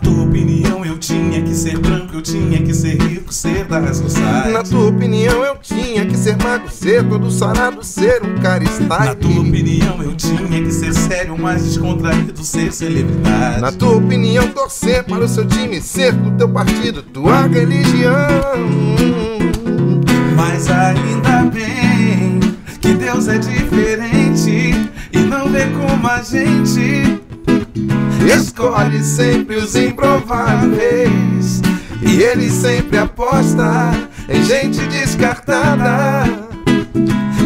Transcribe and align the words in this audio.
tua 0.00 0.24
opinião, 0.24 0.84
eu 0.84 0.98
tinha 0.98 1.42
que 1.42 1.54
ser 1.54 1.78
branco, 1.78 2.14
eu 2.14 2.22
tinha 2.22 2.62
que 2.62 2.72
ser 2.74 3.00
rico, 3.00 3.32
ser 3.32 3.64
da 3.64 3.92
society. 3.92 4.52
Na 4.52 4.62
tua 4.62 4.88
opinião, 4.88 5.44
eu 5.44 5.56
tinha 5.56 6.06
que 6.06 6.16
ser 6.16 6.36
mago, 6.42 6.70
ser 6.70 7.06
todo 7.08 7.30
sarado, 7.30 7.84
ser 7.84 8.22
um 8.24 8.40
cara 8.40 8.64
Na 8.64 9.14
tua 9.14 9.40
opinião, 9.40 10.02
eu 10.02 10.14
tinha 10.14 10.62
que 10.62 10.72
ser 10.72 10.94
sério, 10.94 11.38
mais 11.38 11.64
descontraído, 11.64 12.42
ser 12.42 12.72
celebridade. 12.72 13.60
Na 13.60 13.72
tua 13.72 13.96
opinião, 13.96 14.48
torcer 14.48 15.04
para 15.04 15.24
o 15.24 15.28
seu 15.28 15.46
time, 15.46 15.80
ser 15.80 16.12
do 16.12 16.30
teu 16.32 16.48
partido, 16.48 17.02
tua 17.02 17.46
religião. 17.46 18.12
Mas 20.34 20.70
ainda 20.70 21.42
bem 21.50 22.40
que 22.80 22.94
Deus 22.94 23.28
é 23.28 23.38
diferente 23.38 24.90
e 25.12 25.18
não 25.18 25.50
vê 25.50 25.66
como 25.66 26.06
a 26.08 26.22
gente 26.22 27.20
escolhe 28.30 29.02
sempre 29.02 29.56
os 29.56 29.74
improváveis. 29.76 31.60
E 32.02 32.22
ele 32.22 32.50
sempre 32.50 32.98
aposta 32.98 33.92
em 34.28 34.42
gente 34.44 34.80
descartada. 34.86 36.24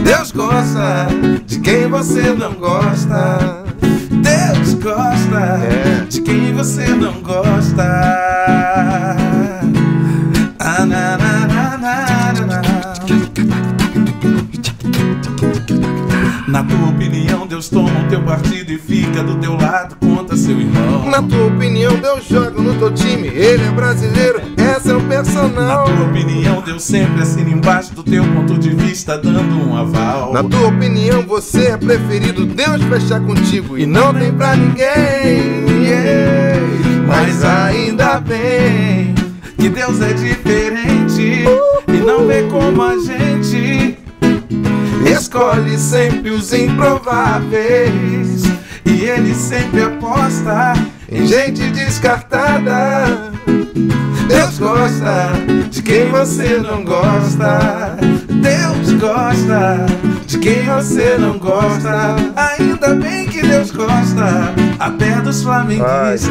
Deus 0.05 0.30
gosta 0.33 1.07
de 1.47 1.59
quem 1.60 1.88
você 1.88 2.33
não 2.33 2.55
gosta. 2.55 3.65
Deus 4.10 4.74
gosta 4.74 5.41
É. 5.65 6.05
de 6.09 6.20
quem 6.20 6.52
você 6.52 6.87
não 6.88 7.21
gosta. 7.21 7.85
Na 16.46 16.62
tua 16.62 16.90
opinião, 16.90 17.46
Deus 17.46 17.70
toma 17.70 17.88
o 18.04 18.09
teu 18.09 18.23
partido 18.23 18.70
e 18.70 18.78
fica 18.78 19.23
do 19.23 19.37
teu 19.37 19.56
lado 19.56 19.96
contra 19.96 20.37
seu 20.37 20.60
irmão. 20.60 21.09
Na 21.09 21.23
tua 21.23 21.46
opinião, 21.46 21.96
Deus 21.96 22.26
joga 22.28 22.60
no 22.60 22.74
teu 22.74 22.92
time, 22.92 23.28
ele 23.28 23.62
é 23.64 23.70
brasileiro, 23.70 24.42
é 24.59 24.92
o 24.92 25.00
Na 25.00 25.09
personal. 25.09 25.84
tua 25.87 26.04
opinião, 26.04 26.60
Deus 26.60 26.82
sempre 26.82 27.22
assina 27.22 27.48
embaixo 27.48 27.95
do 27.95 28.02
teu 28.02 28.22
ponto 28.24 28.59
de 28.59 28.70
vista, 28.70 29.16
dando 29.16 29.54
um 29.66 29.74
aval. 29.74 30.34
Na 30.34 30.45
tua 30.45 30.68
opinião, 30.68 31.22
você 31.22 31.68
é 31.68 31.76
preferido, 31.78 32.45
Deus 32.45 32.82
fecha 32.82 33.18
contigo 33.20 33.78
e 33.78 33.87
não 33.87 34.12
tem 34.12 34.30
pra 34.32 34.54
ninguém. 34.54 35.65
Yeah. 35.82 36.60
Mas 37.06 37.42
ainda 37.42 38.20
bem 38.20 39.15
que 39.59 39.70
Deus 39.70 40.00
é 40.02 40.12
diferente 40.12 41.45
e 41.88 41.96
não 42.04 42.26
vê 42.26 42.42
como 42.45 42.82
a 42.82 42.98
gente 42.98 43.96
escolhe 45.05 45.79
sempre 45.79 46.30
os 46.30 46.52
improváveis 46.52 48.43
e 48.85 49.05
ele 49.05 49.35
sempre 49.35 49.83
aposta 49.83 50.74
em 51.11 51.27
gente 51.27 51.71
descartada. 51.71 53.33
Deus 54.29 54.59
gosta 54.59 55.33
de 55.71 55.83
quem 55.83 56.11
você 56.11 56.59
não 56.59 56.85
gosta. 56.85 57.96
Deus 58.29 58.93
gosta 59.01 59.87
de 60.27 60.38
quem 60.38 60.65
você 60.65 61.16
não 61.18 61.39
gosta. 61.39 62.16
Ainda 62.37 62.95
bem 62.95 63.27
que 63.27 63.43
Deus 63.43 63.71
gosta 63.71 64.55
até 64.78 65.21
dos 65.21 65.43
flamenguistas. 65.43 66.31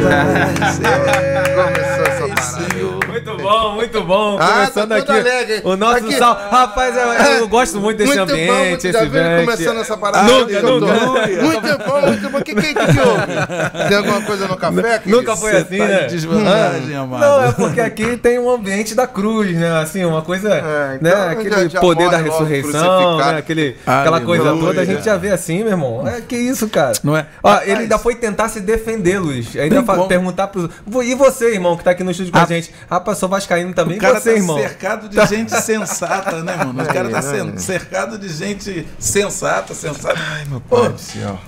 Começou 1.54 2.04
essa 2.06 2.28
parada. 2.28 3.03
Muito 3.14 3.36
bom, 3.36 3.72
muito 3.74 4.02
bom. 4.02 4.36
Ah, 4.40 4.46
Começando 4.66 4.88
tá 4.88 4.96
aqui 4.96 5.06
todo 5.06 5.16
alegre. 5.18 5.60
o 5.64 5.76
nosso 5.76 6.04
Aqui. 6.04 6.16
sal. 6.18 6.34
Rapaz, 6.50 6.96
eu, 6.96 7.02
eu 7.38 7.48
gosto 7.48 7.80
muito 7.80 7.98
desse 7.98 8.16
Muito 8.16 8.32
ambiente, 8.32 8.50
bom, 8.52 8.58
muito, 8.64 8.74
esse 8.86 8.92
já 8.92 9.04
viu 9.04 9.20
ele 9.20 9.28
evento. 9.34 9.44
começando 9.50 9.80
essa 9.80 9.96
parada? 9.96 10.24
Nunca, 10.32 10.46
que 10.46 10.52
eu 10.54 10.62
tô- 10.62 10.80
nunca. 10.80 11.26
Muito 11.42 11.78
bom, 11.78 12.00
muito 12.08 12.30
bom. 12.30 12.38
O 12.38 12.42
que, 12.44 12.54
que, 12.56 12.62
que, 12.62 12.74
que 12.74 13.00
houve? 13.00 13.88
Tem 13.88 13.96
alguma 13.96 14.20
coisa 14.22 14.48
no 14.48 14.56
café? 14.56 14.98
Cris? 14.98 15.14
Nunca 15.14 15.36
foi 15.36 15.52
assim, 15.56 15.78
tá 15.78 15.84
né? 15.86 16.02
de 16.06 16.14
desvantagem, 16.14 16.96
amado. 16.96 17.20
Não, 17.20 17.44
é 17.44 17.52
porque 17.52 17.80
aqui 17.80 18.16
tem 18.16 18.38
um 18.38 18.50
ambiente 18.50 18.94
da 18.94 19.06
cruz, 19.06 19.54
né? 19.56 19.78
Assim, 19.80 20.04
uma 20.04 20.22
coisa, 20.22 20.52
É, 20.52 20.98
então 21.00 21.16
né? 21.26 21.28
Aquele 21.30 21.50
já- 21.50 21.68
já 21.68 21.80
poder 21.80 22.10
da 22.10 22.16
ressurreição, 22.18 23.18
né? 23.18 23.38
Aquele, 23.38 23.76
aquela 23.86 24.20
coisa 24.20 24.56
toda, 24.56 24.80
a 24.80 24.84
gente 24.84 25.04
já 25.04 25.16
vê 25.16 25.30
assim, 25.30 25.58
meu 25.58 25.68
irmão. 25.68 26.06
É 26.06 26.20
que 26.20 26.36
isso, 26.36 26.68
cara. 26.68 26.92
Não 27.04 27.16
é? 27.16 27.26
Ó, 27.42 27.60
ele 27.62 27.82
ainda 27.82 27.98
foi 27.98 28.14
tentar 28.16 28.48
se 28.48 28.60
defender, 28.60 29.18
Luiz. 29.20 29.54
Ainda 29.56 29.82
perguntar 30.08 30.48
pros. 30.48 30.68
E 31.04 31.14
você, 31.14 31.52
irmão, 31.52 31.76
que 31.76 31.84
tá 31.84 31.90
aqui 31.92 32.02
no 32.02 32.10
estúdio 32.10 32.32
com 32.32 32.38
a 32.38 32.42
Ah. 32.42 32.46
gente? 32.46 32.72
Rapaz, 32.90 33.03
sou 33.14 33.28
vascaíno 33.28 33.74
também. 33.74 33.98
O 33.98 34.00
cara 34.00 34.20
você, 34.20 34.30
tá 34.32 34.36
irmão? 34.36 34.56
cercado 34.58 35.08
de 35.08 35.26
gente 35.26 35.50
sensata, 35.60 36.42
né, 36.42 36.56
mano? 36.56 36.82
O 36.82 36.86
cara 36.86 37.10
tá 37.10 37.18
É, 37.18 37.40
é. 37.40 37.56
cercado 37.58 38.16
de 38.18 38.28
gente 38.28 38.86
sensata, 38.98 39.74
sensata. 39.74 40.18
Ai, 40.18 40.44
meu 40.46 40.60
Pai 40.60 40.88
do 40.90 40.98
céu. 40.98 41.38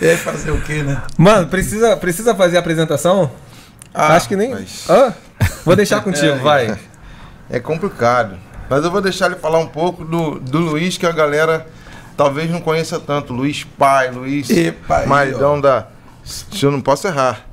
E 0.00 0.06
aí 0.08 0.16
fazer 0.16 0.50
o 0.50 0.60
quê, 0.62 0.82
né? 0.82 1.02
Mano, 1.16 1.46
precisa, 1.48 1.96
precisa 1.96 2.34
fazer 2.34 2.56
a 2.56 2.60
apresentação? 2.60 3.30
Ah, 3.92 4.14
Acho 4.16 4.28
que 4.28 4.36
nem. 4.36 4.50
mas- 4.50 4.84
Hã? 4.88 5.12
Vou 5.64 5.76
deixar 5.76 6.00
contigo, 6.02 6.38
vai. 6.38 6.78
É 7.50 7.60
complicado. 7.60 8.36
Mas 8.70 8.84
eu 8.84 8.90
vou 8.90 9.00
deixar 9.00 9.26
ele 9.26 9.36
falar 9.36 9.58
um 9.58 9.66
pouco 9.66 10.04
do, 10.04 10.38
do 10.38 10.58
Luiz, 10.58 10.96
que 10.98 11.06
a 11.06 11.12
galera 11.12 11.66
talvez 12.16 12.50
não 12.50 12.60
conheça 12.60 13.00
tanto. 13.00 13.32
Luiz 13.32 13.64
Pai, 13.64 14.10
Luiz 14.10 14.50
Epa, 14.50 15.06
Maidão 15.06 15.60
da. 15.60 15.86
Se 16.24 16.64
eu 16.64 16.70
não 16.70 16.80
posso 16.80 17.06
errar. 17.08 17.46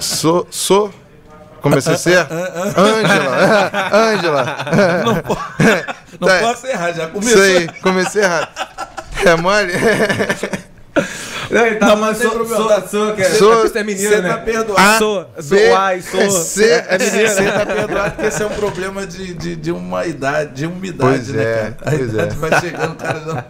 Sou. 0.00 0.46
Sou. 0.50 0.92
Comecei 1.60 1.96
certo? 1.96 2.32
Ângela. 2.76 3.70
Ângela. 3.92 4.56
Não, 5.04 5.14
não 6.20 6.28
Tá. 6.28 6.38
posso 6.40 6.66
errar, 6.66 6.92
já 6.92 7.06
começou. 7.08 7.38
Sei, 7.42 7.68
comecei 7.82 8.22
errado. 8.22 8.48
É 9.24 9.34
mole? 9.36 9.72
Não, 11.50 11.66
ele 11.66 11.76
tá 11.76 11.96
Não, 11.96 12.12
tem 12.14 12.22
sou, 12.22 12.30
problema. 12.30 12.56
sou, 12.80 12.88
sou, 12.88 13.14
que 13.14 13.22
é, 13.22 13.30
Sou- 13.30 13.62
você 13.62 13.78
é 13.78 13.84
menino, 13.84 14.08
Você 14.10 14.20
né? 14.20 14.28
tá 14.28 14.38
perdoado. 14.38 14.80
A, 14.80 14.98
sou, 14.98 15.30
sou 15.40 15.56
B, 15.58 15.72
ai, 15.72 16.02
sou. 16.02 16.30
C, 16.30 16.64
é 16.88 16.98
menino. 16.98 17.28
Você 17.28 17.50
tá 17.52 17.66
perdoado 17.66 18.10
porque 18.12 18.26
esse 18.26 18.42
é 18.42 18.46
um 18.46 18.50
problema 18.50 19.06
de, 19.06 19.32
de, 19.34 19.56
de 19.56 19.72
uma 19.72 20.04
idade, 20.06 20.52
de 20.54 20.66
umidade, 20.66 20.98
Pois 21.10 21.28
né, 21.28 21.42
é, 21.42 21.74
cara? 21.82 21.90
A 21.90 21.94
idade 21.94 22.34
é. 22.34 22.38
vai 22.38 22.60
chegando, 22.60 22.92
o 22.92 22.96
cara 22.96 23.20
já 23.20 23.34
tá 23.34 23.44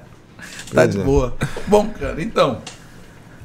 Pois 0.75 0.91
de 0.91 1.01
é. 1.01 1.03
boa. 1.03 1.37
Bom, 1.67 1.89
cara, 1.99 2.15
então. 2.23 2.63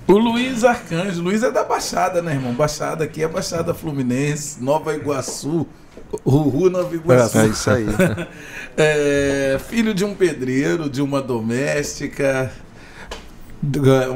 O 0.07 0.17
Luiz 0.17 0.63
Arcanjo, 0.63 1.21
Luiz 1.21 1.43
é 1.43 1.51
da 1.51 1.63
Baixada, 1.63 2.21
né, 2.21 2.33
irmão? 2.33 2.53
Baixada 2.53 3.03
aqui 3.05 3.23
é 3.23 3.27
Baixada 3.27 3.73
Fluminense, 3.73 4.61
Nova 4.61 4.93
Iguaçu, 4.93 5.65
Ruhu 6.25 6.69
Nova 6.69 6.93
Iguaçu. 6.93 7.37
É 7.39 7.47
isso 7.47 7.69
aí. 7.69 7.85
É, 8.75 9.59
filho 9.69 9.93
de 9.93 10.03
um 10.03 10.15
pedreiro, 10.15 10.89
de 10.89 10.99
uma 10.99 11.21
doméstica. 11.21 12.51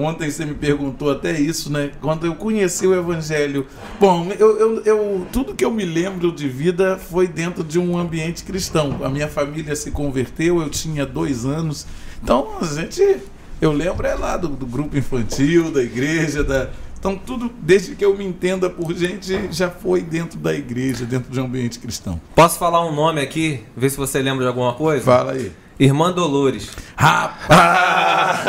Ontem 0.01 0.31
você 0.31 0.43
me 0.45 0.55
perguntou 0.55 1.11
até 1.11 1.39
isso, 1.39 1.71
né? 1.71 1.91
Quando 2.01 2.25
eu 2.25 2.33
conheci 2.35 2.87
o 2.87 2.93
Evangelho. 2.95 3.67
Bom, 3.99 4.27
eu, 4.37 4.57
eu, 4.59 4.81
eu- 4.83 5.27
tudo 5.31 5.53
que 5.53 5.63
eu 5.63 5.69
me 5.71 5.85
lembro 5.85 6.31
de 6.31 6.49
vida 6.49 6.97
foi 6.97 7.27
dentro 7.27 7.63
de 7.63 7.77
um 7.77 7.95
ambiente 7.97 8.43
cristão. 8.43 8.99
A 9.03 9.09
minha 9.09 9.27
família 9.27 9.75
se 9.75 9.91
converteu, 9.91 10.59
eu 10.59 10.69
tinha 10.71 11.05
dois 11.05 11.45
anos. 11.45 11.85
Então, 12.21 12.57
a 12.59 12.65
gente. 12.65 13.17
Eu 13.61 13.71
lembro 13.71 14.05
é 14.05 14.13
lá 14.13 14.37
do, 14.37 14.49
do 14.49 14.65
grupo 14.65 14.97
infantil, 14.97 15.71
da 15.71 15.81
igreja, 15.81 16.43
da. 16.43 16.69
Então, 16.99 17.15
tudo, 17.15 17.51
desde 17.61 17.95
que 17.95 18.03
eu 18.03 18.15
me 18.17 18.25
entenda 18.25 18.69
por 18.69 18.93
gente, 18.93 19.49
já 19.51 19.69
foi 19.69 20.01
dentro 20.01 20.37
da 20.39 20.53
igreja, 20.53 21.05
dentro 21.05 21.31
de 21.31 21.39
um 21.39 21.45
ambiente 21.45 21.79
cristão. 21.79 22.19
Posso 22.35 22.57
falar 22.57 22.85
um 22.85 22.93
nome 22.93 23.21
aqui? 23.21 23.63
Ver 23.75 23.89
se 23.89 23.97
você 23.97 24.21
lembra 24.21 24.43
de 24.43 24.47
alguma 24.47 24.73
coisa? 24.73 25.05
Fala 25.05 25.33
aí. 25.33 25.51
Irmã 25.79 26.11
Dolores. 26.11 26.71
Rapaz! 26.95 28.39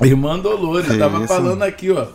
Irmã 0.02 0.38
Dolores, 0.38 0.90
Que 0.90 0.98
tava 0.98 1.18
isso? 1.18 1.28
falando 1.28 1.62
aqui, 1.62 1.90
ó, 1.90 2.06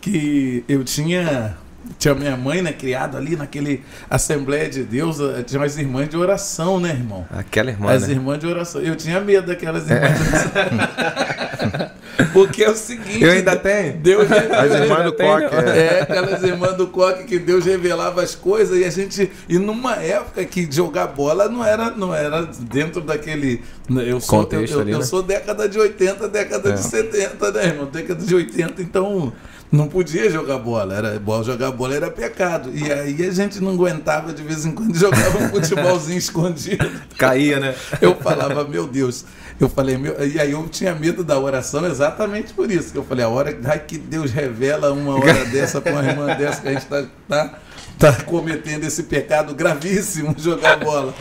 que 0.00 0.64
eu 0.68 0.84
tinha. 0.84 1.56
Tinha 1.98 2.14
minha 2.14 2.36
mãe, 2.36 2.62
né, 2.62 2.72
criado 2.72 3.16
ali 3.16 3.36
naquele 3.36 3.82
Assembleia 4.08 4.68
de 4.68 4.82
Deus, 4.84 5.18
eh, 5.20 5.42
tinha 5.42 5.60
umas 5.60 5.76
irmãs 5.76 6.08
de 6.08 6.16
oração, 6.16 6.78
né, 6.80 6.90
irmão? 6.90 7.26
Aquela 7.30 7.70
irmã, 7.70 7.90
As 7.92 8.06
né? 8.06 8.14
irmãs 8.14 8.38
de 8.38 8.46
oração. 8.46 8.80
Eu 8.80 8.96
tinha 8.96 9.20
medo 9.20 9.46
daquelas 9.48 9.88
irmãs 9.90 10.18
de 10.18 10.28
oração. 10.28 11.90
Porque 12.32 12.62
é 12.62 12.70
o 12.70 12.76
seguinte. 12.76 13.22
Eu 13.22 13.32
ainda 13.32 13.56
tenho. 13.56 13.94
Deus 13.96 14.26
As 14.30 14.72
irmãs 14.72 15.04
do 15.04 15.12
Coque. 15.12 15.54
É. 15.54 15.78
é, 15.98 16.00
aquelas 16.02 16.42
irmãs 16.42 16.74
do 16.76 16.86
coque 16.86 17.24
que 17.24 17.38
Deus 17.38 17.64
revelava 17.64 18.22
as 18.22 18.34
coisas 18.34 18.78
e 18.78 18.84
a 18.84 18.90
gente. 18.90 19.30
E 19.48 19.58
numa 19.58 19.96
época 19.96 20.44
que 20.44 20.68
jogar 20.70 21.08
bola 21.08 21.48
não 21.48 21.64
era, 21.64 21.90
não 21.90 22.14
era 22.14 22.42
dentro 22.60 23.00
daquele. 23.00 23.62
Eu 24.06 24.20
sou, 24.20 24.48
eu, 24.52 24.64
eu- 24.64 24.80
ali, 24.80 24.92
eu 24.92 24.98
né? 24.98 25.04
sou 25.04 25.22
década 25.22 25.68
de 25.68 25.78
80, 25.78 26.28
década 26.28 26.70
É. 26.70 26.72
de 26.72 26.80
70, 26.80 27.50
né, 27.52 27.66
irmão? 27.66 27.86
Década 27.86 28.24
de 28.24 28.34
80, 28.34 28.82
então. 28.82 29.32
Não 29.72 29.86
podia 29.86 30.28
jogar 30.28 30.58
bola, 30.58 30.94
era 30.94 31.22
jogar 31.44 31.70
bola 31.70 31.94
era 31.94 32.10
pecado. 32.10 32.72
E 32.74 32.90
aí 32.90 33.24
a 33.24 33.30
gente 33.30 33.60
não 33.60 33.70
aguentava 33.70 34.32
de 34.32 34.42
vez 34.42 34.66
em 34.66 34.72
quando 34.72 34.94
jogava 34.98 35.38
um 35.38 35.48
futebolzinho 35.48 36.18
escondido. 36.18 36.90
Caía, 37.16 37.60
né? 37.60 37.74
Eu 38.00 38.16
falava, 38.16 38.64
meu 38.64 38.88
Deus. 38.88 39.24
Eu 39.60 39.68
falei, 39.68 39.96
meu. 39.96 40.16
E 40.26 40.40
aí 40.40 40.50
eu 40.50 40.68
tinha 40.68 40.92
medo 40.94 41.22
da 41.22 41.38
oração 41.38 41.86
exatamente 41.86 42.52
por 42.52 42.68
isso. 42.68 42.90
Que 42.90 42.98
eu 42.98 43.04
falei, 43.04 43.24
a 43.24 43.28
hora 43.28 43.56
ai, 43.64 43.78
que 43.78 43.96
Deus 43.96 44.32
revela 44.32 44.92
uma 44.92 45.14
hora 45.14 45.44
dessa 45.52 45.80
pra 45.80 45.92
uma 45.92 46.04
irmã 46.04 46.34
dessa 46.34 46.62
que 46.62 46.68
a 46.68 46.72
gente 46.72 46.86
tá, 46.86 47.04
tá, 47.28 47.54
tá 47.96 48.12
cometendo 48.24 48.82
esse 48.84 49.04
pecado 49.04 49.54
gravíssimo, 49.54 50.34
jogar 50.38 50.78
bola. 50.78 51.14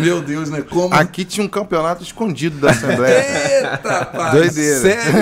Meu 0.00 0.22
Deus, 0.22 0.48
né? 0.48 0.62
Como. 0.62 0.94
Aqui 0.94 1.26
tinha 1.26 1.44
um 1.44 1.48
campeonato 1.48 2.02
escondido 2.02 2.56
da 2.58 2.70
Assembleia. 2.70 3.58
Eita, 3.58 4.06
pai! 4.06 4.30
Doideira. 4.30 4.80
Sério? 4.80 5.12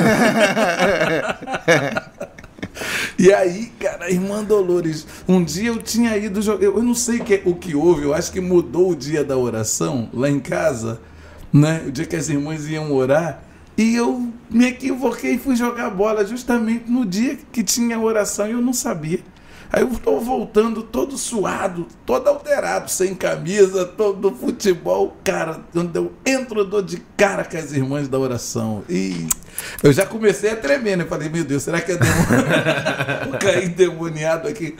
E 3.18 3.32
aí, 3.32 3.72
cara, 3.78 4.06
a 4.06 4.10
irmã 4.10 4.42
Dolores, 4.42 5.06
um 5.28 5.42
dia 5.42 5.68
eu 5.68 5.78
tinha 5.78 6.16
ido 6.16 6.40
jogar. 6.40 6.64
Eu, 6.64 6.82
não 6.82 6.94
sei 6.94 7.20
o 7.44 7.54
que 7.54 7.74
houve, 7.74 8.04
eu 8.04 8.14
acho 8.14 8.32
que 8.32 8.40
mudou 8.40 8.90
o 8.90 8.96
dia 8.96 9.22
da 9.22 9.36
oração 9.36 10.08
lá 10.12 10.28
em 10.28 10.40
casa, 10.40 11.00
né? 11.52 11.84
O 11.86 11.92
dia 11.92 12.06
que 12.06 12.16
as 12.16 12.28
irmãs 12.28 12.66
iam 12.66 12.92
orar. 12.92 13.42
E 13.76 13.94
eu 13.94 14.30
me 14.50 14.66
equivoquei 14.66 15.34
e 15.34 15.38
fui 15.38 15.56
jogar 15.56 15.90
bola 15.90 16.24
justamente 16.26 16.90
no 16.90 17.06
dia 17.06 17.38
que 17.50 17.62
tinha 17.62 17.98
oração 17.98 18.46
e 18.46 18.52
eu 18.52 18.60
não 18.60 18.72
sabia. 18.72 19.20
Aí 19.72 19.82
eu 19.82 19.88
estou 19.88 20.20
voltando 20.20 20.82
todo 20.82 21.16
suado, 21.16 21.86
todo 22.04 22.26
alterado, 22.26 22.90
sem 22.90 23.14
camisa, 23.14 23.84
todo 23.84 24.34
futebol. 24.34 25.16
Cara, 25.22 25.60
quando 25.72 25.94
eu 25.94 26.12
entro, 26.26 26.60
eu 26.60 26.64
dou 26.64 26.82
de 26.82 26.96
cara 27.16 27.44
com 27.44 27.56
as 27.56 27.72
irmãs 27.72 28.08
da 28.08 28.18
oração. 28.18 28.82
E 28.88 29.28
eu 29.80 29.92
já 29.92 30.04
comecei 30.04 30.50
a 30.50 30.56
tremer, 30.56 30.96
né? 30.96 31.04
Falei, 31.04 31.28
meu 31.28 31.44
Deus, 31.44 31.62
será 31.62 31.80
que 31.80 31.92
é 31.92 31.96
demônio? 31.96 32.46
Vou 33.30 33.38
cair 33.38 33.66
endemoniado 33.66 34.48
aqui. 34.48 34.74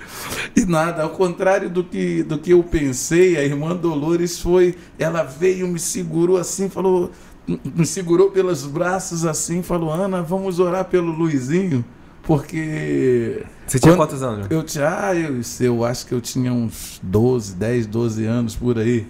E 0.56 0.64
nada, 0.64 1.04
ao 1.04 1.10
contrário 1.10 1.70
do 1.70 1.84
que, 1.84 2.24
do 2.24 2.36
que 2.36 2.50
eu 2.50 2.64
pensei, 2.64 3.36
a 3.36 3.44
irmã 3.44 3.76
Dolores 3.76 4.40
foi, 4.40 4.74
ela 4.98 5.22
veio, 5.22 5.68
me 5.68 5.78
segurou 5.78 6.36
assim, 6.36 6.68
falou, 6.68 7.12
me 7.46 7.86
segurou 7.86 8.32
pelos 8.32 8.66
braços 8.66 9.24
assim, 9.24 9.62
falou, 9.62 9.92
Ana, 9.92 10.20
vamos 10.20 10.58
orar 10.58 10.84
pelo 10.86 11.12
Luizinho. 11.12 11.84
Porque. 12.30 13.42
Você 13.66 13.80
tinha 13.80 13.90
quando- 13.92 13.96
quantos 14.08 14.22
anos? 14.22 14.46
Eu 14.48 14.62
tinha. 14.62 14.86
Ah, 14.88 15.12
eu, 15.16 15.40
eu 15.58 15.84
acho 15.84 16.06
que 16.06 16.12
eu 16.12 16.20
tinha 16.20 16.52
uns 16.52 17.00
12, 17.02 17.56
10, 17.56 17.86
12 17.88 18.24
anos 18.24 18.54
por 18.54 18.78
aí. 18.78 19.04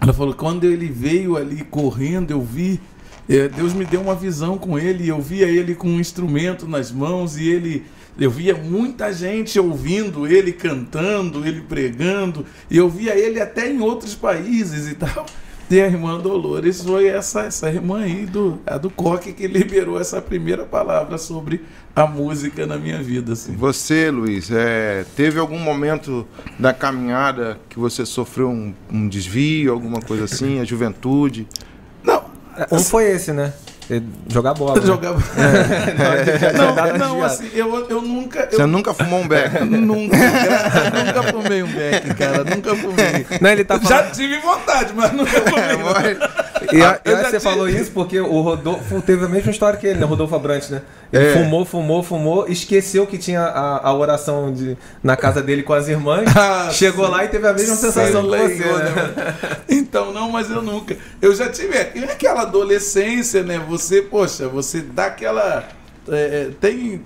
Ela 0.00 0.12
falou: 0.12 0.32
quando 0.32 0.62
ele 0.62 0.86
veio 0.88 1.36
ali 1.36 1.64
correndo, 1.64 2.30
eu 2.30 2.40
vi. 2.40 2.80
eh, 3.28 3.48
Deus 3.48 3.72
me 3.74 3.84
deu 3.84 4.00
uma 4.00 4.14
visão 4.14 4.56
com 4.56 4.78
ele. 4.78 5.02
e 5.02 5.08
Eu 5.08 5.20
via 5.20 5.48
ele 5.48 5.74
com 5.74 5.88
um 5.88 5.98
instrumento 5.98 6.68
nas 6.68 6.92
mãos 6.92 7.36
e 7.36 7.48
ele. 7.48 7.84
Eu 8.16 8.30
via 8.30 8.54
muita 8.54 9.12
gente 9.12 9.58
ouvindo 9.58 10.28
ele 10.28 10.52
cantando, 10.52 11.44
ele 11.44 11.60
pregando, 11.62 12.46
e 12.70 12.76
eu 12.76 12.88
via 12.88 13.16
ele 13.18 13.40
até 13.40 13.68
em 13.68 13.80
outros 13.80 14.14
países 14.14 14.88
e 14.88 14.94
tal. 14.94 15.26
E 15.68 15.80
a 15.80 15.86
irmã 15.86 16.18
Dolores 16.20 16.82
foi 16.82 17.08
essa, 17.08 17.42
essa 17.42 17.68
irmã 17.68 18.02
aí 18.02 18.24
do, 18.24 18.60
a 18.64 18.78
do 18.78 18.88
Coque 18.88 19.32
que 19.32 19.48
liberou 19.48 20.00
essa 20.00 20.22
primeira 20.22 20.64
palavra 20.64 21.18
sobre 21.18 21.64
a 21.94 22.06
música 22.06 22.66
na 22.66 22.76
minha 22.76 23.02
vida. 23.02 23.32
Assim. 23.32 23.56
Você, 23.56 24.08
Luiz, 24.08 24.48
é, 24.52 25.04
teve 25.16 25.40
algum 25.40 25.58
momento 25.58 26.24
da 26.56 26.72
caminhada 26.72 27.58
que 27.68 27.80
você 27.80 28.06
sofreu 28.06 28.48
um, 28.48 28.72
um 28.92 29.08
desvio, 29.08 29.72
alguma 29.72 30.00
coisa 30.00 30.24
assim, 30.24 30.60
a 30.60 30.64
juventude? 30.64 31.48
Não, 32.04 32.22
Um 32.70 32.78
foi 32.78 33.10
esse, 33.10 33.32
né? 33.32 33.52
É, 33.88 34.00
Jogar 34.28 34.54
bola. 34.54 34.80
né? 34.80 34.86
jogava. 34.86 35.22
Nada 35.36 36.52
não, 36.58 36.74
não, 36.74 36.84
desviado. 36.84 37.24
assim, 37.24 37.50
eu, 37.54 37.86
eu 37.88 38.02
nunca. 38.02 38.48
Você 38.50 38.60
Eu, 38.62 38.66
nunca 38.66 38.92
fumou 38.92 39.20
um 39.20 39.28
beck? 39.28 39.52
nunca, 39.64 40.16
nunca 41.04 41.22
fumei 41.32 41.62
um 41.62 41.68
beck, 41.68 42.14
cara. 42.14 42.44
Nunca 42.44 42.74
fumei. 42.74 43.26
Não, 43.40 43.50
ele 43.50 43.64
tá 43.64 43.78
Já 43.78 43.98
falando. 43.98 44.12
tive 44.12 44.38
vontade, 44.40 44.92
mas 44.94 45.12
nunca 45.12 45.30
fumei. 45.30 45.64
É, 45.64 45.76
mas- 45.76 46.45
E 46.72 46.80
a- 46.82 47.00
eu 47.04 47.16
você 47.18 47.40
falou 47.40 47.68
isso 47.68 47.90
porque 47.92 48.18
o 48.20 48.40
Rodolfo 48.40 49.00
teve 49.02 49.24
a 49.24 49.28
mesma 49.28 49.50
história 49.50 49.78
que 49.78 49.86
ele, 49.86 49.98
né? 49.98 50.04
O 50.04 50.08
Rodolfo 50.08 50.34
Abrantes, 50.34 50.70
né? 50.70 50.82
Ele 51.12 51.26
É. 51.26 51.32
fumou, 51.34 51.64
fumou, 51.64 52.02
fumou, 52.02 52.48
esqueceu 52.48 53.06
que 53.06 53.16
tinha 53.18 53.40
a, 53.42 53.88
a 53.88 53.94
oração 53.94 54.52
de, 54.52 54.76
na 55.02 55.16
casa 55.16 55.42
dele 55.42 55.62
com 55.62 55.72
as 55.72 55.88
irmãs. 55.88 56.26
Ah, 56.36 56.70
chegou 56.70 57.08
lá 57.08 57.24
e 57.24 57.28
teve 57.28 57.46
a 57.46 57.52
mesma 57.52 57.74
sensação 57.76 58.22
que 58.22 58.28
você. 58.36 58.64
Né? 58.64 58.92
né? 59.16 59.56
Então, 59.68 60.12
não, 60.12 60.30
mas 60.30 60.50
eu 60.50 60.60
nunca. 60.62 60.96
Eu 61.20 61.34
já 61.34 61.48
tive 61.48 61.76
é 61.76 61.92
aquela 62.10 62.42
adolescência, 62.42 63.42
né? 63.42 63.58
Você, 63.68 64.02
poxa, 64.02 64.48
você 64.48 64.80
dá 64.80 65.06
aquela. 65.06 65.64
é, 66.08 66.14
é, 66.14 66.50
tem 66.60 67.02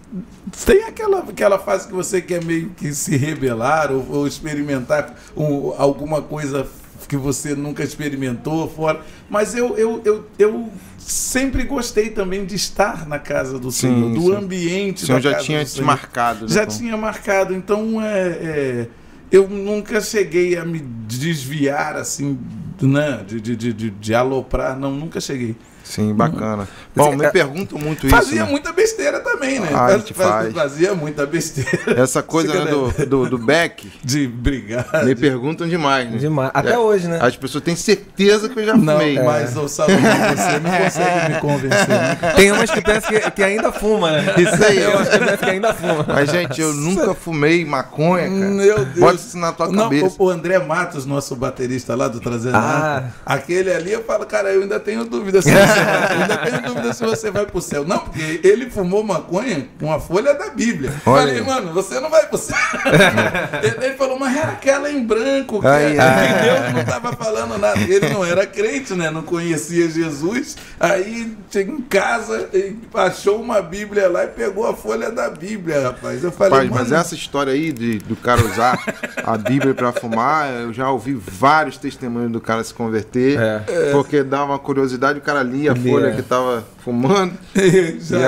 tem 0.67 0.85
aquela, 0.85 1.21
aquela 1.21 1.59
fase 1.59 1.87
que 1.87 1.95
você 1.95 2.21
quer 2.21 2.43
meio 2.45 2.71
que 2.77 2.93
se 2.93 3.17
rebelar 3.17 3.91
ou, 3.93 4.05
ou 4.11 4.27
experimentar 4.27 5.15
um- 5.37 5.73
alguma 5.79 6.21
coisa 6.21 6.67
que 7.11 7.17
você 7.17 7.57
nunca 7.57 7.83
experimentou 7.83 8.69
fora. 8.71 9.01
Mas 9.29 9.57
eu, 9.57 9.77
eu, 9.77 10.01
eu, 10.05 10.27
eu 10.39 10.69
sempre 10.97 11.65
gostei 11.65 12.11
também 12.11 12.45
de 12.47 12.55
estar 12.55 13.05
na 13.05 13.19
casa 13.19 13.59
do 13.59 13.73
Sim, 13.73 13.89
Senhor, 13.89 14.15
do 14.15 14.21
sim. 14.21 14.35
ambiente 14.37 15.03
O 15.03 15.07
senhor 15.07 15.21
já 15.21 15.35
tinha 15.39 15.65
te 15.65 15.83
marcado. 15.83 16.47
né, 16.47 16.55
já 16.55 16.63
então? 16.63 16.77
tinha 16.77 16.97
marcado. 16.97 17.53
Então, 17.53 18.01
é, 18.01 18.29
é, 18.29 18.89
eu 19.33 19.49
nunca 19.49 20.01
cheguei 20.01 20.57
a 20.57 20.65
me 20.65 20.79
desviar 20.79 21.97
assim, 21.97 22.39
né? 22.81 23.25
De, 23.27 23.41
de, 23.41 23.57
de, 23.57 23.73
de, 23.73 23.91
de 23.91 24.15
aloprar, 24.15 24.79
não, 24.79 24.93
nunca 24.93 25.21
cheguei. 25.21 25.57
Sim, 25.83 26.15
bacana. 26.15 26.69
Bom, 27.05 27.17
me 27.17 27.25
é- 27.25 27.31
perguntam 27.31 27.79
muito 27.79 28.07
isso. 28.07 28.15
Fazia 28.15 28.45
né? 28.45 28.51
muita 28.51 28.73
besteira 28.73 29.21
também, 29.21 29.61
né? 29.61 29.69
Ah, 29.73 29.87
a 29.87 29.99
gente 29.99 30.15
Faz- 30.15 30.29
faz. 30.31 30.55
Fazia 30.55 30.95
muita 30.95 31.27
besteira 31.27 32.01
Essa 32.01 32.23
coisa 32.23 32.65
né, 32.65 32.71
do, 32.71 33.07
do, 33.07 33.31
do 33.31 33.39
beck, 33.39 33.91
de 34.05 34.27
brigar. 34.27 34.87
me 35.05 35.15
de- 35.15 35.21
perguntam 35.21 35.69
demais. 35.69 36.11
Né? 36.11 36.19
Demais. 36.19 36.51
Até 36.55 36.73
É. 36.73 36.79
hoje, 36.79 37.09
né? 37.09 37.19
As 37.21 37.37
pessoas 37.37 37.65
têm 37.65 37.77
certeza 37.77 38.49
que 38.49 38.59
eu 38.61 38.65
já 38.67 38.77
Não, 38.77 38.99
fumei. 38.99 39.19
mas 39.23 39.57
o 39.57 39.69
Salomão, 39.69 40.01
você 40.01 40.59
não 40.61 40.71
consegue 40.71 41.33
me 41.35 41.41
convencer. 41.41 41.89
Né? 41.89 42.19
Tem 42.37 42.53
umas 42.53 42.71
que 42.71 42.81
pensam 42.81 43.11
que, 43.11 43.31
que 43.31 43.43
ainda 43.43 43.73
fuma, 43.73 44.11
né? 44.13 44.35
Isso 44.39 44.65
aí, 44.65 44.77
Tem 44.77 44.79
eu- 44.85 44.91
umas 44.97 45.09
que 45.09 45.19
pensam 45.19 45.37
que 45.39 45.51
ainda 45.51 45.75
fuma. 45.75 46.05
Mas, 46.09 46.31
gente, 46.31 46.61
eu 46.61 46.73
nunca 46.75 47.15
fumei 47.15 47.65
maconha, 47.65 48.25
cara. 48.29 48.51
Meu 48.51 48.85
Deus. 48.85 48.99
Bota 48.99 49.15
isso 49.17 49.39
na 49.39 49.53
tua 49.53 49.69
Não, 49.69 49.85
cabeça. 49.85 50.17
o, 50.19 50.25
o 50.25 50.31
André 50.31 50.59
Matos, 50.59 51.07
nosso 51.07 51.35
baterista 51.37 51.95
lá 51.95 52.09
do 52.09 52.21
Trazendo 52.21 52.57
Ah. 52.57 53.05
Aquele 53.25 53.73
ali 53.73 53.93
eu 53.93 54.03
falo, 54.05 54.25
cara, 54.27 54.51
eu 54.53 54.63
ainda 54.63 54.79
tenho 54.81 55.05
dúvida 55.05 55.41
se 55.43 55.51
você 55.51 55.57
eu 55.59 56.21
ainda 56.23 56.37
tenho 56.39 56.63
dúvida 56.63 56.90
se 56.93 57.05
você 57.05 57.31
vai 57.31 57.47
pro 57.47 57.61
céu. 57.61 57.85
Não, 57.85 57.99
porque 57.99 58.41
ele 58.43 58.71
fumou 58.71 59.03
maconha 59.03 59.67
com 59.79 59.93
a 59.93 60.01
folha 60.01 60.35
da 60.35 60.51
Bíblia. 60.51 60.93
Olha 61.07 61.23
Falei, 61.23 61.39
aí. 61.39 61.47
mano, 61.47 61.73
você 61.73 62.01
não 62.01 62.11
vai 62.11 62.27
pro 62.27 62.39
céu. 62.39 62.57
ele, 63.63 63.87
ele 63.87 63.95
falou, 63.97 64.19
mas 64.19 64.37
era 64.37 64.53
aquela 64.53 64.91
em 64.91 65.05
branco, 65.05 65.61
que, 65.61 65.67
Aí, 65.67 65.95
que 65.95 66.01
ah. 66.01 66.43
Deus 66.43 66.75
não 66.75 66.85
tava 66.85 67.13
falando 67.13 67.59
nada. 67.59 67.81
Ele 67.81 68.09
não 68.11 68.25
era 68.25 68.47
crente, 68.47 68.95
né? 68.95 69.11
Não 69.11 69.23
conhecia 69.23 69.89
Jesus. 69.89 70.57
Aí 70.79 71.37
chega 71.51 71.73
em 71.73 71.81
casa, 71.83 72.49
achou 72.95 73.41
uma 73.41 73.61
Bíblia 73.63 74.09
lá 74.09 74.25
e 74.25 74.29
pegou 74.29 74.67
a 74.67 74.75
folha 74.75 75.11
da 75.11 75.29
Bíblia, 75.31 75.83
rapaz. 75.83 76.23
Eu 76.23 76.33
falei, 76.33 76.69
Rapaz, 76.69 76.71
mas 76.71 76.93
essa 76.93 77.15
história 77.15 77.53
aí 77.53 77.73
de, 77.73 77.99
do 77.99 78.17
cara 78.17 78.45
usar 78.45 78.79
a 79.25 79.37
Bíblia 79.37 79.75
pra 79.75 79.93
fumar, 79.93 80.51
eu 80.53 80.73
já 80.73 80.91
ouvi 80.91 81.15
vários 81.15 81.77
testemunhos 81.77 82.31
do 82.33 82.41
cara 82.41 82.63
se 82.65 82.73
converter, 82.75 83.39
É. 83.39 83.91
porque 83.93 84.23
dá 84.23 84.45
uma 84.45 84.59
curiosidade, 84.59 85.19
o 85.19 85.23
cara 85.23 85.43
lia 85.43 85.73
a 85.73 85.77
folha 85.77 86.13
que 86.13 86.23
tava 86.23 86.65
fumando. 86.85 87.33
Já, 88.01 88.19
E 88.19 88.25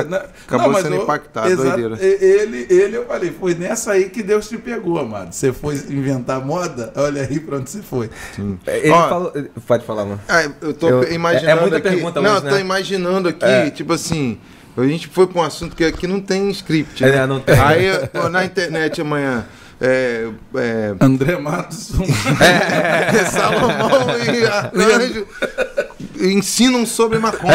acabou 0.46 0.72
mas 0.72 0.82
sendo 0.82 0.96
eu- 0.96 1.02
impactado, 1.02 1.48
exato, 1.48 1.80
doideira. 1.80 1.98
Ele, 2.04 2.66
ele, 2.70 2.96
eu 2.96 3.06
falei, 3.06 3.30
foi 3.38 3.54
nessa 3.54 3.92
aí 3.92 4.08
que 4.10 4.22
Deus 4.22 4.48
te 4.48 4.56
pegou, 4.58 4.98
amado. 4.98 5.32
Você 5.32 5.52
foi 5.52 5.74
inventar 5.90 6.44
moda, 6.44 6.92
olha 6.96 7.22
aí 7.22 7.40
pra 7.40 7.56
onde 7.56 7.70
você 7.70 7.82
foi. 7.82 8.10
Ele 8.66 8.90
Ó, 8.90 9.08
falou. 9.08 9.32
Pode 9.66 9.84
falar, 9.84 10.04
mano. 10.04 10.20
Ah, 10.28 10.48
eu 10.60 10.74
tô 10.74 10.88
Eu- 10.88 11.12
imaginando 11.12 11.48
é- 11.48 11.52
é 11.52 11.60
muita 11.60 11.76
aqui. 11.78 11.88
pergunta 11.88 12.20
não, 12.20 12.30
hoje, 12.30 12.44
eu 12.44 12.48
tô 12.50 12.54
né? 12.56 12.60
imaginando 12.60 13.28
aqui, 13.28 13.44
É. 13.44 13.70
tipo 13.70 13.92
assim, 13.92 14.38
a 14.76 14.82
gente 14.84 15.08
foi 15.08 15.26
pra 15.26 15.40
um 15.40 15.44
assunto 15.44 15.74
que 15.76 15.84
aqui 15.84 16.06
não 16.06 16.20
tem 16.20 16.48
script. 16.50 17.04
É, 17.04 17.10
né? 17.12 17.26
não 17.26 17.40
tem. 17.40 17.58
Aí 17.58 17.86
na 18.30 18.44
internet 18.44 19.00
amanhã. 19.00 19.44
É, 19.84 20.28
é, 20.54 20.94
André 21.00 21.36
Matos, 21.38 21.90
é, 22.40 23.24
Salomão 23.24 24.16
e 24.32 24.46
Arcanjo 24.46 25.26
ensinam 26.22 26.86
sobre 26.86 27.18
maconha. 27.18 27.54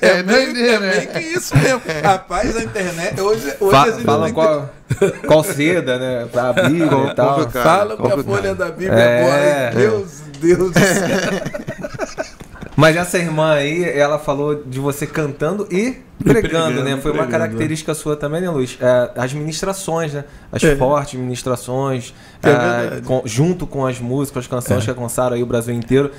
é, 0.00 0.22
meio, 0.22 0.44
doideira, 0.46 0.72
é 0.74 0.78
né? 0.80 0.96
meio 0.96 1.08
que 1.08 1.18
isso 1.38 1.56
mesmo. 1.56 1.80
Rapaz, 2.02 2.56
a 2.56 2.62
internet, 2.62 3.20
hoje, 3.20 3.52
hoje 3.60 3.70
Fa 3.70 3.82
a 3.82 3.90
gente 3.90 4.04
fala 4.04 4.32
qual, 4.32 4.70
qual 5.26 5.44
seda, 5.44 5.98
né? 5.98 6.26
A 6.34 6.52
Bíblia 6.68 6.88
Com- 6.88 7.06
e 7.08 7.14
tal. 7.14 7.34
complicado. 7.36 7.62
Fala 7.62 7.96
que 7.96 8.12
a 8.12 8.24
folha 8.24 8.54
da 8.54 8.66
Bíblia 8.70 8.92
É. 8.92 9.68
agora. 9.68 9.80
Deus, 9.80 10.20
Deus 10.40 10.72
do 10.72 10.78
céu. 10.78 12.26
Mas 12.78 12.94
essa 12.94 13.16
irmã 13.16 13.54
aí, 13.54 13.84
ela 13.88 14.18
falou 14.18 14.62
de 14.66 14.78
você 14.78 15.06
cantando 15.06 15.66
e 15.70 15.96
pregando, 16.22 16.40
pregando, 16.74 16.84
né? 16.84 16.98
Foi 17.00 17.10
uma 17.10 17.26
característica 17.26 17.94
sua 17.94 18.16
também, 18.16 18.42
né, 18.42 18.50
Luiz? 18.50 18.76
É, 18.78 19.12
as 19.16 19.32
ministrações, 19.32 20.12
né? 20.12 20.24
As 20.52 20.62
É. 20.62 20.76
fortes 20.76 21.18
ministrações, 21.18 22.12
É 22.42 22.50
é, 22.98 23.00
com- 23.00 23.22
junto 23.24 23.66
com 23.66 23.86
as 23.86 23.98
músicas, 23.98 24.44
as 24.44 24.46
canções 24.46 24.82
É. 24.82 24.84
que 24.84 24.90
alcançaram 24.90 25.36
aí 25.36 25.42
o 25.42 25.46
Brasil 25.46 25.74
inteiro. 25.74 26.10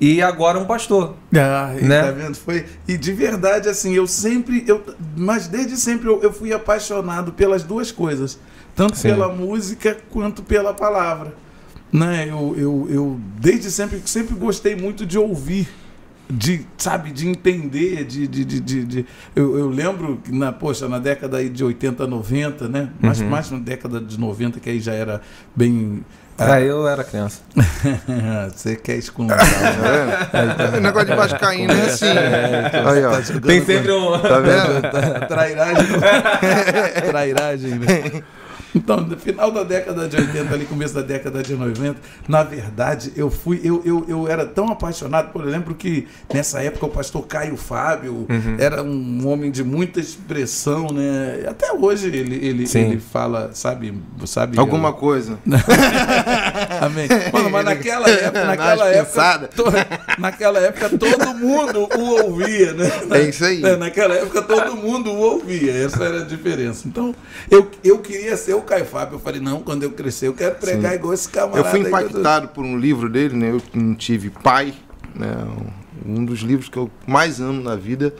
E 0.00 0.20
agora 0.20 0.58
um 0.58 0.64
pastor. 0.64 1.14
Ah, 1.34 1.72
Né? 1.80 2.02
tá 2.02 2.10
vendo? 2.10 2.34
Foi, 2.36 2.64
e 2.86 2.96
de 2.96 3.12
verdade, 3.12 3.68
assim, 3.68 3.94
eu 3.94 4.06
sempre, 4.06 4.64
eu, 4.66 4.82
mas 5.16 5.46
desde 5.48 5.76
sempre 5.76 6.08
eu, 6.08 6.20
eu 6.22 6.32
fui 6.32 6.52
apaixonado 6.52 7.32
pelas 7.32 7.62
duas 7.62 7.92
coisas, 7.92 8.38
tanto 8.74 8.96
Sim. 8.96 9.08
pela 9.10 9.28
música 9.32 9.96
quanto 10.10 10.42
pela 10.42 10.74
palavra. 10.74 11.32
Né? 11.92 12.26
Eu, 12.28 12.54
eu, 12.58 12.86
eu 12.90 13.20
desde 13.40 13.70
sempre, 13.70 14.02
sempre 14.04 14.34
gostei 14.34 14.74
muito 14.74 15.06
de 15.06 15.16
ouvir 15.18 15.68
de 16.28 16.62
sabe 16.78 17.12
de 17.12 17.28
entender 17.28 18.02
de, 18.04 18.26
de, 18.26 18.44
de, 18.46 18.58
de- 18.60 18.84
de- 18.86 19.06
eu, 19.36 19.58
eu 19.58 19.68
lembro 19.68 20.18
que 20.24 20.32
na 20.32 20.50
poxa 20.50 20.88
na 20.88 20.98
década 20.98 21.36
aí 21.36 21.50
de 21.50 21.62
80 21.62 22.06
90 22.06 22.66
né 22.66 22.88
mais, 22.98 23.20
Uhum. 23.20 23.28
mais 23.28 23.50
na 23.50 23.58
década 23.58 24.00
de 24.00 24.18
90 24.18 24.58
que 24.58 24.70
aí 24.70 24.80
já 24.80 24.94
era 24.94 25.20
bem 25.54 26.02
Ah, 26.36 26.60
eu 26.60 26.88
era 26.88 27.04
criança. 27.04 27.40
você 28.52 28.74
quer 28.74 28.96
esconder 28.96 29.36
É. 29.38 30.76
O 30.78 30.80
negócio 30.80 31.08
de 31.08 31.14
vascaíno 31.14 31.72
é 31.72 31.82
assim. 31.82 32.06
Aí, 32.08 33.04
ó. 33.04 33.40
Tem 33.40 33.64
sempre 33.64 33.92
um. 33.92 34.18
Tá 34.18 34.40
vendo? 34.40 34.82
trairagem 35.28 35.86
trairagem 37.08 37.78
né? 37.78 38.22
Então, 38.74 38.96
no 39.00 39.16
final 39.16 39.50
da 39.52 39.62
década 39.62 40.08
de 40.08 40.16
80, 40.16 40.52
ali, 40.54 40.64
começo 40.66 40.94
da 40.94 41.02
década 41.02 41.42
de 41.42 41.54
90, 41.54 41.96
na 42.28 42.42
verdade, 42.42 43.12
eu 43.16 43.30
fui, 43.30 43.60
eu, 43.62 43.82
eu, 43.84 44.04
eu 44.08 44.28
era 44.28 44.44
tão 44.44 44.68
apaixonado, 44.68 45.30
por 45.32 45.46
exemplo, 45.46 45.74
que 45.74 46.08
nessa 46.32 46.60
época 46.62 46.86
o 46.86 46.88
pastor 46.90 47.26
Caio 47.26 47.56
Fábio 47.56 48.26
Uhum. 48.28 48.56
era 48.58 48.82
um 48.82 49.26
homem 49.28 49.50
de 49.50 49.62
muita 49.62 50.00
expressão, 50.00 50.88
né? 50.92 51.44
Até 51.48 51.72
hoje 51.72 52.06
ele, 52.08 52.34
ele, 52.44 52.66
Sim. 52.66 52.80
ele 52.90 53.00
fala, 53.00 53.50
sabe, 53.52 53.94
sabe 54.26 54.58
Alguma 54.58 54.92
coisa. 54.92 55.38
Amém. 56.80 57.08
Mano, 57.32 57.50
mas 57.50 57.64
naquela 57.64 58.08
época, 58.08 58.44
naquela 58.46 58.88
época, 58.88 59.48
to- 59.54 59.64
naquela 60.18 60.58
época 60.60 60.88
todo 60.98 61.34
mundo 61.34 61.88
o 61.96 62.24
ouvia, 62.24 62.72
né? 62.72 62.90
É 63.12 63.20
isso 63.22 63.44
aí. 63.44 63.60
Naquela 63.76 64.14
época 64.14 64.42
todo 64.42 64.76
mundo 64.76 65.10
o 65.10 65.18
ouvia, 65.18 65.72
essa 65.72 66.04
era 66.04 66.20
a 66.20 66.24
diferença. 66.24 66.86
Então, 66.86 67.14
eu, 67.50 67.70
eu 67.82 67.98
queria 67.98 68.36
ser 68.36 68.54
o 68.54 68.62
Caio 68.64 68.84
Fábio. 68.84 69.16
Eu 69.16 69.20
falei, 69.20 69.40
não, 69.40 69.60
quando 69.60 69.82
eu 69.82 69.92
crescer, 69.92 70.28
eu 70.28 70.34
quero 70.34 70.54
pregar 70.56 70.94
igual 70.94 71.12
esse 71.14 71.28
camarada. 71.28 71.58
Eu 71.60 71.64
fui 71.70 71.80
tô- 71.82 71.88
impactado 71.88 72.48
por 72.48 72.64
um 72.64 72.76
livro 72.78 73.08
dele, 73.08 73.36
né? 73.36 73.50
Eu 73.50 73.62
não 73.74 73.94
tive 73.94 74.30
pai, 74.30 74.74
né? 75.14 75.34
Um 76.04 76.24
dos 76.24 76.40
livros 76.40 76.68
que 76.68 76.76
eu 76.76 76.90
mais 77.06 77.40
amo 77.40 77.62
na 77.62 77.76
vida 77.76 78.14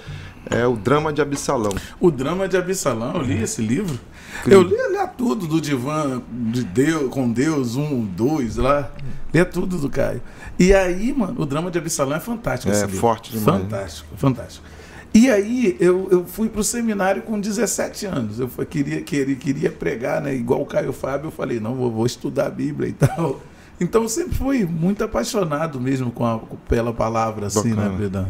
é 0.50 0.66
o 0.66 0.76
Drama 0.76 1.12
de 1.12 1.20
Absalão. 1.20 1.72
O 1.98 2.10
drama 2.10 2.46
de 2.48 2.56
Absalão, 2.56 3.14
eu 3.16 3.22
li 3.22 3.42
esse 3.42 3.60
livro. 3.60 3.98
Incrível. 4.40 4.62
Eu 4.62 4.68
lia, 4.68 4.88
lia 4.90 5.06
tudo 5.06 5.46
do 5.46 5.60
divã 5.60 6.20
de 6.30 6.64
Deus, 6.64 7.08
com 7.10 7.30
Deus, 7.30 7.76
um, 7.76 8.04
dois 8.04 8.56
lá. 8.56 8.90
Lia 9.32 9.44
tudo 9.44 9.78
do 9.78 9.88
Caio. 9.88 10.22
E 10.58 10.72
aí, 10.74 11.12
mano, 11.12 11.34
o 11.40 11.46
drama 11.46 11.70
de 11.70 11.78
Absalão 11.78 12.16
é 12.16 12.20
fantástico. 12.20 12.72
É, 12.72 12.80
livro. 12.82 12.96
forte 12.98 13.32
demais, 13.32 13.46
né? 13.46 13.68
Fantástico, 13.68 14.08
fantástico. 14.16 14.66
E 15.14 15.30
aí, 15.30 15.76
eu, 15.78 16.08
eu 16.10 16.24
fui 16.24 16.48
pro 16.48 16.64
seminário 16.64 17.22
com 17.22 17.38
17 17.38 18.04
anos. 18.06 18.40
Eu 18.40 18.48
fa- 18.48 18.64
queria, 18.64 19.00
queria, 19.00 19.36
queria 19.36 19.70
pregar, 19.70 20.20
né? 20.20 20.34
Igual 20.34 20.62
o 20.62 20.66
Caio 20.66 20.92
Fábio, 20.92 21.28
eu 21.28 21.30
falei, 21.30 21.60
não, 21.60 21.74
vou, 21.76 21.90
vou 21.90 22.04
estudar 22.04 22.46
a 22.46 22.50
Bíblia 22.50 22.88
e 22.88 22.92
tal. 23.06 23.40
Então, 23.80 24.02
eu 24.02 24.08
sempre 24.08 24.34
fui 24.34 24.64
muito 24.64 25.04
apaixonado 25.04 25.80
mesmo 25.80 26.10
com 26.10 26.26
a, 26.26 26.38
pela 26.68 26.92
palavra, 26.92 27.46
assim, 27.46 27.70
Bacana. 27.74 27.90
né, 27.90 27.96
Bedão? 27.98 28.26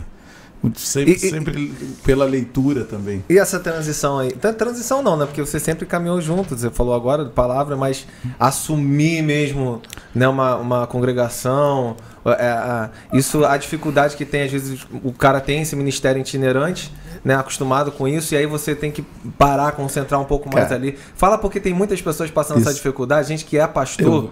Sempre, 0.76 1.12
E- 1.12 1.16
e- 1.16 1.18
sempre 1.18 1.74
pela 2.04 2.24
leitura 2.24 2.84
também. 2.84 3.22
E 3.28 3.38
essa 3.38 3.58
transição 3.60 4.18
aí? 4.18 4.32
Tra- 4.32 4.52
Transição 4.52 5.02
não, 5.02 5.16
né? 5.16 5.26
Porque 5.26 5.40
você 5.40 5.60
sempre 5.60 5.84
caminhou 5.86 6.20
junto. 6.20 6.56
Você 6.56 6.70
falou 6.70 6.94
agora 6.94 7.24
de 7.24 7.30
palavra, 7.30 7.76
mas 7.76 8.06
assumir 8.38 9.22
mesmo 9.22 9.82
né, 10.14 10.26
uma, 10.28 10.56
uma 10.56 10.86
congregação. 10.86 11.96
é, 12.26 12.46
a- 12.48 12.90
isso, 13.12 13.44
a 13.44 13.56
dificuldade 13.58 14.16
que 14.16 14.24
tem, 14.24 14.42
às 14.44 14.50
vezes, 14.50 14.86
o 15.02 15.12
cara 15.12 15.40
tem 15.40 15.60
esse 15.60 15.76
ministério 15.76 16.18
itinerante, 16.20 16.90
né? 17.22 17.34
Acostumado 17.34 17.92
com 17.92 18.08
isso, 18.08 18.32
e 18.32 18.36
aí 18.38 18.46
você 18.46 18.74
tem 18.74 18.90
que 18.90 19.02
parar, 19.36 19.72
concentrar 19.72 20.18
um 20.20 20.24
pouco 20.24 20.48
mais 20.50 20.68
Cara. 20.68 20.80
ali. 20.80 20.96
Fala 21.16 21.36
porque 21.36 21.60
tem 21.60 21.74
muitas 21.74 22.00
pessoas 22.00 22.30
passando 22.30 22.60
essa 22.60 22.70
Isso. 22.70 22.78
dificuldade, 22.78 23.28
gente 23.28 23.44
que 23.44 23.58
é 23.58 23.66
pastor 23.66 24.30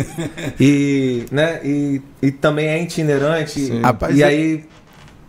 e, 0.58 1.26
né, 1.30 1.60
e, 1.64 2.00
e 2.22 2.30
também 2.30 2.66
é 2.68 2.82
itinerante. 2.82 3.60
Sim. 3.60 3.78
E, 3.78 3.82
Rapaz, 3.82 4.16
e 4.16 4.24
aí. 4.24 4.64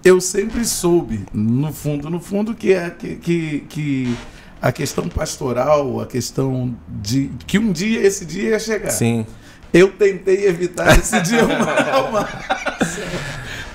Eu 0.05 0.21
sempre 0.21 0.63
soube, 0.63 1.25
no 1.33 1.73
fundo, 1.73 2.11
no 2.11 2.19
fundo, 2.19 2.53
que 2.53 2.71
é 2.71 2.91
que, 2.91 3.15
que, 3.15 3.65
que 3.67 4.15
a 4.61 4.71
questão 4.71 5.09
pastoral, 5.09 5.99
a 5.99 6.05
questão 6.05 6.75
de 6.87 7.31
que 7.47 7.57
um 7.57 7.71
dia 7.71 8.01
esse 8.05 8.23
dia 8.23 8.51
ia 8.51 8.59
chegar. 8.59 8.91
Sim. 8.91 9.25
Eu 9.73 9.91
tentei 9.91 10.45
evitar 10.45 10.97
esse 10.97 11.19
dia 11.21 11.41
uma, 11.43 12.07
uma... 12.07 12.29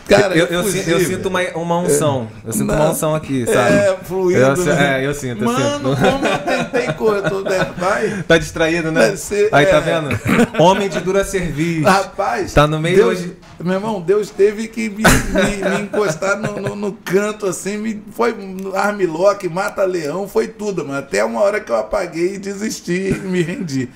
Cara, 0.09 0.35
eu, 0.37 0.47
eu, 0.47 0.63
eu 0.63 1.01
sinto 1.01 1.29
uma, 1.29 1.41
uma 1.55 1.79
unção. 1.79 2.29
Eu 2.45 2.53
sinto 2.53 2.65
uma 2.65 2.77
Não. 2.77 2.91
unção 2.93 3.15
aqui, 3.15 3.45
sabe? 3.47 3.75
É, 3.77 3.97
fluido, 4.03 4.41
Eu, 4.41 4.57
né? 4.57 5.03
é, 5.03 5.07
eu 5.07 5.15
sinto, 5.15 5.43
eu 5.43 5.47
Mano, 5.53 5.97
sinto. 5.97 6.11
como 6.11 6.27
eu 6.27 6.39
tentei 6.39 6.93
correr, 6.95 7.23
tô 7.29 7.43
dentro, 7.43 7.75
vai. 7.75 8.23
Tá 8.23 8.39
distraído, 8.39 8.91
né? 8.91 9.15
Ser, 9.17 9.49
Aí 9.53 9.67
tá 9.67 9.77
é. 9.77 9.81
vendo? 9.81 10.21
Homem 10.61 10.89
de 10.89 11.01
dura 11.01 11.25
serviço. 11.25 11.87
Rapaz, 11.87 12.53
Tá 12.53 12.67
no 12.67 12.81
meio 12.81 12.97
Deus, 12.97 13.19
hoje. 13.19 13.37
Meu 13.63 13.75
irmão, 13.75 14.01
Deus 14.01 14.31
teve 14.31 14.69
que 14.69 14.89
me, 14.89 15.03
me- 15.03 15.71
me 15.71 15.83
encostar 15.83 16.39
no, 16.39 16.59
no- 16.61 16.75
no 16.77 16.93
canto, 16.93 17.47
assim, 17.47 17.77
me, 17.77 18.03
foi 18.13 18.35
armlock, 18.75 19.47
mata-leão, 19.51 20.27
foi 20.27 20.49
tudo, 20.49 20.85
mas 20.87 20.97
até 20.99 21.23
uma 21.25 21.41
hora 21.43 21.61
que 21.61 21.71
eu 21.71 21.77
apaguei 21.77 22.35
e 22.35 22.39
desisti 22.39 23.11
e 23.11 23.15
me 23.19 23.43
rendi. 23.43 23.89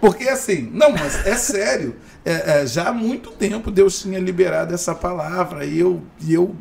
Porque 0.00 0.28
assim, 0.28 0.68
não, 0.72 0.90
mas 0.90 1.24
é 1.26 1.36
sério, 1.36 1.94
é, 2.24 2.62
é, 2.62 2.66
já 2.66 2.88
há 2.88 2.92
muito 2.92 3.30
tempo 3.30 3.70
Deus 3.70 4.00
tinha 4.00 4.18
liberado 4.18 4.74
essa 4.74 4.94
palavra 4.94 5.64
e 5.64 5.78
eu, 5.78 6.00
e 6.20 6.34
eu 6.34 6.54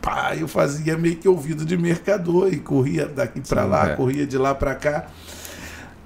pá, 0.00 0.34
eu 0.34 0.48
fazia 0.48 0.96
meio 0.96 1.16
que 1.16 1.28
ouvido 1.28 1.64
de 1.64 1.76
mercador 1.76 2.52
e 2.52 2.58
corria 2.58 3.06
daqui 3.06 3.40
pra 3.40 3.64
Sim, 3.64 3.68
lá, 3.68 3.90
é. 3.90 3.96
corria 3.96 4.26
de 4.26 4.36
lá 4.38 4.54
pra 4.54 4.74
cá. 4.74 5.06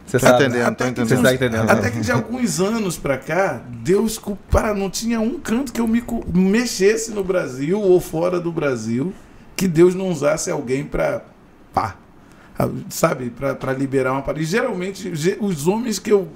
Você 0.06 0.18
Tá 0.20 0.28
sabe. 0.30 0.44
entendendo, 0.44 0.66
Até 0.68 0.84
que 0.84 0.90
entendendo. 0.90 1.16
Você 1.18 1.22
tá 1.22 1.34
entendendo. 1.34 1.70
Até 1.70 1.90
que 1.90 2.00
de 2.00 2.12
alguns 2.12 2.60
anos 2.60 2.96
pra 2.96 3.18
cá, 3.18 3.60
Deus, 3.82 4.20
para, 4.50 4.72
não 4.72 4.88
tinha 4.88 5.20
um 5.20 5.38
canto 5.40 5.72
que 5.72 5.80
eu 5.80 5.88
me 5.88 6.02
mexesse 6.32 7.10
no 7.10 7.24
Brasil 7.24 7.80
ou 7.80 8.00
fora 8.00 8.38
do 8.40 8.52
Brasil 8.52 9.12
que 9.56 9.66
Deus 9.66 9.94
não 9.94 10.08
usasse 10.10 10.50
alguém 10.50 10.84
pra, 10.84 11.22
pá, 11.74 11.96
sabe, 12.88 13.30
pra 13.30 13.54
pra 13.54 13.72
liberar 13.72 14.12
uma 14.12 14.22
palavra. 14.22 14.42
E 14.42 14.46
geralmente, 14.46 15.14
ge- 15.16 15.38
os 15.40 15.66
homens 15.66 15.98
que 15.98 16.12
eu 16.12 16.28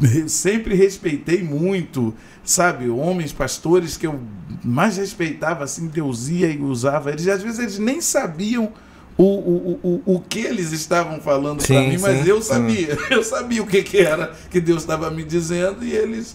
re- 0.00 0.28
sempre 0.28 0.74
respeitei 0.74 1.42
muito, 1.42 2.14
sabe, 2.42 2.88
homens, 2.88 3.32
pastores 3.32 3.96
que 3.96 4.06
eu 4.06 4.18
mais 4.64 4.96
respeitava, 4.96 5.64
assim, 5.64 5.86
Deus 5.88 6.28
ia 6.28 6.48
e 6.48 6.58
usava, 6.62 7.10
eles 7.10 7.28
às 7.28 7.42
vezes 7.42 7.58
eles 7.58 7.78
nem 7.78 8.00
sabiam 8.00 8.72
o, 9.16 9.24
o, 9.24 9.80
o, 10.06 10.14
o 10.16 10.20
que 10.20 10.40
eles 10.40 10.72
estavam 10.72 11.20
falando 11.20 11.64
para 11.66 11.66
Sim, 11.66 11.88
mim, 11.88 11.98
mas 11.98 12.24
sim, 12.24 12.28
eu 12.28 12.40
sim. 12.40 12.48
sabia, 12.48 12.98
eu 13.10 13.22
sabia 13.22 13.62
o 13.62 13.66
que, 13.66 13.82
que 13.82 13.98
era 13.98 14.32
que 14.50 14.60
Deus 14.60 14.82
estava 14.82 15.10
me 15.10 15.24
dizendo 15.24 15.84
e 15.84 15.92
eles 15.92 16.34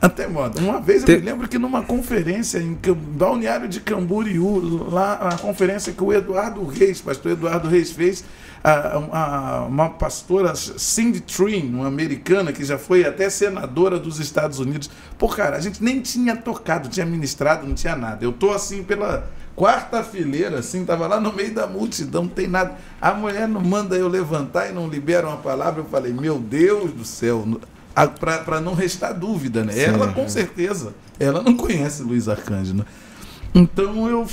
até 0.00 0.26
moda. 0.26 0.58
Uma 0.60 0.80
vez 0.80 1.02
eu 1.02 1.08
Te- 1.08 1.16
me 1.16 1.20
lembro 1.20 1.46
que 1.48 1.58
numa 1.58 1.82
conferência 1.82 2.58
em 2.58 2.78
Balneário 3.16 3.68
de 3.68 3.80
Camboriú, 3.80 4.88
lá 4.90 5.14
a 5.14 5.38
conferência 5.38 5.92
que 5.92 6.02
o 6.02 6.12
Eduardo 6.12 6.64
Reis, 6.64 7.00
pastor 7.02 7.32
Eduardo 7.32 7.68
Reis 7.68 7.90
fez, 7.90 8.24
a, 8.64 8.96
a- 9.62 9.64
uma 9.66 9.90
pastora 9.90 10.54
Cindy 10.54 11.20
Trin, 11.20 11.70
uma 11.74 11.86
americana 11.88 12.50
que 12.52 12.64
já 12.64 12.78
foi 12.78 13.04
até 13.04 13.28
senadora 13.28 13.98
dos 13.98 14.18
Estados 14.18 14.58
Unidos. 14.58 14.90
Pô, 15.18 15.28
cara, 15.28 15.56
a 15.56 15.60
gente 15.60 15.82
nem 15.84 16.00
tinha 16.00 16.34
tocado, 16.36 16.88
tinha 16.88 17.04
ministrado, 17.04 17.66
não 17.66 17.74
tinha 17.74 17.94
nada. 17.96 18.24
Eu 18.24 18.32
tô 18.32 18.52
assim 18.52 18.82
pela 18.82 19.28
quarta 19.60 20.02
fileira, 20.02 20.60
assim, 20.60 20.86
tava 20.86 21.06
lá 21.06 21.20
no 21.20 21.34
meio 21.34 21.52
da 21.52 21.66
multidão, 21.66 22.22
não 22.22 22.30
tem 22.30 22.48
nada. 22.48 22.76
A 22.98 23.12
mulher 23.12 23.46
não 23.46 23.60
manda 23.60 23.94
eu 23.94 24.08
levantar 24.08 24.70
e 24.70 24.72
não 24.72 24.88
libera 24.88 25.26
uma 25.26 25.36
palavra. 25.36 25.82
Eu 25.82 25.84
falei, 25.84 26.14
meu 26.14 26.38
Deus 26.38 26.90
do 26.92 27.04
céu, 27.04 27.46
para 28.18 28.58
não 28.58 28.72
restar 28.72 29.12
dúvida, 29.12 29.62
né? 29.62 29.78
Ela 29.78 30.14
com 30.14 30.26
certeza, 30.30 30.94
ela 31.18 31.42
não 31.42 31.54
conhece 31.54 32.02
Luiz 32.02 32.26
Arcanjo, 32.26 32.72
né? 32.72 32.86
Então 33.54 34.08
eu 34.08 34.26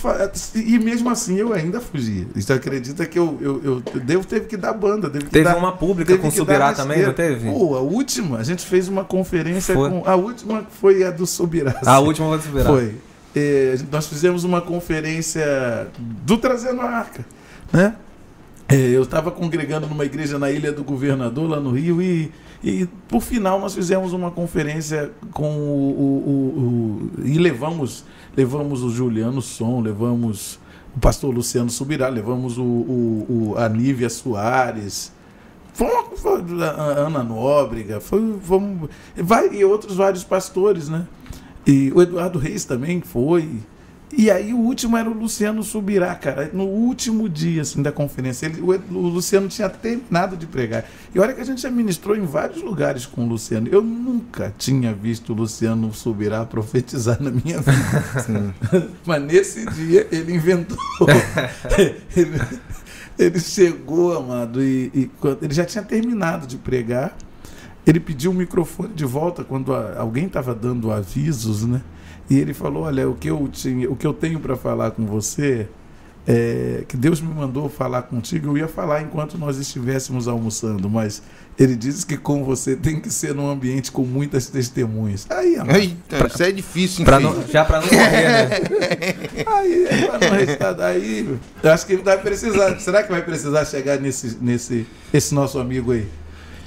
e 0.55 0.79
mesmo 0.79 1.09
assim 1.09 1.35
eu 1.35 1.51
ainda 1.51 1.81
fugia. 1.81 2.25
Você 2.33 2.53
acredita 2.53 3.05
que 3.05 3.19
eu, 3.19 3.37
eu, 3.41 3.61
eu 3.65 3.99
Deus 3.99 4.25
teve 4.25 4.45
que 4.45 4.55
dar 4.55 4.71
banda, 4.71 5.09
teve 5.09 5.25
que 5.25 5.31
Teve 5.31 5.43
dar, 5.43 5.57
uma 5.57 5.73
pública 5.73 6.17
com 6.17 6.31
Subirá 6.31 6.71
também, 6.71 7.01
não 7.01 7.11
teve? 7.11 7.49
Pô, 7.49 7.75
a 7.75 7.81
última, 7.81 8.37
a 8.37 8.43
gente 8.43 8.65
fez 8.65 8.87
uma 8.87 9.03
conferência 9.03 9.73
Foi. 9.73 9.89
com 9.89 10.07
a 10.07 10.15
última 10.15 10.65
foi 10.79 11.03
a 11.03 11.11
do 11.11 11.27
Subirá. 11.27 11.75
A 11.85 11.99
última 11.99 12.29
vai 12.29 12.39
Subirá. 12.39 12.65
Foi. 12.65 13.06
É, 13.37 13.77
nós 13.91 14.07
fizemos 14.07 14.43
uma 14.43 14.61
conferência 14.61 15.87
do 15.99 16.37
Trazendo 16.39 16.81
a 16.81 16.85
Arca, 16.85 17.23
né? 17.71 17.95
É, 18.67 18.75
eu 18.75 19.03
estava 19.03 19.29
congregando 19.31 19.85
numa 19.87 20.03
igreja 20.05 20.39
na 20.39 20.49
Ilha 20.51 20.71
do 20.71 20.83
Governador, 20.83 21.47
lá 21.49 21.59
no 21.59 21.69
Rio, 21.71 22.01
e, 22.01 22.31
e 22.63 22.87
por 23.07 23.21
final 23.21 23.59
nós 23.59 23.75
fizemos 23.75 24.11
uma 24.11 24.31
conferência 24.31 25.11
com 25.31 25.51
o, 25.55 25.89
o- 25.99 26.29
o- 26.29 27.19
o- 27.21 27.25
e 27.25 27.37
levamos 27.37 28.03
levamos 28.35 28.83
o 28.83 28.89
Juliano 28.89 29.41
Som, 29.41 29.81
levamos 29.81 30.59
o 30.95 30.99
pastor 30.99 31.33
Luciano 31.33 31.69
Subirá, 31.69 32.09
levamos 32.09 32.57
o, 32.57 32.63
o, 32.63 33.25
o 33.53 33.57
a 33.57 33.69
Nívia 33.69 34.09
Soares, 34.09 35.11
foi 35.73 35.87
uma, 35.87 36.03
foi 36.17 36.41
a 36.63 37.05
Ana 37.07 37.23
Nóbrega, 37.23 37.99
foi, 38.01 38.35
fomos- 38.41 38.89
vai, 39.15 39.47
e 39.53 39.63
outros 39.63 39.95
vários 39.95 40.23
pastores, 40.23 40.89
né? 40.89 41.05
E 41.67 41.91
o 41.93 42.01
Eduardo 42.01 42.39
Reis 42.39 42.63
também 42.63 43.01
foi. 43.01 43.59
E 44.15 44.31
aí 44.31 44.53
o 44.53 44.57
último 44.57 44.95
era 44.95 45.09
o 45.09 45.13
Luciano 45.13 45.61
Subirá, 45.61 46.15
cara. 46.15 46.49
No 46.53 46.63
último 46.63 47.27
dia 47.27 47.61
assim, 47.61 47.81
da 47.81 47.91
conferência. 47.91 48.45
Ele, 48.45 48.61
o, 48.61 48.71
o 48.71 49.09
Luciano 49.09 49.49
tinha 49.49 49.67
terminado 49.67 50.37
de 50.37 50.45
pregar. 50.45 50.85
E 51.13 51.19
olha 51.19 51.33
que 51.33 51.41
a 51.41 51.43
gente 51.43 51.61
já 51.61 51.69
ministrou 51.69 52.15
em 52.15 52.25
vários 52.25 52.61
lugares 52.61 53.05
com 53.05 53.25
o 53.25 53.27
Luciano. 53.27 53.67
Eu 53.69 53.81
nunca 53.81 54.53
tinha 54.57 54.93
visto 54.93 55.33
o 55.33 55.35
Luciano 55.35 55.93
Subirá 55.93 56.45
profetizar 56.45 57.21
na 57.21 57.31
minha 57.31 57.59
vida. 57.59 58.55
Mas 59.05 59.21
nesse 59.23 59.65
dia 59.71 60.07
ele 60.09 60.33
inventou. 60.33 60.77
ele, 62.15 62.41
ele 63.19 63.39
chegou, 63.41 64.17
amado, 64.17 64.63
e, 64.63 64.89
e 64.95 65.11
ele 65.41 65.53
já 65.53 65.65
tinha 65.65 65.83
terminado 65.83 66.47
de 66.47 66.55
pregar. 66.55 67.13
Ele 67.87 67.99
pediu 68.01 68.31
o 68.31 68.33
microfone 68.33 68.93
de 68.93 69.05
volta 69.05 69.43
quando 69.45 69.73
a- 69.73 69.95
alguém 69.97 70.25
estava 70.25 70.53
dando 70.53 70.91
avisos, 70.91 71.63
né? 71.65 71.81
E 72.29 72.37
ele 72.37 72.53
falou: 72.53 72.83
Olha, 72.83 73.09
o 73.09 73.15
que 73.15 73.29
eu, 73.29 73.47
tinha, 73.51 73.89
o 73.89 73.95
que 73.95 74.05
eu 74.05 74.13
tenho 74.13 74.39
para 74.39 74.57
falar 74.57 74.91
com 74.91 75.05
você 75.05 75.65
é 76.29 76.83
que 76.85 76.97
Deus 76.97 77.21
me 77.21 77.33
mandou 77.33 77.69
falar 77.69 78.01
contigo. 78.01 78.47
Eu 78.49 78.57
ia 78.57 78.67
falar 78.67 79.01
enquanto 79.01 79.37
nós 79.37 79.57
estivéssemos 79.57 80.27
almoçando, 80.27 80.89
mas 80.89 81.21
ele 81.57 81.73
disse 81.73 82.05
que 82.05 82.17
com 82.17 82.43
você 82.43 82.75
tem 82.75 82.99
que 82.99 83.09
ser 83.09 83.33
num 83.33 83.49
ambiente 83.49 83.89
com 83.93 84.01
muitas 84.03 84.49
testemunhas. 84.49 85.25
Aí, 85.29 85.55
amado, 85.55 85.77
Eita, 85.77 86.27
isso 86.27 86.43
é 86.43 86.51
difícil, 86.51 87.05
Pra 87.05 87.17
não- 87.21 87.41
já 87.47 87.63
pra 87.63 87.79
não 87.79 87.87
morrer, 87.87 88.49
né? 88.49 88.49
Aí, 89.47 89.87
pra 90.05 90.29
não 90.29 90.35
restar- 90.35 90.81
aí, 90.81 91.39
eu 91.63 91.71
acho 91.71 91.85
que 91.87 91.95
vai 91.95 92.17
precisar. 92.21 92.77
Será 92.81 93.01
que 93.03 93.09
vai 93.09 93.21
precisar 93.21 93.63
chegar 93.63 93.97
nesse, 93.97 94.37
nesse 94.41 94.85
esse 95.13 95.33
nosso 95.33 95.57
amigo 95.57 95.93
aí? 95.93 96.05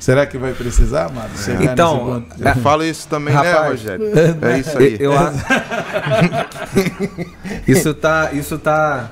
Será 0.00 0.26
que 0.26 0.36
vai 0.38 0.52
precisar, 0.54 1.04
amado? 1.06 1.36
Chegar 1.38 1.72
Então, 1.72 2.24
nesse 2.32 2.42
ponto? 2.42 2.60
Fala 2.62 2.84
isso 2.86 3.06
também, 3.06 3.34
né, 3.34 3.52
Rapaz, 3.52 3.68
Rogério? 3.70 4.06
É 4.42 4.58
isso 4.58 4.78
aí. 4.78 4.96
Eu, 4.98 5.12
a- 5.16 5.32
isso 7.68 7.92
tá, 7.92 8.30
isso 8.32 8.58
tá, 8.58 9.10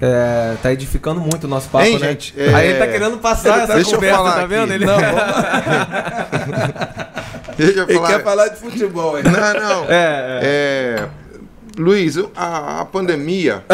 é, 0.00 0.54
tá 0.60 0.72
edificando 0.72 1.20
muito 1.20 1.44
o 1.44 1.48
nosso 1.48 1.68
papo, 1.68 1.84
Hein, 1.84 2.00
né? 2.00 2.08
gente? 2.08 2.34
É, 2.36 2.52
Aí 2.52 2.68
ele 2.70 2.78
tá 2.80 2.86
querendo 2.88 3.18
passar 3.18 3.60
essa 3.62 3.74
deixa 3.76 3.90
eu 3.90 3.94
conversa, 3.94 4.16
falar 4.16 4.32
tá 4.32 4.38
aqui. 4.40 4.48
vendo? 4.48 4.72
Ele 4.72 4.84
Não, 4.84 4.96
Deixa 7.56 7.78
eu 7.78 7.84
ele 7.84 7.94
falar. 7.94 8.08
quer 8.08 8.22
falar 8.24 8.48
de 8.48 8.56
futebol, 8.56 9.16
hein? 9.16 9.22
Não, 9.24 9.54
não. 9.62 9.84
É, 9.84 10.40
é. 10.42 10.42
É, 10.42 11.08
Luiz, 11.78 12.16
eu- 12.16 12.32
a, 12.36 12.80
a 12.80 12.84
pandemia. 12.84 13.62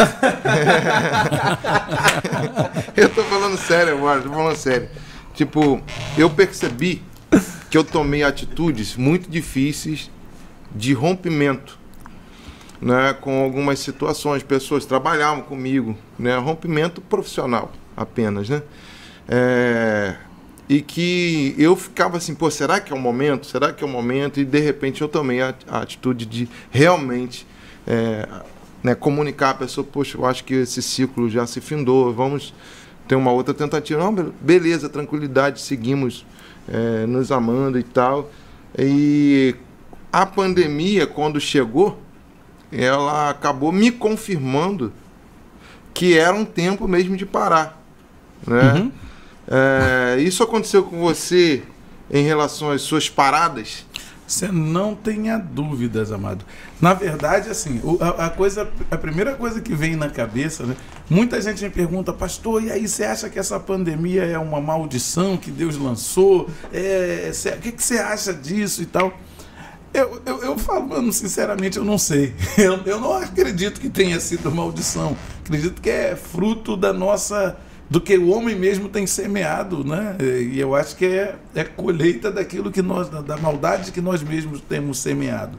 eu 2.96 3.08
tô 3.08 3.22
falando 3.24 3.56
sério 3.56 3.94
agora, 3.96 4.20
tô 4.20 4.30
falando 4.30 4.56
sério. 4.56 4.88
Tipo, 5.40 5.80
eu 6.18 6.28
percebi 6.28 7.02
que 7.70 7.78
eu 7.78 7.82
tomei 7.82 8.22
atitudes 8.22 8.94
muito 8.94 9.30
difíceis 9.30 10.10
de 10.70 10.92
rompimento. 10.92 11.78
Né, 12.78 13.14
com 13.18 13.42
algumas 13.42 13.78
situações, 13.78 14.42
pessoas 14.42 14.84
trabalhavam 14.84 15.42
comigo, 15.42 15.96
né, 16.18 16.36
rompimento 16.36 17.00
profissional 17.00 17.72
apenas, 17.96 18.50
né, 18.50 18.62
É, 19.26 20.16
e 20.68 20.82
que 20.82 21.54
eu 21.56 21.74
ficava 21.74 22.18
assim, 22.18 22.34
pô, 22.34 22.50
será 22.50 22.78
que 22.78 22.92
é 22.92 22.96
o 22.96 22.98
momento? 22.98 23.46
Será 23.46 23.72
que 23.72 23.82
é 23.82 23.86
o 23.86 23.90
momento? 23.90 24.40
E 24.40 24.44
de 24.44 24.60
repente 24.60 25.00
eu 25.00 25.08
tomei 25.08 25.40
a, 25.40 25.54
a 25.68 25.80
atitude 25.80 26.26
de 26.26 26.50
realmente 26.70 27.46
é, 27.86 28.28
né, 28.82 28.94
comunicar 28.94 29.50
a 29.50 29.54
pessoa, 29.54 29.86
poxa, 29.90 30.18
eu 30.18 30.26
acho 30.26 30.44
que 30.44 30.52
esse 30.52 30.82
ciclo 30.82 31.30
já 31.30 31.46
se 31.46 31.62
findou, 31.62 32.12
vamos 32.12 32.52
ter 33.10 33.16
uma 33.16 33.32
outra 33.32 33.52
tentativa. 33.52 33.98
Não, 33.98 34.14
be- 34.14 34.32
beleza, 34.40 34.88
tranquilidade, 34.88 35.60
seguimos 35.60 36.24
é, 36.68 37.04
nos 37.06 37.32
amando 37.32 37.76
e 37.76 37.82
tal. 37.82 38.30
E 38.78 39.56
a 40.12 40.24
pandemia, 40.24 41.08
quando 41.08 41.40
chegou, 41.40 42.00
ela 42.70 43.30
acabou 43.30 43.72
me 43.72 43.90
confirmando 43.90 44.92
que 45.92 46.16
era 46.16 46.36
um 46.36 46.44
tempo 46.44 46.86
mesmo 46.86 47.16
de 47.16 47.26
parar. 47.26 47.82
Né? 48.46 48.74
Uhum. 48.74 48.92
É, 49.48 50.20
isso 50.20 50.44
aconteceu 50.44 50.84
com 50.84 51.00
você 51.00 51.64
em 52.08 52.22
relação 52.24 52.70
às 52.70 52.82
suas 52.82 53.10
paradas? 53.10 53.84
Você 54.30 54.46
não 54.46 54.94
tenha 54.94 55.36
dúvidas, 55.38 56.12
amado. 56.12 56.44
Na 56.80 56.94
verdade, 56.94 57.50
assim, 57.50 57.80
a, 58.00 58.26
a 58.26 58.30
coisa, 58.30 58.70
a 58.88 58.96
primeira 58.96 59.34
coisa 59.34 59.60
que 59.60 59.74
vem 59.74 59.96
na 59.96 60.08
cabeça, 60.08 60.64
né? 60.64 60.76
Muita 61.10 61.42
gente 61.42 61.64
me 61.64 61.70
pergunta, 61.70 62.12
pastor, 62.12 62.62
e 62.62 62.70
aí 62.70 62.86
você 62.86 63.02
acha 63.02 63.28
que 63.28 63.40
essa 63.40 63.58
pandemia 63.58 64.22
é 64.22 64.38
uma 64.38 64.60
maldição 64.60 65.36
que 65.36 65.50
Deus 65.50 65.76
lançou? 65.76 66.48
É, 66.72 67.32
cê- 67.34 67.50
o 67.50 67.56
que, 67.58 67.72
que 67.72 67.82
você 67.82 67.98
acha 67.98 68.32
disso 68.32 68.80
e 68.82 68.86
tal? 68.86 69.12
Eu, 69.92 70.22
eu, 70.24 70.44
eu 70.44 71.12
sinceramente, 71.12 71.76
eu 71.76 71.84
não 71.84 71.98
sei. 71.98 72.32
Eu, 72.56 72.80
eu 72.86 73.00
não 73.00 73.12
acredito 73.14 73.80
que 73.80 73.90
tenha 73.90 74.20
sido 74.20 74.48
maldição. 74.52 75.16
Acredito 75.44 75.82
que 75.82 75.90
é 75.90 76.14
fruto 76.14 76.76
da 76.76 76.92
nossa. 76.92 77.56
Do 77.90 78.00
que 78.00 78.16
o 78.16 78.28
homem 78.28 78.54
mesmo 78.54 78.88
tem 78.88 79.04
semeado, 79.04 79.84
né? 79.84 80.16
E 80.20 80.60
eu 80.60 80.76
acho 80.76 80.94
que 80.94 81.04
é, 81.04 81.34
é 81.56 81.64
colheita 81.64 82.30
daquilo 82.30 82.70
que 82.70 82.80
nós. 82.80 83.08
da, 83.08 83.20
da 83.20 83.36
maldade 83.36 83.90
que 83.90 84.00
nós 84.00 84.22
mesmos 84.22 84.60
temos 84.60 84.98
semeado. 84.98 85.58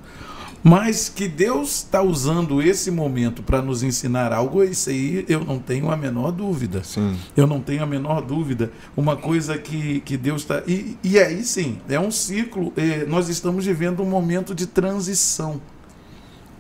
Mas 0.64 1.10
que 1.10 1.28
Deus 1.28 1.78
está 1.78 2.02
usando 2.04 2.62
esse 2.62 2.92
momento 2.92 3.42
para 3.42 3.62
nos 3.62 3.82
ensinar 3.82 4.32
algo, 4.32 4.64
isso 4.64 4.92
aí 4.92 5.26
eu 5.28 5.44
não 5.44 5.58
tenho 5.58 5.90
a 5.92 5.98
menor 5.98 6.32
dúvida. 6.32 6.84
Sim. 6.84 7.18
Eu 7.36 7.48
não 7.48 7.60
tenho 7.60 7.82
a 7.84 7.86
menor 7.86 8.22
dúvida. 8.22 8.72
Uma 8.96 9.18
coisa 9.18 9.58
que, 9.58 10.02
que 10.02 10.16
Deus 10.16 10.44
está. 10.44 10.62
E, 10.68 10.98
e 11.04 11.20
aí 11.20 11.44
sim, 11.44 11.80
é 11.90 12.00
um 12.00 12.12
ciclo. 12.12 12.72
eh, 12.78 13.06
nós 13.08 13.28
estamos 13.28 13.66
vivendo 13.66 14.04
um 14.04 14.06
momento 14.06 14.54
de 14.54 14.68
transição. 14.68 15.60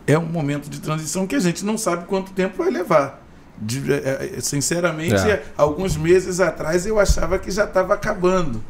É 0.07 0.17
um 0.17 0.25
momento 0.25 0.67
de 0.67 0.81
transição 0.81 1.27
que 1.27 1.35
a 1.35 1.39
gente 1.39 1.63
não 1.63 1.77
sabe 1.77 2.05
quanto 2.05 2.31
tempo 2.31 2.57
vai 2.57 2.71
levar. 2.71 3.21
De- 3.61 3.93
eh, 3.93 4.31
eh, 4.37 4.41
sinceramente, 4.41 5.13
É. 5.13 5.43
alguns 5.55 5.95
meses 5.95 6.39
atrás 6.39 6.85
eu 6.87 6.99
achava 6.99 7.37
que 7.37 7.51
já 7.51 7.65
estava 7.65 7.93
acabando. 7.93 8.63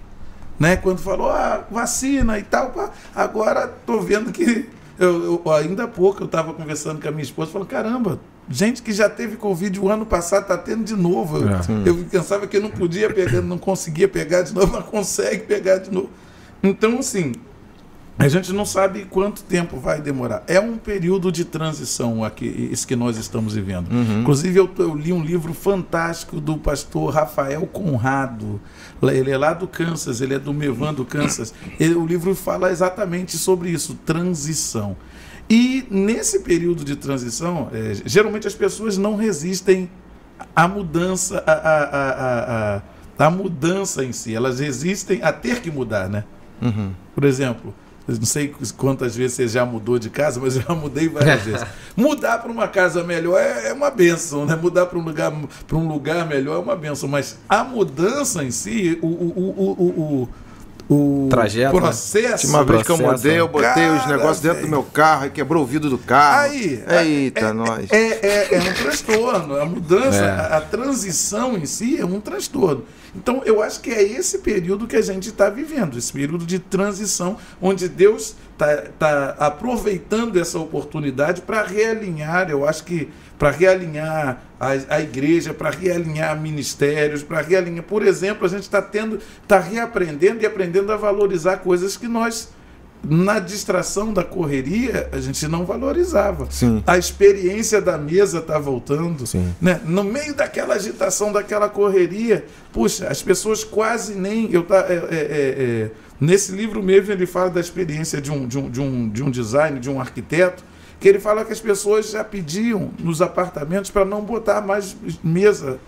Né? 0.59 0.75
Quando 0.75 0.99
falou 0.99 1.29
ah, 1.29 1.63
vacina 1.71 2.37
e 2.37 2.43
tal, 2.43 2.71
pá, 2.71 2.91
agora 3.15 3.71
estou 3.79 4.01
vendo 4.01 4.31
que. 4.31 4.69
Eu, 4.99 5.41
eu- 5.45 5.51
ainda 5.53 5.85
há 5.85 5.87
pouco 5.87 6.21
eu 6.21 6.25
estava 6.25 6.53
conversando 6.53 7.01
com 7.01 7.07
a 7.07 7.11
minha 7.11 7.23
esposa, 7.23 7.49
falando: 7.51 7.67
caramba, 7.69 8.19
gente 8.49 8.83
que 8.83 8.91
já 8.91 9.09
teve 9.09 9.37
Covid 9.37 9.79
o 9.79 9.89
ano 9.89 10.05
passado 10.05 10.43
está 10.43 10.57
tendo 10.57 10.83
de 10.83 10.95
novo. 10.95 11.37
Eu- 11.37 11.49
É. 11.55 11.61
Sim. 11.63 11.83
eu 11.85 11.95
pensava 12.11 12.45
que 12.45 12.57
eu 12.57 12.61
não 12.61 12.69
podia 12.69 13.09
pegar, 13.11 13.41
não 13.41 13.57
conseguia 13.57 14.07
pegar 14.07 14.41
de 14.43 14.53
novo, 14.53 14.73
mas 14.73 14.85
consegue 14.85 15.45
pegar 15.45 15.77
de 15.77 15.89
novo. 15.89 16.09
Então, 16.61 16.99
assim, 16.99 17.31
a 18.19 18.27
gente 18.27 18.53
não 18.53 18.65
sabe 18.65 19.05
quanto 19.05 19.41
tempo 19.43 19.77
vai 19.79 19.99
demorar. 19.99 20.43
É 20.47 20.59
um 20.59 20.77
período 20.77 21.31
de 21.31 21.43
transição 21.43 22.23
aqui, 22.23 22.69
esse 22.71 22.85
que 22.85 22.95
nós 22.95 23.17
estamos 23.17 23.55
vivendo. 23.55 23.87
Inclusive, 24.21 24.59
eu, 24.59 24.69
eu 24.77 24.93
li 24.95 25.11
um 25.11 25.23
livro 25.23 25.53
fantástico 25.53 26.39
do 26.39 26.55
pastor 26.57 27.13
Rafael 27.13 27.65
Conrado. 27.65 28.61
Ele 29.01 29.31
é 29.31 29.37
lá 29.37 29.53
do 29.53 29.67
Kansas, 29.67 30.21
ele 30.21 30.35
é 30.35 30.39
do 30.39 30.53
Mevan 30.53 30.93
do 30.93 31.03
Kansas. 31.03 31.51
Ele- 31.79 31.95
o 31.95 32.05
livro 32.05 32.35
fala 32.35 32.69
exatamente 32.71 33.37
sobre 33.37 33.69
isso, 33.71 33.95
transição. 34.05 34.95
E 35.49 35.85
nesse 35.89 36.41
período 36.41 36.85
de 36.85 36.95
transição, 36.95 37.69
eh, 37.73 37.93
geralmente 38.05 38.47
as 38.47 38.53
pessoas 38.53 38.97
não 38.97 39.15
resistem 39.15 39.89
à 40.55 40.67
mudança, 40.67 41.43
à, 41.45 41.51
à, 41.51 42.75
à, 42.77 42.81
à, 43.25 43.29
mudança 43.31 44.03
em 44.05 44.11
si. 44.11 44.33
Elas 44.35 44.59
resistem 44.59 45.21
a 45.23 45.33
ter 45.33 45.59
que 45.61 45.71
mudar, 45.71 46.07
né? 46.07 46.23
Uhum. 46.61 46.91
Por 47.15 47.23
exemplo, 47.25 47.73
não 48.19 48.25
sei 48.25 48.53
quantas 48.77 49.15
vezes 49.15 49.35
você 49.35 49.47
já 49.47 49.65
mudou 49.65 49.99
de 49.99 50.09
casa, 50.09 50.39
mas 50.41 50.55
eu 50.55 50.63
já 50.63 50.73
mudei 50.73 51.07
várias 51.09 51.41
vezes. 51.41 51.65
Mudar 51.95 52.37
para 52.39 52.51
uma 52.51 52.67
casa 52.67 53.03
melhor 53.03 53.39
é, 53.39 53.69
é 53.69 53.73
uma 53.73 53.91
benção, 53.91 54.45
né? 54.45 54.55
Mudar 54.55 54.85
para 54.85 54.97
um 54.97 55.03
lugar 55.03 55.31
para 55.67 55.77
um 55.77 55.87
lugar 55.87 56.25
melhor 56.27 56.55
é 56.55 56.59
uma 56.59 56.75
benção, 56.75 57.09
mas 57.09 57.37
a 57.49 57.63
mudança 57.63 58.43
em 58.43 58.51
si, 58.51 58.97
o 59.01 59.07
o, 59.07 59.33
o, 59.35 59.71
o, 59.71 60.29
o, 60.89 61.25
o 61.25 61.29
Trajeto, 61.29 61.73
né? 61.73 61.79
processo, 61.79 62.47
Uma 62.47 62.63
vez 62.65 62.83
que 62.83 62.91
eu 62.91 62.97
mudei, 62.97 63.39
eu 63.39 63.47
botei 63.47 63.89
os 63.89 64.01
Cara, 64.01 64.17
negócios 64.17 64.39
dentro 64.41 64.61
do 64.63 64.67
meu 64.67 64.83
carro 64.83 65.25
e 65.27 65.29
quebrou 65.29 65.63
o 65.63 65.65
vidro 65.65 65.89
do 65.89 65.97
carro. 65.97 66.41
Aí, 66.41 66.83
Eita, 66.89 67.39
é, 67.39 67.53
nós. 67.53 67.91
É, 67.91 67.97
é, 67.97 68.55
é 68.55 68.59
um 68.59 68.73
transtorno. 68.73 69.55
A 69.59 69.65
mudança, 69.65 70.17
É. 70.23 70.29
a, 70.29 70.57
a 70.57 70.61
transição 70.61 71.57
em 71.57 71.65
si 71.65 71.97
é 71.99 72.05
um 72.05 72.19
transtorno. 72.19 72.83
Então, 73.15 73.41
eu 73.45 73.61
acho 73.61 73.81
que 73.81 73.91
é 73.91 74.01
esse 74.01 74.39
período 74.39 74.87
que 74.87 74.95
a 74.95 75.01
gente 75.01 75.29
está 75.29 75.49
vivendo, 75.49 75.97
esse 75.97 76.13
período 76.13 76.45
de 76.45 76.59
transição, 76.59 77.37
onde 77.61 77.89
Deus 77.89 78.35
está 78.53 79.35
aproveitando 79.37 80.39
essa 80.39 80.57
oportunidade 80.59 81.41
para 81.41 81.63
realinhar, 81.63 82.49
eu 82.49 82.67
acho 82.67 82.83
que 82.85 83.09
para 83.37 83.49
realinhar 83.49 84.41
a, 84.59 84.69
a 84.87 85.01
igreja, 85.01 85.53
para 85.53 85.71
realinhar 85.71 86.39
ministérios, 86.39 87.23
para 87.23 87.41
realinhar. 87.41 87.83
Por 87.83 88.05
exemplo, 88.05 88.45
a 88.45 88.49
gente 88.49 88.63
está 88.63 88.81
tendo, 88.81 89.19
está 89.41 89.59
reaprendendo 89.59 90.43
e 90.43 90.45
aprendendo 90.45 90.91
a 90.91 90.95
valorizar 90.95 91.57
coisas 91.57 91.97
que 91.97 92.07
nós 92.07 92.49
na 93.03 93.39
distração 93.39 94.13
da 94.13 94.23
correria, 94.23 95.09
a 95.11 95.19
gente 95.19 95.47
não 95.47 95.65
valorizava. 95.65 96.47
Sim. 96.51 96.83
A 96.85 96.97
experiência 96.97 97.81
da 97.81 97.97
mesa 97.97 98.39
está 98.39 98.59
voltando. 98.59 99.25
Sim. 99.25 99.53
Né? 99.59 99.81
No 99.85 100.03
meio 100.03 100.35
daquela 100.35 100.75
agitação, 100.75 101.31
daquela 101.31 101.67
correria, 101.67 102.45
puxa, 102.71 103.07
as 103.07 103.21
pessoas 103.21 103.63
quase 103.63 104.13
nem. 104.13 104.51
Eu 104.51 104.63
tá, 104.63 104.85
é, 104.87 104.93
é, 104.93 104.97
é, 104.99 105.09
é, 105.09 105.91
nesse 106.19 106.51
livro 106.51 106.83
mesmo 106.83 107.11
ele 107.11 107.25
fala 107.25 107.49
da 107.49 107.59
experiência 107.59 108.21
de 108.21 108.31
um, 108.31 108.47
de, 108.47 108.59
um, 108.59 108.69
de, 108.69 108.81
um, 108.81 109.09
de 109.09 109.23
um 109.23 109.31
design, 109.31 109.79
de 109.79 109.89
um 109.89 109.99
arquiteto, 109.99 110.63
que 110.99 111.09
ele 111.09 111.19
fala 111.19 111.43
que 111.43 111.51
as 111.51 111.59
pessoas 111.59 112.11
já 112.11 112.23
pediam 112.23 112.91
nos 112.99 113.19
apartamentos 113.21 113.89
para 113.89 114.05
não 114.05 114.21
botar 114.21 114.61
mais 114.61 114.95
mesa. 115.23 115.79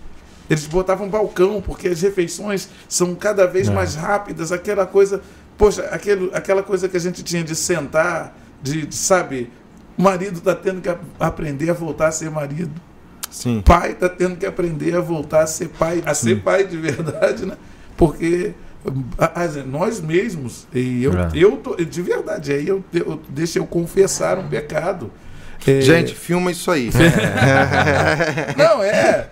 Eles 0.50 0.66
botavam 0.66 1.08
balcão, 1.08 1.62
porque 1.62 1.88
as 1.88 2.02
refeições 2.02 2.68
são 2.86 3.14
cada 3.14 3.46
vez 3.46 3.68
É. 3.68 3.72
mais 3.72 3.94
rápidas, 3.94 4.52
aquela 4.52 4.84
coisa, 4.84 5.22
poxa, 5.58 5.82
aquele, 5.90 6.30
aquela 6.34 6.62
coisa 6.62 6.88
que 6.88 6.96
a 6.96 7.00
gente 7.00 7.22
tinha 7.22 7.42
de 7.44 7.54
sentar, 7.54 8.36
de, 8.62 8.86
de, 8.86 8.94
sabe, 8.94 9.50
o 9.96 10.02
marido 10.02 10.38
está 10.38 10.54
tendo 10.54 10.80
que 10.80 10.88
a- 10.88 10.98
aprender 11.20 11.70
a 11.70 11.74
voltar 11.74 12.08
a 12.08 12.12
ser 12.12 12.30
marido 12.30 12.72
Sim. 13.30 13.62
pai 13.64 13.92
está 13.92 14.08
tendo 14.08 14.36
que 14.36 14.46
aprender 14.46 14.94
a 14.96 15.00
voltar 15.00 15.42
a 15.42 15.46
ser 15.46 15.68
pai, 15.68 16.02
a 16.06 16.14
ser 16.14 16.40
pai 16.42 16.66
de 16.66 16.76
verdade, 16.76 17.44
né? 17.46 17.56
Porque 17.96 18.52
a- 19.18 19.42
a- 19.44 19.48
nós 19.66 20.00
mesmos, 20.00 20.66
e 20.74 21.04
eu, 21.04 21.12
É. 21.12 21.28
eu 21.34 21.56
tô, 21.58 21.76
de 21.76 22.02
verdade, 22.02 22.52
aí 22.52 22.66
eu, 22.68 22.84
eu 22.92 23.20
deixa 23.28 23.58
eu 23.58 23.66
confessar 23.66 24.38
um 24.38 24.48
pecado. 24.48 25.10
É, 25.66 25.80
Gente, 25.80 26.14
filma 26.14 26.50
isso 26.50 26.70
aí. 26.70 26.90
não, 28.56 28.82
é. 28.82 29.28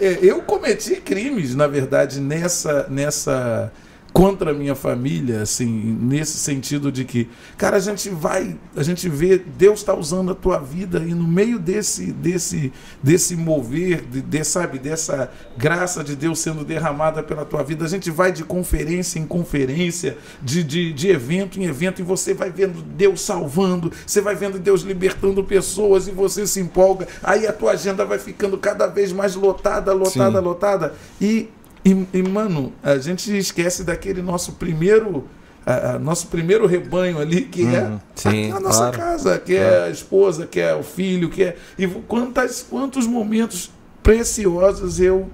é, 0.00 0.18
Eu 0.22 0.42
cometi 0.42 0.96
crimes, 0.96 1.54
na 1.54 1.66
verdade, 1.66 2.20
nessa. 2.20 2.86
nessa 2.88 3.72
contra 4.18 4.50
a 4.50 4.52
minha 4.52 4.74
família, 4.74 5.42
assim, 5.42 5.68
nesse 5.68 6.38
sentido 6.38 6.90
de 6.90 7.04
que, 7.04 7.28
cara, 7.56 7.76
a 7.76 7.80
gente 7.80 8.10
vai, 8.10 8.58
a 8.74 8.82
gente 8.82 9.08
vê 9.08 9.38
Deus 9.38 9.78
está 9.78 9.94
usando 9.94 10.32
a 10.32 10.34
tua 10.34 10.58
vida 10.58 10.98
e 10.98 11.14
no 11.14 11.22
meio 11.22 11.56
desse 11.56 12.10
desse 12.10 12.72
desse 13.00 13.36
mover, 13.36 14.00
de, 14.00 14.20
de, 14.20 14.42
sabe, 14.42 14.80
dessa 14.80 15.30
graça 15.56 16.02
de 16.02 16.16
Deus 16.16 16.40
sendo 16.40 16.64
derramada 16.64 17.22
pela 17.22 17.44
tua 17.44 17.62
vida, 17.62 17.84
a 17.84 17.88
gente 17.88 18.10
vai 18.10 18.32
de 18.32 18.42
conferência 18.42 19.20
em 19.20 19.24
conferência, 19.24 20.18
de, 20.42 20.64
de, 20.64 20.92
de 20.92 21.10
evento 21.10 21.60
em 21.60 21.66
evento 21.66 22.00
e 22.00 22.04
você 22.04 22.34
vai 22.34 22.50
vendo 22.50 22.82
Deus 22.82 23.20
salvando, 23.20 23.92
você 24.04 24.20
vai 24.20 24.34
vendo 24.34 24.58
Deus 24.58 24.82
libertando 24.82 25.44
pessoas 25.44 26.08
e 26.08 26.10
você 26.10 26.44
se 26.44 26.58
empolga, 26.58 27.06
aí 27.22 27.46
a 27.46 27.52
tua 27.52 27.70
agenda 27.70 28.04
vai 28.04 28.18
ficando 28.18 28.58
cada 28.58 28.88
vez 28.88 29.12
mais 29.12 29.36
lotada, 29.36 29.92
lotada, 29.92 30.40
Sim. 30.40 30.44
lotada 30.44 30.94
e 31.20 31.48
e, 31.84 32.06
e, 32.12 32.22
mano, 32.22 32.72
a 32.82 32.98
gente 32.98 33.36
esquece 33.36 33.84
daquele 33.84 34.20
nosso 34.22 34.52
primeiro, 34.52 35.26
a, 35.64 35.92
a 35.92 35.98
nosso 35.98 36.26
primeiro 36.28 36.66
rebanho 36.66 37.18
ali, 37.18 37.42
que 37.42 37.62
Uhum. 37.62 37.74
é 37.74 38.00
Sim, 38.14 38.52
a, 38.52 38.56
a 38.56 38.60
nossa 38.60 38.78
claro. 38.78 38.98
casa, 38.98 39.38
que 39.38 39.54
é 39.54 39.84
a 39.84 39.90
esposa, 39.90 40.46
que 40.46 40.60
é 40.60 40.74
o 40.74 40.82
filho, 40.82 41.28
que 41.28 41.42
é. 41.44 41.56
E 41.78 41.86
quantas, 41.86 42.66
quantos 42.68 43.06
momentos 43.06 43.70
preciosos 44.02 45.00
eu 45.00 45.28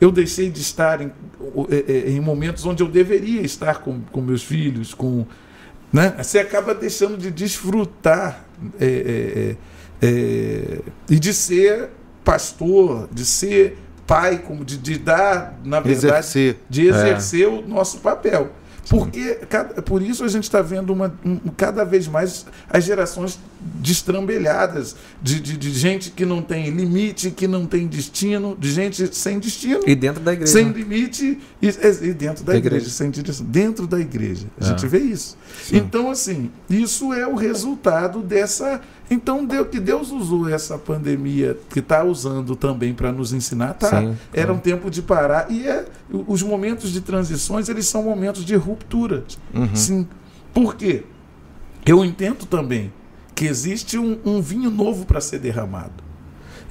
eu 0.00 0.12
deixei 0.12 0.50
de 0.50 0.60
estar 0.60 1.00
em, 1.00 1.10
eh, 1.70 1.84
eh, 1.88 2.10
em 2.10 2.20
momentos 2.20 2.66
onde 2.66 2.82
eu 2.82 2.88
deveria 2.88 3.40
estar 3.40 3.80
com, 3.80 4.00
com 4.12 4.20
meus 4.20 4.42
filhos, 4.42 4.92
com. 4.92 5.24
Né? 5.92 6.14
Você 6.18 6.38
acaba 6.38 6.74
deixando 6.74 7.16
de 7.16 7.30
desfrutar 7.30 8.44
eh, 8.78 9.56
eh, 10.02 10.80
e 11.08 11.18
de 11.18 11.32
ser 11.32 11.88
pastor, 12.24 13.08
de 13.10 13.24
ser 13.24 13.78
pai, 14.06 14.38
como 14.38 14.64
de, 14.64 14.76
de 14.78 14.98
dar, 14.98 15.58
na 15.64 15.80
verdade, 15.80 16.06
Exercer. 16.06 16.56
de 16.70 16.86
exercer 16.88 17.48
o 17.48 17.66
nosso 17.66 17.98
papel. 17.98 18.50
Porque 18.88 19.40
cada- 19.48 19.82
por 19.82 20.00
isso 20.00 20.22
a 20.22 20.28
gente 20.28 20.44
está 20.44 20.62
vendo 20.62 20.92
uma, 20.92 21.12
um- 21.24 21.38
cada 21.56 21.84
vez 21.84 22.06
mais 22.06 22.46
as 22.70 22.84
gerações 22.84 23.36
destrambelhadas, 23.60 24.94
de, 25.20 25.40
de, 25.40 25.56
de 25.56 25.70
gente 25.72 26.10
que 26.12 26.24
não 26.24 26.40
tem 26.40 26.70
limite, 26.70 27.30
que 27.32 27.48
não 27.48 27.66
tem 27.66 27.86
destino, 27.88 28.56
de 28.58 28.70
gente 28.70 29.14
sem 29.16 29.40
destino, 29.40 29.80
E 29.86 29.94
dentro 29.94 30.22
da 30.22 30.32
igreja. 30.32 30.52
sem 30.52 30.68
limite 30.68 31.38
e, 31.60 31.68
e 31.68 32.12
dentro 32.12 32.44
da 32.44 32.52
Da 32.52 32.58
igreja, 32.58 32.76
igreja. 32.76 32.90
sem 32.90 33.10
direção. 33.10 33.46
Dentro 33.46 33.86
da 33.88 33.98
igreja. 33.98 34.46
A 34.60 34.64
É. 34.64 34.68
gente 34.68 34.86
vê 34.86 34.98
isso. 34.98 35.36
Então, 35.72 36.08
assim, 36.10 36.50
isso 36.70 37.12
é 37.12 37.26
o 37.26 37.34
resultado 37.34 38.20
dessa. 38.20 38.80
Então, 39.10 39.44
Deus, 39.44 39.68
que 39.68 39.78
Deus 39.78 40.10
usou 40.10 40.48
essa 40.48 40.76
pandemia, 40.76 41.56
que 41.70 41.78
está 41.78 42.02
usando 42.02 42.56
também 42.56 42.92
para 42.92 43.12
nos 43.12 43.32
ensinar, 43.32 43.74
tá? 43.74 44.00
Sim, 44.00 44.16
Era 44.32 44.52
sim. 44.52 44.58
um 44.58 44.60
tempo 44.60 44.90
de 44.90 45.00
parar. 45.00 45.46
E 45.50 45.66
é, 45.66 45.84
os 46.26 46.42
momentos 46.42 46.90
de 46.90 47.00
transições, 47.00 47.68
eles 47.68 47.86
são 47.86 48.02
momentos 48.02 48.44
de 48.44 48.56
ruptura. 48.56 49.22
Uhum. 49.54 49.74
Sim. 49.76 50.08
Por 50.52 50.74
quê? 50.74 51.04
Eu 51.86 52.04
entendo 52.04 52.46
também 52.46 52.92
que 53.34 53.44
existe 53.46 53.96
um, 53.96 54.18
um 54.24 54.40
vinho 54.40 54.70
novo 54.70 55.04
para 55.06 55.20
ser 55.20 55.38
derramado. 55.38 56.04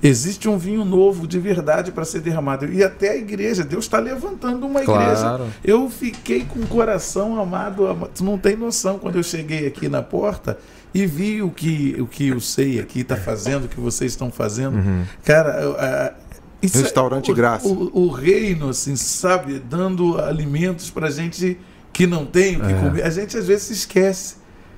Existe 0.03 0.49
um 0.49 0.57
vinho 0.57 0.83
novo 0.83 1.25
de 1.25 1.39
verdade 1.39 1.91
para 1.91 2.03
ser 2.03 2.19
derramado. 2.19 2.65
E 2.71 2.83
até 2.83 3.11
a 3.11 3.15
igreja, 3.15 3.63
Deus 3.63 3.85
está 3.85 3.97
levantando 3.97 4.67
uma 4.67 4.81
igreja. 4.83 5.15
Claro. 5.15 5.45
Eu 5.63 5.89
fiquei 5.89 6.43
com 6.43 6.59
o 6.59 6.67
coração 6.67 7.39
amado, 7.39 7.87
ama- 7.87 8.09
Tu 8.13 8.23
não 8.23 8.37
tem 8.37 8.55
noção 8.57 8.99
quando 8.99 9.15
eu 9.15 9.23
cheguei 9.23 9.65
aqui 9.65 9.87
na 9.87 10.01
porta 10.03 10.59
e 10.95 11.05
vi 11.05 11.41
o 11.43 11.49
que 11.51 11.95
o 11.99 12.07
que 12.07 12.31
o 12.31 12.39
SEI 12.39 12.79
aqui 12.79 13.01
está 13.01 13.17
fazendo, 13.17 13.65
o 13.65 13.67
que 13.67 13.79
vocês 13.79 14.13
estão 14.13 14.31
fazendo. 14.31 14.77
Uhum. 14.77 15.03
Cara, 15.23 15.61
eu- 15.61 15.75
a- 15.77 16.13
isso 16.61 16.77
é- 16.77 16.81
Restaurante 16.81 17.29
o, 17.31 17.35
Graça. 17.35 17.67
O, 17.67 18.05
o 18.05 18.09
reino, 18.09 18.69
assim, 18.69 18.95
sabe, 18.95 19.59
dando 19.59 20.17
alimentos 20.19 20.89
para 20.89 21.11
gente 21.11 21.59
que 21.93 22.07
não 22.07 22.25
tem 22.25 22.55
o 22.57 22.61
que 22.61 22.71
É. 22.71 22.79
comer. 22.79 23.03
A 23.03 23.09
gente 23.09 23.37
às 23.37 23.45
vezes 23.45 23.63
se 23.63 23.73
esquece. 23.73 24.35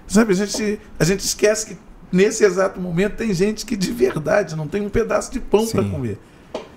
Sabe, 0.07 0.33
a 0.33 0.35
gente, 0.35 0.79
a 0.99 1.03
gente 1.03 1.19
esquece 1.21 1.67
que 1.67 1.77
nesse 2.11 2.43
exato 2.43 2.79
momento 2.79 3.15
tem 3.15 3.33
gente 3.33 3.65
que 3.65 3.75
de 3.75 3.91
verdade 3.91 4.55
não 4.55 4.67
tem 4.67 4.81
um 4.81 4.89
pedaço 4.89 5.31
de 5.31 5.39
pão 5.39 5.67
para 5.67 5.83
comer. 5.83 6.17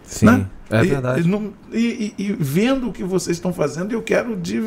Sim, 0.04 0.26
né? 0.26 0.46
é 0.70 0.84
E- 0.84 0.88
verdade. 0.88 1.20
E, 1.20 1.24
não- 1.30 1.52
e- 1.72 2.14
e- 2.18 2.24
e 2.24 2.32
vendo 2.38 2.88
o 2.88 2.92
que 2.92 3.04
vocês 3.04 3.36
estão 3.36 3.52
fazendo, 3.52 3.92
eu 3.92 4.02
quero 4.02 4.36
de 4.36 4.60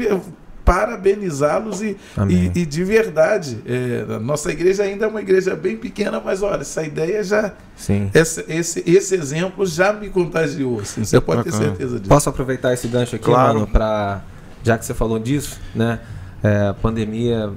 parabenizá-los 0.65 1.81
e, 1.81 1.97
e, 2.29 2.51
e 2.59 2.65
de 2.65 2.83
verdade. 2.83 3.57
é, 3.65 4.05
a 4.15 4.19
nossa 4.19 4.51
igreja 4.51 4.83
ainda 4.83 5.05
é 5.05 5.07
uma 5.07 5.21
igreja 5.21 5.55
bem 5.55 5.77
pequena, 5.77 6.21
mas 6.23 6.41
olha, 6.41 6.61
essa 6.61 6.83
ideia 6.83 7.23
já. 7.23 7.53
Sim. 7.75 8.09
Esse, 8.13 8.45
esse, 8.47 8.83
esse 8.85 9.15
exemplo 9.15 9.65
já 9.65 9.91
me 9.93 10.09
contagiou. 10.09 10.79
Assim, 10.79 11.03
você 11.03 11.19
pode 11.19 11.43
ter 11.43 11.51
certeza 11.53 11.97
disso. 11.97 12.09
Posso 12.09 12.29
aproveitar 12.29 12.73
esse 12.73 12.87
gancho 12.87 13.15
aqui, 13.15 13.25
Claro. 13.25 13.55
mano, 13.55 13.67
pra. 13.67 14.21
Já 14.63 14.77
que 14.77 14.85
você 14.85 14.93
falou 14.93 15.19
disso, 15.19 15.59
né? 15.75 15.99
É, 16.41 16.67
a 16.67 16.73
pandemia 16.73 17.51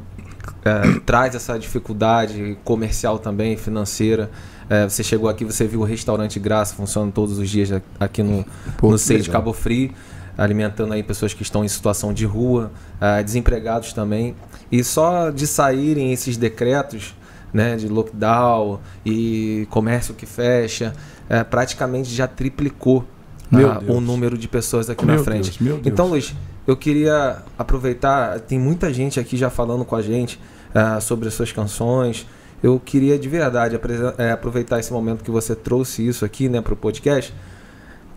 é, 0.64 1.00
traz 1.04 1.34
essa 1.34 1.56
dificuldade 1.58 2.56
comercial 2.64 3.18
também, 3.18 3.56
financeira. 3.56 4.30
É, 4.68 4.84
você 4.88 5.04
chegou 5.04 5.28
aqui, 5.28 5.44
você 5.44 5.64
viu 5.66 5.80
o 5.80 5.84
restaurante 5.84 6.40
Graça 6.40 6.74
funcionando 6.74 7.12
todos 7.12 7.38
os 7.38 7.48
dias 7.48 7.70
aqui 8.00 8.22
no, 8.22 8.44
Pô, 8.76 8.90
no 8.90 8.98
Seio 8.98 9.22
de. 9.22 9.30
Cabo 9.30 9.52
Frio, 9.52 9.92
alimentando 10.36 10.92
aí 10.92 11.02
pessoas 11.02 11.32
que 11.32 11.42
estão 11.42 11.64
em 11.64 11.68
situação 11.68 12.12
de 12.12 12.24
rua, 12.24 12.70
ah, 13.00 13.22
desempregados 13.22 13.92
também. 13.92 14.34
E 14.70 14.82
só 14.82 15.30
de 15.30 15.46
saírem 15.46 16.12
esses 16.12 16.36
decretos 16.36 17.14
né, 17.52 17.76
de 17.76 17.88
lockdown 17.88 18.80
e 19.04 19.66
comércio 19.70 20.14
que 20.14 20.26
fecha, 20.26 20.92
eh, 21.28 21.42
praticamente 21.42 22.12
já 22.14 22.26
triplicou 22.26 23.04
ah, 23.52 23.80
o 23.88 24.00
número 24.00 24.36
de 24.36 24.48
pessoas 24.48 24.90
aqui 24.90 25.06
Meu 25.06 25.16
na 25.16 25.22
frente. 25.22 25.50
Deus, 25.50 25.60
meu 25.60 25.74
Deus. 25.76 25.86
Então, 25.86 26.08
Luiz, 26.08 26.34
eu 26.66 26.76
queria 26.76 27.38
aproveitar, 27.58 28.40
tem 28.40 28.58
muita 28.58 28.92
gente 28.92 29.18
aqui 29.18 29.36
já 29.36 29.48
falando 29.48 29.84
com 29.84 29.96
a 29.96 30.02
gente 30.02 30.38
ah, 30.74 31.00
sobre 31.00 31.28
as 31.28 31.34
suas 31.34 31.52
canções. 31.52 32.26
Eu 32.62 32.80
queria 32.80 33.18
de 33.18 33.28
verdade 33.28 33.78
eh, 34.18 34.30
aproveitar 34.30 34.80
esse 34.80 34.92
momento 34.92 35.22
que 35.22 35.30
você 35.30 35.54
trouxe 35.54 36.06
isso 36.06 36.24
aqui 36.24 36.48
né, 36.48 36.60
para 36.60 36.72
o 36.72 36.76
podcast 36.76 37.32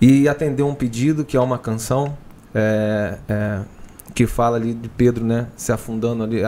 e 0.02 0.28
atender 0.28 0.64
um 0.64 0.74
pedido 0.74 1.26
que 1.26 1.36
é 1.36 1.40
uma 1.40 1.58
canção 1.58 2.16
é, 2.54 3.18
é, 3.28 3.60
que 4.14 4.26
fala 4.26 4.58
ali 4.58 4.74
de 4.74 4.90
Pedro, 4.90 5.24
né, 5.26 5.48
se 5.56 5.72
afundando 5.72 6.24
ali, 6.24 6.42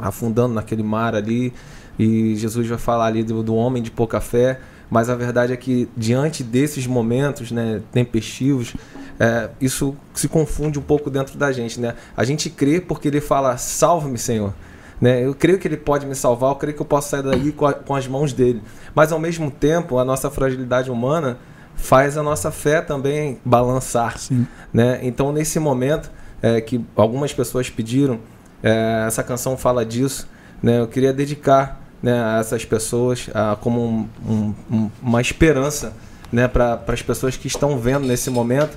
afundando 0.00 0.54
naquele 0.54 0.82
mar 0.82 1.14
ali, 1.14 1.52
e 1.98 2.34
Jesus 2.36 2.66
vai 2.66 2.78
falar 2.78 3.06
ali 3.06 3.22
do, 3.22 3.42
do 3.42 3.54
homem 3.54 3.82
de 3.82 3.90
pouca 3.90 4.20
fé, 4.20 4.58
mas 4.90 5.08
a 5.08 5.14
verdade 5.14 5.52
é 5.52 5.56
que 5.56 5.88
diante 5.96 6.42
desses 6.42 6.86
momentos, 6.86 7.50
né, 7.50 7.80
tempestivos, 7.92 8.74
é, 9.18 9.48
isso 9.60 9.94
se 10.12 10.28
confunde 10.28 10.78
um 10.78 10.82
pouco 10.82 11.08
dentro 11.08 11.38
da 11.38 11.52
gente, 11.52 11.78
né? 11.80 11.94
A 12.16 12.24
gente 12.24 12.50
crê 12.50 12.80
porque 12.80 13.06
ele 13.06 13.20
fala: 13.20 13.56
"Salva-me, 13.56 14.18
Senhor". 14.18 14.52
Né? 15.00 15.24
Eu 15.24 15.34
creio 15.34 15.58
que 15.58 15.68
ele 15.68 15.76
pode 15.76 16.04
me 16.04 16.14
salvar, 16.16 16.50
eu 16.50 16.56
creio 16.56 16.74
que 16.76 16.82
eu 16.82 16.86
posso 16.86 17.10
sair 17.10 17.22
daí 17.22 17.52
com, 17.52 17.66
a- 17.66 17.74
com 17.74 17.94
as 17.94 18.06
mãos 18.08 18.32
dele. 18.32 18.60
Mas 18.94 19.12
ao 19.12 19.18
mesmo 19.18 19.50
tempo, 19.50 19.98
a 19.98 20.04
nossa 20.04 20.30
fragilidade 20.30 20.90
humana 20.90 21.38
faz 21.76 22.16
a 22.16 22.22
nossa 22.22 22.50
fé 22.50 22.80
também 22.80 23.38
balançar. 23.44 24.18
Sim. 24.18 24.46
Né? 24.72 25.00
Então, 25.02 25.32
nesse 25.32 25.58
momento 25.58 26.10
é, 26.42 26.60
que 26.60 26.84
algumas 26.96 27.32
pessoas 27.32 27.68
pediram, 27.70 28.18
é, 28.62 29.04
essa 29.06 29.22
canção 29.22 29.56
fala 29.56 29.84
disso. 29.84 30.28
Né? 30.62 30.80
Eu 30.80 30.88
queria 30.88 31.12
dedicar 31.12 31.80
né, 32.02 32.22
a 32.22 32.38
essas 32.38 32.64
pessoas 32.64 33.28
ah, 33.34 33.56
como 33.60 34.08
um- 34.26 34.54
um- 34.70 34.90
uma 35.02 35.20
esperança 35.20 35.92
né, 36.32 36.46
para 36.48 36.82
as 36.88 37.02
pessoas 37.02 37.36
que 37.36 37.46
estão 37.46 37.78
vendo 37.78 38.06
nesse 38.06 38.28
momento, 38.30 38.76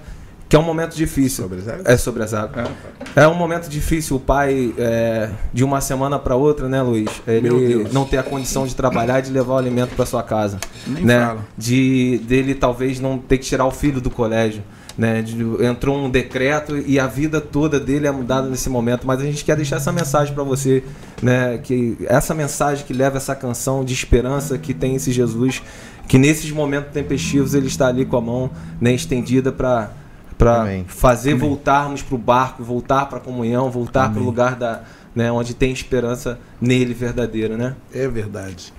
que 0.50 0.56
é 0.56 0.60
um 0.60 0.64
momento 0.64 0.96
difícil. 0.96 1.44
Sobre 1.44 1.60
as 1.60 1.68
águas? 1.68 1.86
É 1.86 1.98
sobre 1.98 2.24
as 2.24 2.34
águas. 2.34 2.68
É 3.16 3.28
um 3.28 3.34
momento 3.36 3.68
difícil. 3.68 4.16
O 4.16 4.20
pai, 4.20 4.74
é, 4.78 5.30
de 5.54 5.64
uma 5.64 5.82
semana 5.82 6.18
para 6.18 6.36
outra, 6.36 6.70
né, 6.70 6.82
Luiz? 6.82 7.10
Ele 7.28 7.88
não 7.92 8.06
ter 8.06 8.18
a 8.18 8.24
condição 8.24 8.66
de 8.66 8.76
trabalhar 8.76 9.22
de 9.22 9.32
levar 9.32 9.56
o 9.56 9.58
alimento 9.58 9.96
para 9.96 10.06
sua 10.06 10.24
casa. 10.24 10.58
Nem 10.86 11.04
né? 11.04 11.26
fala. 11.26 11.46
De 11.58 12.20
dele 12.24 12.56
talvez 12.56 13.00
não 13.00 13.18
ter 13.18 13.38
que 13.40 13.46
tirar 13.46 13.66
o 13.66 13.72
filho 13.72 14.00
do 14.00 14.10
colégio. 14.10 14.64
né? 14.98 15.22
De- 15.22 15.64
entrou 15.66 15.98
um 15.98 16.10
decreto 16.10 16.78
e 16.78 17.00
a 17.00 17.06
vida 17.08 17.40
toda 17.42 17.80
dele 17.80 18.08
é 18.08 18.12
mudada 18.12 18.48
nesse 18.50 18.70
momento. 18.70 19.06
Mas 19.06 19.20
a 19.20 19.24
gente 19.24 19.44
quer 19.44 19.56
deixar 19.56 19.76
essa 19.76 19.92
mensagem 19.92 20.34
para 20.34 20.44
você, 20.44 20.84
né? 21.22 21.60
Que 21.62 21.98
essa 22.08 22.34
mensagem 22.34 22.86
que 22.86 22.94
leva 22.94 23.18
essa 23.18 23.36
canção 23.36 23.84
de 23.86 23.94
esperança 23.94 24.58
que 24.58 24.74
tem 24.74 24.96
esse 24.96 25.12
Jesus, 25.12 25.62
que 26.08 26.18
nesses 26.18 26.50
momentos 26.52 26.92
tempestivos 26.94 27.54
ele 27.54 27.68
está 27.68 27.88
ali 27.88 28.06
com 28.06 28.18
a 28.18 28.22
mão 28.22 28.50
né, 28.80 28.94
estendida 28.94 29.52
para 29.52 29.92
para 30.38 30.62
Amém. 30.62 30.86
fazer 30.88 31.34
voltarmos 31.36 32.02
para 32.02 32.16
o 32.16 32.18
barco, 32.18 32.64
voltar 32.64 33.08
para 33.08 33.18
a 33.18 33.22
comunhão, 33.22 33.72
voltar 33.72 34.10
para 34.10 34.14
o 34.14 34.16
Amém. 34.18 34.26
lugar 34.26 34.56
da, 34.56 34.84
né, 35.16 35.32
onde 35.32 35.54
tem 35.54 35.72
esperança 35.72 36.40
nele 36.62 36.94
verdadeira, 36.94 37.58
né? 37.58 37.76
É 37.94 38.08
verdade. 38.08 38.74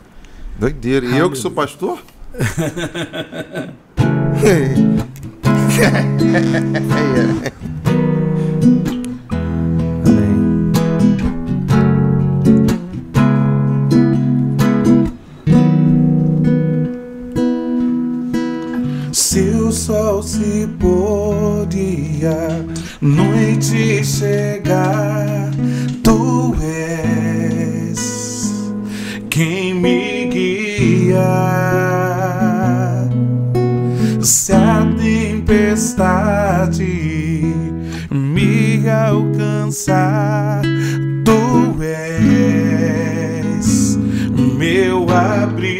Doideira. 0.58 1.06
E 1.06 1.18
eu 1.18 1.30
que 1.30 1.38
sou 1.38 1.50
pastor? 1.50 2.02
Amém. 4.38 4.98
sol 20.18 20.22
se 20.22 20.68
pôr 20.78 21.66
e 21.74 22.20
a 22.24 22.62
noite 23.00 24.04
chegar, 24.04 25.50
tu 26.02 26.54
és 26.62 27.98
quem 29.30 29.72
me 29.74 30.26
guia. 30.26 31.18
Se 34.20 34.52
a 34.52 34.86
tempestade 34.98 36.84
me 38.10 38.88
alcançar, 38.88 40.62
tu 41.24 41.80
és 41.82 43.98
meu 44.56 45.08
abrigo. 45.10 45.77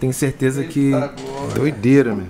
Tenho 0.00 0.12
certeza 0.12 0.64
que 0.64 0.92
Doideira, 1.54 2.14
meu. 2.14 2.26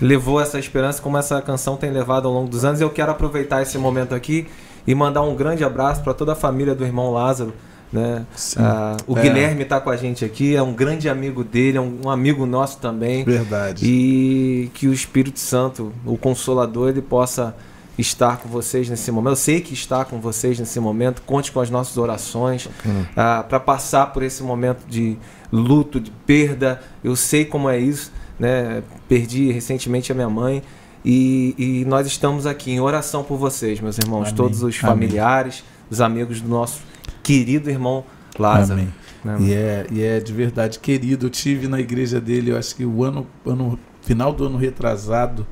levou 0.00 0.40
essa 0.40 0.58
esperança, 0.58 1.00
como 1.02 1.16
essa 1.16 1.40
canção 1.42 1.76
tem 1.76 1.90
levado 1.90 2.26
ao 2.28 2.34
longo 2.34 2.48
dos 2.48 2.64
anos. 2.64 2.80
Eu 2.80 2.90
quero 2.90 3.10
aproveitar 3.12 3.62
esse 3.62 3.76
momento 3.78 4.14
aqui 4.14 4.46
e 4.86 4.94
mandar 4.94 5.22
um 5.22 5.34
grande 5.34 5.64
abraço 5.64 6.02
para 6.02 6.14
toda 6.14 6.32
a 6.32 6.36
família 6.36 6.74
do 6.74 6.84
irmão 6.84 7.12
Lázaro. 7.12 7.52
Né? 7.92 8.24
Ah, 8.56 8.96
o 9.06 9.18
É. 9.18 9.22
Guilherme 9.22 9.62
está 9.64 9.78
com 9.78 9.90
a 9.90 9.96
gente 9.98 10.24
aqui, 10.24 10.56
é 10.56 10.62
um 10.62 10.72
grande 10.72 11.10
amigo 11.10 11.44
dele, 11.44 11.76
é 11.76 11.80
um, 11.80 12.00
um 12.06 12.10
amigo 12.10 12.46
nosso 12.46 12.78
também. 12.78 13.22
Verdade. 13.22 13.84
E 13.86 14.70
que 14.72 14.88
o 14.88 14.92
Espírito 14.94 15.38
Santo, 15.38 15.92
o 16.06 16.16
Consolador, 16.16 16.88
ele 16.88 17.02
possa 17.02 17.54
estar 17.98 18.38
com 18.38 18.48
vocês 18.48 18.88
nesse 18.88 19.10
momento. 19.10 19.32
Eu 19.32 19.36
sei 19.36 19.60
que 19.60 19.74
está 19.74 20.04
com 20.04 20.20
vocês 20.20 20.58
nesse 20.58 20.80
momento. 20.80 21.22
Conte 21.22 21.52
com 21.52 21.60
as 21.60 21.70
nossas 21.70 21.96
orações 21.96 22.68
para 23.14 23.60
passar 23.60 24.06
por 24.12 24.22
esse 24.22 24.42
momento 24.42 24.84
de 24.88 25.16
luto, 25.50 26.00
de 26.00 26.10
perda. 26.26 26.80
Eu 27.04 27.14
sei 27.16 27.44
como 27.44 27.68
é 27.68 27.78
isso. 27.78 28.12
Né? 28.38 28.82
Perdi 29.08 29.52
recentemente 29.52 30.10
a 30.10 30.14
minha 30.14 30.30
mãe. 30.30 30.62
E, 31.04 31.54
e 31.58 31.84
nós 31.84 32.06
estamos 32.06 32.46
aqui 32.46 32.70
em 32.70 32.80
oração 32.80 33.24
por 33.24 33.36
vocês, 33.36 33.80
meus 33.80 33.98
irmãos, 33.98 34.28
Amém. 34.28 34.34
todos 34.34 34.62
os 34.62 34.78
Amém. 34.82 34.94
familiares, 34.94 35.64
os 35.90 36.00
amigos 36.00 36.40
do 36.40 36.48
nosso 36.48 36.80
querido 37.22 37.68
irmão 37.68 38.04
Lázaro. 38.38 38.80
Amém. 38.80 38.94
né? 39.24 39.36
E 39.40 39.52
é, 39.52 39.86
e 39.90 40.02
é 40.02 40.20
de 40.20 40.32
verdade 40.32 40.78
querido. 40.78 41.26
Eu 41.26 41.30
tive 41.30 41.66
na 41.66 41.80
igreja 41.80 42.20
dele, 42.20 42.52
eu 42.52 42.56
acho 42.56 42.76
que 42.76 42.84
o 42.84 43.02
ano, 43.02 43.26
ano 43.44 43.78
final 44.00 44.32
do 44.32 44.46
ano 44.46 44.56
retrasado, 44.56 45.44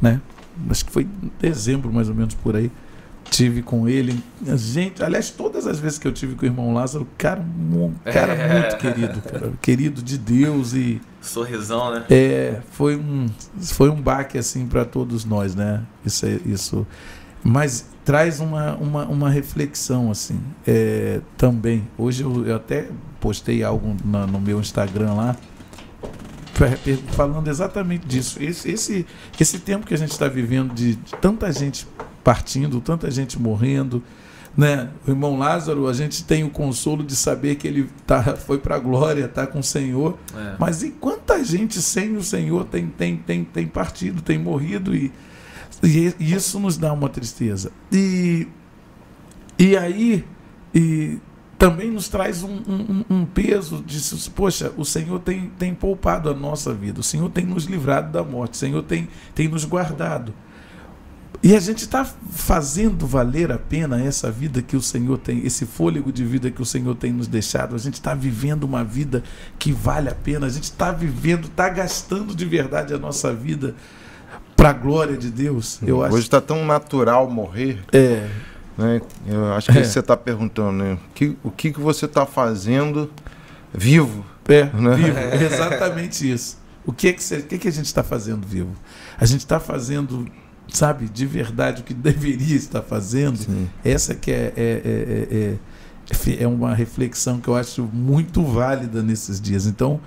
né? 0.00 0.20
Acho 0.70 0.84
que 0.84 0.90
foi 0.92 1.02
em 1.04 1.30
dezembro, 1.40 1.92
mais 1.92 2.08
ou 2.08 2.14
menos 2.14 2.34
por 2.34 2.56
aí. 2.56 2.70
Tive 3.28 3.60
com 3.60 3.88
ele. 3.88 4.22
Gente, 4.54 5.02
aliás, 5.02 5.30
todas 5.30 5.66
as 5.66 5.80
vezes 5.80 5.98
que 5.98 6.06
eu 6.06 6.12
tive 6.12 6.36
com 6.36 6.42
o 6.42 6.46
irmão 6.48 6.72
Lázaro, 6.72 7.06
cara, 7.18 7.40
mu- 7.42 7.92
cara 8.04 8.32
É. 8.34 8.60
muito 8.60 8.76
querido, 8.76 9.20
cara. 9.20 9.52
Querido 9.60 10.00
de 10.02 10.16
Deus 10.16 10.72
e 10.74 11.00
Sorrisão, 11.20 11.92
né? 11.92 12.04
é, 12.08 12.60
foi 12.70 12.94
um 12.96 13.26
foi 13.60 13.90
um 13.90 14.00
baque 14.00 14.38
assim 14.38 14.64
para 14.68 14.84
todos 14.84 15.24
nós, 15.24 15.56
né? 15.56 15.82
Isso 16.04 16.24
é- 16.24 16.38
isso 16.46 16.86
mas 17.42 17.86
traz 18.04 18.38
uma, 18.40 18.76
uma, 18.76 19.04
uma 19.06 19.28
reflexão 19.30 20.08
assim 20.10 20.38
é, 20.66 21.20
também. 21.36 21.82
Hoje 21.98 22.22
eu, 22.22 22.46
eu 22.46 22.54
até 22.56 22.88
postei 23.20 23.64
algo 23.64 23.96
na- 24.04 24.26
no 24.26 24.40
meu 24.40 24.60
Instagram 24.60 25.14
lá 25.14 25.36
falando 27.12 27.48
exatamente 27.48 28.06
disso. 28.06 28.42
Esse, 28.42 28.70
esse, 28.70 29.06
esse 29.38 29.58
tempo 29.58 29.86
que 29.86 29.94
a 29.94 29.98
gente 29.98 30.12
está 30.12 30.28
vivendo 30.28 30.74
de, 30.74 30.96
de 30.96 31.14
tanta 31.20 31.50
gente 31.52 31.86
partindo, 32.24 32.80
tanta 32.80 33.10
gente 33.10 33.38
morrendo, 33.38 34.02
né? 34.56 34.88
O 35.06 35.10
irmão 35.10 35.38
Lázaro, 35.38 35.86
a 35.86 35.92
gente 35.92 36.24
tem 36.24 36.42
o 36.42 36.50
consolo 36.50 37.04
de 37.04 37.14
saber 37.14 37.56
que 37.56 37.68
ele 37.68 37.88
tá, 38.06 38.22
foi 38.36 38.58
para 38.58 38.76
a 38.76 38.78
glória, 38.78 39.28
tá 39.28 39.46
com 39.46 39.58
o 39.58 39.62
Senhor. 39.62 40.18
É. 40.34 40.56
Mas 40.58 40.82
e 40.82 40.90
quanta 40.90 41.44
gente 41.44 41.80
sem 41.82 42.16
o 42.16 42.22
Senhor 42.22 42.64
tem, 42.64 42.86
tem, 42.86 43.16
tem, 43.16 43.44
tem 43.44 43.66
partido, 43.66 44.22
tem 44.22 44.38
morrido 44.38 44.94
e, 44.94 45.12
e 45.82 46.14
isso 46.18 46.58
nos 46.58 46.78
dá 46.78 46.92
uma 46.92 47.08
tristeza. 47.08 47.70
E, 47.92 48.48
e 49.58 49.76
aí 49.76 50.24
e 50.74 51.18
também 51.58 51.90
nos 51.90 52.08
traz 52.08 52.42
um, 52.42 52.54
um- 52.68 53.04
um 53.08 53.24
peso 53.24 53.82
de, 53.86 53.98
poxa, 54.30 54.72
o 54.76 54.84
Senhor 54.84 55.18
tem, 55.20 55.50
tem 55.58 55.74
poupado 55.74 56.28
a 56.30 56.34
nossa 56.34 56.72
vida, 56.74 57.00
o 57.00 57.02
Senhor 57.02 57.30
tem 57.30 57.46
nos 57.46 57.64
livrado 57.64 58.12
da 58.12 58.22
morte, 58.22 58.54
o 58.54 58.56
Senhor 58.56 58.82
tem, 58.82 59.08
tem 59.34 59.48
nos 59.48 59.64
guardado. 59.64 60.32
E 61.42 61.54
a 61.54 61.60
gente 61.60 61.80
está 61.80 62.04
fazendo 62.30 63.06
valer 63.06 63.52
a 63.52 63.58
pena 63.58 64.02
essa 64.02 64.30
vida 64.30 64.62
que 64.62 64.74
o 64.76 64.80
Senhor 64.80 65.18
tem, 65.18 65.46
esse 65.46 65.66
fôlego 65.66 66.10
de 66.10 66.24
vida 66.24 66.50
que 66.50 66.62
o 66.62 66.64
Senhor 66.64 66.94
tem 66.94 67.12
nos 67.12 67.26
deixado. 67.28 67.74
A 67.74 67.78
gente 67.78 67.94
está 67.94 68.14
vivendo 68.14 68.64
uma 68.64 68.82
vida 68.82 69.22
que 69.58 69.70
vale 69.70 70.08
a 70.08 70.14
pena. 70.14 70.46
A 70.46 70.48
gente 70.48 70.64
está 70.64 70.90
vivendo, 70.90 71.46
está 71.46 71.68
gastando 71.68 72.34
de 72.34 72.44
verdade 72.46 72.94
a 72.94 72.98
nossa 72.98 73.32
vida 73.34 73.74
para 74.56 74.70
a 74.70 74.72
glória 74.72 75.16
de 75.16 75.30
Deus. 75.30 75.78
Eu 75.86 76.02
acho. 76.02 76.14
Hoje 76.14 76.24
está 76.24 76.40
tão 76.40 76.64
natural 76.64 77.30
morrer, 77.30 77.80
É, 77.92 78.28
né? 78.76 79.00
Eu 79.26 79.52
acho 79.54 79.70
que 79.72 79.78
É. 79.78 79.82
isso 79.82 79.92
você 79.92 80.00
está 80.00 80.16
perguntando, 80.16 80.72
né? 80.84 80.94
O 81.10 81.14
que, 81.14 81.36
o 81.42 81.50
que, 81.50 81.72
que 81.72 81.80
você 81.80 82.04
está 82.06 82.26
fazendo 82.26 83.10
vivo? 83.72 84.24
é, 84.48 84.64
Né? 84.64 84.94
vivo. 84.96 85.18
É 85.18 85.42
exatamente 85.44 86.30
isso. 86.30 86.58
O 86.84 86.92
que 86.92 87.08
é 87.08 87.12
que, 87.12 87.22
você- 87.22 87.38
o 87.38 87.42
que, 87.42 87.54
é 87.56 87.58
que 87.58 87.68
a 87.68 87.72
gente 87.72 87.86
está 87.86 88.02
fazendo 88.02 88.46
vivo? 88.46 88.70
A 89.18 89.24
gente 89.26 89.40
está 89.40 89.58
fazendo, 89.58 90.26
sabe, 90.68 91.06
de 91.08 91.26
verdade 91.26 91.82
o 91.82 91.84
que 91.84 91.92
deveria 91.94 92.54
estar 92.56 92.82
fazendo. 92.82 93.38
Sim. 93.38 93.68
Essa 93.84 94.14
que 94.14 94.30
é, 94.30 94.52
é, 94.56 94.62
é, 94.84 95.28
é, 95.36 96.34
é, 96.38 96.42
é 96.44 96.46
uma 96.46 96.72
reflexão 96.74 97.40
que 97.40 97.48
eu 97.48 97.56
acho 97.56 97.82
muito 97.92 98.42
válida 98.44 99.02
nesses 99.02 99.40
dias. 99.40 99.66
Então, 99.66 100.00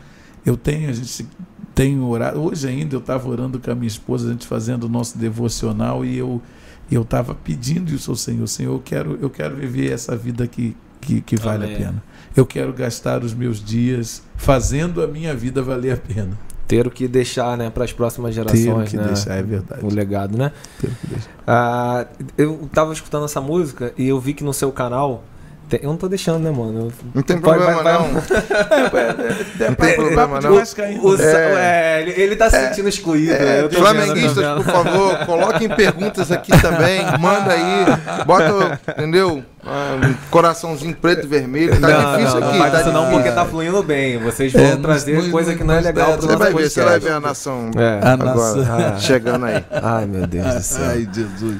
eu 0.45 0.55
tenho, 0.55 0.89
a 0.89 0.93
gente 0.93 1.27
tem 1.75 1.99
orado. 1.99 2.39
Hoje 2.41 2.65
ainda 2.67 2.95
eu 2.95 2.99
estava 3.01 3.27
orando 3.27 3.59
com 3.59 3.69
a 3.71 3.75
minha 3.75 3.87
esposa, 3.87 4.29
a 4.29 4.31
gente 4.31 4.47
fazendo 4.47 4.85
o 4.85 4.89
nosso 4.89 5.17
devocional, 5.17 6.05
e 6.05 6.17
eu 6.17 6.41
eu 6.95 7.03
estava 7.03 7.35
pedindo 7.35 7.93
isso 7.93 8.11
ao 8.11 8.17
Senhor. 8.17 8.47
Senhor, 8.47 8.73
eu 8.73 8.81
quero, 8.83 9.17
eu 9.21 9.29
quero 9.29 9.55
viver 9.55 9.91
essa 9.91 10.15
vida 10.15 10.47
que, 10.47 10.75
que, 10.99 11.21
que 11.21 11.35
vale 11.35 11.65
Amém. 11.65 11.75
a 11.75 11.79
pena. 11.79 12.03
Eu 12.35 12.45
quero 12.45 12.71
gastar 12.73 13.23
os 13.23 13.33
meus 13.33 13.63
dias 13.63 14.23
fazendo 14.35 15.03
a 15.03 15.07
minha 15.07 15.35
vida 15.35 15.61
valer 15.61 15.93
a 15.93 15.97
pena. 15.97 16.37
Ter 16.67 16.85
o 16.85 16.91
que 16.91 17.07
deixar, 17.07 17.57
né, 17.57 17.69
para 17.69 17.83
as 17.83 17.91
próximas 17.91 18.35
Ter 18.35 18.43
gerações, 18.43 18.89
que 18.89 18.97
né? 18.97 19.03
deixar, 19.03 19.35
é 19.35 19.41
verdade. 19.41 19.83
O 19.83 19.91
legado, 19.91 20.37
né? 20.37 20.51
Ter 20.79 20.87
o 20.87 20.95
que 20.95 21.07
deixar. 21.07 21.29
Ah, 21.47 22.05
eu 22.37 22.69
tava 22.71 22.93
escutando 22.93 23.25
essa 23.25 23.41
música 23.41 23.91
e 23.97 24.07
eu 24.07 24.19
vi 24.19 24.33
que 24.33 24.43
no 24.43 24.53
seu 24.53 24.71
canal. 24.71 25.23
Eu 25.77 25.89
não 25.89 25.97
tô 25.97 26.07
deixando, 26.09 26.39
né, 26.43 26.51
mano? 26.51 26.91
Não 27.13 27.21
tem 27.21 27.37
problema, 27.39 27.81
vai- 27.81 27.83
vai- 27.83 27.93
não. 27.93 28.09
É, 29.59 29.67
Não 29.69 29.75
tem 29.75 29.95
problema, 29.95 30.39
de 30.39 30.47
não. 30.47 31.03
O- 31.03 31.17
né? 31.17 31.23
é, 31.57 32.01
ele, 32.01 32.21
ele 32.21 32.35
tá 32.35 32.49
se 32.49 32.57
sentindo 32.59 32.89
excluído. 32.89 33.33
É, 33.33 33.69
flamenguistas, 33.69 34.45
por 34.55 34.65
favor, 34.65 35.17
coloquem 35.25 35.69
perguntas 35.69 36.31
aqui 36.31 36.51
também. 36.61 37.01
Manda 37.19 37.53
aí. 37.53 37.85
Bota, 38.25 38.79
entendeu? 38.97 39.43
Ah, 39.65 39.95
um 40.03 40.13
coraçãozinho 40.31 40.95
preto 40.95 41.25
e 41.25 41.27
vermelho. 41.27 41.79
Tá 41.79 41.87
não, 41.87 42.17
difícil 42.17 42.39
não, 42.39 42.47
aqui. 42.49 42.57
não 42.59 42.71
tá 42.71 42.79
isso 42.81 42.91
não, 42.91 43.09
porque 43.11 43.31
tá 43.31 43.45
fluindo 43.45 43.83
bem. 43.83 44.17
Vocês 44.19 44.53
vão 44.53 44.63
É, 44.63 44.75
trazer 44.77 45.15
nos- 45.17 45.27
coisa 45.27 45.53
que 45.53 45.63
não 45.63 45.73
é 45.75 45.81
legal 45.81 46.13
pro 46.17 46.27
Você 46.27 46.35
vai 46.37 46.53
ver, 46.53 46.69
você 46.69 46.81
vai 46.83 46.99
ver 46.99 47.11
a 47.11 47.19
nação 47.19 47.69
É. 47.75 47.99
A 48.07 48.13
agora 48.13 48.97
chegando 48.99 49.45
aí. 49.45 49.63
Ai, 49.71 50.05
meu 50.05 50.25
Deus 50.25 50.53
do 50.55 50.61
céu. 50.63 50.85
Ai, 50.89 51.07
Jesus. 51.13 51.57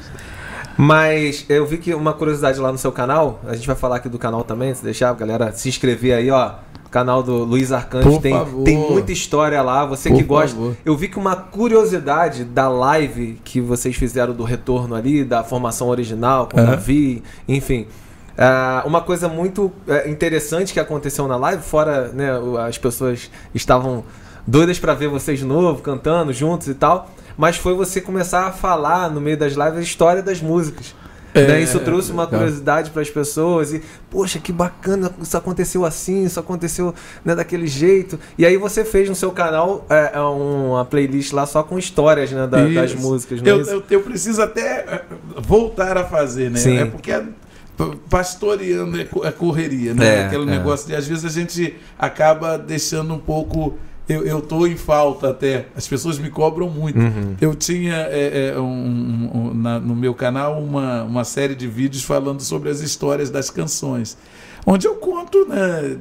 Mas 0.82 1.44
eu 1.46 1.66
vi 1.66 1.76
que 1.76 1.92
uma 1.92 2.14
curiosidade 2.14 2.58
lá 2.58 2.72
no 2.72 2.78
seu 2.78 2.90
canal, 2.90 3.38
a 3.46 3.54
gente 3.54 3.66
vai 3.66 3.76
falar 3.76 3.96
aqui 3.96 4.08
do 4.08 4.18
canal 4.18 4.42
também, 4.42 4.74
se 4.74 4.82
deixar 4.82 5.10
a 5.10 5.12
galera 5.12 5.52
se 5.52 5.68
inscrever 5.68 6.14
aí, 6.14 6.30
ó. 6.30 6.52
Canal 6.90 7.22
do 7.22 7.44
Luiz 7.44 7.70
Arcanjo 7.70 8.10
Por 8.10 8.20
tem, 8.22 8.32
favor. 8.32 8.64
tem 8.64 8.78
muita 8.78 9.12
história 9.12 9.60
lá. 9.60 9.84
Você 9.84 10.08
Por 10.08 10.16
que 10.16 10.24
gosta. 10.24 10.56
favor. 10.56 10.76
Eu 10.82 10.96
vi 10.96 11.08
que 11.08 11.18
uma 11.18 11.36
curiosidade 11.36 12.44
da 12.44 12.66
live 12.68 13.38
que 13.44 13.60
vocês 13.60 13.94
fizeram 13.94 14.32
do 14.32 14.42
retorno 14.42 14.94
ali, 14.94 15.22
da 15.22 15.44
formação 15.44 15.88
original, 15.88 16.48
com 16.50 16.56
o 16.56 16.60
Aham. 16.60 16.70
Davi, 16.70 17.22
enfim. 17.46 17.86
Ah, 18.38 18.82
uma 18.86 19.02
coisa 19.02 19.28
muito 19.28 19.70
eh, 19.86 20.08
interessante 20.10 20.72
que 20.72 20.80
aconteceu 20.80 21.28
na 21.28 21.36
live, 21.36 21.62
fora 21.62 22.08
né, 22.08 22.30
as 22.66 22.78
pessoas 22.78 23.30
estavam 23.54 24.02
doidas 24.46 24.78
pra 24.78 24.94
ver 24.94 25.08
vocês 25.08 25.38
de 25.38 25.44
novo, 25.44 25.82
cantando 25.82 26.32
juntos 26.32 26.66
e 26.68 26.74
tal, 26.74 27.10
mas 27.40 27.56
foi 27.56 27.74
você 27.74 28.00
começar 28.00 28.46
a 28.46 28.52
falar 28.52 29.10
no 29.10 29.20
meio 29.20 29.36
das 29.36 29.54
lives 29.54 29.78
a 29.78 29.80
história 29.80 30.22
das 30.22 30.40
músicas. 30.40 30.94
É, 31.32 31.46
Né, 31.46 31.60
Isso 31.60 31.78
trouxe 31.78 32.10
uma 32.10 32.24
legal. 32.24 32.40
curiosidade 32.40 32.90
para 32.90 33.02
as 33.02 33.08
pessoas 33.08 33.72
e, 33.72 33.80
poxa, 34.10 34.40
que 34.40 34.50
bacana, 34.52 35.12
isso 35.22 35.36
aconteceu 35.36 35.84
assim, 35.84 36.24
isso 36.24 36.40
aconteceu 36.40 36.92
né, 37.24 37.36
daquele 37.36 37.68
jeito. 37.68 38.18
E 38.36 38.44
aí 38.44 38.56
você 38.56 38.84
fez 38.84 39.08
no 39.08 39.14
seu 39.14 39.30
canal 39.30 39.86
é, 39.88 40.10
é, 40.14 40.20
uma 40.20 40.84
playlist 40.84 41.32
lá 41.32 41.46
só 41.46 41.62
com 41.62 41.78
histórias 41.78 42.32
né, 42.32 42.48
da- 42.48 42.66
das 42.66 42.94
músicas, 42.96 43.40
é 43.44 43.48
Eu, 43.48 43.60
eu, 43.64 43.82
eu 43.88 44.00
preciso 44.02 44.42
até 44.42 45.04
voltar 45.38 45.96
a 45.96 46.04
fazer, 46.04 46.50
né? 46.50 46.58
Sim. 46.58 46.78
É 46.78 46.84
porque 46.84 47.12
é- 47.12 47.22
pastoreando 48.08 49.00
é 49.00 49.04
co- 49.04 49.24
é 49.24 49.30
correria, 49.32 49.94
né? 49.94 50.22
É, 50.22 50.24
Aquele 50.26 50.42
é. 50.42 50.46
negócio 50.46 50.86
de 50.88 50.94
às 50.96 51.06
vezes 51.06 51.24
a 51.24 51.28
gente 51.28 51.76
acaba 51.98 52.58
deixando 52.58 53.14
um 53.14 53.18
pouco. 53.18 53.78
Eu, 54.12 54.24
eu 54.26 54.40
tô 54.42 54.66
em 54.66 54.76
falta 54.76 55.30
até. 55.30 55.66
As 55.76 55.86
pessoas 55.86 56.18
me 56.18 56.30
cobram 56.30 56.68
muito. 56.68 56.98
Uhum. 56.98 57.36
Eu 57.40 57.54
tinha 57.54 57.94
é, 58.10 58.52
é, 58.54 58.58
um- 58.58 58.64
um- 58.64 59.30
um- 59.50 59.54
na- 59.54 59.78
no 59.78 59.94
meu 59.94 60.14
canal 60.14 60.60
uma, 60.60 61.04
uma 61.04 61.24
série 61.24 61.54
de 61.54 61.68
vídeos 61.68 62.02
falando 62.02 62.40
sobre 62.42 62.68
as 62.70 62.80
histórias 62.80 63.30
das 63.30 63.50
canções. 63.50 64.18
Onde 64.66 64.86
eu 64.86 64.96
conto, 64.96 65.46
né? 65.48 65.96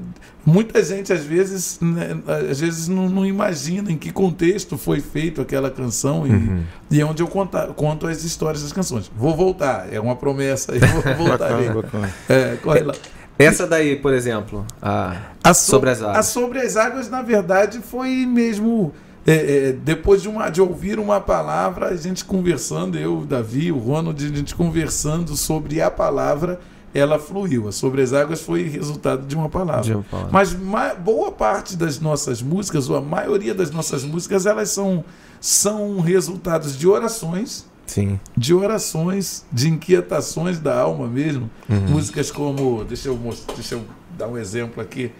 Muita 0.45 0.83
gente 0.83 1.13
às 1.13 1.23
vezes, 1.23 1.77
né, 1.79 2.17
às 2.49 2.59
vezes 2.59 2.87
não, 2.87 3.07
não 3.07 3.25
imagina 3.25 3.91
em 3.91 3.97
que 3.97 4.11
contexto 4.11 4.77
foi 4.77 4.99
feito 4.99 5.39
aquela 5.41 5.69
canção 5.69 6.25
e, 6.25 6.31
Uhum. 6.31 6.63
e 6.89 6.99
é 6.99 7.05
onde 7.05 7.21
eu 7.21 7.27
conta, 7.27 7.67
conto 7.67 8.07
as 8.07 8.23
histórias 8.23 8.63
das 8.63 8.73
canções. 8.73 9.09
Vou 9.15 9.35
voltar, 9.35 9.87
é 9.93 9.99
uma 9.99 10.15
promessa, 10.15 10.73
eu 10.73 11.15
vou 11.15 11.27
bacana. 11.29 11.83
É, 12.27 12.55
corre 12.57 12.79
lá. 12.81 12.93
Essa 13.39 13.65
daí, 13.65 13.95
por 13.95 14.13
exemplo, 14.13 14.65
a 14.81 15.15
A 15.43 15.53
so- 15.53 15.71
Sobre 15.71 15.89
as 15.89 16.01
Águas. 16.01 16.17
A 16.17 16.23
Sobre 16.23 16.59
as 16.59 16.75
Águas, 16.75 17.09
na 17.09 17.21
verdade, 17.21 17.79
foi 17.79 18.25
mesmo. 18.25 18.93
é, 19.25 19.33
é, 19.69 19.71
depois 19.73 20.21
de, 20.21 20.27
uma, 20.27 20.49
de 20.49 20.61
ouvir 20.61 20.99
uma 20.99 21.21
palavra, 21.21 21.87
a 21.87 21.95
gente 21.95 22.25
conversando, 22.25 22.97
eu, 22.97 23.19
o 23.19 23.25
Davi, 23.25 23.71
o 23.71 23.77
Ronald, 23.77 24.23
a 24.25 24.27
gente 24.35 24.53
conversando 24.55 25.35
sobre 25.37 25.81
a 25.81 25.89
palavra, 25.91 26.59
ela 26.93 27.19
fluiu. 27.19 27.67
A 27.67 27.71
Sobre 27.71 28.01
as 28.01 28.11
Águas 28.11 28.41
foi 28.41 28.63
resultado 28.63 29.25
de 29.27 29.35
uma 29.35 29.47
palavra. 29.47 29.83
De 29.83 29.93
uma 29.93 30.03
palavra. 30.03 30.31
Mas 30.33 30.53
ma- 30.53 30.93
boa 30.95 31.31
parte 31.31 31.77
das 31.77 31.99
nossas 31.99 32.41
músicas, 32.41 32.89
ou 32.89 32.97
a 32.97 33.01
maioria 33.01 33.53
das 33.53 33.69
nossas 33.71 34.03
músicas, 34.03 34.45
elas 34.47 34.69
são, 34.71 35.03
são 35.39 35.99
resultados 35.99 36.75
de 36.77 36.87
orações, 36.87 37.65
Sim. 37.89 38.19
de 38.37 38.53
orações, 38.53 39.43
de 39.51 39.67
inquietações 39.67 40.59
da 40.59 40.79
alma 40.79 41.07
mesmo. 41.07 41.49
Uhum. 41.67 41.89
Músicas 41.89 42.29
como, 42.29 42.83
deixa 42.83 43.07
eu, 43.07 43.17
mostrar, 43.17 43.55
deixa 43.55 43.75
eu 43.75 43.85
dar 44.15 44.27
um 44.27 44.37
exemplo 44.37 44.81
aqui. 44.81 45.11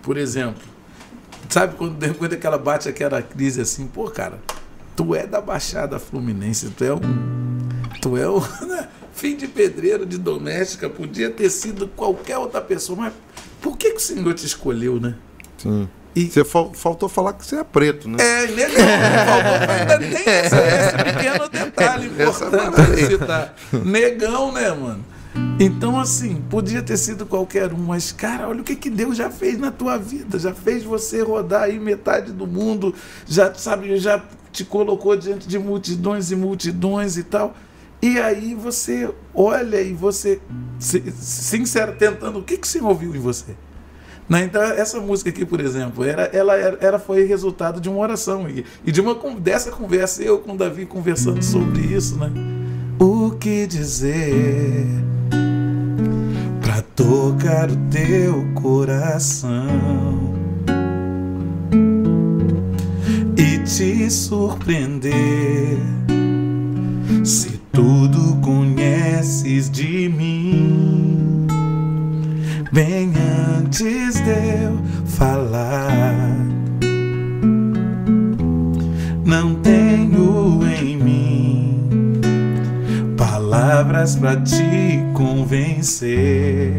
Por 0.00 0.16
exemplo, 0.16 0.62
sabe 1.48 1.74
quando 1.74 1.96
depois 1.96 2.30
daquela 2.30 2.56
bate 2.56 2.88
aquela 2.88 3.20
crise 3.20 3.60
assim, 3.60 3.86
pô, 3.86 4.04
cara, 4.10 4.38
tu 4.94 5.12
é 5.12 5.26
da 5.26 5.40
Baixada 5.40 5.98
Fluminense, 5.98 6.70
tu 6.70 6.84
é 6.84 6.94
um. 6.94 7.00
Tu 8.00 8.16
é 8.16 8.30
um. 8.30 8.38
né, 8.66 8.88
Fim 9.12 9.36
de 9.36 9.48
pedreiro 9.48 10.06
de 10.06 10.18
doméstica, 10.18 10.88
podia 10.88 11.30
ter 11.30 11.50
sido 11.50 11.88
qualquer 11.88 12.38
outra 12.38 12.60
pessoa, 12.60 12.98
mas 12.98 13.12
por 13.60 13.76
que, 13.76 13.90
que 13.90 13.96
o 13.96 14.00
Senhor 14.00 14.34
te 14.34 14.44
escolheu, 14.46 15.00
né? 15.00 15.16
Sim. 15.56 15.88
E- 16.16 16.26
Você 16.30 16.44
fal- 16.44 16.72
faltou 16.72 17.08
falar 17.08 17.32
que 17.32 17.44
você 17.44 17.56
é 17.56 17.64
preto, 17.64 18.08
né? 18.08 18.16
É. 18.20 18.46
Faltou- 19.26 19.70
Ainda 19.70 19.98
tem 19.98 20.34
esse, 20.34 20.56
esse 20.56 21.04
pequeno 21.04 21.48
detalhe 21.48 22.06
importante 22.06 22.90
de 22.94 23.06
citar. 23.06 23.54
Negão, 23.84 24.52
né, 24.52 24.70
mano? 24.70 25.04
Então, 25.58 25.98
assim, 25.98 26.36
podia 26.48 26.80
ter 26.80 26.96
sido 26.96 27.26
qualquer 27.26 27.72
um, 27.72 27.78
mas, 27.78 28.12
cara, 28.12 28.48
olha 28.48 28.60
o 28.60 28.64
que, 28.64 28.76
que 28.76 28.88
Deus 28.88 29.16
já 29.16 29.28
fez 29.30 29.58
na 29.58 29.72
tua 29.72 29.96
vida. 29.98 30.38
Já 30.38 30.54
fez 30.54 30.84
você 30.84 31.22
rodar 31.22 31.62
aí 31.64 31.78
metade 31.80 32.30
do 32.32 32.46
mundo, 32.46 32.94
já, 33.26 33.52
sabe, 33.54 33.96
já 33.98 34.22
te 34.52 34.64
colocou 34.64 35.16
diante 35.16 35.48
de 35.48 35.58
multidões 35.58 36.30
e 36.30 36.36
multidões 36.36 37.16
e 37.16 37.24
tal. 37.24 37.52
E 38.00 38.20
aí 38.20 38.54
você 38.54 39.10
olha 39.34 39.80
e 39.80 39.92
você, 39.92 40.40
sincero, 40.78 41.94
tentando, 41.98 42.38
o 42.38 42.42
que, 42.42 42.56
que 42.56 42.66
o 42.66 42.70
Senhor 42.70 42.88
ouviu 42.88 43.14
em 43.14 43.18
você? 43.18 43.56
Né? 44.28 44.44
Então, 44.44 44.62
essa 44.62 45.00
música 45.00 45.30
aqui, 45.30 45.44
por 45.44 45.60
exemplo, 45.60 46.02
era, 46.02 46.24
ela, 46.32 46.54
era, 46.54 46.98
foi 46.98 47.24
resultado 47.24 47.80
de 47.80 47.88
uma 47.88 47.98
oração 47.98 48.48
e, 48.48 48.64
e 48.84 48.90
de 48.90 49.00
uma 49.00 49.14
dessa 49.38 49.70
conversa, 49.70 50.22
eu 50.22 50.38
com 50.38 50.52
o 50.52 50.56
Davi 50.56 50.86
conversando 50.86 51.42
sobre 51.42 51.82
isso, 51.82 52.16
né? 52.16 52.30
O 52.98 53.32
que 53.32 53.66
dizer 53.66 54.86
pra 56.62 56.80
tocar 56.96 57.70
o 57.70 57.76
teu 57.90 58.46
coração 58.54 60.32
e 63.36 63.58
te 63.58 64.10
surpreender? 64.10 65.78
Se 67.22 67.60
tudo 67.72 68.40
conheces 68.40 69.68
de 69.68 70.08
mim 70.08 71.33
bem 72.74 73.12
antes 73.56 74.16
de 74.20 74.30
eu 74.30 74.82
falar. 75.06 76.12
Não 79.24 79.54
tenho 79.54 80.60
em 80.66 80.96
mim 80.96 82.20
palavras 83.16 84.16
para 84.16 84.40
te 84.40 84.98
convencer. 85.14 86.74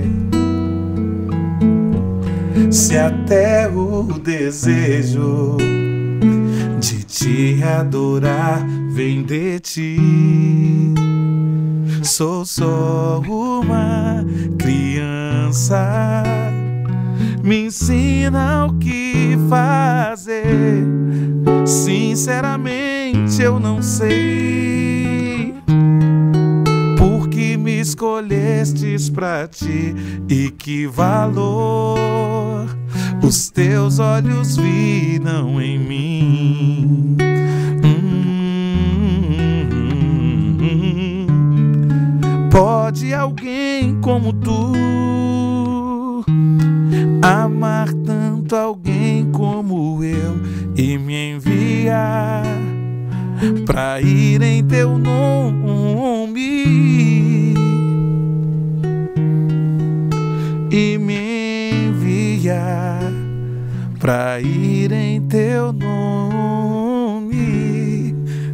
Se 2.69 2.97
até 2.97 3.69
o 3.69 4.03
desejo 4.19 5.55
de 6.77 7.03
te 7.05 7.63
adorar 7.63 8.67
vem 8.91 9.23
de 9.23 9.61
ti. 9.61 11.14
Sou 12.05 12.45
só 12.45 13.19
uma 13.27 14.23
criança. 14.59 16.23
Me 17.43 17.65
ensina 17.65 18.67
o 18.67 18.77
que 18.77 19.35
fazer. 19.49 20.85
Sinceramente, 21.65 23.41
eu 23.41 23.59
não 23.59 23.81
sei. 23.81 25.55
Porque 26.95 27.57
me 27.57 27.81
escolhestes 27.81 29.09
pra 29.09 29.47
ti 29.47 29.95
e 30.29 30.51
que 30.51 30.85
valor 30.85 32.67
os 33.23 33.49
teus 33.49 33.97
olhos 33.97 34.55
viram 34.55 35.59
em 35.59 35.79
mim. 35.79 37.17
Pode 42.55 43.13
alguém 43.13 43.99
como 43.99 44.31
tu 44.31 44.71
amar 47.21 47.93
tanto 47.93 48.55
alguém 48.55 49.29
como 49.29 50.01
eu 50.01 50.39
e 50.73 50.97
me 50.97 51.33
enviar 51.33 52.45
pra 53.65 53.99
ir 53.99 54.41
em 54.41 54.63
teu 54.63 54.97
nome 54.97 56.63
e 60.71 60.97
me 60.97 61.89
enviar 61.89 63.01
pra 63.99 64.39
ir 64.39 64.93
em 64.93 65.19
teu 65.27 65.73
nome. 65.73 66.95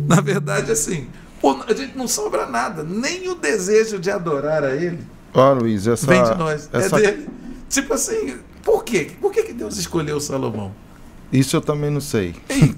Na 0.07 0.19
verdade, 0.21 0.71
assim, 0.71 1.05
pô, 1.41 1.57
a 1.67 1.73
gente 1.73 1.97
não 1.97 2.07
sobra 2.07 2.45
nada, 2.45 2.83
nem 2.83 3.27
o 3.29 3.35
desejo 3.35 3.99
de 3.99 4.09
adorar 4.11 4.63
a 4.63 4.75
Ele 4.75 4.99
Ó, 5.33 5.53
Luiz, 5.53 5.87
essa. 5.87 6.05
vem 6.07 6.23
de 6.23 6.35
nós, 6.35 6.69
essa- 6.73 6.97
é 6.97 7.11
dele. 7.11 7.29
Tipo 7.69 7.93
assim, 7.93 8.35
por 8.63 8.83
quê? 8.83 9.11
Por 9.21 9.31
que, 9.31 9.43
que 9.43 9.53
Deus 9.53 9.77
escolheu 9.77 10.19
Salomão? 10.19 10.73
Isso 11.31 11.55
eu 11.55 11.61
também 11.61 11.89
não 11.89 12.01
sei. 12.01 12.35
Ei, 12.49 12.75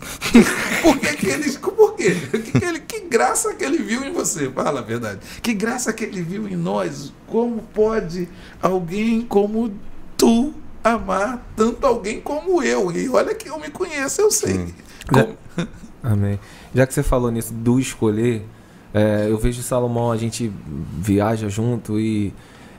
por 0.83 0.97
que, 0.99 1.15
que 1.17 1.25
ele. 1.27 1.51
Por 1.57 1.95
quê? 1.95 2.15
Que, 2.31 2.59
que, 2.59 2.63
ele, 2.65 2.79
que 2.81 2.99
graça 3.01 3.51
que 3.55 3.63
ele 3.65 3.79
viu 3.79 4.03
em 4.03 4.13
você? 4.13 4.47
Fala 4.51 4.81
a 4.81 4.83
verdade. 4.83 5.19
Que 5.41 5.51
graça 5.55 5.91
que 5.91 6.03
ele 6.03 6.21
viu 6.21 6.47
em 6.47 6.55
nós. 6.55 7.11
Como 7.25 7.63
pode 7.73 8.29
alguém 8.61 9.21
como 9.21 9.73
tu 10.15 10.53
amar 10.83 11.43
tanto 11.55 11.87
alguém 11.87 12.21
como 12.21 12.61
eu? 12.61 12.91
E 12.91 13.09
olha 13.09 13.33
que 13.33 13.49
eu 13.49 13.59
me 13.59 13.69
conheço, 13.71 14.21
eu 14.21 14.29
sei. 14.29 14.67
Como- 15.11 15.35
Amém. 16.03 16.37
Já 16.75 16.85
que 16.85 16.93
você 16.93 17.01
falou 17.01 17.31
nisso 17.31 17.53
do 17.53 17.79
escolher, 17.79 18.45
é, 18.93 19.27
eu 19.29 19.37
vejo 19.37 19.61
Salomão, 19.63 20.11
a 20.11 20.17
gente 20.17 20.51
viaja 20.99 21.47
junto 21.49 21.97
e 21.99 22.33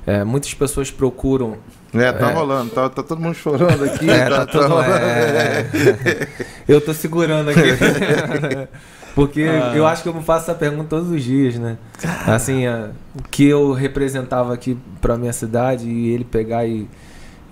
é, 0.07 0.23
muitas 0.23 0.53
pessoas 0.53 0.91
procuram. 0.91 1.57
É, 1.95 2.13
tá 2.13 2.31
É. 2.31 2.35
rolando, 2.35 2.71
tá, 2.71 2.89
tá 2.91 3.03
todo 3.03 3.21
mundo 3.21 3.35
chorando 3.35 3.85
aqui. 3.85 4.09
É, 4.11 4.29
tá, 4.29 4.39
tá 4.41 4.47
todo- 4.47 4.69
rolando. 4.69 4.91
é. 4.93 6.29
Eu 6.69 6.81
tô 6.81 6.93
segurando 6.93 7.49
aqui. 7.51 7.61
Porque 9.15 9.43
Ah. 9.43 9.73
eu 9.77 9.87
acho 9.87 10.03
que 10.03 10.09
eu 10.09 10.15
me 10.15 10.23
faço 10.25 10.51
essa 10.51 10.59
pergunta 10.59 10.89
todos 10.89 11.09
os 11.09 11.23
dias, 11.23 11.55
né? 11.55 11.79
Assim, 12.27 12.67
é, 12.67 12.91
o 13.17 13.23
que 13.31 13.45
eu 13.47 13.73
representava 13.73 14.53
aqui 14.53 14.77
pra 15.01 15.17
minha 15.17 15.33
cidade 15.33 15.89
e 15.89 16.09
ele 16.11 16.25
pegar 16.25 16.67
e, 16.67 16.89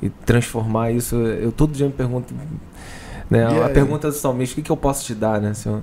e 0.03 0.11
transformar 0.11 0.91
isso, 0.91 1.15
eu 1.15 1.53
todo 1.53 1.73
dia 1.73 1.87
me 1.87 1.93
pergunto. 1.93 2.35
Né, 3.33 3.65
a 3.65 3.71
pergunta 3.71 4.09
do 4.09 4.15
salmista, 4.15 4.53
o 4.53 4.57
que, 4.57 4.63
que 4.63 4.71
eu 4.71 4.77
posso 4.77 5.07
te 5.07 5.15
dar, 5.15 5.41
né, 5.41 5.55
Senhor? 5.55 5.83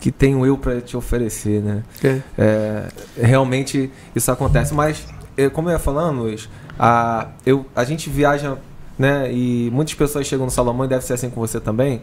Que 0.00 0.10
tenho 0.10 0.44
eu 0.44 0.58
pra 0.58 0.80
te 0.80 0.96
oferecer, 0.96 1.62
né? 1.62 1.84
É. 2.02 2.20
É, 2.36 2.88
realmente 3.16 3.88
isso 4.16 4.32
acontece. 4.32 4.74
Mas, 4.74 5.06
eh, 5.36 5.48
como 5.48 5.68
eu 5.68 5.74
ia 5.74 5.78
falando, 5.78 6.22
Luiz, 6.22 6.48
a, 6.76 7.28
eu, 7.46 7.64
a 7.76 7.84
gente 7.84 8.10
viaja, 8.10 8.58
né? 8.98 9.32
E 9.32 9.70
muitas 9.72 9.94
pessoas 9.94 10.26
chegam 10.26 10.44
no 10.44 10.50
Salomão, 10.50 10.84
e 10.84 10.88
deve 10.88 11.04
ser 11.04 11.12
assim 11.12 11.30
com 11.30 11.40
você 11.40 11.60
também, 11.60 12.02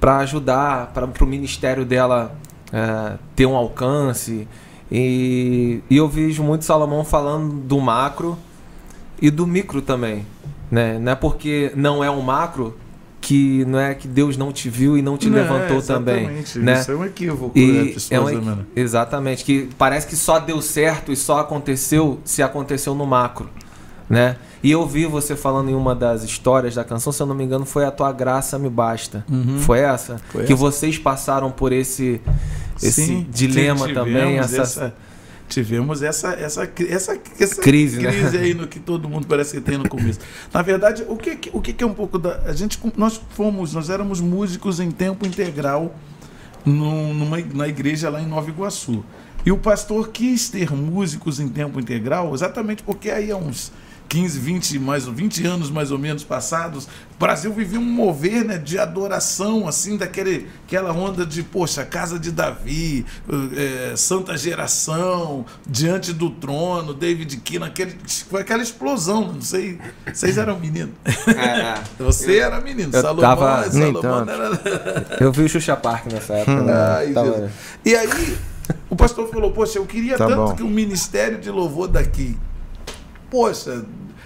para 0.00 0.16
ajudar, 0.18 0.92
para 0.94 1.04
o 1.04 1.26
ministério 1.26 1.84
dela 1.84 2.34
é, 2.72 3.18
ter 3.36 3.44
um 3.44 3.54
alcance. 3.54 4.48
E, 4.90 5.82
e 5.90 5.96
eu 5.98 6.08
vejo 6.08 6.42
muito 6.42 6.64
Salomão 6.64 7.04
falando 7.04 7.56
do 7.56 7.78
macro 7.78 8.38
e 9.20 9.30
do 9.30 9.46
micro 9.46 9.82
também. 9.82 10.24
Né? 10.70 10.98
Não 10.98 11.12
é 11.12 11.14
porque 11.14 11.72
não 11.76 12.02
é 12.02 12.10
um 12.10 12.22
macro 12.22 12.74
que 13.24 13.64
não 13.64 13.78
é 13.78 13.94
que 13.94 14.06
Deus 14.06 14.36
não 14.36 14.52
te 14.52 14.68
viu 14.68 14.98
e 14.98 15.02
não 15.02 15.16
te 15.16 15.28
Não, 15.30 15.36
levantou 15.38 15.80
também. 15.80 16.24
exatamente. 16.24 16.58
Né? 16.58 16.80
Isso 16.80 16.92
é 16.92 16.94
um 16.94 17.04
equívoco, 17.04 17.58
E 17.58 17.66
né, 17.72 17.84
pessoas, 17.92 18.12
é 18.12 18.20
um 18.20 18.24
né, 18.26 18.40
mano? 18.40 18.66
Exatamente, 18.76 19.44
que 19.44 19.68
parece 19.78 20.06
que 20.06 20.14
só 20.16 20.38
deu 20.38 20.60
certo 20.60 21.10
e 21.10 21.16
só 21.16 21.38
aconteceu 21.38 22.18
se 22.24 22.42
aconteceu 22.42 22.94
no 22.94 23.06
macro, 23.06 23.48
né? 24.08 24.36
E 24.62 24.70
eu 24.70 24.86
vi 24.86 25.04
você 25.06 25.36
falando 25.36 25.70
em 25.70 25.74
uma 25.74 25.94
das 25.94 26.22
histórias 26.22 26.74
da 26.74 26.84
canção, 26.84 27.12
se 27.12 27.22
eu 27.22 27.26
não 27.26 27.34
me 27.34 27.44
engano, 27.44 27.64
foi 27.66 27.84
a 27.84 27.90
tua 27.90 28.10
graça 28.12 28.58
me 28.58 28.68
basta. 28.70 29.24
Uhum. 29.30 29.58
Foi 29.58 29.78
essa? 29.80 30.16
Foi 30.30 30.44
que 30.44 30.52
essa. 30.54 30.60
vocês 30.60 30.96
passaram 30.98 31.50
por 31.50 31.72
esse 31.72 32.20
esse 32.82 33.04
Sim, 33.06 33.26
dilema 33.30 33.88
também, 33.92 34.38
essa, 34.38 34.62
essa- 34.62 34.94
tivemos 35.48 36.02
essa 36.02 36.30
essa 36.34 36.70
essa, 36.88 37.18
essa 37.38 37.60
Crise, 37.62 38.00
né? 38.00 38.10
aí 38.40 38.54
no 38.54 38.66
que 38.66 38.80
todo 38.80 39.08
mundo 39.08 39.26
parece 39.26 39.54
que 39.54 39.60
tem 39.60 39.76
no 39.78 39.88
começo. 39.88 40.20
Na 40.52 40.62
verdade, 40.62 41.04
o 41.08 41.16
que 41.16 41.50
o 41.52 41.60
que 41.60 41.82
é 41.82 41.86
um 41.86 41.94
pouco 41.94 42.18
da 42.18 42.40
a 42.46 42.52
gente 42.52 42.78
nós 42.96 43.20
fomos 43.30 43.72
nós 43.74 43.90
éramos 43.90 44.20
músicos 44.20 44.80
em 44.80 44.90
tempo 44.90 45.26
integral 45.26 45.94
num- 46.64 47.12
numa 47.14 47.38
na 47.52 47.68
igreja 47.68 48.08
lá 48.08 48.20
em 48.20 48.26
Nova 48.26 48.48
Iguaçu. 48.48 49.04
E 49.46 49.52
o 49.52 49.58
pastor 49.58 50.08
quis 50.08 50.48
ter 50.48 50.72
músicos 50.72 51.38
em 51.38 51.48
tempo 51.48 51.78
integral, 51.78 52.32
exatamente 52.34 52.82
porque 52.82 53.10
aí 53.10 53.30
há 53.30 53.36
uns 53.36 53.70
15, 54.14 54.38
20, 54.38 54.78
mais 54.78 55.06
20 55.06 55.44
anos 55.44 55.70
mais 55.70 55.90
ou 55.90 55.98
menos 55.98 56.22
passados, 56.22 56.84
o 56.84 57.18
Brasil 57.18 57.52
vivia 57.52 57.80
um 57.80 57.84
mover 57.84 58.44
né, 58.44 58.58
de 58.58 58.78
adoração, 58.78 59.66
assim, 59.66 59.96
daquele, 59.96 60.46
aquela 60.64 60.92
onda 60.92 61.26
de, 61.26 61.42
poxa, 61.42 61.84
casa 61.84 62.16
de 62.16 62.30
Davi, 62.30 63.04
é, 63.56 63.96
Santa 63.96 64.36
Geração, 64.36 65.44
Diante 65.66 66.12
do 66.12 66.30
Trono, 66.30 66.94
David 66.94 67.38
Keane, 67.38 67.64
aquele, 67.64 67.96
foi 68.30 68.42
aquela 68.42 68.62
explosão, 68.62 69.32
não 69.32 69.42
sei, 69.42 69.80
vocês 70.12 70.38
eram 70.38 70.60
meninos. 70.60 70.94
É, 71.26 71.82
Você 71.98 72.36
era 72.36 72.60
menino, 72.60 72.90
eu 72.92 73.02
Salomão, 73.02 73.20
tava, 73.22 73.70
Salomão 73.70 74.28
era... 74.28 75.06
Eu 75.18 75.32
vi 75.32 75.42
o 75.42 75.48
Xuxa 75.48 75.74
Park 75.74 76.06
nessa 76.12 76.34
época. 76.34 76.62
Né? 76.62 76.72
Ai, 76.72 77.12
tava... 77.12 77.50
E 77.84 77.96
aí, 77.96 78.38
o 78.88 78.94
pastor 78.94 79.28
falou, 79.28 79.50
poxa, 79.50 79.78
eu 79.78 79.86
queria 79.86 80.16
tá 80.16 80.26
tanto 80.26 80.36
bom. 80.36 80.54
que 80.54 80.62
o 80.62 80.68
ministério 80.68 81.40
de 81.40 81.50
louvor 81.50 81.88
daqui 81.88 82.36
poxa, 83.34 83.84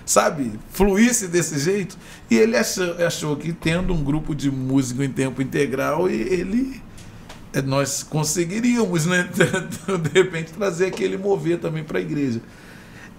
sabe, 0.09 0.59
fluísse 0.71 1.29
desse 1.29 1.59
jeito. 1.59 1.99
E 2.31 2.37
ele 2.37 2.57
achou, 2.57 3.07
achou 3.07 3.37
que 3.37 3.53
tendo 3.53 3.93
um 3.93 4.03
grupo 4.03 4.35
de 4.35 4.51
músico 4.51 5.03
em 5.03 5.11
tempo 5.11 5.43
integral, 5.43 6.09
ele 6.09 6.81
eh, 7.53 7.61
nós 7.61 8.03
conseguiríamos, 8.03 9.05
né, 9.05 9.29
de 10.03 10.11
repente 10.11 10.53
trazer 10.53 10.87
aquele 10.87 11.19
mover 11.19 11.59
também 11.59 11.85
para 11.85 11.99
a 11.99 12.01
igreja. 12.01 12.41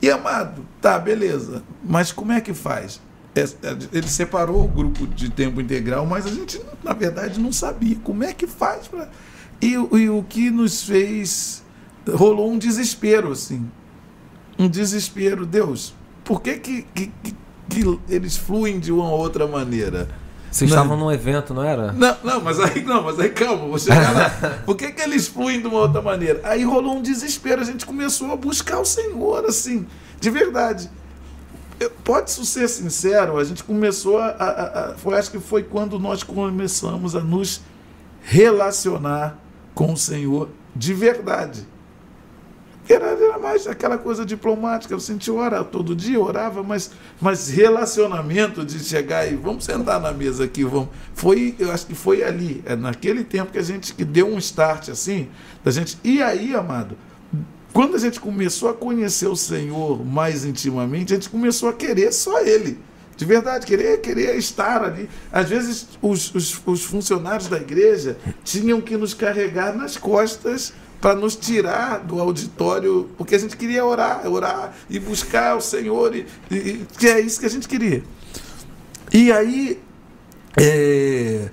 E 0.01 0.09
amado, 0.09 0.65
tá, 0.81 0.97
beleza. 0.97 1.61
Mas 1.83 2.11
como 2.11 2.31
é 2.31 2.41
que 2.41 2.55
faz? 2.55 2.99
É, 3.35 3.41
é, 3.41 3.77
ele 3.93 4.07
separou 4.07 4.65
o 4.65 4.67
grupo 4.67 5.05
de 5.05 5.29
tempo 5.29 5.61
integral, 5.61 6.07
mas 6.07 6.25
a 6.25 6.29
gente, 6.29 6.59
na 6.83 6.93
verdade, 6.93 7.39
não 7.39 7.51
sabia 7.51 7.97
como 8.03 8.23
é 8.23 8.33
que 8.33 8.47
faz 8.47 8.87
para. 8.87 9.11
E, 9.61 9.73
e 9.73 10.09
o 10.09 10.23
que 10.27 10.49
nos 10.49 10.83
fez. 10.83 11.63
Rolou 12.07 12.51
um 12.51 12.57
desespero, 12.57 13.31
assim 13.31 13.69
um 14.59 14.67
desespero. 14.67 15.45
Deus, 15.45 15.95
por 16.29 16.43
que, 16.43 16.59
que, 16.59 16.83
que, 16.93 17.11
que 17.67 17.99
eles 18.07 18.37
fluem 18.37 18.79
de 18.79 18.91
uma 18.91 19.09
outra 19.09 19.47
maneira? 19.47 20.07
Vocês 20.51 20.69
estavam 20.69 20.95
num 20.95 21.11
evento, 21.11 21.55
não 21.55 21.63
era? 21.63 21.91
Não, 21.91 22.15
não, 22.23 22.39
mas 22.39 22.59
aí 22.59 22.83
não, 22.83 23.01
mas 23.01 23.19
aí 23.19 23.29
calma, 23.29 23.65
vou 23.65 23.79
chegar 23.79 24.11
lá. 24.11 24.29
Por 24.63 24.77
que, 24.77 24.91
que 24.91 25.01
eles 25.01 25.27
fluem 25.27 25.59
de 25.59 25.65
uma 25.65 25.79
outra 25.79 26.03
maneira? 26.03 26.39
Aí 26.43 26.63
rolou 26.63 26.97
um 26.97 27.01
desespero, 27.01 27.61
a 27.61 27.63
gente 27.63 27.83
começou 27.83 28.31
a 28.31 28.35
buscar 28.35 28.79
o 28.79 28.85
Senhor, 28.85 29.43
assim, 29.45 29.87
de 30.19 30.29
verdade. 30.29 30.91
Pode 32.03 32.29
ser 32.29 32.67
sincero, 32.67 33.39
a 33.39 33.43
gente 33.43 33.63
começou 33.63 34.19
a, 34.19 34.27
a, 34.27 34.91
a, 34.91 34.97
Foi, 34.97 35.17
acho 35.17 35.31
que 35.31 35.39
foi 35.39 35.63
quando 35.63 35.97
nós 35.97 36.21
começamos 36.21 37.15
a 37.15 37.21
nos 37.21 37.61
relacionar 38.21 39.35
com 39.73 39.93
o 39.93 39.97
Senhor 39.97 40.49
de 40.75 40.93
verdade. 40.93 41.67
Era, 42.89 43.09
era 43.11 43.37
mais 43.37 43.67
aquela 43.67 43.99
coisa 43.99 44.25
diplomática. 44.25 44.91
Eu 44.91 44.99
sentia 44.99 45.31
orar 45.31 45.63
todo 45.63 45.95
dia, 45.95 46.19
orava, 46.19 46.63
mas, 46.63 46.89
mas 47.21 47.47
relacionamento 47.47 48.65
de 48.65 48.79
chegar 48.79 49.31
e 49.31 49.35
vamos 49.35 49.65
sentar 49.65 50.01
na 50.01 50.11
mesa 50.11 50.45
aqui, 50.45 50.63
vamos. 50.63 50.89
Foi, 51.13 51.53
eu 51.59 51.71
acho 51.71 51.85
que 51.85 51.93
foi 51.93 52.23
ali, 52.23 52.63
é 52.65 52.75
naquele 52.75 53.23
tempo 53.23 53.51
que 53.51 53.59
a 53.59 53.63
gente 53.63 53.93
que 53.93 54.03
deu 54.03 54.27
um 54.27 54.39
start 54.39 54.89
assim, 54.89 55.29
da 55.63 55.69
gente. 55.69 55.99
E 56.03 56.19
aí, 56.19 56.55
amado, 56.55 56.97
quando 57.71 57.95
a 57.95 57.99
gente 57.99 58.19
começou 58.19 58.69
a 58.69 58.73
conhecer 58.73 59.27
o 59.27 59.35
Senhor 59.35 60.03
mais 60.03 60.43
intimamente, 60.43 61.13
a 61.13 61.15
gente 61.15 61.29
começou 61.29 61.69
a 61.69 61.73
querer 61.73 62.11
só 62.11 62.41
Ele. 62.41 62.79
De 63.15 63.25
verdade, 63.25 63.65
querer, 63.65 63.99
querer 63.99 64.35
estar 64.37 64.81
ali. 64.83 65.09
Às 65.31 65.49
vezes, 65.49 65.89
os, 66.01 66.33
os, 66.33 66.61
os 66.65 66.83
funcionários 66.83 67.49
da 67.49 67.57
igreja 67.57 68.17
tinham 68.43 68.81
que 68.81 68.95
nos 68.97 69.13
carregar 69.13 69.75
nas 69.75 69.97
costas 69.97 70.73
para 71.01 71.15
nos 71.15 71.35
tirar 71.35 71.99
do 71.99 72.19
auditório, 72.19 73.09
porque 73.17 73.35
a 73.35 73.39
gente 73.39 73.55
queria 73.55 73.85
orar, 73.85 74.27
orar 74.27 74.73
e 74.89 74.99
buscar 74.99 75.55
o 75.55 75.61
Senhor, 75.61 76.15
e, 76.15 76.25
e 76.51 76.85
que 76.97 77.07
é 77.07 77.19
isso 77.19 77.39
que 77.39 77.45
a 77.45 77.49
gente 77.49 77.67
queria. 77.67 78.03
E 79.11 79.31
aí, 79.31 79.81
é, 80.57 81.49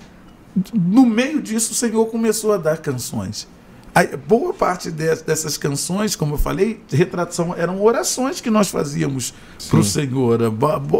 no 0.73 1.05
meio 1.05 1.41
disso, 1.41 1.71
o 1.71 1.75
Senhor 1.75 2.05
começou 2.07 2.53
a 2.53 2.57
dar 2.57 2.77
canções. 2.77 3.47
Aí, 3.95 4.15
boa 4.15 4.53
parte 4.53 4.91
dessas 4.91 5.57
canções, 5.57 6.15
como 6.15 6.35
eu 6.35 6.37
falei, 6.37 6.81
retratação, 6.87 7.55
eram 7.57 7.81
orações 7.81 8.39
que 8.39 8.49
nós 8.49 8.69
fazíamos 8.69 9.33
para 9.69 9.79
o 9.79 9.83
Senhor. 9.83 10.39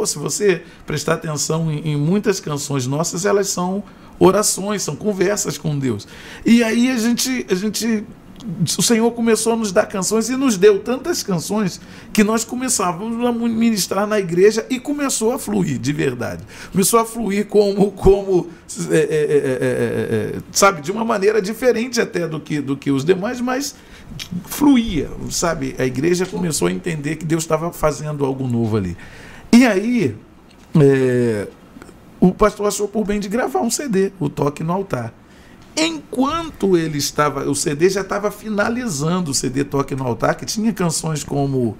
Se 0.07 0.17
você 0.17 0.63
prestar 0.83 1.13
atenção 1.13 1.71
em, 1.71 1.91
em 1.91 1.95
muitas 1.95 2.39
canções 2.39 2.87
nossas, 2.87 3.23
elas 3.23 3.49
são 3.49 3.83
orações, 4.19 4.81
são 4.81 4.95
conversas 4.95 5.59
com 5.59 5.77
Deus. 5.77 6.07
E 6.43 6.63
aí 6.63 6.89
a 6.89 6.97
gente, 6.97 7.45
a 7.49 7.53
gente 7.53 8.03
o 8.77 8.81
Senhor 8.81 9.09
começou 9.11 9.53
a 9.53 9.55
nos 9.55 9.71
dar 9.71 9.85
canções 9.85 10.29
e 10.29 10.35
nos 10.35 10.57
deu 10.57 10.79
tantas 10.79 11.23
canções 11.23 11.81
que 12.13 12.23
nós 12.23 12.43
começávamos 12.43 13.25
a 13.25 13.31
ministrar 13.31 14.05
na 14.05 14.19
igreja 14.19 14.65
e 14.69 14.79
começou 14.79 15.33
a 15.33 15.39
fluir 15.39 15.79
de 15.79 15.91
verdade. 15.91 16.43
Começou 16.71 16.99
a 16.99 17.05
fluir 17.05 17.47
como, 17.47 17.91
como 17.91 18.49
é, 18.91 18.97
é, 18.97 20.35
é, 20.35 20.39
sabe, 20.51 20.81
de 20.81 20.91
uma 20.91 21.03
maneira 21.03 21.41
diferente 21.41 21.99
até 21.99 22.27
do 22.27 22.39
que, 22.39 22.61
do 22.61 22.77
que 22.77 22.91
os 22.91 23.03
demais, 23.03 23.41
mas 23.41 23.75
fluía, 24.45 25.09
sabe? 25.29 25.75
A 25.77 25.85
igreja 25.85 26.25
começou 26.25 26.67
a 26.67 26.71
entender 26.71 27.15
que 27.15 27.25
Deus 27.25 27.43
estava 27.43 27.71
fazendo 27.73 28.23
algo 28.25 28.47
novo 28.47 28.77
ali. 28.77 28.95
E 29.51 29.65
aí, 29.65 30.15
o 32.19 32.33
pastor 32.33 32.67
achou 32.67 32.87
por 32.87 33.05
bem 33.05 33.19
de 33.19 33.27
gravar 33.27 33.61
um 33.61 33.71
CD, 33.71 34.11
o 34.19 34.29
Toque 34.29 34.63
no 34.63 34.73
Altar. 34.73 35.13
Enquanto 35.77 36.77
ele 36.77 36.97
estava, 36.97 37.49
o 37.49 37.55
CD 37.55 37.89
já 37.89 38.01
estava 38.01 38.31
finalizando 38.31 39.31
o 39.31 39.33
CD 39.33 39.63
Toque 39.63 39.95
no 39.95 40.05
Altar, 40.05 40.35
que 40.35 40.45
tinha 40.45 40.73
canções 40.73 41.23
como 41.23 41.77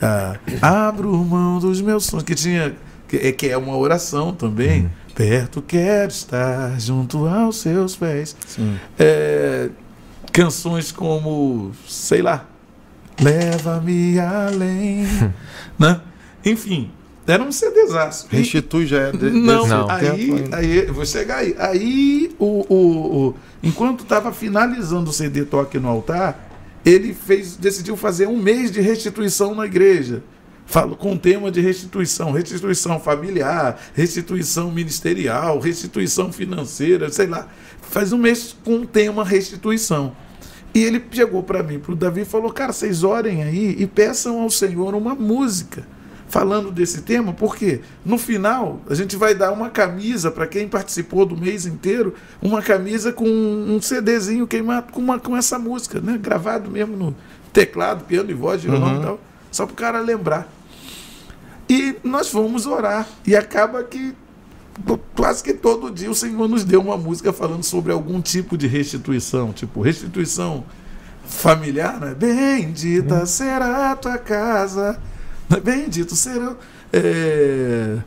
ah, 0.00 0.38
Abro 0.60 1.16
mão 1.24 1.58
dos 1.58 1.80
meus 1.80 2.04
sonhos, 2.04 2.24
que 2.24 2.34
tinha 2.34 2.76
que 3.08 3.16
é, 3.16 3.32
que 3.32 3.48
é 3.48 3.56
uma 3.56 3.76
oração 3.76 4.32
também. 4.32 4.82
Uhum. 4.82 4.90
Perto 5.14 5.62
quero 5.62 6.10
estar 6.10 6.78
junto 6.78 7.26
aos 7.26 7.56
seus 7.56 7.96
pés. 7.96 8.36
É, 8.98 9.70
canções 10.30 10.92
como, 10.92 11.72
sei 11.88 12.22
lá, 12.22 12.46
Leva-me 13.20 14.18
além. 14.20 15.04
né? 15.78 16.00
Enfim, 16.44 16.90
era 17.28 17.42
um 17.42 17.52
CDzaço. 17.52 18.26
Restitui 18.30 18.86
já 18.86 19.08
é 19.08 19.12
de, 19.12 19.28
Não, 19.30 19.66
não. 19.66 19.90
Aí, 19.90 20.48
aí, 20.50 20.86
vou 20.86 21.04
chegar 21.04 21.38
aí. 21.38 21.54
Aí, 21.58 22.34
o, 22.38 22.64
o, 22.68 23.28
o 23.28 23.34
enquanto 23.62 24.02
estava 24.02 24.32
finalizando 24.32 25.10
o 25.10 25.12
CD 25.12 25.44
Toque 25.44 25.78
no 25.78 25.88
Altar, 25.88 26.48
ele 26.84 27.12
fez, 27.12 27.54
decidiu 27.56 27.96
fazer 27.96 28.26
um 28.26 28.40
mês 28.40 28.70
de 28.70 28.80
restituição 28.80 29.54
na 29.54 29.66
igreja. 29.66 30.22
Falo 30.64 30.96
com 30.96 31.16
tema 31.16 31.50
de 31.50 31.60
restituição, 31.60 32.30
restituição 32.32 33.00
familiar, 33.00 33.78
restituição 33.94 34.70
ministerial, 34.70 35.58
restituição 35.58 36.32
financeira, 36.32 37.10
sei 37.10 37.26
lá. 37.26 37.48
Faz 37.82 38.12
um 38.12 38.18
mês 38.18 38.56
com 38.64 38.80
o 38.80 38.86
tema 38.86 39.24
restituição. 39.24 40.14
E 40.74 40.82
ele 40.82 41.02
chegou 41.10 41.42
para 41.42 41.62
mim, 41.62 41.78
para 41.78 41.92
o 41.92 41.96
Davi, 41.96 42.22
e 42.22 42.24
falou: 42.24 42.50
Cara, 42.52 42.72
vocês 42.72 43.02
orem 43.02 43.42
aí 43.42 43.76
e 43.78 43.86
peçam 43.86 44.40
ao 44.40 44.50
Senhor 44.50 44.94
uma 44.94 45.14
música 45.14 45.86
falando 46.28 46.70
desse 46.70 47.02
tema, 47.02 47.32
porque 47.32 47.80
no 48.04 48.18
final 48.18 48.80
a 48.88 48.94
gente 48.94 49.16
vai 49.16 49.34
dar 49.34 49.50
uma 49.50 49.70
camisa 49.70 50.30
para 50.30 50.46
quem 50.46 50.68
participou 50.68 51.24
do 51.24 51.36
mês 51.36 51.66
inteiro, 51.66 52.14
uma 52.40 52.62
camisa 52.62 53.12
com 53.12 53.26
um 53.26 53.80
CDzinho 53.80 54.46
queimado 54.46 54.92
com, 54.92 55.00
uma, 55.00 55.18
com 55.18 55.36
essa 55.36 55.58
música, 55.58 56.00
né? 56.00 56.18
gravado 56.20 56.70
mesmo 56.70 56.96
no 56.96 57.16
teclado, 57.52 58.04
piano 58.04 58.30
e 58.30 58.34
voz, 58.34 58.62
violão 58.62 58.94
uhum. 58.94 59.00
e 59.00 59.02
tal, 59.02 59.20
só 59.50 59.64
para 59.64 59.72
o 59.72 59.76
cara 59.76 60.00
lembrar. 60.00 60.52
E 61.68 61.96
nós 62.04 62.28
fomos 62.28 62.66
orar, 62.66 63.06
e 63.26 63.34
acaba 63.34 63.82
que 63.82 64.14
quase 65.14 65.42
que 65.42 65.52
todo 65.52 65.90
dia 65.90 66.10
o 66.10 66.14
Senhor 66.14 66.48
nos 66.48 66.62
deu 66.64 66.80
uma 66.80 66.96
música 66.96 67.32
falando 67.32 67.64
sobre 67.64 67.92
algum 67.92 68.20
tipo 68.20 68.56
de 68.56 68.66
restituição, 68.66 69.52
tipo 69.52 69.80
restituição 69.80 70.64
familiar, 71.26 72.00
né? 72.00 72.14
Bendita 72.14 73.20
uhum. 73.20 73.26
será 73.26 73.92
a 73.92 73.96
tua 73.96 74.16
casa 74.18 74.98
Bendito 75.62 76.14
serão. 76.14 76.56
É, 76.92 77.98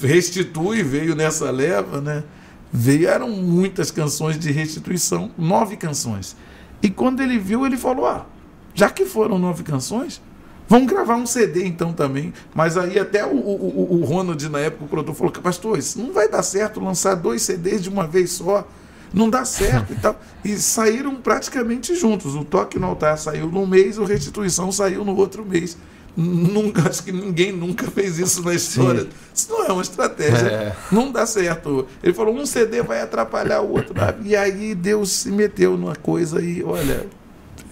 restitui, 0.00 0.82
veio 0.82 1.14
nessa 1.14 1.50
leva, 1.50 2.00
né? 2.00 2.24
Vieram 2.72 3.28
muitas 3.30 3.90
canções 3.90 4.38
de 4.38 4.50
restituição, 4.50 5.30
nove 5.36 5.76
canções. 5.76 6.36
E 6.82 6.88
quando 6.88 7.20
ele 7.20 7.38
viu, 7.38 7.66
ele 7.66 7.76
falou: 7.76 8.06
Ah, 8.06 8.26
já 8.74 8.88
que 8.88 9.04
foram 9.04 9.38
nove 9.38 9.62
canções, 9.62 10.22
vamos 10.68 10.88
gravar 10.88 11.16
um 11.16 11.26
CD 11.26 11.66
então 11.66 11.92
também. 11.92 12.32
Mas 12.54 12.78
aí 12.78 12.98
até 12.98 13.26
o, 13.26 13.36
o, 13.36 14.00
o 14.00 14.04
Ronald, 14.04 14.48
na 14.48 14.58
época, 14.60 14.84
o 14.84 14.88
produtor, 14.88 15.14
falou: 15.14 15.32
Pastor, 15.32 15.78
isso 15.78 15.98
não 15.98 16.12
vai 16.12 16.28
dar 16.28 16.42
certo 16.42 16.80
lançar 16.80 17.14
dois 17.14 17.42
CDs 17.42 17.82
de 17.82 17.90
uma 17.90 18.06
vez 18.06 18.32
só. 18.32 18.66
Não 19.12 19.28
dá 19.28 19.44
certo 19.44 19.92
e 19.92 19.96
tal. 19.96 20.18
E 20.42 20.56
saíram 20.56 21.16
praticamente 21.16 21.94
juntos. 21.94 22.34
O 22.34 22.42
Toque 22.42 22.78
no 22.78 22.86
Altar 22.86 23.18
saiu 23.18 23.48
num 23.48 23.66
mês, 23.66 23.98
o 23.98 24.04
Restituição 24.04 24.72
saiu 24.72 25.04
no 25.04 25.14
outro 25.14 25.44
mês. 25.44 25.76
Nunca, 26.16 26.88
acho 26.90 27.02
que 27.04 27.12
ninguém 27.12 27.52
nunca 27.52 27.90
fez 27.90 28.18
isso 28.18 28.42
na 28.42 28.54
história. 28.54 29.02
Sim. 29.02 29.08
Isso 29.34 29.46
não 29.50 29.64
é 29.64 29.72
uma 29.72 29.80
estratégia. 29.82 30.46
É. 30.46 30.76
Não 30.92 31.10
dá 31.10 31.24
certo. 31.24 31.86
Ele 32.02 32.12
falou: 32.12 32.34
um 32.36 32.44
CD 32.44 32.82
vai 32.82 33.00
atrapalhar 33.00 33.60
o 33.62 33.70
outro. 33.72 33.94
E 34.22 34.36
aí 34.36 34.74
Deus 34.74 35.10
se 35.10 35.30
meteu 35.30 35.76
numa 35.76 35.96
coisa 35.96 36.42
e, 36.42 36.62
olha, 36.62 37.06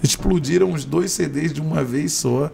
explodiram 0.03 0.73
os 0.73 0.85
dois 0.85 1.13
CDs 1.13 1.53
de 1.53 1.61
uma 1.61 1.85
vez 1.85 2.13
só. 2.13 2.51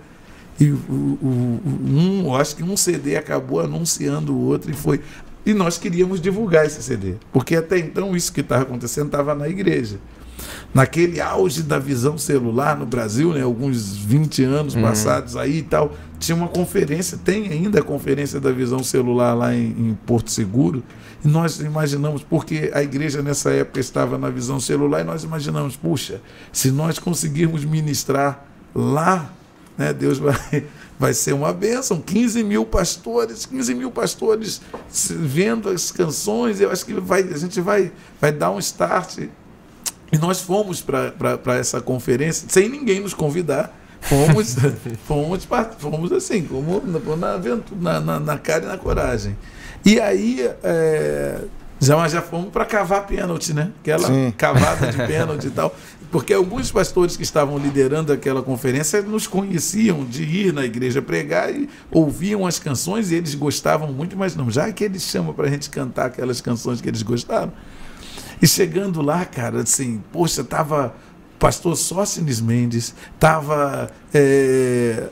E 0.59 0.71
o, 0.71 0.75
o- 0.89 1.61
um, 1.65 2.35
acho 2.35 2.57
que 2.57 2.63
um 2.63 2.77
CD 2.77 3.17
acabou 3.17 3.61
anunciando 3.61 4.35
o 4.35 4.41
outro 4.41 4.71
e 4.71 4.75
foi. 4.75 5.01
E 5.45 5.55
nós 5.55 5.79
queríamos 5.79 6.21
divulgar 6.21 6.67
esse 6.67 6.83
CD. 6.83 7.15
Porque 7.33 7.55
até 7.55 7.79
então 7.79 8.17
isso 8.17 8.33
que 8.33 8.41
estava 8.41 8.63
acontecendo 8.63 9.07
estava 9.07 9.35
na 9.35 9.49
igreja. 9.49 9.99
Naquele 10.75 11.21
auge 11.21 11.63
da 11.63 11.79
visão 11.79 12.19
celular 12.19 12.77
no 12.77 12.85
Brasil, 12.87 13.33
né, 13.33 13.43
alguns 13.43 13.97
20 13.97 14.45
anos 14.45 14.75
passados 14.75 15.37
aí 15.37 15.59
e 15.59 15.63
tal, 15.63 15.95
tinha 16.19 16.37
uma 16.37 16.49
conferência, 16.49 17.19
tem 17.19 17.49
ainda 17.49 17.81
a 17.81 17.83
conferência 17.83 18.41
da 18.41 18.53
visão 18.53 18.83
celular 18.83 19.35
lá 19.35 19.55
em, 19.55 19.69
em 19.71 19.99
Porto 20.07 20.31
Seguro. 20.31 20.83
E 21.25 21.29
nós 21.29 21.61
imaginamos, 21.61 22.23
porque 22.23 22.71
a 22.75 22.83
igreja 22.83 23.23
nessa 23.23 23.51
época 23.51 23.81
estava 23.81 24.19
na 24.19 24.29
visão 24.29 24.61
celular, 24.61 25.01
e 25.01 25.05
nós 25.05 25.25
imaginamos, 25.25 25.77
puxa, 25.77 26.21
se 26.53 26.71
nós 26.71 26.99
conseguirmos 26.99 27.65
ministrar 27.65 28.45
lá 28.75 29.31
né? 29.77 29.93
Deus 29.93 30.19
vai, 30.19 30.65
vai 30.99 31.13
ser 31.13 31.33
uma 31.33 31.53
bênção. 31.53 32.01
15 32.01 32.43
mil 32.43 32.65
pastores, 32.65 33.45
15 33.47 33.75
mil 33.75 33.91
pastores 33.91 34.61
vendo 35.11 35.69
as 35.69 35.91
canções. 35.91 36.61
Eu 36.61 36.71
acho 36.71 36.85
que 36.85 36.95
vai, 36.95 37.23
a 37.23 37.37
gente 37.37 37.61
vai, 37.61 37.93
vai 38.21 38.33
dar 38.33 38.51
um 38.51 38.59
start. 38.59 39.29
E 40.17 40.19
nós 40.19 40.41
fomos 40.41 40.81
para 40.81 41.55
essa 41.59 41.79
conferência 41.79 42.49
sem 42.49 42.71
ninguém 42.71 43.01
nos 43.01 43.13
convidar. 43.13 43.77
Fomos, 44.01 44.57
fomos, 45.07 45.47
fomos 45.79 46.13
assim, 46.13 46.43
como 46.43 46.83
na, 47.17 47.39
na, 47.81 48.01
na, 48.01 48.21
na 48.21 48.39
cara 48.39 48.65
e 48.65 48.69
na 48.69 48.79
coragem. 48.79 49.37
E 49.85 50.01
aí, 50.01 50.51
é, 50.65 51.39
já, 51.79 52.09
já 52.09 52.23
fomos 52.23 52.51
para 52.51 52.65
cavar 52.65 53.07
pênalti, 53.07 53.53
né? 53.53 53.73
Aquela 53.81 54.07
Sim. 54.07 54.33
cavada 54.39 54.91
de 54.91 54.97
pênalti 55.07 55.49
e 55.49 55.51
tal. 55.51 55.75
Porque 56.11 56.33
alguns 56.33 56.71
pastores 56.71 57.15
que 57.15 57.23
estavam 57.23 57.59
liderando 57.59 58.11
aquela 58.11 58.43
conferência 58.43 59.03
nos 59.03 59.27
conheciam 59.27 60.03
de 60.03 60.23
ir 60.23 60.53
na 60.53 60.65
igreja 60.65 61.03
pregar 61.03 61.55
e 61.55 61.69
ouviam 61.91 62.47
as 62.47 62.59
canções 62.59 63.11
e 63.11 63.17
eles 63.17 63.35
gostavam 63.35 63.93
muito, 63.93 64.17
mas 64.17 64.35
não, 64.35 64.51
já 64.51 64.73
que 64.73 64.85
eles 64.85 65.03
chamam 65.03 65.35
para 65.35 65.47
a 65.47 65.51
gente 65.51 65.69
cantar 65.69 66.07
aquelas 66.07 66.41
canções 66.41 66.81
que 66.81 66.89
eles 66.89 67.03
gostaram. 67.03 67.53
E 68.41 68.47
chegando 68.47 69.01
lá, 69.03 69.25
cara, 69.25 69.63
assim, 69.63 70.03
poxa, 70.13 70.45
tava 70.45 70.95
pastor 71.39 71.77
Sócines 71.77 72.41
Mendes, 72.41 72.95
tava. 73.19 73.91
é, 74.13 75.09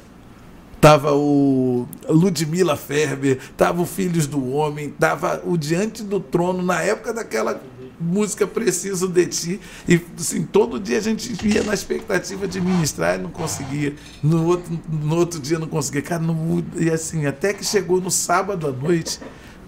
Tava 0.85 1.15
o 1.15 1.89
Ludmila 2.07 2.77
Ferber, 2.77 3.39
tava 3.57 3.81
o 3.81 3.87
Filhos 3.87 4.27
do 4.27 4.53
Homem, 4.53 4.91
tava 4.91 5.41
o 5.47 5.57
Diante 5.57 6.03
do 6.03 6.21
Trono, 6.21 6.63
na 6.63 6.83
época 6.83 7.11
daquela 7.11 7.59
música 7.99 8.47
Preciso 8.47 9.09
de 9.09 9.25
Ti. 9.25 9.61
E 9.89 9.99
assim, 10.21 10.43
todo 10.43 10.79
dia 10.79 10.99
a 10.99 11.01
gente 11.01 11.35
ia 11.43 11.63
na 11.63 11.73
expectativa 11.73 12.47
de 12.47 12.61
ministrar 12.61 13.19
e 13.19 13.23
não 13.23 13.31
conseguia. 13.31 13.95
No 14.23 14.45
outro, 14.47 14.79
no 14.93 15.17
outro 15.17 15.41
dia 15.41 15.59
não 15.59 15.69
conseguia. 15.69 16.03
Cara, 16.03 16.23
não, 16.23 16.63
e 16.77 16.91
assim, 16.91 17.25
até 17.25 17.55
que 17.55 17.65
chegou 17.65 17.99
no 17.99 18.11
sábado 18.11 18.67
à 18.67 18.71
noite, 18.71 19.19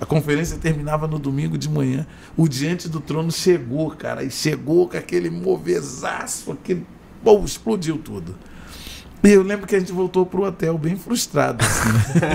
a 0.00 0.06
conferência 0.06 0.58
terminava 0.58 1.06
no 1.06 1.18
domingo 1.18 1.56
de 1.56 1.68
manhã. 1.68 2.06
O 2.36 2.48
Diante 2.48 2.88
do 2.88 3.00
Trono 3.00 3.30
chegou, 3.32 3.90
cara, 3.90 4.22
e 4.22 4.30
chegou 4.30 4.88
com 4.88 4.96
aquele 4.96 5.30
movezaço, 5.30 6.52
aquele. 6.52 6.86
Bom, 7.22 7.44
explodiu 7.44 7.98
tudo. 7.98 8.34
E 9.24 9.30
eu 9.30 9.42
lembro 9.42 9.66
que 9.66 9.74
a 9.74 9.78
gente 9.80 9.90
voltou 9.92 10.24
pro 10.26 10.44
hotel 10.44 10.76
bem 10.78 10.96
frustrado. 10.96 11.64
assim. 11.64 11.88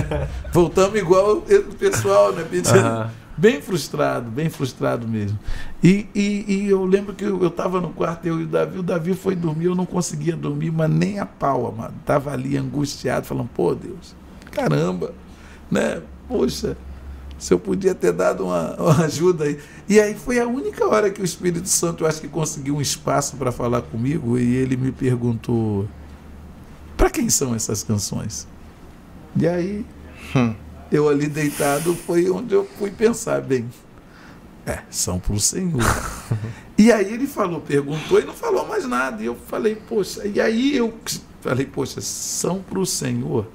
Voltamos 0.52 1.00
igual 1.00 1.38
o 1.38 1.42
pessoal, 1.78 2.34
né? 2.34 2.46
Pedindo- 2.50 2.78
Aham. 2.80 3.10
Bem 3.38 3.60
frustrado, 3.62 4.30
bem 4.30 4.50
frustrado 4.50 5.08
mesmo. 5.08 5.40
E, 5.82 6.06
e, 6.14 6.46
e 6.48 6.68
eu 6.70 6.86
lembro 6.86 7.14
que 7.16 7.24
eu 7.24 7.48
estava 7.48 7.80
no 7.82 7.90
quarto, 7.90 8.26
eu 8.28 8.40
e 8.40 8.44
o 8.44 8.48
Davi, 8.48 8.78
o 8.78 8.84
Davi 8.84 9.14
foi 9.16 9.36
dormir, 9.36 9.66
eu 9.66 9.74
não 9.74 9.86
conseguia 9.86 10.36
dormir, 10.36 10.70
mas 10.70 10.90
nem 10.92 11.18
a 11.18 11.26
pau, 11.26 11.66
amado. 11.68 11.94
Tava 12.06 12.32
ali 12.34 12.56
angustiado, 12.58 13.26
falando, 13.26 13.50
pô, 13.56 13.74
Deus, 13.74 14.14
caramba, 14.52 15.14
né? 15.72 16.02
Poxa, 16.28 16.78
se 17.42 17.52
eu 17.52 17.58
podia 17.58 17.96
ter 17.96 18.14
dado 18.14 18.46
uma, 18.46 18.76
uma 18.80 19.06
ajuda 19.06 19.46
aí. 19.46 19.58
E 19.90 20.00
aí 20.00 20.14
foi 20.14 20.40
a 20.40 20.46
única 20.46 20.86
hora 20.86 21.10
que 21.10 21.20
o 21.20 21.26
Espírito 21.26 21.68
Santo, 21.68 22.04
eu 22.04 22.08
acho 22.08 22.22
que 22.22 22.28
conseguiu 22.28 22.76
um 22.76 22.82
espaço 22.82 23.36
para 23.36 23.52
falar 23.52 23.82
comigo, 23.82 24.38
e 24.38 24.56
ele 24.56 24.78
me 24.78 24.92
perguntou, 24.92 25.88
para 26.96 27.10
quem 27.10 27.32
são 27.32 27.56
essas 27.56 27.82
canções? 27.82 28.48
E 29.36 29.48
aí, 29.48 29.84
Hum. 30.36 30.54
eu 30.92 31.10
ali 31.10 31.28
deitado 31.28 31.96
foi 31.96 32.30
onde 32.30 32.54
eu 32.54 32.64
fui 32.78 32.92
pensar, 32.92 33.42
bem, 33.42 33.68
é, 34.64 34.84
são 34.92 35.20
para 35.20 35.34
o 35.34 35.40
Senhor. 35.40 35.82
e 36.78 36.92
aí 36.92 37.12
ele 37.12 37.26
falou, 37.26 37.60
perguntou 37.60 38.20
e 38.20 38.24
não 38.24 38.36
falou 38.36 38.68
mais 38.68 38.88
nada. 38.88 39.24
E 39.24 39.26
eu 39.26 39.36
falei, 39.48 39.76
poxa, 39.76 40.28
e 40.28 40.40
aí 40.40 40.78
eu 40.78 40.94
falei, 41.42 41.66
poxa, 41.66 42.00
são 42.02 42.62
para 42.62 42.78
o 42.78 42.86
Senhor? 42.86 43.48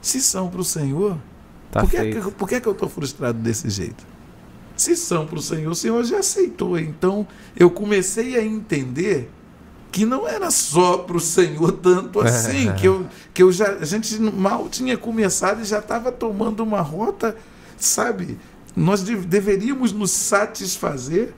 Se 0.00 0.20
são 0.20 0.48
para 0.48 0.60
o 0.60 0.64
Senhor, 0.64 1.16
Tá 1.72 1.80
por, 1.80 1.90
que, 1.90 1.96
que- 2.20 2.30
por 2.32 2.48
que, 2.48 2.60
que 2.60 2.68
eu 2.68 2.72
estou 2.72 2.88
frustrado 2.88 3.38
desse 3.40 3.68
jeito? 3.68 4.04
Se 4.76 4.94
são 4.96 5.26
para 5.26 5.38
o 5.38 5.42
Senhor, 5.42 5.70
o 5.70 5.74
Senhor 5.74 6.04
já 6.04 6.18
aceitou. 6.18 6.78
Então 6.78 7.26
eu 7.56 7.68
comecei 7.70 8.36
a 8.38 8.44
entender 8.44 9.28
que 9.90 10.04
não 10.06 10.26
era 10.28 10.50
só 10.50 10.98
para 10.98 11.16
o 11.16 11.20
Senhor 11.20 11.72
tanto 11.72 12.20
assim, 12.20 12.72
que, 12.80 12.86
eu, 12.86 13.06
que 13.34 13.42
eu 13.42 13.50
já, 13.52 13.72
a 13.72 13.84
gente 13.84 14.18
mal 14.20 14.68
tinha 14.68 14.96
começado 14.96 15.60
e 15.60 15.64
já 15.64 15.78
estava 15.80 16.10
tomando 16.12 16.62
uma 16.62 16.80
rota, 16.80 17.36
sabe? 17.76 18.38
Nós 18.76 19.04
de- 19.04 19.16
deveríamos 19.16 19.92
nos 19.92 20.10
satisfazer 20.10 21.34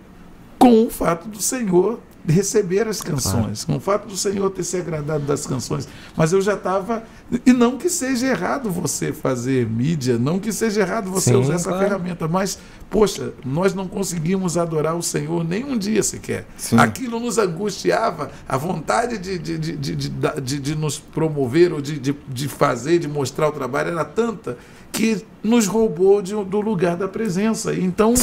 com 0.58 0.86
o 0.86 0.90
fato 0.90 1.28
do 1.28 1.40
Senhor 1.42 1.98
receber 2.26 2.88
as 2.88 3.02
canções, 3.02 3.64
com 3.64 3.76
o 3.76 3.80
fato 3.80 4.08
do 4.08 4.16
Senhor 4.16 4.48
ter 4.50 4.62
se 4.64 4.76
agradado 4.76 5.24
das 5.24 5.46
canções. 5.46 5.86
Mas 6.16 6.32
eu 6.32 6.40
já 6.40 6.54
estava. 6.54 7.02
E 7.44 7.52
não 7.52 7.76
que 7.76 7.88
seja 7.90 8.28
errado 8.28 8.70
você 8.70 9.12
fazer 9.12 9.66
mídia, 9.68 10.18
não 10.18 10.38
que 10.38 10.52
seja 10.52 10.80
errado 10.80 11.10
você 11.10 11.30
Sim, 11.30 11.36
usar 11.36 11.54
essa 11.54 11.68
claro. 11.68 11.84
ferramenta, 11.84 12.26
mas, 12.26 12.58
poxa, 12.88 13.32
nós 13.44 13.74
não 13.74 13.86
conseguimos 13.86 14.56
adorar 14.56 14.94
o 14.96 15.02
Senhor 15.02 15.44
nem 15.44 15.64
um 15.64 15.76
dia 15.76 16.02
sequer. 16.02 16.46
Sim. 16.56 16.78
Aquilo 16.78 17.20
nos 17.20 17.36
angustiava, 17.38 18.30
a 18.48 18.56
vontade 18.56 19.18
de, 19.18 19.38
de, 19.38 19.58
de, 19.58 19.76
de, 19.76 19.94
de- 20.40 20.58
de 20.60 20.74
nos 20.74 20.98
promover 20.98 21.72
ou 21.72 21.80
de, 21.80 21.98
de, 21.98 22.14
de 22.28 22.48
fazer, 22.48 22.98
de 22.98 23.08
mostrar 23.08 23.48
o 23.48 23.52
trabalho 23.52 23.90
era 23.90 24.04
tanta 24.04 24.56
que 24.92 25.24
nos 25.42 25.66
roubou 25.66 26.22
de- 26.22 26.32
do 26.44 26.60
lugar 26.60 26.96
da 26.96 27.08
presença. 27.08 27.74
Então, 27.74 28.14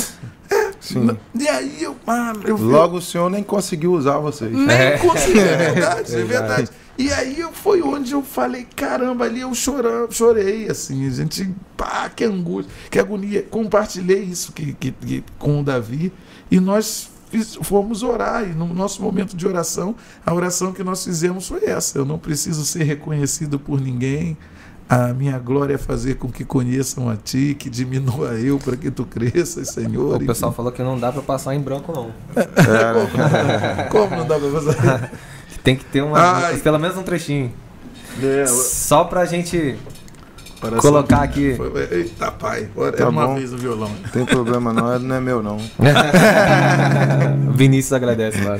Sim. 0.81 1.15
e 1.33 1.47
aí 1.47 1.77
eu, 1.83 1.95
ah, 2.07 2.33
eu 2.43 2.57
Logo 2.57 2.97
o 2.97 3.01
senhor 3.01 3.29
nem 3.29 3.43
conseguiu 3.43 3.93
usar 3.93 4.17
vocês. 4.17 4.51
nem 4.51 4.75
É. 4.75 4.97
consegui, 4.97 5.37
é 5.39 5.55
verdade, 5.57 6.13
é 6.13 6.15
Verdade. 6.17 6.25
verdade. 6.25 6.69
E 6.97 7.11
aí 7.13 7.39
eu, 7.39 7.51
foi 7.53 7.81
onde 7.81 8.11
eu 8.11 8.21
falei, 8.21 8.67
caramba, 8.75 9.25
ali 9.25 9.41
eu 9.41 9.53
chorei, 9.53 9.91
chorei 10.11 10.69
assim, 10.69 11.07
a 11.07 11.09
gente, 11.11 11.49
pá, 11.77 12.09
que 12.09 12.23
angústia, 12.23 12.71
que 12.89 12.99
agonia. 12.99 13.43
Compartilhei 13.49 14.21
isso 14.23 14.51
que, 14.51 14.73
que- 14.73 14.91
que- 14.91 15.23
com 15.39 15.61
o 15.61 15.63
Davi 15.63 16.11
e 16.51 16.59
nós 16.59 17.09
fiz- 17.31 17.57
fomos 17.63 18.03
orar. 18.03 18.43
E 18.43 18.53
no 18.53 18.71
nosso 18.73 19.01
momento 19.01 19.35
de 19.35 19.47
oração, 19.47 19.95
a 20.25 20.33
oração 20.33 20.73
que 20.73 20.83
nós 20.83 21.03
fizemos 21.03 21.47
foi 21.47 21.63
essa: 21.65 21.97
eu 21.97 22.05
não 22.05 22.19
preciso 22.19 22.65
ser 22.65 22.83
reconhecido 22.83 23.57
por 23.57 23.79
ninguém. 23.81 24.37
A 24.93 25.13
minha 25.13 25.39
glória 25.39 25.75
é 25.75 25.77
fazer 25.77 26.15
com 26.15 26.27
que 26.29 26.43
conheçam 26.43 27.07
a 27.09 27.15
ti, 27.15 27.55
que 27.57 27.69
diminua 27.69 28.33
eu 28.43 28.59
para 28.59 28.75
que 28.75 28.91
tu 28.91 29.05
cresças, 29.05 29.69
Senhor. 29.69 30.17
O 30.21 30.25
pessoal 30.25 30.49
Enfim. 30.51 30.57
falou 30.57 30.71
que 30.73 30.83
não 30.83 30.99
dá 30.99 31.13
pra 31.13 31.21
passar 31.21 31.55
em 31.55 31.61
branco, 31.61 31.93
não. 31.95 32.11
É, 32.35 33.85
Como 33.89 34.13
não 34.17 34.27
dá 34.27 34.35
para? 34.37 35.09
Que 35.49 35.59
tem 35.63 35.77
que 35.77 35.85
ter 35.85 36.01
uma, 36.01 36.19
Ai. 36.19 36.57
pelo 36.57 36.77
menos 36.77 36.97
um 36.97 37.03
trechinho. 37.03 37.53
É, 38.21 38.45
Só 38.47 39.05
pra 39.05 39.23
gente 39.23 39.77
Parece- 40.59 40.81
colocar 40.81 41.21
aqui. 41.21 41.55
Foi- 41.55 41.71
Eita, 41.89 42.29
pai. 42.29 42.67
Olha, 42.75 42.91
Tá 42.91 42.97
era 43.03 43.09
uma 43.09 43.27
bom. 43.27 43.35
vez 43.35 43.53
o 43.53 43.57
violão. 43.57 43.89
não 44.03 44.09
tem 44.09 44.25
problema 44.25 44.73
não, 44.73 44.99
não 44.99 45.15
é 45.15 45.21
meu 45.21 45.41
não. 45.41 45.57
Vinícius 47.53 47.93
agradece, 47.93 48.39
claro. 48.41 48.59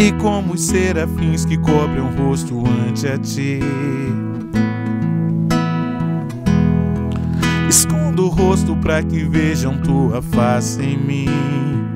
E 0.00 0.12
como 0.12 0.54
os 0.54 0.62
serafins 0.62 1.44
que 1.44 1.58
cobrem 1.58 2.00
o 2.00 2.16
rosto 2.16 2.64
ante 2.88 3.06
a 3.06 3.18
ti. 3.18 3.60
Escondo 7.68 8.24
o 8.24 8.28
rosto 8.28 8.74
para 8.76 9.02
que 9.02 9.24
vejam 9.24 9.76
tua 9.82 10.22
face 10.22 10.82
em 10.82 10.96
mim. 10.96 11.90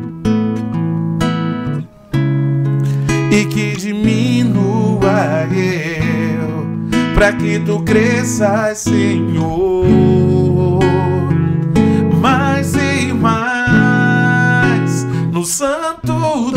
e 3.35 3.45
que 3.47 3.77
diminua 3.77 5.49
eu, 5.51 6.67
para 7.15 7.33
que 7.33 7.59
tu 7.59 7.83
cresças, 7.83 8.79
Senhor, 8.79 10.79
mais 12.21 12.75
e 12.75 13.13
mais 13.13 15.05
no 15.33 15.45
Santo 15.45 15.84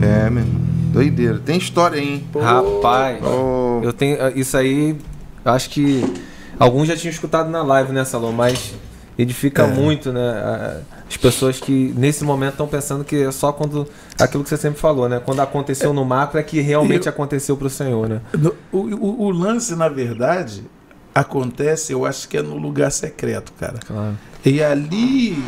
É, 0.00 0.30
meu 0.30 0.42
irmão. 0.42 0.60
Doideira. 0.92 1.38
Tem 1.38 1.56
história 1.58 2.00
aí, 2.00 2.08
hein? 2.14 2.24
Rapaz, 2.34 3.18
eu 3.82 3.92
tenho. 3.92 4.16
Isso 4.36 4.56
aí, 4.56 4.96
acho 5.44 5.70
que 5.70 6.02
alguns 6.58 6.88
já 6.88 6.96
tinham 6.96 7.12
escutado 7.12 7.48
na 7.48 7.62
live, 7.62 7.92
né, 7.92 8.04
Salom? 8.04 8.32
Mas 8.32 8.74
edifica 9.16 9.62
É. 9.62 9.66
muito, 9.68 10.12
né? 10.12 10.82
As 11.08 11.16
pessoas 11.16 11.60
que 11.60 11.94
nesse 11.96 12.24
momento 12.24 12.52
estão 12.52 12.66
pensando 12.66 13.04
que 13.04 13.16
é 13.22 13.30
só 13.30 13.52
quando. 13.52 13.86
Aquilo 14.18 14.42
que 14.42 14.48
você 14.50 14.56
sempre 14.56 14.80
falou, 14.80 15.08
né? 15.08 15.20
Quando 15.24 15.40
aconteceu 15.40 15.92
no 15.92 16.04
macro 16.04 16.40
é 16.40 16.42
que 16.42 16.60
realmente 16.60 17.06
Eu- 17.06 17.10
aconteceu 17.12 17.56
pro 17.56 17.70
Senhor, 17.70 18.08
né? 18.08 18.20
O, 18.72 18.78
o- 18.78 19.22
o 19.26 19.30
lance, 19.30 19.76
na 19.76 19.88
verdade, 19.88 20.64
acontece, 21.14 21.92
eu 21.92 22.04
acho 22.04 22.28
que 22.28 22.36
é 22.36 22.42
no 22.42 22.56
lugar 22.56 22.90
secreto, 22.90 23.52
cara. 23.58 23.78
Claro. 23.86 24.16
E 24.44 24.62
ali 24.62 25.40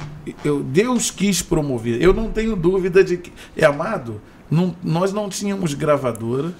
eu, 0.44 0.62
Deus 0.62 1.10
quis 1.10 1.42
promover. 1.42 2.00
Eu 2.00 2.12
não 2.12 2.28
tenho 2.30 2.54
dúvida 2.54 3.02
de 3.02 3.16
que. 3.16 3.32
É 3.56 3.64
amado, 3.64 4.20
não- 4.52 4.74
nós 4.84 5.12
não 5.12 5.28
tínhamos 5.28 5.72
gravadoras, 5.74 6.52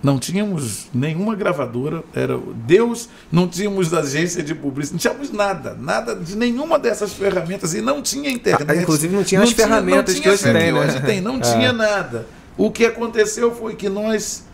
não 0.00 0.16
tínhamos 0.18 0.86
nenhuma 0.94 1.34
gravadora. 1.34 2.04
Era 2.14 2.38
Deus, 2.66 3.08
não 3.32 3.48
tínhamos 3.48 3.92
agência 3.92 4.42
de 4.44 4.54
publicidade, 4.54 4.92
não 5.04 5.12
tínhamos 5.12 5.32
nada, 5.36 5.76
nada 5.78 6.14
de 6.14 6.36
nenhuma 6.36 6.78
dessas 6.78 7.12
ferramentas 7.12 7.74
e 7.74 7.80
não 7.80 8.00
tinha 8.00 8.30
internet. 8.30 8.70
Ah, 8.70 8.76
inclusive 8.76 9.14
não 9.14 9.24
tinha 9.24 9.42
as 9.42 9.50
ferramentas 9.52 10.14
não 10.14 10.22
que 10.22 10.28
hoje 10.30 10.42
tinha 10.42 10.52
tem, 10.54 10.72
né? 10.72 10.80
hoje 10.80 11.00
tem, 11.02 11.20
não 11.20 11.36
É. 11.38 11.40
tinha 11.40 11.72
nada. 11.72 12.26
O 12.56 12.70
que 12.70 12.86
aconteceu 12.86 13.52
foi 13.54 13.74
que 13.74 13.88
nós, 13.88 14.44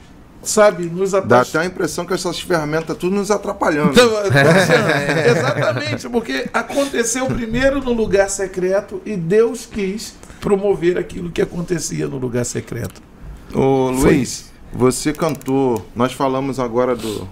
sabe, 0.43 0.85
nos 0.87 1.13
dá 1.13 1.41
até 1.43 1.59
a 1.59 1.65
impressão 1.67 2.07
que 2.07 2.15
essas 2.15 2.41
ferramentas 2.41 2.97
tudo 2.97 3.15
nos 3.15 3.31
atrapalhando. 3.31 3.93
Então, 3.93 4.11
Exatamente, 5.31 6.09
porque 6.09 6.49
aconteceu 6.53 7.27
primeiro 7.27 7.83
no 7.83 7.93
lugar 7.93 8.29
secreto 8.31 9.01
e 9.05 9.17
Deus 9.17 9.67
quis 9.67 10.15
promover 10.45 10.99
aquilo 10.99 11.31
que 11.31 11.41
acontecia 11.41 12.07
no 12.07 12.19
lugar 12.19 12.45
secreto. 12.45 13.01
Ô 13.55 13.91
Luiz, 13.91 14.53
você 14.71 15.11
cantou. 15.11 15.87
Nós 15.97 16.13
falamos 16.13 16.61
agora 16.61 16.95
do, 16.95 17.27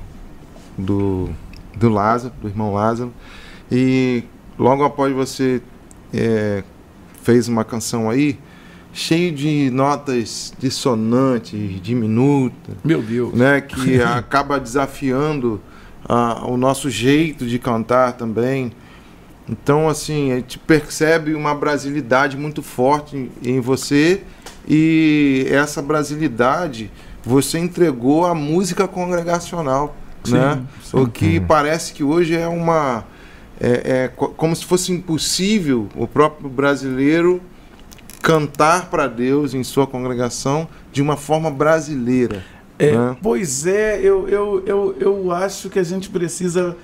do, 0.79 1.29
do 1.77 1.91
Lázaro, 1.91 2.33
do 2.41 2.49
irmão 2.49 2.73
Lázaro. 2.73 3.13
E 3.71 4.25
logo 4.59 4.83
após 4.83 5.13
você 5.13 5.61
é, 6.15 6.65
fez 7.23 7.49
uma 7.49 7.65
canção 7.65 8.09
aí, 8.09 8.39
cheio 8.95 9.31
de 9.31 9.71
notas 9.71 10.55
dissonantes, 10.59 11.83
diminutas, 11.83 12.77
Meu 12.83 13.03
Deus. 13.03 13.35
né? 13.35 13.61
Que 13.61 14.01
acaba 14.01 14.59
desafiando 14.59 15.61
ah, 16.09 16.47
o 16.47 16.57
nosso 16.57 16.89
jeito 16.89 17.45
de 17.45 17.59
cantar 17.59 18.15
também. 18.15 18.73
Então, 19.53 19.87
assim, 19.89 20.33
a 20.33 20.37
gente 20.37 20.59
percebe 20.59 21.35
uma 21.35 21.55
brasilidade 21.55 22.37
muito 22.39 22.63
forte 22.63 23.17
em, 23.17 23.31
em 23.57 23.61
você 23.61 24.23
e 24.67 25.47
essa 25.51 25.83
brasilidade 25.83 26.91
você 27.23 27.59
entregou 27.59 28.25
à 28.25 28.35
música 28.35 28.89
congregacional, 28.89 29.95
Sim, 30.25 30.33
né? 30.35 30.63
sim. 30.83 30.99
O 30.99 31.07
que 31.07 31.39
parece 31.39 31.93
que 31.93 32.03
hoje 32.03 32.35
é 32.35 32.49
uma 32.49 33.05
é, 33.61 34.05
é 34.05 34.09
co- 34.09 34.29
como 34.31 34.57
se 34.57 34.65
fosse 34.65 34.91
impossível 34.91 35.87
o 35.95 36.07
próprio 36.07 36.49
brasileiro 36.49 37.41
cantar 38.23 38.89
para 38.89 39.07
Deus 39.07 39.53
em 39.53 39.63
sua 39.63 39.87
congregação 39.87 40.67
de 40.93 41.03
uma 41.03 41.17
forma 41.17 41.51
brasileira. 41.51 42.43
É, 42.79 42.93
né? 42.97 43.17
Pois 43.21 43.67
é, 43.67 44.01
eu, 44.01 44.29
eu, 44.29 44.63
eu, 44.65 44.97
eu 44.99 45.33
acho 45.33 45.69
que 45.69 45.79
a 45.79 45.83
gente 45.83 46.09
precisa 46.09 46.75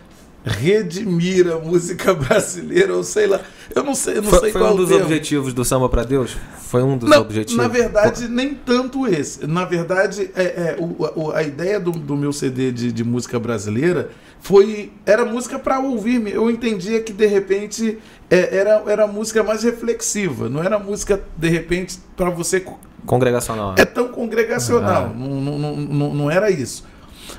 redimir 0.49 1.46
a 1.53 1.59
música 1.59 2.12
brasileira, 2.14 2.94
ou 2.96 3.05
sei 3.05 3.26
lá, 3.26 3.40
eu 3.74 3.82
não 3.84 3.94
sei, 3.94 4.16
eu 4.18 4.22
não 4.22 4.30
Foi, 4.30 4.40
sei 4.40 4.53
foi 4.53 4.61
qual 4.61 4.72
um 4.72 4.76
dos 4.76 4.88
termo. 4.88 5.05
objetivos 5.05 5.53
do 5.55 5.64
Samba 5.64 5.88
pra 5.88 6.03
Deus? 6.05 6.36
Foi 6.68 6.82
um 6.82 6.96
dos 6.99 7.09
Não, 7.09 7.20
objetivos? 7.20 7.62
na 7.62 7.68
verdade, 7.68 8.28
nem 8.28 8.55
tanto 8.55 9.07
esse. 9.07 9.46
Na 9.46 9.64
verdade, 9.64 10.30
é, 10.34 10.42
é, 10.42 10.76
o- 10.78 11.26
o- 11.26 11.30
a 11.32 11.42
ideia 11.42 11.78
do, 11.78 11.92
do 11.92 12.16
meu 12.16 12.32
CD 12.32 12.72
de, 12.72 12.90
de 12.92 13.05
música 13.05 13.38
brasileira 13.38 14.11
foi 14.40 14.92
era 15.07 15.24
música 15.24 15.59
para 15.59 15.78
ouvir. 15.80 16.26
Eu 16.32 16.51
entendia 16.51 17.01
que 17.01 17.12
de 17.12 17.26
repente 17.26 17.99
é, 18.30 18.57
era, 18.57 18.82
era 18.86 19.07
música 19.07 19.42
mais 19.42 19.62
reflexiva, 19.62 20.49
não 20.49 20.62
era 20.62 20.78
música 20.78 21.20
de 21.36 21.49
repente 21.49 21.99
para 22.16 22.30
você 22.30 22.62
Congregacional. 23.07 23.74
é 23.78 23.84
tão 23.86 24.09
congregacional. 24.09 25.12
Ah. 25.14 25.18
Não, 25.18 25.40
não, 25.40 25.76
não, 25.76 26.14
não 26.14 26.30
era 26.30 26.51
isso. 26.51 26.84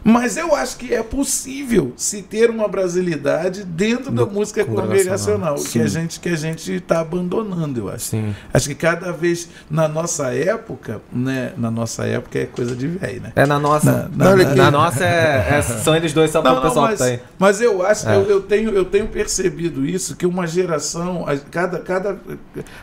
Mas 0.03 0.37
eu 0.37 0.55
acho 0.55 0.77
que 0.77 0.93
é 0.93 1.03
possível 1.03 1.93
se 1.95 2.21
ter 2.21 2.49
uma 2.49 2.67
brasilidade 2.67 3.63
dentro 3.63 4.11
da 4.11 4.25
música 4.25 4.63
congregacional. 4.65 5.55
que 5.55 5.79
a 5.81 5.87
gente 5.87 6.19
que 6.19 6.29
a 6.29 6.35
gente 6.35 6.73
está 6.73 6.99
abandonando, 7.01 7.79
eu 7.79 7.89
acho. 7.89 8.05
Sim. 8.05 8.35
Acho 8.53 8.67
que 8.69 8.75
cada 8.75 9.11
vez 9.11 9.49
na 9.69 9.87
nossa 9.87 10.33
época, 10.33 11.01
né? 11.11 11.53
Na 11.57 11.69
nossa 11.69 12.05
época 12.05 12.39
é 12.39 12.45
coisa 12.45 12.75
de 12.75 12.87
velho, 12.87 13.21
né? 13.21 13.31
É 13.35 13.45
na 13.45 13.59
nossa. 13.59 14.09
Na- 14.15 14.35
Na, 14.35 14.35
na- 14.35 14.55
na 14.55 14.71
nossa 14.71 15.03
é, 15.03 15.57
é- 15.57 15.61
são 15.61 15.95
eles 15.95 16.13
dois 16.13 16.31
só 16.31 16.41
para 16.41 16.53
o 16.59 16.61
pessoal 16.61 16.85
mas, 16.85 16.93
que 16.93 16.97
tá 16.99 17.05
aí. 17.05 17.19
mas 17.37 17.61
eu 17.61 17.85
acho, 17.85 18.07
É. 18.07 18.15
eu, 18.15 18.21
eu 18.23 18.41
tenho, 18.41 18.69
eu 18.71 18.85
tenho 18.85 19.07
percebido 19.07 19.85
isso, 19.85 20.15
que 20.15 20.25
uma 20.25 20.47
geração, 20.47 21.25
a- 21.27 21.37
cada, 21.37 21.79
cada, 21.79 22.17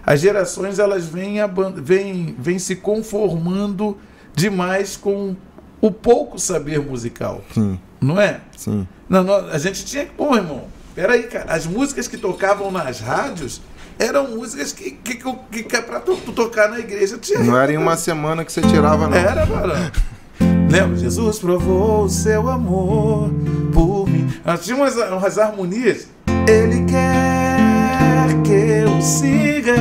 as 0.05 0.21
gerações 0.21 0.79
elas 0.79 1.05
vêm, 1.07 1.37
vêm, 1.77 2.35
vêm 2.39 2.59
se 2.59 2.77
conformando 2.77 3.97
demais 4.35 4.97
com 4.97 5.35
o 5.81 5.91
pouco 5.91 6.39
saber 6.39 6.81
musical, 6.81 7.43
Sim, 7.53 7.79
não 8.01 8.21
é? 8.21 8.41
sim. 8.57 8.87
Não, 9.09 9.23
não, 9.23 9.49
a 9.49 9.59
gente 9.59 9.85
tinha 9.85 10.05
que. 10.05 10.13
Pô, 10.13 10.35
irmão, 10.35 10.65
peraí, 10.95 11.25
cara. 11.25 11.53
As 11.53 11.67
músicas 11.67 12.09
que 12.09 12.17
tocavam 12.17 12.71
nas 12.71 13.01
rádios 13.01 13.61
eram 13.99 14.29
músicas 14.29 14.73
que, 14.73 14.91
que, 14.91 15.15
que, 15.51 15.63
que 15.63 15.77
é 15.77 15.81
pra 15.81 16.01
tu, 16.01 16.17
tu 16.17 16.33
tocar 16.33 16.69
na 16.69 16.79
igreja. 16.79 17.17
Tinha 17.19 17.39
Não 17.41 17.57
era 17.57 17.73
em 17.73 17.77
uma 17.77 17.97
semana 17.97 18.45
que 18.45 18.53
você 18.53 18.61
tirava, 18.63 19.09
não. 19.09 19.17
Era, 19.17 19.45
varão. 19.45 19.91
Lembra? 20.71 20.97
Jesus 20.97 21.39
provou 21.39 22.05
o 22.05 22.09
seu 22.09 22.49
amor 22.49 23.31
por 23.73 24.09
mim. 24.09 24.29
Nós 24.45 24.65
tinha 24.65 24.77
umas, 24.77 24.97
umas 24.97 25.39
harmonias. 25.39 26.09
Ele 26.49 26.85
quer 26.85 28.43
que 28.45 28.53
eu 28.53 29.01
siga 29.01 29.77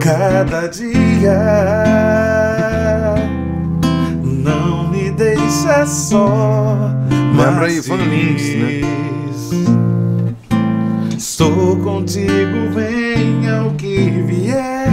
cada 0.00 0.66
dia. 0.68 2.11
Deixa 5.62 5.86
só. 5.86 6.90
Lembra 7.36 7.66
aí, 7.66 7.80
Van 7.80 7.96
Lins, 7.96 8.42
né? 8.56 8.80
Estou 11.16 11.76
contigo, 11.76 12.70
venha 12.74 13.64
o 13.64 13.74
que 13.76 14.10
vier. 14.26 14.88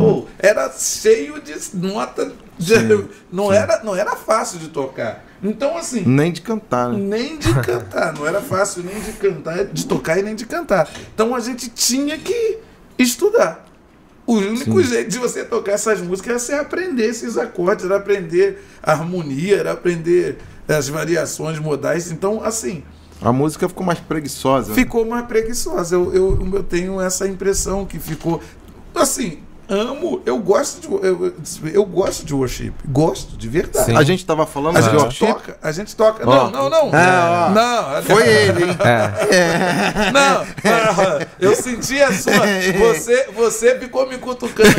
Oh, 0.00 0.24
era 0.38 0.70
cheio 0.76 1.40
de 1.40 1.54
nota. 1.74 2.32
de- 2.58 3.04
não, 3.32 3.52
Era, 3.52 3.82
não 3.84 3.94
era 3.94 4.16
fácil 4.16 4.58
de 4.58 4.68
tocar. 4.68 5.24
Então, 5.42 5.76
assim, 5.76 6.02
Nem 6.04 6.32
de 6.32 6.40
cantar, 6.40 6.88
né? 6.88 6.98
nem 6.98 7.38
de 7.38 7.52
cantar. 7.62 8.12
Não 8.14 8.26
era 8.26 8.40
fácil 8.40 8.82
nem 8.82 9.00
de 9.00 9.12
cantar, 9.12 9.64
de 9.66 9.86
tocar 9.86 10.18
e 10.18 10.22
nem 10.22 10.34
de 10.34 10.44
cantar. 10.46 10.88
Então 11.14 11.32
a 11.34 11.38
gente 11.40 11.68
tinha 11.70 12.18
que 12.18 12.58
estudar. 12.98 13.64
O 14.28 14.34
único 14.34 14.82
jeito 14.82 15.08
de 15.08 15.18
você 15.18 15.42
tocar 15.42 15.72
essas 15.72 16.02
músicas 16.02 16.30
era 16.30 16.38
você 16.38 16.52
aprender 16.66 17.06
esses 17.06 17.38
acordes, 17.38 17.86
era 17.86 17.96
aprender 17.96 18.62
a 18.82 18.92
harmonia, 18.92 19.56
era 19.56 19.72
aprender 19.72 20.36
as 20.68 20.86
variações 20.86 21.58
modais. 21.58 22.12
Então, 22.12 22.44
assim, 22.44 22.84
A 23.22 23.32
música 23.32 23.66
ficou 23.66 23.86
mais 23.86 23.98
preguiçosa. 23.98 24.68
né? 24.68 24.74
ficou 24.74 25.06
mais 25.06 25.24
preguiçosa. 25.26 25.94
Eu, 25.94 26.12
eu, 26.12 26.48
eu 26.52 26.62
tenho 26.62 27.00
essa 27.00 27.26
impressão 27.26 27.86
que 27.86 27.98
ficou. 27.98 28.42
Assim, 28.94 29.38
amo, 29.68 30.22
eu 30.24 30.38
gosto 30.38 30.80
de 30.80 30.88
eu, 31.06 31.34
eu 31.72 31.84
gosto 31.84 32.24
de 32.24 32.34
worship, 32.34 32.72
gosto 32.88 33.36
de 33.36 33.48
verdade. 33.48 33.86
Sim. 33.86 33.96
A 33.96 34.02
gente 34.02 34.24
tava 34.24 34.46
falando 34.46 34.76
A 34.76 34.80
de 34.80 34.96
worship. 34.96 35.26
toca, 35.26 35.58
a 35.62 35.72
gente 35.72 35.94
toca. 35.94 36.28
Ó. 36.28 36.50
Não, 36.50 36.50
não, 36.50 36.70
não. 36.70 36.90
Ah, 36.92 37.52
não. 37.54 38.02
Foi 38.02 38.26
ele, 38.26 38.64
hein? 38.64 38.76
É. 38.84 40.10
Não, 40.10 40.42
ah, 40.64 41.26
eu 41.40 41.54
senti 41.54 42.00
a 42.00 42.12
sua. 42.12 42.32
Você, 42.78 43.26
você 43.34 43.78
ficou 43.78 44.08
me 44.08 44.18
cutucando. 44.18 44.70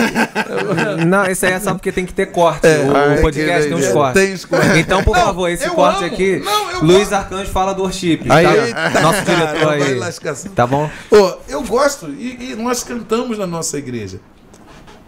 Não, 1.08 1.26
isso 1.26 1.46
aí 1.46 1.54
é 1.54 1.60
só 1.60 1.74
porque 1.74 1.92
tem 1.92 2.06
que 2.06 2.14
ter 2.14 2.28
corte. 2.28 2.66
É. 2.68 2.80
o 2.80 2.96
Ai, 2.96 3.22
podcast 3.22 3.68
tem 3.70 3.78
uns 3.78 3.88
cortes. 3.90 4.22
Tem 4.24 4.34
os 4.34 4.46
cortes. 4.46 4.76
Então, 4.78 5.04
por 5.04 5.16
Não, 5.16 5.26
favor, 5.26 5.50
esse 5.50 5.70
corte 5.70 6.04
amo. 6.04 6.14
aqui, 6.14 6.42
Não, 6.44 6.72
eu 6.72 6.84
Luiz 6.84 7.00
gosto. 7.10 7.14
Arcanjo 7.14 7.52
fala 7.52 7.74
do 7.74 7.84
worship. 7.84 8.22
Aí, 8.30 8.74
tá? 8.74 9.02
Nosso 9.02 9.22
diretor 9.24 9.74
aí. 9.74 9.96
lascação. 9.96 10.52
Tá 10.52 10.66
bom? 10.66 10.90
Ô, 11.12 11.34
eu 11.48 11.62
gosto 11.64 12.08
e, 12.10 12.52
e 12.52 12.56
nós 12.56 12.84
cantamos 12.84 13.38
na 13.38 13.46
nossa 13.48 13.78
igreja. 13.78 14.20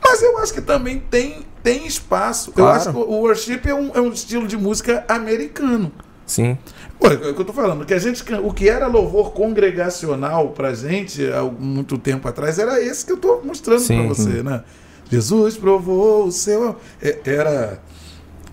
Mas 0.04 0.22
eu 0.22 0.38
acho 0.40 0.54
que 0.54 0.62
também 0.62 1.00
tem, 1.00 1.46
tem 1.64 1.86
espaço. 1.86 2.50
Eu 2.52 2.54
Claro. 2.56 2.78
acho 2.78 2.92
que 2.92 2.98
o 2.98 3.02
worship 3.20 3.62
é 3.66 3.74
um, 3.76 3.92
é 3.94 4.02
um 4.02 4.10
estilo 4.12 4.48
de 4.48 4.58
música 4.58 5.06
americano. 5.08 5.92
Sim. 6.26 6.58
Pô, 7.00 7.08
é 7.08 7.14
o 7.30 7.34
que 7.34 7.42
eu 7.42 7.46
tô 7.46 7.54
falando. 7.54 7.86
Que 7.86 7.94
a 7.94 8.00
gente, 8.00 8.24
o 8.44 8.54
que 8.54 8.70
era 8.70 8.88
louvor 8.88 9.32
congregacional 9.34 10.50
pra 10.50 10.74
gente 10.74 11.26
há 11.32 11.44
muito 11.44 11.98
tempo 11.98 12.28
atrás 12.28 12.58
era 12.58 12.82
esse 12.82 13.06
que 13.06 13.12
eu 13.12 13.18
tô 13.18 13.42
mostrando 13.44 13.86
pra 13.86 14.04
você, 14.04 14.42
né? 14.44 14.64
Jesus 15.10 15.58
provou 15.58 16.26
o 16.28 16.32
seu. 16.32 16.78
é- 17.02 17.20
Era. 17.26 17.80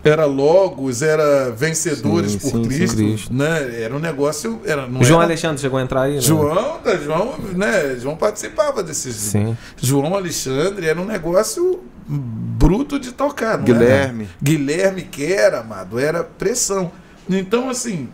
Era 0.04 0.24
logos, 0.26 1.02
era 1.02 1.50
vencedores 1.50 2.32
Sim, 2.32 2.38
por 2.38 2.50
sim, 2.50 2.62
sim, 2.62 2.68
Cristo, 2.68 2.96
Cristo. 2.96 3.34
né? 3.34 3.82
Era 3.82 3.94
um 3.96 3.98
negócio. 3.98 4.60
Era, 4.64 4.86
não 4.86 5.00
O 5.00 5.04
João 5.04 5.20
era- 5.20 5.28
Alexandre 5.28 5.60
chegou 5.60 5.78
a 5.78 5.82
entrar 5.82 6.02
aí? 6.02 6.14
né? 6.14 6.20
João, 6.20 6.78
tá, 6.78 6.96
João, 6.96 7.34
né? 7.54 7.96
João 8.00 8.16
participava 8.16 8.82
desses. 8.82 9.16
Sim. 9.16 9.56
João 9.76 10.14
Alexandre 10.14 10.86
era 10.86 11.00
um 11.00 11.04
negócio 11.04 11.80
bruto 12.06 12.98
de 12.98 13.12
tocar, 13.12 13.58
não 13.58 13.64
Guilherme. 13.64 14.24
Era? 14.24 14.32
Guilherme 14.42 15.02
que 15.02 15.32
era, 15.32 15.60
amado, 15.60 15.98
era 15.98 16.22
pressão. 16.24 16.90
Então, 17.28 17.68
assim, 17.68 18.08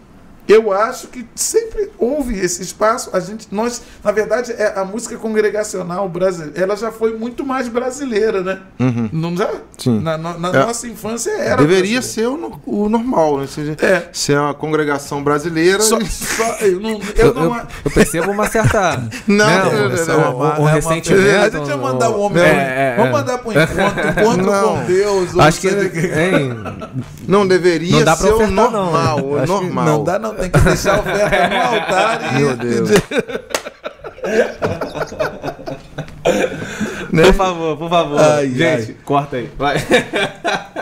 eu 0.48 0.72
acho 0.72 1.08
que 1.08 1.26
sempre 1.34 1.90
houve 1.98 2.38
esse 2.38 2.62
espaço. 2.62 3.10
A 3.12 3.20
gente, 3.20 3.48
nós, 3.50 3.82
na 4.02 4.12
verdade, 4.12 4.52
é, 4.52 4.72
a 4.78 4.84
música 4.84 5.16
congregacional 5.16 6.08
brasileira, 6.08 6.60
ela 6.62 6.76
já 6.76 6.90
foi 6.92 7.16
muito 7.16 7.44
mais 7.46 7.68
brasileira, 7.68 8.42
né? 8.42 8.58
Uhum. 8.78 9.08
Não 9.12 9.36
já? 9.36 9.50
Sim. 9.78 10.00
Na, 10.00 10.16
na- 10.18 10.38
na 10.38 10.48
É. 10.50 10.66
nossa 10.66 10.86
infância 10.88 11.30
era. 11.30 11.56
Deveria 11.56 11.98
brasileira. 12.00 12.02
ser 12.02 12.26
o, 12.28 12.60
o 12.66 12.88
normal, 12.88 13.36
né? 13.36 13.42
Ou 13.42 13.48
seja, 13.48 13.76
É. 13.80 14.08
ser 14.12 14.38
uma 14.38 14.54
congregação 14.54 15.22
brasileira. 15.22 15.80
Só, 15.80 15.98
só, 16.04 16.56
eu 16.60 16.80
não, 16.80 16.90
eu 17.16 17.26
Eu, 17.26 17.34
não 17.34 17.56
eu- 17.56 17.66
eu 17.86 17.90
percebo 17.90 18.30
uma 18.30 18.48
certa. 18.48 19.02
Não, 19.26 19.46
né, 19.46 19.62
não, 19.64 19.70
um- 19.70 19.72
não, 19.72 20.36
um- 20.36 20.54
não. 20.60 20.68
É 20.68 20.72
ressentimento. 20.74 21.56
A 21.56 21.58
gente 21.58 21.68
ia 21.68 21.76
mandar 21.76 22.10
o 22.10 22.20
homem. 22.20 22.42
É, 22.42 22.46
pro- 22.50 22.60
é, 22.60 22.96
Vamos 22.96 23.08
é. 23.08 23.12
mandar 23.12 23.38
pro 23.38 23.52
encontro, 23.52 24.08
encontro 24.08 24.46
Não. 24.52 24.76
com 24.78 24.84
Deus. 24.84 25.38
Acho 25.38 25.60
que. 25.60 25.68
Não 27.26 27.46
deveria 27.46 27.92
Não 27.98 28.04
dá 28.04 28.16
ser 28.16 28.30
o 28.30 28.34
ofertar, 28.34 28.54
não, 28.54 28.70
normal. 28.70 29.18
O 29.24 29.46
normal. 29.46 29.84
Não 29.84 30.04
dá, 30.04 30.18
não. 30.18 30.33
Tem 30.38 30.50
que 30.50 30.60
deixar 30.60 30.96
a 30.96 31.00
oferta 31.00 31.48
no 31.48 31.56
altar 31.62 32.34
e. 32.34 32.38
Meu 32.38 32.56
Deus. 32.56 32.90
Por 37.10 37.34
favor, 37.34 37.76
por 37.76 37.88
favor. 37.90 38.20
Ai, 38.20 38.48
Gente, 38.50 38.90
ai. 38.90 38.96
corta 39.04 39.36
aí. 39.36 39.48
Vai. 39.56 39.76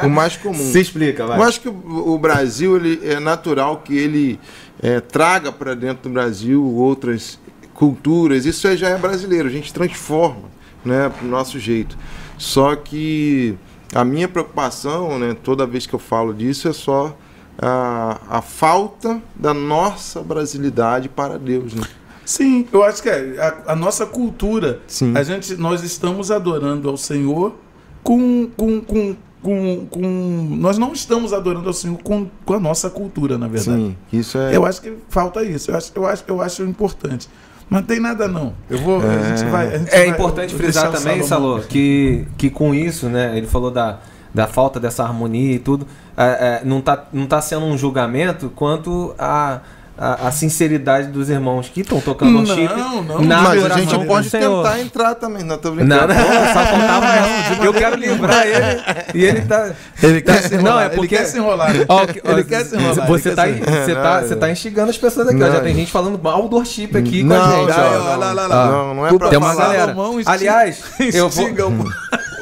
O 0.03 0.09
mais 0.09 0.36
comum. 0.36 0.55
Se 0.72 0.80
explica, 0.80 1.26
vai. 1.26 1.38
Eu 1.38 1.42
acho 1.42 1.61
que 1.61 1.68
o 1.68 2.18
Brasil 2.18 2.76
ele, 2.76 3.00
é 3.05 3.20
natural 3.20 3.78
que 3.84 3.96
ele 3.96 4.40
é, 4.82 5.00
traga 5.00 5.53
para 5.53 5.74
dentro 5.74 6.05
do 6.09 6.11
Brasil 6.11 6.64
outras 6.64 7.38
culturas. 7.74 8.46
Isso 8.46 8.66
é- 8.66 8.76
já 8.76 8.88
é 8.88 8.96
brasileiro, 8.98 9.48
a 9.48 9.50
gente 9.50 9.72
transforma 9.72 10.50
né, 10.84 11.09
para 11.14 11.24
o 11.26 11.28
nosso 11.28 11.59
jeito. 11.59 11.96
Só 12.38 12.74
que 12.74 13.55
a 13.94 14.05
minha 14.05 14.26
preocupação, 14.28 15.18
né, 15.18 15.36
toda 15.42 15.66
vez 15.66 15.86
que 15.86 15.94
eu 15.94 15.98
falo 15.98 16.32
disso, 16.32 16.68
é 16.68 16.72
só 16.72 17.16
a, 17.59 18.18
a 18.28 18.42
falta 18.42 19.20
da 19.34 19.53
nossa 19.55 20.20
brasilidade 20.22 21.09
para 21.09 21.38
Deus. 21.38 21.74
Né? 21.74 21.82
Sim, 22.24 22.66
eu 22.72 22.82
acho 22.84 23.03
que 23.03 23.09
é 23.09 23.36
a, 23.66 23.72
a 23.72 23.76
nossa 23.76 24.07
cultura. 24.07 24.80
Sim. 24.86 25.12
A 25.16 25.22
gente, 25.22 25.55
nós 25.57 25.82
estamos 25.82 26.30
adorando 26.30 26.88
ao 26.88 26.96
Senhor 26.96 27.55
com, 28.03 28.48
com, 28.57 28.80
com, 28.80 29.16
com, 29.42 29.86
com- 29.90 30.48
Nós 30.59 30.78
não 30.78 30.92
estamos 30.92 31.32
adorando 31.32 31.68
ao 31.68 31.74
Senhor 31.74 31.98
com, 32.03 32.26
com 32.44 32.55
a 32.55 32.61
nossa 32.61 32.88
cultura, 32.88 33.36
na 33.36 33.48
verdade. 33.48 33.76
Sim, 33.82 33.96
isso 34.12 34.38
é. 34.38 34.57
Eu 34.57 34.64
acho 34.64 34.80
que 34.80 34.94
falta 35.09 35.42
isso. 35.42 35.70
Eu 35.70 35.76
acho, 35.76 35.92
eu 35.94 36.07
acho, 36.07 36.24
eu 36.28 36.40
acho 36.40 36.62
importante. 36.64 37.28
Mas 37.68 37.80
não 37.80 37.86
tem 37.86 38.00
nada, 38.00 38.28
não. 38.28 38.55
Eu 38.68 38.78
vou. 38.78 39.00
A 39.00 39.36
gente 39.36 39.50
vai. 39.50 39.74
a 39.74 39.78
gente 39.78 39.88
É 39.94 39.98
vai- 39.98 40.09
importante 40.09 40.55
frisar 40.55 40.92
também. 40.92 41.22
Salô, 41.22 41.59
que, 41.61 42.26
que 42.36 42.50
com 42.50 42.74
isso, 42.74 43.09
né? 43.09 43.36
Ele 43.36 43.46
falou 43.46 43.70
da, 43.70 43.98
da 44.35 44.47
falta 44.47 44.80
dessa 44.80 45.03
harmonia 45.03 45.55
e 45.55 45.59
tudo. 45.59 45.87
é, 46.16 46.24
é, 46.24 46.62
não, 46.64 46.80
tá, 46.80 47.05
não 47.12 47.26
tá 47.26 47.41
sendo 47.41 47.66
um 47.66 47.76
julgamento 47.76 48.51
quanto 48.57 49.14
a, 49.18 49.61
a, 49.99 50.28
a 50.28 50.30
sinceridade 50.33 51.09
dos 51.09 51.28
irmãos 51.28 51.68
que 51.68 51.83
estão 51.83 52.01
tocando 52.01 52.39
o 52.39 52.43
Não, 52.43 52.47
chip 52.55 52.74
não, 52.74 53.03
na 53.22 53.43
Mas 53.43 53.64
a 53.66 53.78
gente 53.78 54.07
pode 54.07 54.30
Senhor. 54.30 54.62
tentar 54.64 54.80
entrar 54.80 55.14
também, 55.16 55.45
não 55.45 55.59
tô 55.59 55.68
Não, 55.68 55.76
brincando. 55.76 56.14
não, 56.14 56.47
só 56.47 56.64
faltava 56.64 57.07
não. 57.59 57.64
Eu 57.64 57.74
quero 57.74 57.97
livrar 57.97 58.47
ele 58.47 58.83
e 59.14 59.24
ele 59.24 59.43
tá. 59.43 59.70
Ele 60.03 60.22
quer 60.22 60.43
se 60.43 60.55
enrolar. 60.55 60.74
Não, 60.74 60.80
é 60.80 60.89
porque. 60.89 61.14
Ele 61.14 61.22
quer 61.24 61.28
se 61.30 61.39
enrolar. 61.39 61.70
Ó, 61.89 62.07
que- 62.07 62.22
ó, 62.24 62.30
Ele 62.33 62.45
quer 62.45 62.64
se 62.64 62.74
enrolar. 62.76 63.07
Você 63.07 63.30
tá, 63.35 63.45
quer 63.45 63.51
aí- 63.51 63.59
se 63.64 63.85
você 63.85 63.95
tá, 63.95 64.20
você 64.22 64.37
tá 64.37 64.51
instigando 64.51 64.91
as 64.91 64.99
pessoas 64.99 65.28
aqui. 65.28 65.43
ó. 65.43 65.47
Não. 65.47 65.53
Já 65.53 65.61
tem 65.61 65.74
gente 65.74 65.93
falando 65.93 66.18
mal 66.20 66.49
do 66.49 66.57
worship 66.57 66.97
aqui 66.97 67.22
com 67.22 67.35
a 67.35 67.39
Não, 67.39 67.61
gente. 67.66 67.76
já, 67.76 67.85
ó. 67.87 68.16
Lá, 68.16 68.33
lá, 68.33 68.47
lá. 68.47 68.66
Não, 68.66 68.95
não 68.95 69.07
é 69.07 69.12
pra 69.16 69.28
Tem 69.28 69.39
uma 69.39 69.55
galera. 69.55 69.95
Aliás, 70.26 70.83
eu 71.12 71.28
vou. 71.28 71.49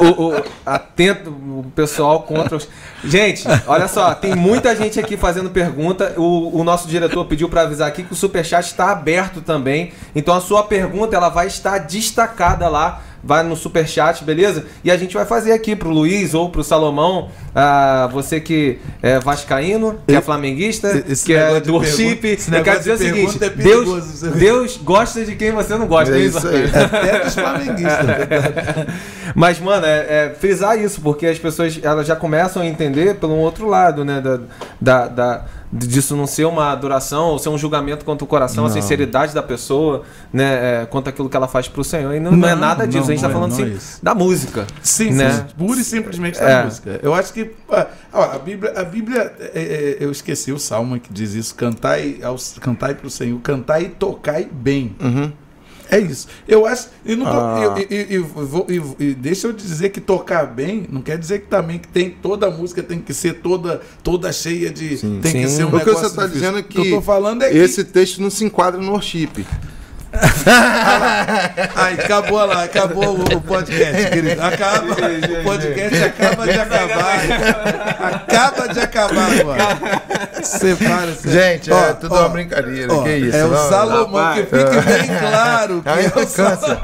O, 0.00 0.28
o- 0.38 0.44
atento 0.64 1.30
o 1.30 1.64
pessoal 1.74 2.22
contra 2.22 2.56
os. 2.56 2.68
Gente, 3.04 3.44
olha 3.66 3.86
só, 3.88 4.14
tem 4.14 4.34
muita 4.34 4.74
gente 4.74 4.98
aqui 4.98 5.16
fazendo 5.16 5.50
pergunta. 5.50 6.14
O, 6.16 6.60
o 6.60 6.64
nosso 6.64 6.88
diretor 6.88 7.24
pediu 7.26 7.48
para 7.48 7.62
avisar 7.62 7.88
aqui 7.88 8.02
que 8.02 8.12
o 8.12 8.16
superchat 8.16 8.66
está 8.66 8.90
aberto 8.90 9.40
também. 9.40 9.92
Então 10.14 10.34
a 10.34 10.40
sua 10.40 10.62
pergunta 10.62 11.16
ela 11.16 11.28
vai 11.28 11.46
estar 11.46 11.78
destacada 11.78 12.68
lá. 12.68 13.02
Vai 13.22 13.42
no 13.42 13.54
superchat, 13.54 14.24
beleza? 14.24 14.64
E 14.82 14.90
a 14.90 14.96
gente 14.96 15.14
vai 15.14 15.26
fazer 15.26 15.52
aqui 15.52 15.76
pro 15.76 15.90
Luiz 15.90 16.32
ou 16.32 16.48
pro 16.48 16.64
Salomão, 16.64 17.28
ah, 17.54 18.08
você 18.12 18.40
que 18.40 18.78
é 19.02 19.18
vascaíno, 19.18 19.98
que 20.06 20.14
é 20.14 20.20
flamenguista, 20.20 21.04
Esse 21.08 21.26
que 21.26 21.34
é 21.34 21.60
do 21.60 21.82
esse 21.82 22.54
Eu 22.54 22.62
quero 22.62 22.78
dizer 22.78 22.92
o 22.92 22.98
seguinte: 22.98 23.44
é 23.44 23.48
Deus. 23.50 24.22
Deus 24.22 24.76
gosta 24.78 25.24
de 25.24 25.36
quem 25.36 25.52
você 25.52 25.76
não 25.76 25.86
gosta. 25.86 26.14
É 26.16 26.20
isso 26.20 26.46
aí. 26.48 26.64
Até 26.64 27.24
dos 27.24 27.34
flamenguistas. 27.34 28.06
Mas, 29.34 29.60
mano, 29.60 29.86
é, 29.86 29.98
é 30.26 30.34
frisar 30.38 30.78
isso, 30.78 31.00
porque 31.00 31.26
as 31.26 31.38
pessoas 31.38 31.78
elas 31.82 32.06
já 32.06 32.16
começam 32.16 32.62
a 32.62 32.66
entender 32.66 33.16
pelo 33.16 33.36
outro 33.36 33.66
lado, 33.68 34.04
né? 34.04 34.20
Da, 34.20 34.40
da, 34.80 35.08
da- 35.08 35.44
disso 35.72 36.16
não 36.16 36.26
ser 36.26 36.44
uma 36.46 36.72
adoração 36.72 37.26
ou 37.26 37.38
ser 37.38 37.48
um 37.48 37.56
julgamento 37.58 38.04
contra 38.04 38.24
o 38.24 38.26
coração, 38.26 38.64
a 38.64 38.68
Não. 38.68 38.74
sinceridade 38.74 39.32
da 39.32 39.42
pessoa, 39.42 40.02
né? 40.32 40.82
É, 40.82 40.86
quanto 40.86 41.08
aquilo 41.08 41.28
que 41.28 41.36
ela 41.36 41.46
faz 41.46 41.68
pro 41.68 41.84
Senhor. 41.84 42.12
E 42.14 42.18
não, 42.20 42.32
não 42.32 42.48
é 42.48 42.54
Não, 42.54 42.60
nada 42.60 42.86
disso. 42.86 43.04
a 43.04 43.14
gente 43.14 43.20
tá 43.20 43.28
é, 43.28 43.32
falando 43.32 43.52
é 43.52 43.54
assim 43.54 43.74
isso. 43.74 43.98
da 44.02 44.14
música. 44.14 44.66
Sim, 44.82 45.12
Né? 45.12 45.30
sim, 45.32 45.44
pura 45.56 45.80
e 45.80 45.84
simplesmente 45.84 46.38
da 46.40 46.50
É. 46.50 46.64
música. 46.64 46.98
Eu 47.02 47.14
acho 47.14 47.32
que. 47.32 47.52
ó, 48.12 48.22
a 48.22 48.38
Bíblia, 48.38 48.72
a 48.80 48.84
Bíblia 48.84 49.32
é, 49.38 49.50
é, 49.54 49.96
eu 50.00 50.10
esqueci 50.10 50.50
o 50.52 50.58
salmo 50.58 50.98
que 50.98 51.12
diz 51.12 51.34
isso: 51.34 51.54
cantai, 51.54 52.18
aos, 52.22 52.56
cantai 52.60 52.94
para 52.94 53.06
o 53.06 53.10
Senhor, 53.10 53.38
cantai 53.40 53.82
e 53.84 53.88
tocai 53.90 54.48
bem. 54.50 54.96
Uhum. 55.00 55.32
É 55.90 55.98
isso. 55.98 56.28
Eu 56.46 56.66
acho. 56.66 56.88
E, 57.04 57.16
não 57.16 57.26
Ah. 57.26 57.74
e- 57.78 57.94
e- 57.94 58.16
e- 58.16 58.74
e- 58.76 59.10
e 59.10 59.14
deixa 59.14 59.48
eu 59.48 59.52
dizer 59.52 59.88
que 59.90 60.00
tocar 60.00 60.46
bem 60.46 60.86
não 60.90 61.02
quer 61.02 61.18
dizer 61.18 61.40
que 61.40 61.46
também 61.48 61.78
que 61.78 61.88
tem 61.88 62.10
toda 62.10 62.46
a 62.46 62.50
música 62.50 62.82
tem 62.82 63.00
que 63.00 63.12
ser 63.12 63.34
toda, 63.40 63.80
toda 64.02 64.32
cheia 64.32 64.70
de. 64.70 64.96
Sim. 64.98 65.18
Tem 65.20 65.32
que 65.32 65.48
Sim. 65.48 65.56
ser 65.56 65.64
um 65.64 65.74
O 65.74 65.78
que 65.80 65.84
você 65.90 66.06
está 66.06 66.26
dizendo 66.26 66.58
é 66.58 66.60
O 66.60 66.64
que 66.64 66.78
eu 66.78 66.82
que 66.84 66.90
tô 66.90 67.02
falando 67.02 67.42
é 67.42 67.50
que. 67.50 67.58
esse 67.58 67.82
texto 67.84 68.22
não 68.22 68.30
se 68.30 68.44
enquadra 68.44 68.80
no 68.80 68.92
worship. 68.92 69.44
Ai, 71.76 71.94
acabou 71.94 72.44
lá, 72.44 72.64
acabou 72.64 73.16
o, 73.18 73.36
o 73.36 73.40
podcast, 73.40 74.10
querido. 74.10 74.42
Acaba. 74.42 74.86
O 74.92 75.42
podcast 75.44 76.02
acaba 76.04 76.44
de 76.46 76.58
acabar. 76.58 77.20
Acaba 78.00 78.68
de 78.74 78.80
acabar 78.80 79.40
agora. 79.40 79.62
Separa, 80.42 81.12
-se. 81.14 81.30
Gente, 81.30 81.70
é 81.70 81.74
Ó, 81.74 81.92
tudo 81.94 82.14
ó, 82.14 82.20
uma 82.20 82.28
brincadeira. 82.30 82.92
ó, 82.92 83.02
que 83.02 83.10
isso? 83.16 83.36
É 83.36 83.44
o 83.44 83.48
Não, 83.48 83.68
Salomão, 83.68 84.34
que 84.34 84.40
rapaz. 84.40 84.46
fique 84.48 84.80
bem 85.08 85.18
claro. 85.18 85.82
Que 85.82 85.88
Aí 85.88 86.04
é 86.06 86.08
o 86.08 86.12
cansa. 86.26 86.80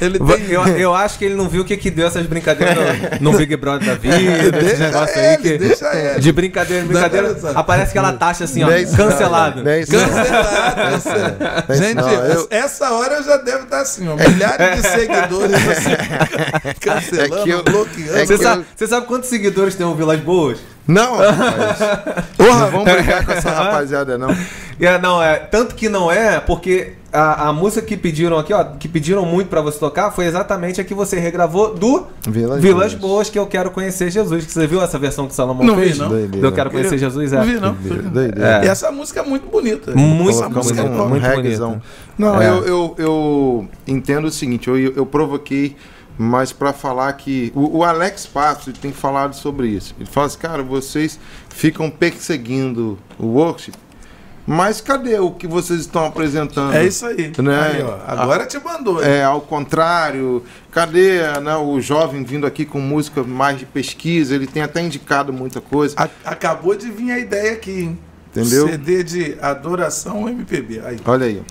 Ele 0.00 0.18
tem. 0.18 0.50
Eu, 0.50 0.66
eu 0.78 0.94
acho 0.94 1.18
que 1.18 1.24
ele 1.24 1.34
não 1.34 1.48
viu 1.48 1.62
o 1.62 1.64
que, 1.64 1.76
que 1.76 1.90
deu 1.90 2.06
essas 2.06 2.26
brincadeiras 2.26 2.76
no, 3.20 3.32
no 3.32 3.38
Big 3.38 3.56
Brother 3.56 3.88
da 3.88 3.94
vida, 3.96 4.58
esse 4.64 4.80
negócio 4.80 5.18
ele, 5.18 5.26
aí 5.28 5.36
que. 5.38 5.58
deixa 5.58 5.86
ele. 5.94 6.20
De 6.20 6.32
brincadeira 6.32 6.84
em 6.84 6.86
brincadeira, 6.86 7.36
aparece 7.54 7.90
aquela 7.90 8.12
taxa 8.12 8.44
assim, 8.44 8.62
ó, 8.62 8.70
é 8.70 8.84
cancelado. 8.84 9.68
é 9.68 9.80
Cancelado, 9.84 11.74
Gente, 11.74 11.94
não, 11.96 12.29
eu- 12.34 12.46
essa 12.50 12.90
hora 12.92 13.14
eu 13.16 13.22
já 13.22 13.36
devo 13.38 13.64
estar 13.64 13.80
assim, 13.80 14.08
ó, 14.08 14.14
milhares 14.16 14.82
de 14.82 14.88
seguidores 14.88 15.54
assim, 15.68 16.74
cancelando, 16.80 17.36
É 17.40 17.42
que 17.42 17.50
eu- 17.50 17.62
bloqueando. 17.64 18.18
é 18.18 18.26
Você 18.26 18.38
sabe, 18.38 18.64
você 18.76 18.86
sabe 18.86 19.06
quantos 19.06 19.28
seguidores 19.28 19.74
tem 19.74 19.86
o 19.86 19.94
Vilas 19.94 20.20
Boas? 20.20 20.58
Não, 20.86 21.16
rapaz. 21.18 21.78
Porra, 22.36 22.66
vamos 22.66 22.90
brigar 22.92 23.24
com 23.24 23.32
essa 23.32 23.50
rapaziada, 23.54 24.18
não. 24.18 24.34
É, 24.80 24.98
não, 24.98 25.22
é. 25.22 25.36
Tanto 25.36 25.74
que 25.74 25.88
não 25.88 26.10
é, 26.10 26.40
porque 26.40 26.94
a, 27.12 27.48
a 27.48 27.52
música 27.52 27.82
que 27.84 27.96
pediram 27.96 28.38
aqui, 28.38 28.52
ó, 28.52 28.64
que 28.64 28.88
pediram 28.88 29.24
muito 29.26 29.48
pra 29.48 29.60
você 29.60 29.78
tocar, 29.78 30.10
foi 30.10 30.24
exatamente 30.26 30.80
a 30.80 30.84
que 30.84 30.94
você 30.94 31.18
regravou 31.18 31.74
do 31.74 32.06
Vilas 32.26 32.60
Vilas 32.62 32.94
Boas. 32.94 32.94
Boas, 32.94 33.30
que 33.30 33.38
eu 33.38 33.46
quero 33.46 33.70
conhecer 33.70 34.10
Jesus. 34.10 34.46
Que 34.46 34.52
você 34.52 34.66
viu 34.66 34.80
essa 34.82 34.98
versão 34.98 35.26
que 35.26 35.32
o 35.32 35.34
Salomão 35.36 35.64
Não 35.66 35.76
vi, 35.76 35.82
fez? 35.82 35.98
não. 35.98 36.08
Doideira. 36.08 36.46
Eu 36.46 36.52
quero 36.52 36.70
conhecer 36.70 36.98
Jesus, 36.98 37.32
é. 37.32 37.36
Não 37.36 37.44
vi, 37.44 37.60
não. 37.60 37.74
Doideira. 37.74 38.62
É. 38.62 38.64
E 38.64 38.68
essa 38.68 38.90
música 38.90 39.20
é 39.20 39.22
muito 39.24 39.46
bonita. 39.50 39.92
Muito 39.94 40.30
essa 40.30 40.48
música 40.48 40.80
é 40.80 40.84
um, 40.84 41.08
muito 41.08 41.28
bonita. 41.28 41.80
Não, 42.16 42.40
É. 42.40 42.48
eu, 42.48 42.64
eu, 42.66 42.94
eu 42.98 43.68
entendo 43.86 44.26
o 44.26 44.30
seguinte, 44.30 44.68
eu, 44.68 44.76
eu 44.78 45.04
provoquei, 45.06 45.76
mas 46.16 46.52
para 46.52 46.72
falar 46.72 47.12
que. 47.14 47.52
O, 47.54 47.78
o 47.78 47.84
Alex 47.84 48.26
Passos 48.26 48.68
ele 48.68 48.78
tem 48.80 48.92
falado 48.92 49.34
sobre 49.34 49.68
isso. 49.68 49.94
Ele 49.98 50.08
fala 50.08 50.26
assim, 50.26 50.38
cara, 50.38 50.62
vocês 50.62 51.18
ficam 51.48 51.90
perseguindo 51.90 52.98
o 53.18 53.26
worship, 53.26 53.72
mas 54.46 54.80
cadê 54.80 55.18
o 55.18 55.30
que 55.30 55.46
vocês 55.46 55.80
estão 55.80 56.04
apresentando? 56.06 56.74
É 56.74 56.84
isso 56.84 57.06
aí. 57.06 57.32
Né? 57.38 57.60
Aí, 57.60 57.82
ó, 57.82 57.98
agora 58.06 58.46
te 58.46 58.58
mandou. 58.58 59.02
É, 59.02 59.22
ao 59.22 59.40
contrário, 59.40 60.42
cadê 60.70 61.20
né, 61.40 61.56
o 61.56 61.80
jovem 61.80 62.24
vindo 62.24 62.46
aqui 62.46 62.64
com 62.64 62.80
música 62.80 63.22
mais 63.22 63.58
de 63.58 63.66
pesquisa? 63.66 64.34
Ele 64.34 64.46
tem 64.46 64.62
até 64.62 64.80
indicado 64.80 65.32
muita 65.32 65.60
coisa. 65.60 65.94
A- 65.96 66.08
acabou 66.24 66.74
de 66.74 66.90
vir 66.90 67.12
a 67.12 67.18
ideia 67.18 67.52
aqui, 67.52 67.80
hein? 67.82 67.98
Entendeu? 68.30 68.68
CD 68.68 69.02
de 69.02 69.36
adoração 69.40 70.28
MPB. 70.28 70.80
Aí. 70.84 70.96
Olha 71.04 71.26
aí. 71.26 71.42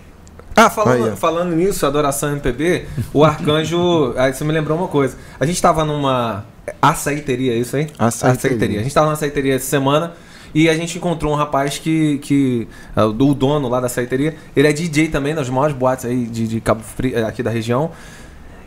Ah, 0.55 0.69
falando, 0.69 1.15
falando 1.15 1.55
nisso, 1.55 1.85
adoração 1.85 2.31
MPB, 2.31 2.85
o 3.13 3.23
Arcanjo. 3.23 4.13
aí 4.19 4.33
você 4.33 4.43
me 4.43 4.51
lembrou 4.51 4.77
uma 4.77 4.87
coisa. 4.87 5.15
A 5.39 5.45
gente 5.45 5.61
tava 5.61 5.85
numa. 5.85 6.43
Açaiteria, 6.81 7.53
é 7.53 7.57
isso 7.57 7.75
aí? 7.75 7.87
Açaiteria. 7.97 8.79
A 8.79 8.83
gente 8.83 8.93
tava 8.93 9.07
na 9.07 9.13
açaiteria 9.13 9.55
essa 9.55 9.65
semana 9.65 10.13
e 10.53 10.67
a 10.69 10.75
gente 10.75 10.97
encontrou 10.97 11.31
um 11.31 11.35
rapaz 11.35 11.77
que. 11.77 12.17
que 12.19 12.67
ah, 12.95 13.05
o 13.05 13.13
do- 13.13 13.29
o 13.29 13.33
dono 13.33 13.67
lá 13.69 13.79
da 13.79 13.85
açaiteria, 13.87 14.35
ele 14.55 14.67
é 14.67 14.73
DJ 14.73 15.07
também, 15.09 15.33
nas 15.33 15.49
maiores 15.49 15.75
boates 15.75 16.05
aí 16.05 16.25
de, 16.25 16.47
de 16.47 16.61
Cabo 16.61 16.81
Frio, 16.81 17.17
eh, 17.17 17.23
aqui 17.23 17.41
da 17.43 17.49
região. 17.51 17.91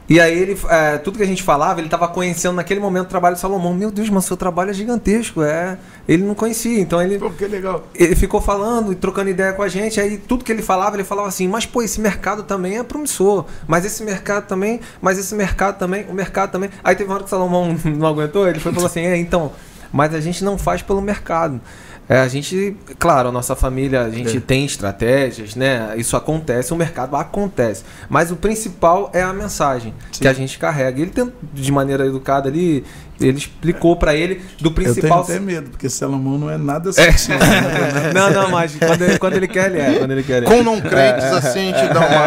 E 0.08 0.20
aí 0.20 0.36
ele, 0.36 0.58
eh, 0.68 0.98
tudo 0.98 1.16
que 1.16 1.22
a 1.22 1.26
gente 1.26 1.42
falava, 1.42 1.80
ele 1.80 1.88
tava 1.88 2.06
conhecendo 2.08 2.54
naquele 2.54 2.80
momento 2.80 3.06
o 3.06 3.08
trabalho 3.08 3.34
do 3.36 3.38
Salomão. 3.38 3.72
Meu 3.72 3.90
Deus, 3.90 4.10
mas 4.10 4.24
seu 4.26 4.36
trabalho 4.36 4.70
é 4.70 4.74
gigantesco, 4.74 5.42
é. 5.42 5.78
Ele 6.06 6.22
não 6.24 6.34
conhecia, 6.34 6.78
então 6.80 7.00
ele 7.00 7.18
Pô, 7.18 7.30
que 7.30 7.46
legal. 7.46 7.84
ele 7.94 8.14
ficou 8.16 8.40
falando 8.40 8.92
e 8.92 8.96
trocando 8.96 9.30
ideia 9.30 9.52
com 9.52 9.62
a 9.62 9.68
gente, 9.68 10.00
aí 10.00 10.18
tudo 10.18 10.44
que 10.44 10.52
ele 10.52 10.60
falava, 10.60 10.96
ele 10.96 11.04
falava 11.04 11.28
assim, 11.28 11.46
mas 11.48 11.64
pô, 11.64 11.82
esse 11.82 12.00
mercado 12.00 12.42
também 12.42 12.76
é 12.78 12.82
promissor, 12.82 13.46
mas 13.66 13.84
esse 13.86 14.02
mercado 14.02 14.46
também, 14.46 14.80
mas 15.00 15.18
esse 15.18 15.34
mercado 15.34 15.78
também, 15.78 16.04
o 16.10 16.12
mercado 16.12 16.50
também. 16.50 16.68
Aí 16.84 16.94
teve 16.96 17.08
uma 17.08 17.14
hora 17.14 17.22
que 17.22 17.28
o 17.28 17.30
Salomão 17.30 17.74
não 17.86 18.06
aguentou, 18.06 18.46
ele 18.46 18.58
foi 18.60 18.72
e 18.72 18.74
falou 18.74 18.88
assim, 18.88 19.00
é, 19.00 19.16
então, 19.16 19.52
mas 19.92 20.14
a 20.14 20.20
gente 20.20 20.42
não 20.42 20.56
faz 20.58 20.82
pelo 20.82 21.00
mercado. 21.02 21.60
É, 22.08 22.18
a 22.18 22.26
gente, 22.28 22.76
claro, 22.98 23.28
a 23.28 23.32
nossa 23.32 23.54
família, 23.54 24.02
a 24.02 24.10
gente 24.10 24.36
É. 24.36 24.40
tem 24.40 24.64
estratégias, 24.64 25.54
né? 25.54 25.94
Isso 25.96 26.16
acontece, 26.16 26.72
o 26.72 26.76
mercado 26.76 27.14
acontece. 27.14 27.84
Mas 28.08 28.30
o 28.32 28.36
principal 28.36 29.08
é 29.14 29.22
a 29.22 29.32
mensagem 29.32 29.94
que 30.10 30.26
a 30.26 30.32
gente 30.32 30.58
carrega. 30.58 31.00
Ele 31.00 31.10
tem, 31.10 31.32
de 31.54 31.70
maneira 31.70 32.04
educada 32.04 32.48
ali, 32.48 32.84
ele 33.20 33.38
explicou 33.38 33.96
pra 33.96 34.14
ele 34.16 34.42
do 34.60 34.68
Eu 34.68 34.74
tenho 34.74 34.92
principal. 34.92 35.20
até 35.22 35.38
medo, 35.38 35.70
porque 35.70 35.88
Salomão 35.88 36.36
não 36.36 36.50
é 36.50 36.58
nada 36.58 36.90
É. 36.90 37.12
sutil. 37.12 37.38
né? 37.38 38.10
não, 38.12 38.30
não, 38.30 38.50
mas 38.50 38.74
quando 38.74 39.02
ele, 39.02 39.18
quando 39.18 39.36
ele 39.36 39.48
quer, 39.48 39.70
ele 39.70 39.80
é. 39.80 39.98
Quando 40.00 40.10
ele 40.10 40.22
quer, 40.24 40.38
ele 40.38 40.46
é. 40.46 40.48
Com 40.48 40.62
não 40.64 40.80
crentes, 40.80 41.24
assim, 41.24 41.72
a 41.72 41.78
gente 41.78 41.94
dá 41.94 42.00
uma 42.00 42.26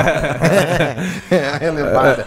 é, 1.35 1.57
relevada. 1.59 2.25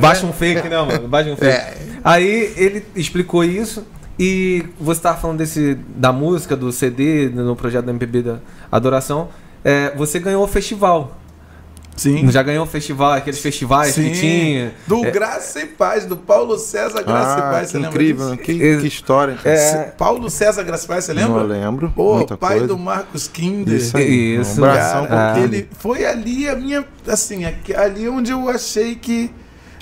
Baixa 0.00 0.26
um 0.26 0.32
fake, 0.32 0.68
né, 0.68 0.78
mano? 0.82 1.06
Baixa 1.06 1.30
um 1.30 1.36
fake. 1.36 1.52
É. 1.52 1.74
Aí 2.02 2.52
ele 2.56 2.84
explicou 2.96 3.44
isso 3.44 3.86
e 4.24 4.64
você 4.78 4.98
estava 5.00 5.18
falando 5.18 5.38
desse, 5.38 5.74
da 5.96 6.12
música, 6.12 6.56
do 6.56 6.70
CD, 6.70 7.28
no 7.28 7.56
projeto 7.56 7.86
da 7.86 7.90
MPB 7.90 8.22
da 8.22 8.38
Adoração. 8.70 9.30
É, 9.64 9.92
você 9.96 10.20
ganhou 10.20 10.44
o 10.44 10.46
festival. 10.46 11.18
Sim. 11.96 12.30
Já 12.30 12.40
ganhou 12.40 12.64
o 12.64 12.66
festival, 12.68 13.14
aqueles 13.14 13.40
festivais 13.40 13.96
que 13.96 14.12
tinha. 14.12 14.74
Do 14.86 15.04
É. 15.04 15.10
Graça 15.10 15.60
e 15.60 15.66
Paz, 15.66 16.06
do 16.06 16.16
Paulo 16.16 16.56
César 16.56 17.02
Graça 17.02 17.38
e 17.38 17.42
Ah, 17.42 17.50
Paz. 17.50 17.66
que 17.66 17.72
Você 17.72 17.78
lembra 17.78 17.90
incrível, 17.90 18.36
que, 18.36 18.80
que 18.80 18.86
história. 18.86 19.36
É. 19.44 19.92
Paulo 19.98 20.30
César 20.30 20.62
Graça 20.62 20.84
e 20.84 20.88
Paz, 20.88 21.04
você 21.04 21.12
lembra? 21.12 21.40
Não 21.40 21.46
lembro. 21.46 21.92
Pô, 21.94 22.18
muita 22.18 22.36
pai 22.36 22.58
coisa. 22.58 22.68
do 22.68 22.78
Marcos 22.78 23.26
Kinder. 23.26 23.74
Isso 23.74 23.96
aí. 23.96 24.36
Isso, 24.40 24.60
um 24.60 24.64
abração 24.64 25.06
cara. 25.08 25.34
Ah. 25.34 25.40
Ele 25.40 25.68
foi 25.78 26.06
ali 26.06 26.48
a 26.48 26.54
minha, 26.54 26.84
assim, 27.08 27.44
ali 27.44 28.08
onde 28.08 28.30
eu 28.30 28.48
achei 28.48 28.94
que 28.94 29.32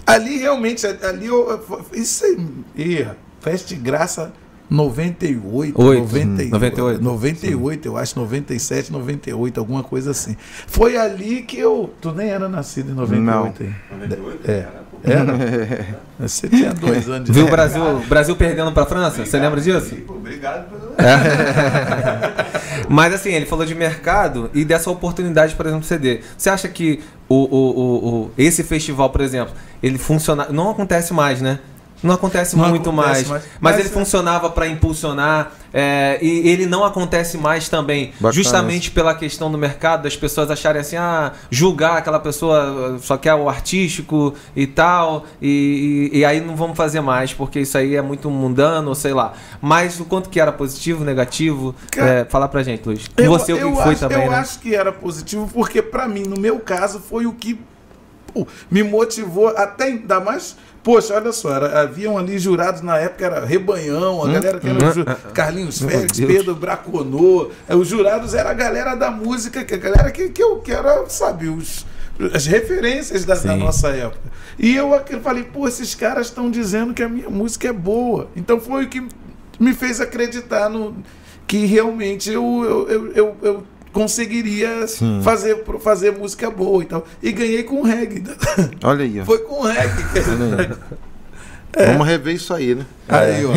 ali 0.07 0.39
realmente 0.39 0.87
ali 0.87 1.27
eu 1.27 1.61
isso 1.93 2.25
aí, 2.25 2.39
ih, 2.75 3.07
Festa 3.41 3.69
de 3.69 3.77
Graça 3.77 4.33
98, 4.69 5.81
Oito. 5.83 6.01
90, 6.03 6.43
Hum, 6.45 6.49
98. 6.51 7.03
98, 7.03 7.87
eu 7.89 7.97
acho 7.97 8.17
97, 8.19 8.93
98, 8.93 9.59
alguma 9.59 9.83
coisa 9.83 10.13
assim. 10.13 10.37
Foi 10.69 10.97
ali 10.97 11.43
que 11.43 11.59
eu, 11.59 11.93
tu 12.01 12.13
nem 12.13 12.29
era 12.31 12.49
nascido 12.49 12.93
em 12.93 12.95
98 12.95 13.63
aí. 13.65 13.75
98? 13.93 14.51
É. 14.51 14.69
Era? 15.03 15.35
Você 16.21 16.47
tinha 16.47 16.75
dois 16.75 17.09
anos 17.09 17.25
de 17.27 17.33
Viu 17.33 17.45
o 17.45 17.49
idade. 17.49 17.51
Brasil, 17.73 17.83
o 17.83 18.01
Brasil 18.07 18.37
perdendo 18.37 18.71
pra 18.71 18.85
França? 18.85 19.25
Você 19.25 19.39
lembra 19.41 19.59
disso? 19.61 19.97
Obrigado. 20.07 20.67
Mas 22.89 23.15
assim, 23.15 23.31
ele 23.31 23.47
falou 23.47 23.65
de 23.65 23.75
mercado 23.75 24.51
e 24.55 24.65
dessa 24.65 24.91
oportunidade, 24.91 25.55
por 25.55 25.67
exemplo, 25.67 25.85
CD. 25.85 26.21
Você 26.37 26.51
acha 26.51 26.69
que 26.69 27.01
o, 27.29 27.35
o, 27.35 27.57
o, 27.57 28.09
o- 28.25 28.31
esse 28.37 28.63
festival, 28.63 29.11
por 29.11 29.21
exemplo, 29.23 29.55
ele 29.83 29.99
funciona. 29.99 30.49
Não 30.51 30.71
acontece 30.71 31.13
mais, 31.15 31.41
né? 31.41 31.59
Não 32.03 32.15
acontece 32.15 32.57
Não 32.57 32.69
muito 32.69 32.89
acontece 32.91 33.09
mais. 33.13 33.29
mais. 33.29 33.43
Mas, 33.43 33.53
Mas 33.61 33.79
ele 33.81 33.89
é- 33.89 33.93
funcionava 33.93 34.49
para 34.51 34.67
impulsionar 34.67 35.53
é, 35.73 36.19
e 36.23 36.49
ele 36.49 36.67
não 36.67 36.85
acontece 36.85 37.37
mais 37.39 37.69
também. 37.69 38.07
Bacana 38.15 38.33
justamente 38.33 38.91
pela 38.91 39.15
questão 39.15 39.51
do 39.53 39.59
mercado, 39.59 40.03
das 40.05 40.17
pessoas 40.17 40.51
acharem 40.51 40.81
assim, 40.81 40.97
ah, 40.97 41.33
julgar 41.51 41.97
aquela 41.99 42.19
pessoa 42.19 42.99
só 43.03 43.17
quer 43.17 43.35
o 43.35 43.49
artístico 43.49 44.35
e 44.57 44.67
tal, 44.67 45.27
e, 45.41 46.11
e- 46.13 46.19
e 46.21 46.25
aí 46.25 46.41
não 46.41 46.57
vamos 46.57 46.77
fazer 46.77 47.01
mais, 47.01 47.33
porque 47.33 47.61
isso 47.61 47.77
aí 47.79 47.95
é 47.95 48.03
muito 48.03 48.31
mundano, 48.31 48.95
sei 48.95 49.13
lá. 49.13 49.35
Mas 49.61 50.01
o 50.01 50.05
quanto 50.05 50.29
que 50.31 50.41
era 50.41 50.51
positivo, 50.53 51.05
negativo, 51.05 51.75
Cara, 51.91 52.11
é, 52.11 52.25
fala 52.25 52.49
pra 52.49 52.63
gente, 52.63 52.83
Luiz. 52.87 53.07
Eu, 53.17 53.31
Você 53.31 53.53
o 53.53 53.57
que 53.57 53.63
eu 53.63 53.75
foi 53.77 53.93
acho, 53.93 54.01
também, 54.01 54.25
eu 54.25 54.31
né? 54.31 54.39
acho 54.39 54.59
que 54.59 54.75
era 54.75 54.91
positivo, 54.91 55.49
porque 55.53 55.81
pra 55.83 56.09
mim, 56.09 56.23
no 56.23 56.41
meu 56.41 56.59
caso, 56.61 56.99
foi 56.99 57.27
o 57.27 57.33
que 57.33 57.61
pô, 58.33 58.47
me 58.71 58.83
motivou 58.83 59.49
até 59.49 59.85
ainda 59.85 60.19
mais. 60.21 60.57
Poxa, 60.83 61.15
olha 61.15 61.31
só, 61.33 61.55
era- 61.55 61.83
haviam 61.83 62.17
ali 62.17 62.39
jurados 62.39 62.81
na 62.81 62.97
época, 62.99 63.27
era 63.27 63.45
Rebanhão, 63.45 64.25
a 64.25 64.33
galera 64.33 64.59
que 64.59 64.69
era 64.69 64.93
ju- 64.93 65.05
Carlinhos 65.35 65.79
Félix. 65.81 66.19
Pedro 66.19 66.55
Braconô. 66.55 67.51
eh, 67.69 67.75
Os 67.75 67.89
jurados 67.89 68.33
era 68.35 68.51
a 68.51 68.55
galera 68.55 68.95
da 68.95 69.11
música, 69.11 69.63
que 69.65 69.75
a 69.75 69.77
galera 69.77 70.11
que, 70.11 70.31
que 70.31 70.43
eu 70.43 70.57
que 70.61 70.73
era, 70.73 71.05
sabe, 71.09 71.49
os, 71.49 71.85
as 72.33 72.47
referências 72.47 73.25
da, 73.27 73.35
da 73.35 73.55
nossa 73.57 73.89
época. 73.89 74.21
E 74.59 74.75
eu 74.75 74.91
falei, 75.23 75.45
pô, 75.45 75.69
esses 75.69 75.95
caras 75.95 76.29
estão 76.29 76.51
dizendo 76.51 76.95
que 76.95 77.03
a 77.03 77.09
minha 77.09 77.29
música 77.29 77.69
é 77.69 77.73
boa. 77.73 78.29
Então 78.35 78.59
foi 78.59 78.85
o 78.85 78.89
que 78.89 79.07
me 79.59 79.75
fez 79.75 80.01
acreditar 80.01 80.69
no 80.71 80.97
que 81.47 81.67
realmente 81.67 82.31
eu, 82.33 82.87
eu, 82.89 83.13
eu, 83.13 83.37
eu 83.43 83.63
conseguiria 83.93 84.87
Sim. 84.87 85.21
fazer, 85.23 85.65
fazer 85.81 86.13
música 86.13 86.51
boa 86.51 86.83
e 86.83 86.87
tal. 86.87 87.05
E 87.23 87.33
ganhei 87.33 87.63
com 87.63 87.83
reggae. 87.83 88.25
Olha 88.83 89.05
aí, 89.05 89.21
ó. 89.21 89.25
Foi 89.25 89.39
com 89.39 89.63
reggae. 89.63 90.05
Olha 90.31 90.61
aí. 90.63 91.01
Vamos 91.87 92.05
rever 92.05 92.35
isso 92.35 92.53
aí, 92.53 92.75
né? 92.75 92.85
Aí, 93.09 93.45
ó. 93.47 93.53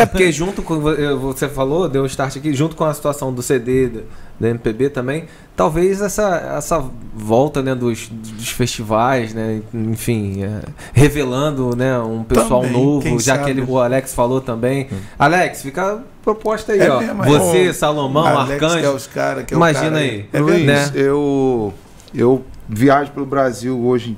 É 0.00 0.06
porque 0.06 0.30
junto 0.30 0.62
com 0.62 0.78
vo- 0.78 1.18
você 1.18 1.48
falou, 1.48 1.88
deu 1.88 2.04
um 2.04 2.06
start 2.06 2.36
aqui, 2.36 2.54
junto 2.54 2.76
com 2.76 2.84
a 2.84 2.94
situação 2.94 3.32
do 3.32 3.42
CD, 3.42 3.90
da, 4.38 4.48
MPB 4.48 4.90
também, 4.90 5.24
talvez 5.56 6.00
essa, 6.00 6.54
essa 6.56 6.84
volta 7.12 7.60
né, 7.60 7.74
dos, 7.74 8.08
dos 8.08 8.50
festivais, 8.50 9.34
né, 9.34 9.62
enfim, 9.74 10.44
é, 10.44 10.60
revelando 10.92 11.74
né, 11.74 11.98
um 11.98 12.22
pessoal 12.22 12.60
Também, 12.62 12.72
novo, 12.72 13.18
já 13.18 13.34
sabe. 13.34 13.44
que 13.46 13.50
ele, 13.50 13.62
o 13.68 13.80
Alex 13.80 14.14
falou 14.14 14.40
também. 14.40 14.86
Alex, 15.18 15.62
fica 15.62 16.04
proposta 16.24 16.72
aí, 16.72 16.80
É 16.80 16.90
ó. 16.90 17.00
mesmo, 17.00 17.24
é. 17.24 17.28
você, 17.28 17.72
Salomão, 17.74 18.26
Alex, 18.26 18.58
que 18.58 18.64
é 18.64 18.66
Arcanjo. 18.68 18.94
os 18.96 19.06
cara, 19.06 19.42
que 19.44 19.52
é 19.54 19.56
o 19.56 19.58
Imagina 19.58 19.90
cara 19.90 19.96
aí. 19.98 20.28
É 20.32 20.40
Luiz, 20.40 20.56
verdade. 20.64 20.92
né? 20.96 21.02
eu, 21.02 21.74
eu 22.14 22.44
viajo 22.68 23.10
pelo 23.12 23.26
Brasil 23.26 23.78
hoje 23.78 24.16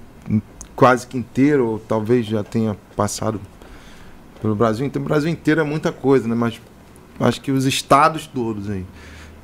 quase 0.77 1.07
que 1.07 1.17
inteiro, 1.19 1.67
ou 1.67 1.79
talvez 1.79 2.25
já 2.27 2.45
tenha 2.45 2.77
passado 2.95 3.41
pelo 4.41 4.55
Brasil. 4.55 4.87
Então, 4.87 5.03
o 5.03 5.05
Brasil 5.05 5.29
inteiro 5.31 5.61
é 5.61 5.65
muita 5.65 5.91
coisa, 5.91 6.29
né? 6.29 6.35
Mas 6.35 6.61
acho 7.19 7.41
que 7.41 7.51
os 7.51 7.65
estados 7.65 8.27
todos 8.27 8.71
aí. 8.71 8.85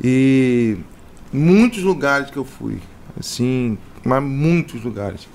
E 0.02 0.76
muitos 1.32 1.82
lugares 1.82 2.30
que 2.30 2.36
eu 2.36 2.44
fui, 2.44 2.78
assim, 3.18 3.76
mas 4.04 4.22
muitos 4.22 4.82
lugares. 4.84 5.26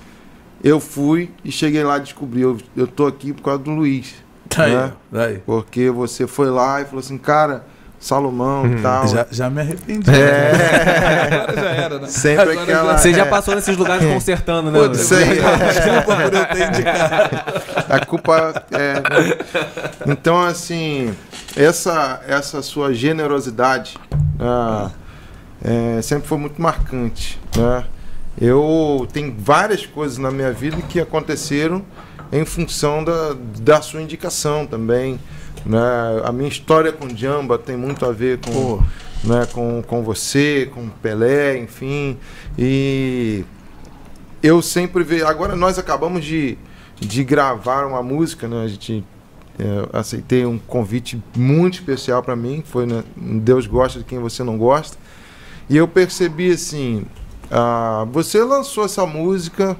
Eu 0.62 0.80
fui 0.80 1.30
e 1.44 1.52
cheguei 1.52 1.84
lá 1.84 1.98
e 1.98 2.00
descobri, 2.00 2.40
eu, 2.42 2.56
eu 2.76 2.86
tô 2.86 3.06
aqui 3.06 3.32
por 3.32 3.42
causa 3.42 3.62
do 3.62 3.70
Luiz. 3.70 4.14
Aí, 4.58 4.74
né? 4.74 4.92
ó, 5.12 5.18
aí. 5.18 5.38
Porque 5.44 5.90
você 5.90 6.26
foi 6.26 6.50
lá 6.50 6.80
e 6.80 6.84
falou 6.84 7.00
assim, 7.00 7.16
cara, 7.18 7.64
Salomão 8.00 8.64
e 8.66 8.80
tal. 8.80 9.08
Já, 9.08 9.26
já 9.30 9.50
me 9.50 9.60
arrependi. 9.60 10.08
É. 10.10 10.52
Agora 11.42 11.54
já 11.60 11.70
era, 11.70 11.98
né? 11.98 12.06
Sempre 12.06 12.42
Agora 12.42 12.62
aquela- 12.62 12.98
Você 12.98 13.12
já 13.12 13.26
passou 13.26 13.54
nesses 13.54 13.76
lugares 13.76 14.06
consertando, 14.06 14.70
né? 14.70 14.78
Pô? 14.78 14.92
Isso 14.92 15.14
aí. 15.14 15.24
Desculpa 15.24 16.16
por 16.16 16.34
eu 16.34 16.46
ter 16.46 16.68
indicado. 16.68 17.36
A 17.92 18.04
culpa 18.06 18.64
é. 18.70 20.10
Então, 20.10 20.40
assim, 20.40 21.12
essa, 21.56 22.20
essa 22.28 22.62
sua 22.62 22.92
generosidade, 22.94 23.96
ah, 24.38 24.90
é, 25.64 26.00
sempre 26.02 26.28
foi 26.28 26.38
muito 26.38 26.60
marcante. 26.62 27.40
Né? 27.56 27.84
Eu 28.40 29.08
tenho 29.12 29.34
várias 29.36 29.84
coisas 29.86 30.18
na 30.18 30.30
minha 30.30 30.52
vida 30.52 30.76
que 30.88 31.00
aconteceram 31.00 31.84
em 32.32 32.44
função 32.44 33.02
da, 33.02 33.34
da 33.60 33.80
sua 33.82 34.02
indicação 34.02 34.66
também. 34.66 35.18
Né? 35.64 35.78
A 36.24 36.32
minha 36.32 36.48
história 36.48 36.92
com 36.92 37.08
Jamba 37.08 37.58
tem 37.58 37.76
muito 37.76 38.04
a 38.04 38.12
ver 38.12 38.38
com, 38.38 38.82
né, 39.24 39.46
com, 39.52 39.82
com 39.86 40.02
você, 40.02 40.70
com 40.72 40.88
Pelé, 40.88 41.58
enfim. 41.58 42.18
E 42.58 43.44
eu 44.42 44.62
sempre 44.62 45.02
vejo. 45.02 45.26
Agora 45.26 45.56
nós 45.56 45.78
acabamos 45.78 46.24
de, 46.24 46.56
de 46.98 47.24
gravar 47.24 47.86
uma 47.86 48.02
música, 48.02 48.46
né? 48.46 48.64
A 48.64 48.68
gente 48.68 49.04
é, 49.58 49.88
aceitei 49.92 50.46
um 50.46 50.58
convite 50.58 51.22
muito 51.36 51.74
especial 51.74 52.22
para 52.22 52.36
mim, 52.36 52.62
foi 52.64 52.86
né, 52.86 53.02
Deus 53.16 53.66
gosta 53.66 53.98
de 53.98 54.04
quem 54.04 54.18
você 54.18 54.44
não 54.44 54.56
gosta. 54.56 54.96
E 55.68 55.76
eu 55.76 55.86
percebi 55.86 56.52
assim, 56.52 57.04
ah, 57.50 58.06
você 58.10 58.42
lançou 58.42 58.84
essa 58.84 59.04
música 59.04 59.76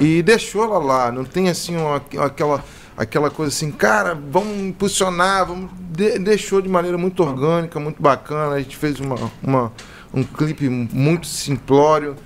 e 0.00 0.22
deixou 0.22 0.64
ela 0.64 0.78
lá, 0.78 1.12
não 1.12 1.24
tem 1.24 1.48
assim 1.48 1.76
uma, 1.76 1.96
aquela 1.96 2.64
aquela 2.96 3.30
coisa 3.30 3.50
assim, 3.50 3.70
cara, 3.70 4.14
vamos 4.14 4.56
impulsionar, 4.58 5.46
vamos 5.46 5.70
de, 5.80 6.18
deixou 6.18 6.60
de 6.60 6.68
maneira 6.68 6.98
muito 6.98 7.22
orgânica, 7.22 7.80
muito 7.80 8.00
bacana. 8.00 8.54
A 8.54 8.58
gente 8.60 8.76
fez 8.76 9.00
uma, 9.00 9.16
uma 9.42 9.72
um 10.12 10.22
clipe 10.22 10.68
muito 10.68 11.26
simplório 11.26 12.16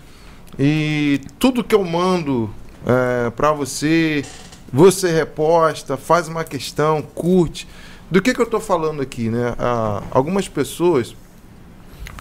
e 0.59 1.21
tudo 1.39 1.63
que 1.63 1.75
eu 1.75 1.85
mando 1.85 2.51
é, 2.85 3.31
para 3.31 3.53
você, 3.53 4.25
você 4.73 5.11
reposta, 5.13 5.97
faz 5.97 6.29
uma 6.29 6.45
questão, 6.45 7.03
curte. 7.03 7.69
Do 8.11 8.23
que, 8.23 8.33
que 8.33 8.41
eu 8.41 8.45
estou 8.45 8.61
falando 8.61 9.03
aqui, 9.03 9.29
né? 9.29 9.55
Ah, 9.59 10.03
algumas 10.13 10.49
pessoas 10.49 11.15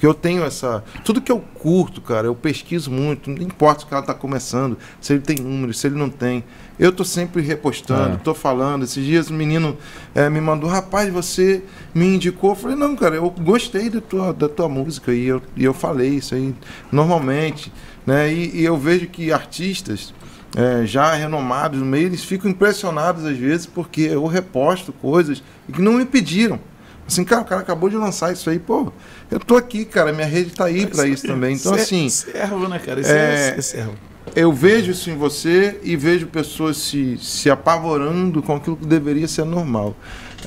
porque 0.05 0.07
eu 0.07 0.13
tenho 0.13 0.43
essa. 0.43 0.83
Tudo 1.03 1.19
que 1.19 1.31
eu 1.31 1.39
curto, 1.39 1.99
cara, 1.99 2.27
eu 2.27 2.35
pesquiso 2.35 2.91
muito. 2.91 3.29
Não 3.29 3.41
importa 3.41 3.79
se 3.79 3.85
o 3.85 3.89
cara 3.89 4.01
está 4.01 4.13
começando, 4.13 4.77
se 5.01 5.13
ele 5.13 5.21
tem 5.21 5.37
números, 5.37 5.79
se 5.79 5.87
ele 5.87 5.95
não 5.95 6.09
tem. 6.09 6.43
Eu 6.77 6.91
tô 6.91 7.03
sempre 7.03 7.41
repostando, 7.41 8.17
estou 8.17 8.33
é. 8.33 8.37
falando. 8.37 8.83
Esses 8.83 9.03
dias 9.03 9.29
o 9.29 9.33
menino 9.33 9.77
é, 10.13 10.29
me 10.29 10.39
mandou, 10.39 10.69
rapaz, 10.69 11.11
você 11.11 11.63
me 11.93 12.05
indicou. 12.05 12.51
Eu 12.51 12.55
falei, 12.55 12.77
não, 12.77 12.95
cara, 12.95 13.15
eu 13.15 13.29
gostei 13.29 13.89
da 13.89 14.01
tua, 14.01 14.33
da 14.33 14.47
tua 14.47 14.69
música 14.69 15.13
e 15.13 15.25
eu, 15.25 15.41
e 15.55 15.63
eu 15.63 15.73
falei 15.73 16.09
isso 16.09 16.35
aí 16.35 16.53
normalmente. 16.91 17.73
Né? 18.05 18.31
E, 18.31 18.61
e 18.61 18.65
eu 18.65 18.77
vejo 18.77 19.07
que 19.07 19.31
artistas 19.31 20.13
é, 20.55 20.85
já 20.85 21.13
renomados 21.13 21.79
no 21.79 21.85
meio, 21.85 22.07
eles 22.07 22.23
ficam 22.23 22.51
impressionados 22.51 23.25
às 23.25 23.37
vezes 23.37 23.65
porque 23.65 24.01
eu 24.01 24.25
reposto 24.27 24.93
coisas 24.93 25.41
que 25.71 25.81
não 25.81 25.93
me 25.93 26.05
pediram. 26.05 26.59
Assim, 27.07 27.23
cara, 27.23 27.41
o 27.41 27.45
cara 27.45 27.61
acabou 27.61 27.87
de 27.87 27.95
lançar 27.95 28.33
isso 28.33 28.49
aí, 28.49 28.57
pô, 28.57 28.91
eu 29.31 29.39
tô 29.39 29.55
aqui, 29.55 29.85
cara, 29.85 30.13
minha 30.13 30.27
rede 30.27 30.51
tá 30.51 30.65
aí 30.65 30.85
para 30.85 31.07
isso 31.07 31.25
também. 31.25 31.55
Então, 31.55 31.73
assim. 31.73 32.09
Servo, 32.09 32.67
né, 32.67 32.79
cara? 32.79 33.01
Isso 33.01 33.11
é, 33.11 33.55
é 33.57 33.61
servo. 33.61 33.93
Eu 34.35 34.51
vejo 34.51 34.91
isso 34.91 35.09
em 35.09 35.15
você 35.15 35.79
e 35.83 35.95
vejo 35.95 36.27
pessoas 36.27 36.77
se, 36.77 37.17
se 37.17 37.49
apavorando 37.49 38.41
com 38.41 38.55
aquilo 38.55 38.75
que 38.75 38.85
deveria 38.85 39.27
ser 39.27 39.45
normal. 39.45 39.95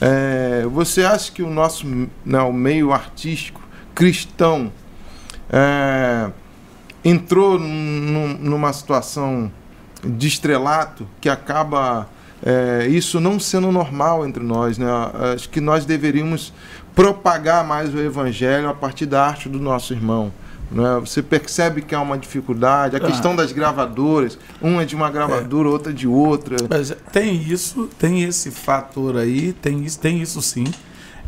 É, 0.01 0.65
você 0.67 1.03
acha 1.05 1.31
que 1.33 1.43
o 1.43 1.51
nosso 1.51 1.87
não, 1.87 2.09
né, 2.25 2.41
o 2.43 2.53
meio 2.53 2.93
artístico 2.93 3.61
cristão 3.95 4.73
é, 5.51 6.31
entrou 7.05 7.59
num, 7.59 8.37
numa 8.39 8.73
situação 8.73 9.51
de 10.05 10.29
estrelato 10.29 11.07
que 11.21 11.29
acaba 11.29 12.09
é, 12.45 12.87
isso 12.89 13.19
não 13.19 13.41
sendo 13.41 13.73
normal 13.73 14.27
entre 14.27 14.43
nós. 14.43 14.79
Né? 14.79 14.87
Acho 15.35 15.49
que 15.49 15.61
nós 15.61 15.85
deveríamos 15.85 16.53
propagar 16.99 17.65
mais 17.65 17.95
o 17.95 17.99
evangelho 18.01 18.69
a 18.69 18.75
partir 18.75 19.07
da 19.07 19.25
arte 19.25 19.49
do 19.49 19.61
nosso 19.61 19.93
irmão. 19.93 20.33
Né? 20.69 20.99
Você 20.99 21.23
percebe 21.23 21.81
que 21.81 21.95
há 21.95 22.01
uma 22.01 22.19
dificuldade, 22.19 22.97
a 22.97 22.99
ah. 22.99 23.03
questão 23.03 23.37
das 23.37 23.53
gravadoras, 23.53 24.37
uma 24.61 24.83
é 24.83 24.85
de 24.85 24.97
uma 24.97 25.09
gravadora, 25.09 25.69
é. 25.69 25.71
outra 25.71 25.93
de 25.93 26.09
outra. 26.09 26.57
Mas 26.69 26.93
tem 27.13 27.41
isso, 27.41 27.89
tem 28.01 28.25
esse 28.25 28.51
fator 28.51 29.17
aí, 29.17 29.53
tem 29.53 29.85
isso, 29.85 30.01
tem 30.01 30.21
isso 30.21 30.43
sim. 30.43 30.65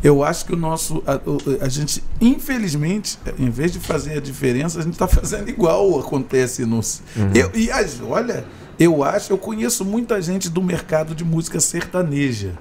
Eu 0.03 0.25
acho 0.25 0.45
que 0.45 0.53
o 0.53 0.57
nosso. 0.57 1.01
A, 1.07 1.21
a, 1.63 1.69
gente, 1.69 2.03
infelizmente, 2.19 3.17
em 3.39 3.49
vez 3.49 3.71
de 3.71 3.79
fazer 3.79 4.17
a 4.17 4.19
diferença, 4.19 4.77
a 4.77 4.83
gente 4.83 4.93
está 4.93 5.07
fazendo 5.07 5.47
igual 5.47 5.97
acontece 5.97 6.65
nos. 6.65 7.01
Uhum. 7.15 7.31
Eu, 7.33 7.49
e 7.53 7.71
as, 7.71 8.01
olha, 8.01 8.43
eu 8.77 9.05
acho, 9.05 9.31
eu 9.31 9.37
conheço 9.37 9.85
muita 9.85 10.21
gente 10.21 10.49
do 10.49 10.61
mercado 10.61 11.15
de 11.15 11.23
música 11.23 11.61
sertaneja. 11.61 12.57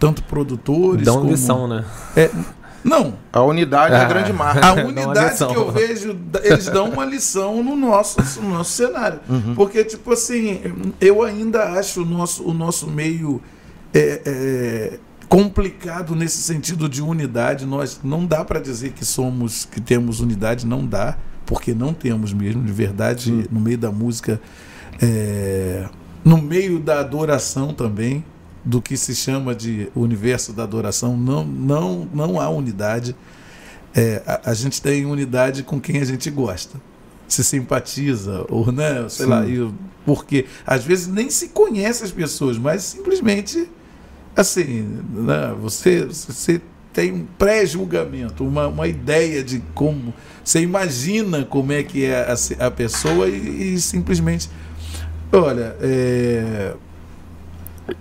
Tanto 0.00 0.24
produtores. 0.24 1.04
Dão 1.04 1.18
como, 1.18 1.30
lição, 1.30 1.68
né? 1.68 1.84
É, 2.16 2.28
não. 2.82 3.14
A 3.32 3.42
unidade 3.42 3.94
é 3.94 3.98
a 3.98 4.02
ah. 4.02 4.04
grande 4.06 4.32
marca. 4.32 4.66
A 4.66 4.72
unidade 4.72 5.36
que 5.36 5.56
eu 5.56 5.70
vejo, 5.70 6.18
eles 6.42 6.66
dão 6.66 6.88
uma 6.88 7.04
lição 7.04 7.62
no 7.62 7.76
nosso, 7.76 8.18
no 8.40 8.50
nosso 8.50 8.72
cenário. 8.72 9.20
Uhum. 9.28 9.54
Porque, 9.54 9.84
tipo 9.84 10.12
assim, 10.12 10.60
eu 11.00 11.22
ainda 11.22 11.74
acho 11.78 12.02
o 12.02 12.04
nosso, 12.04 12.42
o 12.42 12.52
nosso 12.52 12.88
meio 12.88 13.40
é, 13.94 14.22
é, 14.24 14.98
complicado 15.28 16.16
nesse 16.16 16.42
sentido 16.42 16.88
de 16.88 17.00
unidade. 17.00 17.64
Nós 17.64 18.00
não 18.02 18.26
dá 18.26 18.44
para 18.44 18.58
dizer 18.58 18.90
que 18.90 19.04
somos, 19.04 19.64
que 19.64 19.80
temos 19.80 20.18
unidade, 20.18 20.66
não 20.66 20.84
dá, 20.84 21.16
porque 21.46 21.74
não 21.74 21.92
temos 21.92 22.32
mesmo, 22.32 22.64
de 22.64 22.72
verdade, 22.72 23.30
uhum. 23.30 23.44
no 23.52 23.60
meio 23.60 23.78
da 23.78 23.92
música 23.92 24.40
é, 25.00 25.88
no 26.24 26.38
meio 26.38 26.78
da 26.78 27.00
adoração 27.00 27.72
também, 27.72 28.24
do 28.64 28.80
que 28.80 28.96
se 28.96 29.14
chama 29.14 29.54
de 29.54 29.90
universo 29.94 30.52
da 30.52 30.62
adoração, 30.62 31.16
não, 31.16 31.44
não, 31.44 32.08
não 32.12 32.40
há 32.40 32.48
unidade. 32.48 33.16
É, 33.94 34.22
a, 34.26 34.50
a, 34.50 34.54
gente 34.54 34.80
tem 34.80 35.04
unidade 35.04 35.62
com 35.62 35.80
quem 35.80 36.00
a 36.00 36.04
gente 36.04 36.30
gosta, 36.30 36.80
se 37.26 37.42
simpatiza, 37.42 38.44
ou 38.48 38.70
né, 38.70 39.08
sei 39.08 39.26
Sim. 39.26 39.30
lá, 39.30 39.46
e, 39.46 39.72
porque 40.04 40.46
às 40.64 40.84
vezes 40.84 41.08
nem 41.08 41.28
se 41.28 41.48
conhece 41.48 42.04
as 42.04 42.12
pessoas, 42.12 42.56
mas 42.56 42.82
simplesmente 42.82 43.68
assim, 44.36 45.02
né, 45.12 45.54
você, 45.60 46.04
você 46.04 46.60
tem 46.92 47.12
um 47.12 47.26
pré-julgamento, 47.38 48.46
uma, 48.46 48.68
uma 48.68 48.86
ideia 48.86 49.42
de 49.42 49.60
como. 49.74 50.14
Você 50.44 50.60
imagina 50.60 51.44
como 51.44 51.72
é 51.72 51.82
que 51.82 52.04
é 52.04 52.26
a, 52.30 52.66
a 52.66 52.70
pessoa 52.70 53.28
e, 53.28 53.74
e 53.74 53.80
simplesmente 53.80 54.48
Olha, 55.32 55.76
é... 55.80 56.74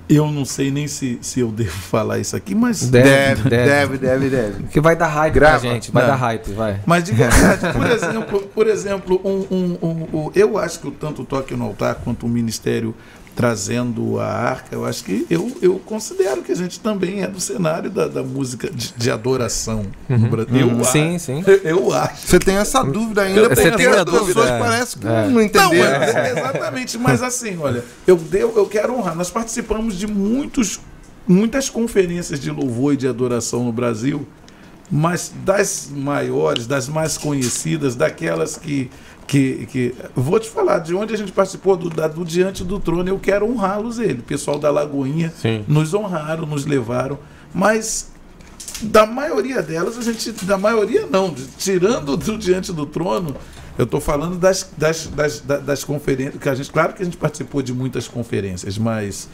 eu 0.07 0.31
não 0.31 0.45
sei 0.45 0.71
nem 0.71 0.87
se, 0.87 1.19
se 1.21 1.39
eu 1.39 1.51
devo 1.51 1.71
falar 1.71 2.19
isso 2.19 2.35
aqui, 2.35 2.55
mas. 2.55 2.89
Deve, 2.89 3.49
deve, 3.49 3.97
deve, 3.97 3.97
deve. 3.97 4.29
deve. 4.29 4.63
Que 4.63 4.81
vai 4.81 4.95
dar 4.95 5.07
hype 5.07 5.33
Grava. 5.33 5.59
pra 5.59 5.69
gente, 5.69 5.91
vai 5.91 6.03
não. 6.03 6.09
dar 6.09 6.15
hype, 6.15 6.51
vai. 6.51 6.79
Mas 6.85 7.03
de 7.03 7.11
verdade, 7.13 7.73
por 7.73 7.89
exemplo, 7.89 8.41
por 8.53 8.67
exemplo 8.67 9.21
um, 9.23 9.55
um, 9.55 9.77
um, 10.13 10.31
eu 10.35 10.57
acho 10.57 10.79
que 10.79 10.91
tanto 10.91 11.21
o 11.21 11.25
Toque 11.25 11.55
no 11.55 11.65
Altar 11.65 11.95
quanto 12.03 12.25
o 12.25 12.29
Ministério 12.29 12.95
trazendo 13.35 14.19
a 14.19 14.25
arca, 14.25 14.75
eu 14.75 14.85
acho 14.85 15.03
que 15.03 15.25
eu, 15.29 15.55
eu 15.61 15.79
considero 15.85 16.41
que 16.41 16.51
a 16.51 16.55
gente 16.55 16.79
também 16.79 17.21
é 17.21 17.27
do 17.27 17.39
cenário 17.39 17.89
da, 17.89 18.07
da 18.07 18.21
música 18.21 18.69
de, 18.69 18.93
de 18.95 19.11
adoração 19.11 19.85
uhum. 20.09 20.17
no 20.17 20.29
Brasil. 20.29 20.67
Uhum. 20.67 20.83
sim, 20.83 21.17
sim. 21.17 21.43
Eu 21.63 21.93
acho. 21.93 22.27
Você 22.27 22.39
tem 22.39 22.55
essa 22.55 22.83
dúvida 22.83 23.21
ainda, 23.21 23.41
eu 23.41 23.49
porque 23.49 23.61
as 23.61 24.25
pessoas 24.25 24.49
é. 24.49 24.59
parecem 24.59 25.01
que 25.01 25.07
é. 25.07 25.27
não 25.27 25.41
entenderam. 25.41 25.99
Não, 25.99 26.05
é, 26.05 26.31
exatamente, 26.31 26.97
mas 26.97 27.21
assim, 27.21 27.57
olha, 27.57 27.83
eu, 28.05 28.15
deu, 28.17 28.53
eu 28.55 28.65
quero 28.65 28.93
honrar. 28.93 29.15
Nós 29.15 29.29
participamos 29.29 29.97
de 29.97 30.07
muitos, 30.07 30.79
muitas 31.27 31.69
conferências 31.69 32.39
de 32.39 32.51
louvor 32.51 32.93
e 32.93 32.97
de 32.97 33.07
adoração 33.07 33.63
no 33.63 33.71
Brasil, 33.71 34.27
mas 34.91 35.31
das 35.45 35.89
maiores, 35.91 36.65
das 36.65 36.87
mais 36.87 37.17
conhecidas, 37.17 37.95
daquelas 37.95 38.57
que 38.57 38.89
que, 39.29 39.67
que 39.67 39.95
vou 40.15 40.39
te 40.39 40.49
falar 40.49 40.79
de 40.79 40.95
onde 40.95 41.13
a 41.13 41.17
gente 41.17 41.31
participou 41.31 41.77
do, 41.77 41.87
da, 41.87 42.07
do 42.07 42.25
diante 42.25 42.63
do 42.63 42.79
trono 42.79 43.07
eu 43.07 43.19
quero 43.19 43.47
honrá-los 43.47 43.99
ele 43.99 44.21
o 44.21 44.23
pessoal 44.23 44.57
da 44.57 44.71
Lagoinha 44.71 45.31
Sim. 45.39 45.63
nos 45.67 45.93
honraram 45.93 46.47
nos 46.47 46.65
levaram 46.65 47.19
mas 47.53 48.11
da 48.81 49.05
maioria 49.05 49.61
delas 49.61 49.99
a 49.99 50.01
gente 50.01 50.31
da 50.45 50.57
maioria 50.57 51.05
não 51.05 51.31
tirando 51.59 52.17
do 52.17 52.37
diante 52.39 52.73
do 52.73 52.87
trono 52.87 53.35
eu 53.77 53.83
estou 53.83 54.01
falando 54.01 54.35
das, 54.35 54.71
das, 54.75 55.05
das, 55.05 55.41
das, 55.41 55.83
conferências 55.83 56.41
que 56.41 56.49
a 56.49 56.55
gente 56.55 56.71
claro 56.71 56.93
que 56.93 57.03
a 57.03 57.05
gente 57.05 57.17
participou 57.17 57.61
de 57.61 57.71
muitas 57.71 58.07
conferências 58.07 58.79
mas 58.79 59.29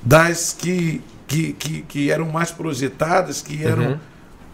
das 0.00 0.56
que 0.58 1.02
que, 1.28 1.52
que, 1.52 1.82
que 1.82 2.10
eram 2.10 2.30
mais 2.30 2.50
projetadas 2.50 3.42
que 3.42 3.62
eram 3.62 3.98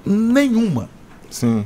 uhum. 0.05 0.33
nenhuma 0.33 0.91
sim 1.31 1.65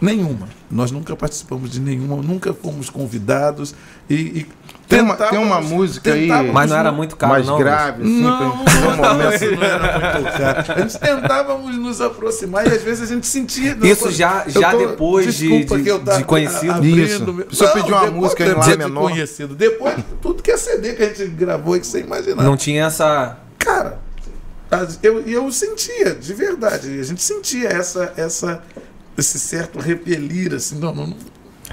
Nenhuma. 0.00 0.48
Nós 0.70 0.92
nunca 0.92 1.16
participamos 1.16 1.70
de 1.70 1.80
nenhuma, 1.80 2.16
nunca 2.16 2.54
fomos 2.54 2.88
convidados 2.88 3.74
e, 4.08 4.14
e 4.14 4.46
tem 4.90 5.00
uma, 5.00 5.16
tem 5.16 5.38
uma 5.38 5.60
música 5.60 6.12
aí. 6.12 6.28
Mas 6.52 6.70
não 6.70 6.76
era 6.76 6.90
muito 6.90 7.16
caro, 7.16 7.32
mais 7.32 7.46
não. 7.46 7.58
grave, 7.58 8.02
assim, 8.02 8.22
não, 8.22 8.56
não, 8.56 8.64
não, 8.64 8.96
não 8.96 9.22
era 9.62 10.10
muito 10.10 10.36
caro. 10.36 10.72
A 10.72 10.80
gente 10.80 10.98
tentávamos 10.98 11.76
nos 11.76 12.00
aproximar 12.00 12.66
e 12.66 12.72
às 12.72 12.82
vezes 12.82 13.10
a 13.10 13.14
gente 13.14 13.26
sentia. 13.26 13.76
Isso 13.82 14.10
já, 14.10 14.44
já 14.48 14.72
tô, 14.72 14.78
depois 14.78 15.34
de, 15.34 15.64
de, 15.64 15.88
de 16.18 16.24
conhecido. 16.24 16.84
Isso. 16.84 17.24
Você 17.50 17.66
pediu 17.68 17.96
uma 17.96 18.10
música 18.10 18.44
em 18.44 18.54
Lá 18.54 18.76
menor. 18.76 19.10
conhecido. 19.10 19.54
Depois, 19.54 19.94
tudo 20.20 20.42
que 20.42 20.50
é 20.50 20.56
CD 20.56 20.94
que 20.94 21.02
a 21.02 21.06
gente 21.06 21.26
gravou 21.30 21.76
e 21.76 21.80
que 21.80 21.86
você 21.86 22.00
imaginar. 22.00 22.42
Não 22.42 22.56
tinha 22.56 22.86
essa. 22.86 23.38
Cara, 23.58 23.98
eu, 25.02 25.20
eu 25.20 25.50
sentia, 25.52 26.14
de 26.14 26.34
verdade. 26.34 26.98
A 26.98 27.02
gente 27.04 27.22
sentia 27.22 27.68
essa. 27.68 28.12
essa 28.16 28.62
esse 29.16 29.38
certo 29.38 29.78
repelir, 29.78 30.54
assim, 30.54 30.78
não, 30.78 30.94
não, 30.94 31.06
não 31.08 31.16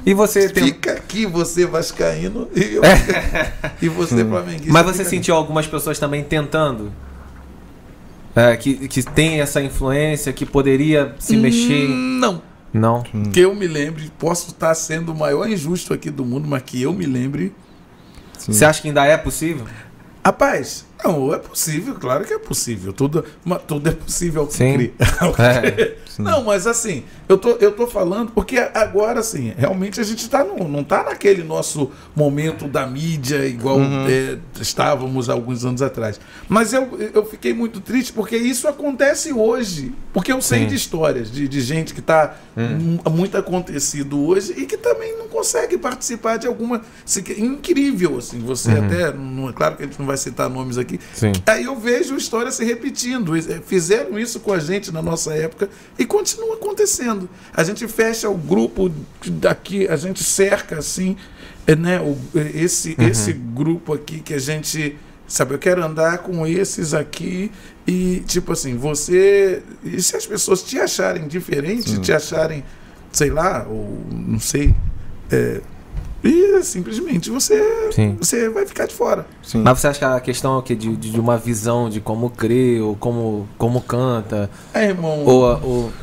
E 0.06 0.14
você 0.14 0.50
tem. 0.50 0.66
fica 0.66 0.94
aqui, 0.94 1.26
você 1.26 1.66
vascaíno 1.66 2.48
e, 2.56 2.76
eu, 2.76 2.82
e 3.82 3.88
você 3.90 4.24
flamenguista. 4.26 4.72
Mas 4.74 4.86
você 4.86 5.06
sentiu 5.06 5.36
algumas 5.36 5.66
pessoas 5.68 5.98
também 6.00 6.24
tentando? 6.24 6.92
É, 8.36 8.56
que, 8.56 8.88
que 8.88 9.02
tem 9.02 9.42
essa 9.42 9.62
influência, 9.62 10.32
que 10.32 10.46
poderia 10.46 11.16
se 11.20 11.34
ali. 11.34 11.42
mexer. 11.42 11.90
Hum, 11.90 12.20
Não. 12.20 12.42
Não. 12.74 13.02
Que 13.32 13.40
eu 13.40 13.56
me 13.56 13.66
lembre, 13.66 14.12
posso 14.20 14.50
estar 14.50 14.76
sendo 14.76 15.12
o 15.12 15.16
maior 15.16 15.50
injusto 15.50 15.94
aqui 15.94 16.12
do 16.12 16.24
mundo, 16.24 16.48
mas 16.48 16.62
que 16.64 16.82
eu 16.82 16.94
me 16.94 17.06
lembre. 17.06 17.54
Você 18.38 18.64
acha 18.66 18.82
que 18.82 18.90
ainda 18.90 19.04
é 19.06 19.18
possível? 19.18 19.66
Rapaz, 20.24 20.86
não, 21.04 21.34
é 21.34 21.40
possível, 21.40 21.96
claro 21.96 22.26
que 22.26 22.34
é 22.34 22.38
possível. 22.38 22.92
Tudo, 22.94 23.24
mas 23.44 23.62
tudo 23.66 23.88
é 23.90 23.94
possível 23.94 24.42
ao 24.42 24.48
que 24.48 24.54
Sim. 24.54 24.74
crê. 24.74 24.94
É. 25.40 25.96
Não, 26.24 26.44
mas 26.44 26.66
assim, 26.68 27.04
eu 27.30 27.38
tô, 27.38 27.52
eu 27.58 27.72
tô 27.72 27.88
falando 27.88 28.32
porque 28.32 28.58
agora, 28.74 29.20
assim, 29.20 29.54
realmente 29.58 30.00
a 30.00 30.04
gente 30.04 30.30
tá 30.30 30.44
no, 30.44 30.68
não 30.68 30.84
tá 30.84 31.04
naquele 31.04 31.44
nosso 31.44 31.92
momento 32.16 32.68
da 32.68 32.86
mídia 32.88 33.46
igual 33.46 33.80
é, 33.82 34.38
estávamos 34.60 35.30
alguns 35.30 35.64
anos 35.66 35.82
atrás. 35.82 36.20
Mas 36.48 36.74
eu, 36.74 36.90
eu 37.14 37.26
fiquei 37.26 37.54
muito 37.54 37.80
triste 37.80 38.12
porque 38.14 38.36
isso 38.38 38.68
acontece 38.68 39.32
hoje. 39.34 39.94
Porque 40.14 40.32
eu 40.32 40.42
sei 40.42 40.62
Sim. 40.62 40.68
de 40.68 40.76
histórias 40.76 41.32
de, 41.32 41.48
de 41.48 41.62
gente 41.62 41.94
que 41.94 42.02
tá 42.02 42.36
mu- 42.56 43.12
muito 43.12 43.38
acontecido 43.38 44.20
hoje 44.26 44.54
e 44.58 44.66
que 44.66 44.78
também 44.78 45.16
não 45.18 45.28
consegue 45.28 45.78
participar 45.78 46.38
de 46.38 46.48
alguma. 46.48 46.82
se- 47.06 47.24
Incrível, 47.38 48.18
assim. 48.18 48.40
Você 48.40 48.72
até. 48.72 49.14
Não, 49.14 49.50
é 49.50 49.54
claro 49.54 49.76
que 49.76 49.84
a 49.84 49.86
gente 49.86 50.00
não 50.00 50.06
vai 50.08 50.18
citar 50.18 50.50
nomes 50.50 50.78
aqui. 50.78 51.00
Sim. 51.14 51.32
Aí 51.46 51.66
eu 51.66 51.76
vejo 51.76 52.16
a 52.16 52.18
história 52.18 52.52
se 52.52 52.64
repetindo. 52.66 53.36
Eh, 53.38 53.62
Fizeram 53.66 54.18
isso 54.18 54.40
com 54.40 54.52
a 54.54 54.60
gente 54.60 54.92
na 54.92 55.02
nossa 55.02 55.34
época 55.34 55.70
e 56.00 56.06
continua 56.08 56.56
acontecendo. 56.56 57.30
A 57.54 57.64
gente 57.64 57.88
fecha 57.88 58.30
o 58.30 58.38
grupo 58.38 58.92
daqui, 59.26 59.88
a 59.88 59.96
gente 59.96 60.24
cerca 60.24 60.80
assim, 60.80 61.16
eh, 61.68 61.76
né, 61.76 62.00
o- 62.00 62.18
eh, 62.36 62.52
esse, 62.56 62.96
esse 63.00 63.34
grupo 63.34 63.94
aqui 63.94 64.20
que 64.22 64.34
a 64.34 64.40
gente. 64.40 64.98
Sabe, 65.30 65.54
eu 65.54 65.60
quero 65.60 65.84
andar 65.84 66.20
com 66.20 66.48
esses 66.48 66.94
aqui 66.94 67.52
e, 67.86 68.24
tipo 68.26 68.54
assim, 68.54 68.78
você. 68.78 69.62
E 69.84 70.02
se 70.02 70.16
as 70.16 70.26
pessoas 70.26 70.64
te 70.64 70.80
acharem 70.80 71.28
diferente, 71.28 72.00
te 72.00 72.14
acharem, 72.14 72.64
sei 73.12 73.30
lá, 73.30 73.68
ou 73.70 74.06
não 74.10 74.40
sei. 74.40 74.74
eh, 75.30 75.60
e 76.24 76.62
simplesmente 76.64 77.30
você, 77.30 77.62
Sim. 77.92 78.18
você 78.20 78.50
vai 78.50 78.66
ficar 78.66 78.88
de 78.88 78.94
fora. 78.94 79.26
Sim. 79.44 79.62
Mas 79.64 79.80
você 79.80 79.88
acha 79.88 80.00
que 80.00 80.06
a 80.06 80.20
questão 80.20 80.56
é 80.56 80.58
o 80.58 80.62
quê? 80.62 80.76
De, 80.76 80.96
de 80.96 81.12
de 81.12 81.20
uma 81.20 81.38
visão 81.38 81.90
de 81.90 82.00
como 82.02 82.30
crê, 82.30 82.80
ou 82.82 82.96
como, 82.96 83.48
como 83.58 83.82
canta, 83.82 84.50
É, 84.74 84.86
irmão. 84.86 85.24
ou, 85.26 85.44
ou 85.64 85.94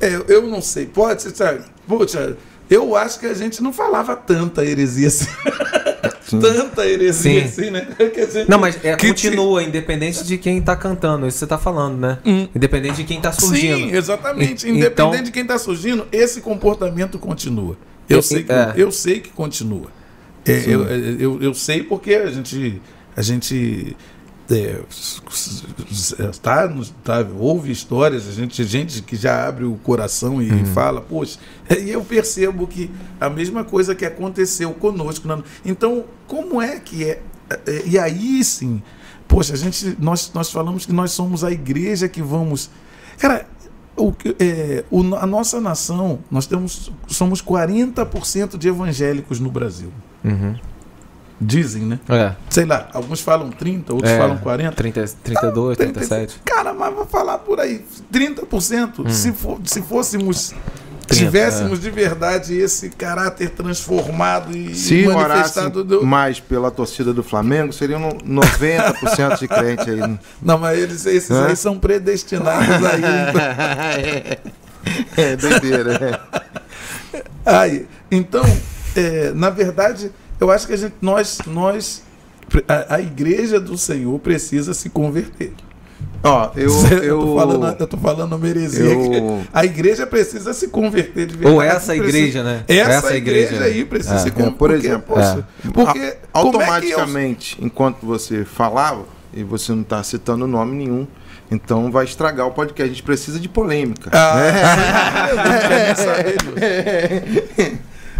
É, 0.00 0.14
eu- 0.14 0.24
eu 0.28 0.42
não 0.46 0.60
sei. 0.60 0.86
Pode 0.86 1.22
ser, 1.22 1.34
sabe? 1.34 1.60
Poxa, 1.86 2.36
eu 2.70 2.94
acho 2.96 3.18
que 3.20 3.26
a 3.26 3.34
gente 3.34 3.62
não 3.62 3.72
falava 3.72 4.14
tanta 4.16 4.64
heresia 4.64 5.08
assim. 5.08 5.26
tanta 6.40 6.86
heresia 6.86 7.40
Sim. 7.40 7.44
assim, 7.46 7.70
né? 7.70 7.86
Que 7.96 8.26
gente- 8.26 8.48
Não, 8.50 8.58
mas 8.58 8.78
é, 8.84 8.96
que 8.96 9.08
continua, 9.08 9.62
independente 9.62 10.24
de 10.24 10.38
quem 10.38 10.60
tá 10.62 10.74
cantando, 10.74 11.26
isso 11.26 11.38
você 11.38 11.46
tá 11.46 11.58
falando, 11.58 11.98
né? 11.98 12.18
Independente 12.54 12.96
de 12.96 13.04
quem 13.04 13.20
tá 13.20 13.32
surgindo. 13.32 13.76
Sim, 13.76 13.92
exatamente. 13.96 14.66
E- 14.66 14.70
Independente 14.70 14.92
então- 14.92 15.22
de 15.22 15.30
quem 15.30 15.42
está 15.42 15.58
surgindo, 15.58 16.06
esse 16.10 16.40
comportamento 16.40 17.18
continua. 17.18 17.76
Eu, 18.08 18.18
E- 18.18 18.22
sei, 18.22 18.42
que, 18.44 18.52
é. 18.52 18.74
eu 18.76 18.90
sei 18.92 19.20
que 19.20 19.30
continua. 19.30 19.90
É, 20.44 20.64
eu, 20.66 20.82
eu, 20.86 21.42
eu 21.42 21.54
sei 21.54 21.82
porque 21.82 22.14
a 22.14 22.30
gente, 22.30 22.80
a 23.16 23.22
gente 23.22 23.96
é, 24.50 26.26
tá, 26.42 26.68
tá, 27.04 27.26
ouve 27.38 27.70
histórias, 27.70 28.28
a 28.28 28.32
gente, 28.32 28.62
gente 28.64 29.02
que 29.02 29.16
já 29.16 29.46
abre 29.46 29.64
o 29.64 29.74
coração 29.76 30.42
e 30.42 30.50
Uhum. 30.50 30.66
fala, 30.66 31.00
poxa, 31.00 31.38
e 31.80 31.90
eu 31.90 32.02
percebo 32.04 32.66
que 32.66 32.90
a 33.20 33.30
mesma 33.30 33.64
coisa 33.64 33.94
que 33.94 34.04
aconteceu 34.04 34.72
conosco. 34.74 35.26
na- 35.28 35.42
Então, 35.64 36.04
como 36.26 36.60
é 36.60 36.78
que 36.80 37.04
é? 37.04 37.22
é, 37.66 37.82
E 37.86 37.98
aí 37.98 38.42
sim, 38.44 38.82
poxa, 39.28 39.54
a 39.54 39.56
gente, 39.56 39.96
nós, 39.98 40.30
nós 40.34 40.50
falamos 40.50 40.84
que 40.86 40.92
nós 40.92 41.12
somos 41.12 41.44
a 41.44 41.50
igreja 41.50 42.08
que 42.08 42.20
vamos. 42.22 42.68
Cara, 43.18 43.46
o, 43.96 44.12
é, 44.38 44.84
o- 44.90 45.14
a 45.16 45.26
nossa 45.26 45.60
nação, 45.60 46.18
nós 46.30 46.46
temos, 46.46 46.90
somos 47.08 47.40
40% 47.42 48.56
de 48.58 48.68
evangélicos 48.68 49.38
no 49.40 49.50
Brasil. 49.50 49.92
Uhum. 50.24 50.54
Dizem, 51.40 51.82
né? 51.82 51.98
É. 52.08 52.34
Sei 52.48 52.64
lá, 52.64 52.88
alguns 52.92 53.20
falam 53.20 53.50
30, 53.50 53.92
outros 53.92 54.12
É, 54.12 54.16
falam 54.18 54.38
40. 54.38 54.76
30, 54.76 55.04
32, 55.24 55.76
30, 55.76 55.92
37. 55.94 56.40
Cara, 56.44 56.72
mas 56.72 56.94
vou 56.94 57.04
falar 57.04 57.38
por 57.38 57.58
aí, 57.58 57.84
30%. 58.12 59.08
Se, 59.10 59.32
for, 59.32 59.58
se 59.64 59.82
fôssemos, 59.82 60.54
30, 61.06 61.24
tivéssemos 61.24 61.80
de 61.80 61.90
verdade 61.90 62.54
esse 62.56 62.88
caráter 62.90 63.50
transformado 63.50 64.56
e 64.56 64.74
Se 64.74 65.06
manifestado. 65.06 65.84
Do... 65.84 66.06
mais 66.06 66.40
pela 66.40 66.70
torcida 66.70 67.12
do 67.12 67.22
Flamengo, 67.22 67.72
seriam 67.72 68.00
no- 68.00 68.42
90% 68.42 69.38
de 69.38 69.48
crente 69.48 69.90
aí. 69.90 70.18
Não, 70.42 70.58
mas 70.58 70.78
eles, 70.78 71.06
esses 71.06 71.30
Hã? 71.30 71.46
aí 71.48 71.56
são 71.56 71.78
predestinados 71.78 72.68
aí. 72.84 73.02
é, 74.04 74.38
é 75.32 75.36
doideira. 75.36 76.20
É. 77.12 77.22
Aí, 77.44 77.86
então, 78.10 78.44
é, 78.96 79.32
na 79.34 79.50
verdade, 79.50 80.10
eu 80.40 80.50
acho 80.50 80.66
que 80.66 80.72
a 80.72 80.76
gente, 80.76 80.94
nós, 81.00 81.38
nós 81.46 82.02
a, 82.68 82.96
a 82.96 83.00
igreja 83.00 83.58
do 83.60 83.76
Senhor 83.78 84.18
precisa 84.18 84.74
se 84.74 84.88
converter. 84.90 85.52
Ó, 86.24 86.50
eu. 86.56 86.70
eu, 87.02 87.18
tô 87.20 87.26
eu, 87.30 87.36
falando, 87.36 87.76
eu 87.80 87.86
tô 87.86 87.96
falando 87.96 88.36
uma 88.36 88.48
heresia 88.48 88.84
eu-. 88.84 89.42
A 89.52 89.64
igreja 89.64 90.06
precisa 90.06 90.52
se 90.54 90.68
converter 90.68 91.26
de 91.26 91.34
verdade. 91.36 91.54
Ou 91.56 91.60
essa 91.62 91.92
Precisa- 91.94 92.08
igreja, 92.08 92.42
né? 92.44 92.64
Essa, 92.68 92.90
Essa 92.90 93.16
igreja, 93.16 93.54
igreja. 93.54 93.64
aí 93.64 93.84
precisa 93.84 94.14
É. 94.14 94.18
se 94.18 94.28
É, 94.28 94.30
converter. 94.30 94.56
por 94.58 94.70
exemplo, 94.70 95.14
poxa, 95.16 95.46
porque 95.72 95.98
A- 95.98 96.06
é 96.06 96.10
que 96.12 96.16
eu- 96.16 96.28
automaticamente, 96.32 97.58
enquanto 97.60 98.06
você 98.06 98.44
falava, 98.44 99.04
e 99.34 99.42
você 99.42 99.72
não 99.72 99.82
está 99.82 100.02
citando 100.02 100.46
nome 100.46 100.76
nenhum, 100.76 101.06
então 101.50 101.90
vai 101.90 102.04
estragar 102.04 102.46
o 102.46 102.50
podcast. 102.52 102.84
A 102.84 102.94
gente 102.94 103.02
precisa 103.02 103.40
de 103.40 103.48
polêmica. 103.48 104.10
Ah, 104.12 105.28
eu 105.30 105.36
não 105.36 105.42
quero 105.58 105.84
nem 105.86 105.94
saber, 105.96 106.36
Deus. 107.56 107.72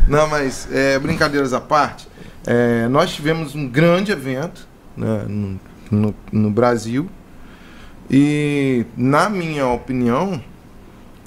Não, 0.08 0.26
mas 0.26 0.66
é, 0.72 0.98
brincadeiras 0.98 1.52
à 1.52 1.60
parte, 1.60 2.08
é, 2.46 2.88
nós 2.88 3.12
tivemos 3.14 3.54
um 3.54 3.68
grande 3.68 4.10
evento 4.10 4.66
né, 4.96 5.24
no, 5.28 5.60
no- 5.90 6.14
no 6.32 6.50
Brasil 6.50 7.08
e, 8.10 8.84
na 8.96 9.28
minha 9.28 9.66
opinião, 9.68 10.42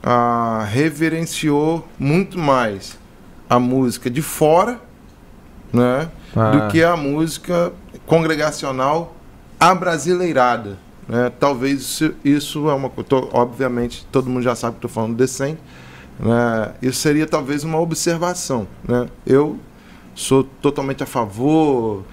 ah, 0.03 0.65
reverenciou 0.69 1.88
muito 1.97 2.38
mais 2.38 2.97
a 3.49 3.60
música 3.60 4.10
de 4.10 4.22
fora 4.22 4.80
né, 5.73 6.10
Ah. 6.35 6.52
do 6.52 6.68
que 6.72 6.84
a 6.84 6.95
música 6.95 7.72
congregacional 8.06 9.15
abrasileirada. 9.60 10.77
Né? 11.07 11.31
Talvez 11.39 11.81
isso, 11.81 12.15
isso 12.23 12.69
é 12.69 12.73
uma 12.73 12.89
coisa. 12.89 13.10
Obviamente, 13.34 14.06
todo 14.11 14.30
mundo 14.30 14.43
já 14.43 14.56
sabe 14.56 14.73
que 14.73 14.77
estou 14.80 14.89
falando 14.89 15.15
decente. 15.15 15.60
Né? 16.19 16.72
Isso 16.81 16.99
seria 16.99 17.26
talvez 17.26 17.64
uma 17.64 17.80
observação. 17.80 18.68
Né? 18.88 19.07
Eu 19.26 19.57
sou 20.14 20.43
totalmente 20.43 21.03
a 21.03 21.06
favor. 21.06 22.03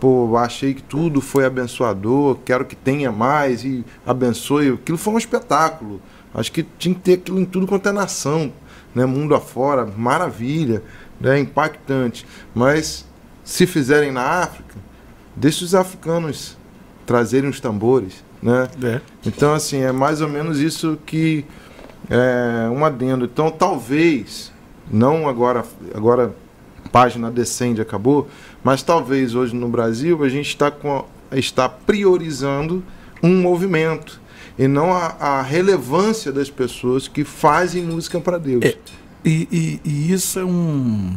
Pô, 0.00 0.36
achei 0.36 0.74
que 0.74 0.82
tudo 0.82 1.20
foi 1.20 1.44
abençoador, 1.44 2.38
quero 2.44 2.64
que 2.64 2.76
tenha 2.76 3.10
mais 3.10 3.64
e 3.64 3.84
abençoe. 4.06 4.70
Aquilo 4.70 4.98
foi 4.98 5.14
um 5.14 5.18
espetáculo. 5.18 6.00
Acho 6.34 6.52
que 6.52 6.62
tinha 6.62 6.94
que 6.94 7.00
ter 7.00 7.14
aquilo 7.14 7.40
em 7.40 7.44
tudo 7.44 7.66
quanto 7.66 7.88
é 7.88 7.92
nação, 7.92 8.52
né? 8.94 9.06
mundo 9.06 9.34
afora, 9.34 9.84
maravilha, 9.84 10.82
né? 11.20 11.38
impactante. 11.40 12.26
Mas 12.54 13.04
se 13.42 13.66
fizerem 13.66 14.12
na 14.12 14.22
África, 14.22 14.76
deixa 15.34 15.64
os 15.64 15.74
africanos 15.74 16.56
trazerem 17.06 17.48
os 17.48 17.60
tambores. 17.60 18.22
Né? 18.42 18.68
É. 18.82 19.00
Então, 19.24 19.54
assim, 19.54 19.78
é 19.82 19.90
mais 19.90 20.20
ou 20.20 20.28
menos 20.28 20.60
isso 20.60 20.98
que 21.06 21.44
é 22.10 22.68
um 22.70 22.84
adendo. 22.84 23.24
Então, 23.24 23.50
talvez, 23.50 24.52
não 24.90 25.28
agora, 25.28 25.64
agora 25.94 26.34
a 26.84 26.88
página 26.88 27.30
descende, 27.30 27.80
acabou, 27.80 28.28
mas 28.64 28.82
talvez 28.82 29.34
hoje 29.34 29.54
no 29.54 29.68
Brasil 29.68 30.22
a 30.24 30.28
gente 30.28 30.48
está, 30.48 30.70
com, 30.70 31.04
está 31.32 31.68
priorizando 31.68 32.82
um 33.22 33.40
movimento 33.40 34.20
e 34.58 34.66
não 34.66 34.92
a, 34.92 35.06
a 35.20 35.42
relevância 35.42 36.32
das 36.32 36.50
pessoas 36.50 37.06
que 37.08 37.24
fazem 37.24 37.82
música 37.84 38.20
para 38.20 38.38
Deus. 38.38 38.64
É. 38.64 38.76
E, 39.24 39.48
e- 39.50 39.80
e 39.84 40.12
isso 40.12 40.38
é 40.38 40.44
um 40.44 41.16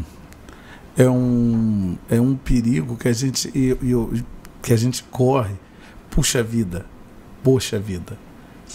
é 0.98 1.10
um 1.10 1.98
é 2.10 2.20
um 2.20 2.36
perigo 2.36 2.96
que 2.98 3.08
a 3.08 3.14
gente 3.14 3.50
eu- 3.56 3.78
eu- 3.82 4.14
que 4.62 4.74
a 4.74 4.78
gente 4.78 5.04
corre. 5.04 5.54
Puxa 6.10 6.44
vida, 6.44 6.86
poxa 7.44 7.80
vida. 7.80 8.18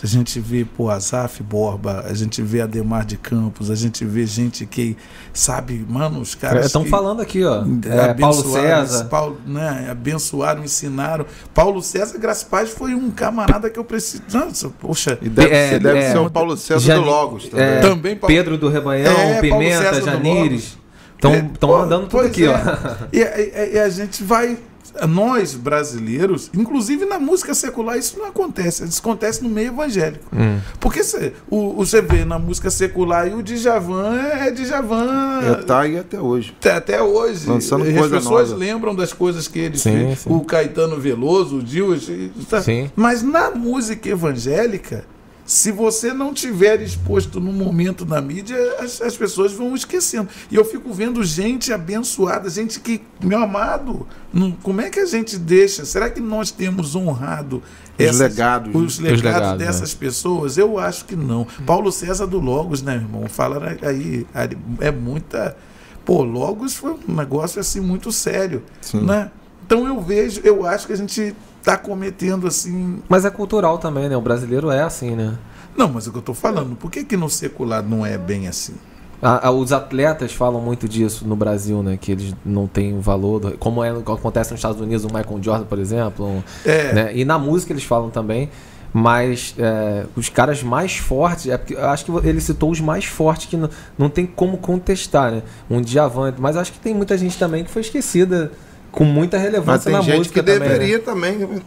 A 0.02 0.06
gente 0.06 0.38
vê 0.38 0.64
pô, 0.64 0.90
Azaf 0.90 1.42
Borba, 1.42 2.04
a 2.06 2.12
gente 2.14 2.42
vê 2.42 2.60
Ademar 2.60 3.04
de 3.04 3.16
Campos, 3.16 3.70
a 3.70 3.74
gente 3.74 4.04
vê 4.04 4.26
gente 4.26 4.66
que, 4.66 4.96
sabe, 5.32 5.84
mano, 5.88 6.20
os 6.20 6.34
caras. 6.34 6.66
Estão 6.66 6.84
falando 6.84 7.20
aqui, 7.22 7.42
ó. 7.44 7.64
É, 7.88 8.12
Paulo 8.14 8.42
César. 8.52 9.04
Paulo, 9.06 9.38
né, 9.46 9.88
abençoaram, 9.90 10.62
ensinaram. 10.62 11.24
Paulo 11.54 11.82
César 11.82 12.18
Graças 12.18 12.44
Paz 12.44 12.70
foi 12.70 12.94
um 12.94 13.10
camarada 13.10 13.70
que 13.70 13.78
eu 13.78 13.84
preciso. 13.84 14.22
Nossa, 14.32 14.68
poxa. 14.68 15.18
E 15.22 15.28
deve, 15.28 15.54
É, 15.54 15.68
ser, 15.70 15.80
deve 15.80 15.98
é. 15.98 16.12
ser 16.12 16.18
o 16.18 16.30
Paulo 16.30 16.56
César 16.56 16.80
Jani- 16.80 17.04
do 17.04 17.06
Logos 17.10 17.48
também. 17.48 17.64
é, 17.66 17.80
Também 17.80 18.16
Paulo- 18.16 18.34
Pedro 18.34 18.58
do 18.58 18.68
Rebanhão, 18.68 19.12
É, 19.12 19.40
Pimenta, 19.40 20.00
Janires. 20.02 20.76
É, 21.24 21.38
Estão 21.38 21.70
pô, 21.70 21.76
andando 21.76 22.06
tudo 22.08 22.24
aqui, 22.26 22.44
é. 22.44 22.50
ó. 22.50 23.06
E, 23.12 23.18
e- 23.20 23.74
e 23.74 23.78
a 23.78 23.88
gente 23.88 24.22
vai. 24.22 24.58
Nós, 25.06 25.54
brasileiros, 25.54 26.50
inclusive 26.54 27.04
na 27.04 27.18
música 27.18 27.52
secular, 27.54 27.98
isso 27.98 28.18
não 28.18 28.26
acontece. 28.26 28.84
Isso 28.84 29.00
acontece 29.00 29.42
no 29.42 29.48
meio 29.50 29.68
evangélico. 29.68 30.24
Hum. 30.34 30.58
Porque 30.78 31.02
cê, 31.02 31.32
o, 31.50 31.72
você 31.74 32.00
vê 32.00 32.24
na 32.24 32.38
música 32.38 32.70
secular 32.70 33.28
e 33.28 33.34
o 33.34 33.42
Djavan 33.42 34.16
é 34.16 34.50
Djavan. 34.50 35.40
É, 35.42 35.54
tá 35.62 35.80
aí 35.80 35.98
até 35.98 36.20
hoje. 36.20 36.54
Até, 36.58 36.72
até 36.72 37.02
hoje. 37.02 37.48
Lançando 37.48 37.84
As 37.84 37.92
coisa 37.94 38.16
pessoas 38.16 38.48
nova. 38.50 38.60
lembram 38.60 38.94
das 38.94 39.12
coisas 39.12 39.48
que 39.48 39.58
ele 39.58 39.78
fez. 39.78 40.24
O 40.26 40.40
Caetano 40.40 40.98
Veloso, 40.98 41.58
o 41.58 41.62
Dias. 41.62 42.08
tá? 42.48 42.62
Sim. 42.62 42.90
Mas 42.94 43.22
na 43.22 43.50
música 43.50 44.08
evangélica, 44.08 45.04
se 45.46 45.70
você 45.70 46.12
não 46.12 46.34
tiver 46.34 46.82
exposto 46.82 47.38
no 47.40 47.52
momento 47.52 48.04
na 48.04 48.20
mídia, 48.20 48.56
as, 48.80 49.00
as 49.00 49.16
pessoas 49.16 49.52
vão 49.52 49.76
esquecendo. 49.76 50.28
E 50.50 50.56
eu 50.56 50.64
fico 50.64 50.92
vendo 50.92 51.22
gente 51.22 51.72
abençoada, 51.72 52.50
gente 52.50 52.80
que, 52.80 53.00
meu 53.22 53.38
amado, 53.38 54.06
não- 54.32 54.50
como 54.50 54.80
é 54.80 54.90
que 54.90 54.98
a 54.98 55.06
gente 55.06 55.38
deixa? 55.38 55.84
Será 55.84 56.10
que 56.10 56.20
nós 56.20 56.50
temos 56.50 56.96
honrado 56.96 57.62
Os 57.98 58.18
legados, 58.18 58.74
né? 58.74 58.80
os 58.80 58.98
legados, 58.98 59.22
legados, 59.22 59.58
dessas 59.58 59.94
pessoas? 59.94 60.58
Eu 60.58 60.78
acho 60.78 61.04
que 61.04 61.14
não. 61.14 61.46
Paulo 61.64 61.92
César 61.92 62.26
do 62.26 62.40
Logos, 62.40 62.82
né, 62.82 62.96
irmão? 62.96 63.28
Fala 63.28 63.76
aí, 63.82 64.26
aí, 64.34 64.50
é 64.80 64.90
muita. 64.90 65.56
Pô, 66.04 66.22
Logos 66.24 66.74
foi 66.74 66.96
um 67.08 67.14
negócio 67.14 67.60
assim 67.60 67.80
muito 67.80 68.10
sério, 68.10 68.62
Sim. 68.80 69.02
né? 69.02 69.30
Então 69.64 69.86
eu 69.86 70.00
vejo, 70.00 70.40
eu 70.44 70.66
acho 70.66 70.86
que 70.86 70.92
a 70.92 70.96
gente 70.96 71.34
está 71.66 71.76
cometendo 71.76 72.46
assim. 72.46 73.02
Mas 73.08 73.24
é 73.24 73.30
cultural 73.30 73.78
também, 73.78 74.08
né? 74.08 74.16
O 74.16 74.20
brasileiro 74.20 74.70
é 74.70 74.82
assim, 74.82 75.16
né? 75.16 75.34
Não, 75.76 75.88
mas 75.88 76.06
é 76.06 76.10
o 76.10 76.12
que 76.12 76.18
eu 76.18 76.22
tô 76.22 76.32
falando. 76.32 76.76
Por 76.76 76.90
que, 76.90 77.02
que 77.04 77.16
no 77.16 77.28
secular 77.28 77.82
não 77.82 78.06
é 78.06 78.16
bem 78.16 78.46
assim? 78.46 78.74
A- 79.20 79.48
a- 79.48 79.50
os 79.50 79.72
atletas 79.72 80.32
falam 80.32 80.60
muito 80.60 80.88
disso 80.88 81.26
no 81.26 81.34
Brasil, 81.34 81.82
né? 81.82 81.98
Que 82.00 82.12
eles 82.12 82.34
não 82.44 82.66
têm 82.68 83.00
valor, 83.00 83.40
do- 83.40 83.58
como 83.58 83.82
é, 83.82 83.90
acontece 83.90 84.52
nos 84.52 84.58
Estados 84.60 84.80
Unidos, 84.80 85.04
o 85.04 85.08
Michael 85.08 85.42
Jordan, 85.42 85.64
por 85.66 85.78
exemplo. 85.78 86.44
É. 86.64 86.92
né? 86.92 87.16
E 87.16 87.24
na 87.24 87.38
música 87.38 87.72
eles 87.72 87.82
falam 87.84 88.10
também. 88.10 88.48
Mas 88.92 89.54
é, 89.58 90.06
os 90.16 90.28
caras 90.30 90.62
mais 90.62 90.96
fortes, 90.96 91.48
é 91.48 91.58
porque 91.58 91.74
eu 91.74 91.84
acho 91.88 92.04
que 92.04 92.12
ele 92.26 92.40
citou 92.40 92.70
os 92.70 92.80
mais 92.80 93.04
fortes 93.04 93.46
que 93.46 93.56
não, 93.56 93.68
não 93.98 94.08
tem 94.08 94.24
como 94.24 94.56
contestar, 94.56 95.30
né? 95.32 95.42
Um 95.68 95.82
Djavan, 95.82 96.32
mas 96.38 96.56
acho 96.56 96.72
que 96.72 96.78
tem 96.78 96.94
muita 96.94 97.18
gente 97.18 97.36
também 97.36 97.62
que 97.64 97.70
foi 97.70 97.82
esquecida 97.82 98.52
com 98.96 99.04
muita 99.04 99.36
relevância 99.36 99.90
tem 99.90 99.92
na 99.92 100.00
gente 100.00 100.16
música 100.16 100.42
que 100.42 100.46
também. 100.50 100.58
né? 100.68 100.74
deveria 100.74 100.98
também. 100.98 101.62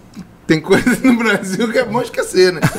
Tem 0.47 0.59
coisa 0.59 0.97
no 1.03 1.15
Brasil 1.15 1.71
que 1.71 1.77
é 1.77 1.85
bom 1.85 2.01
esquecer, 2.01 2.51
né? 2.51 2.59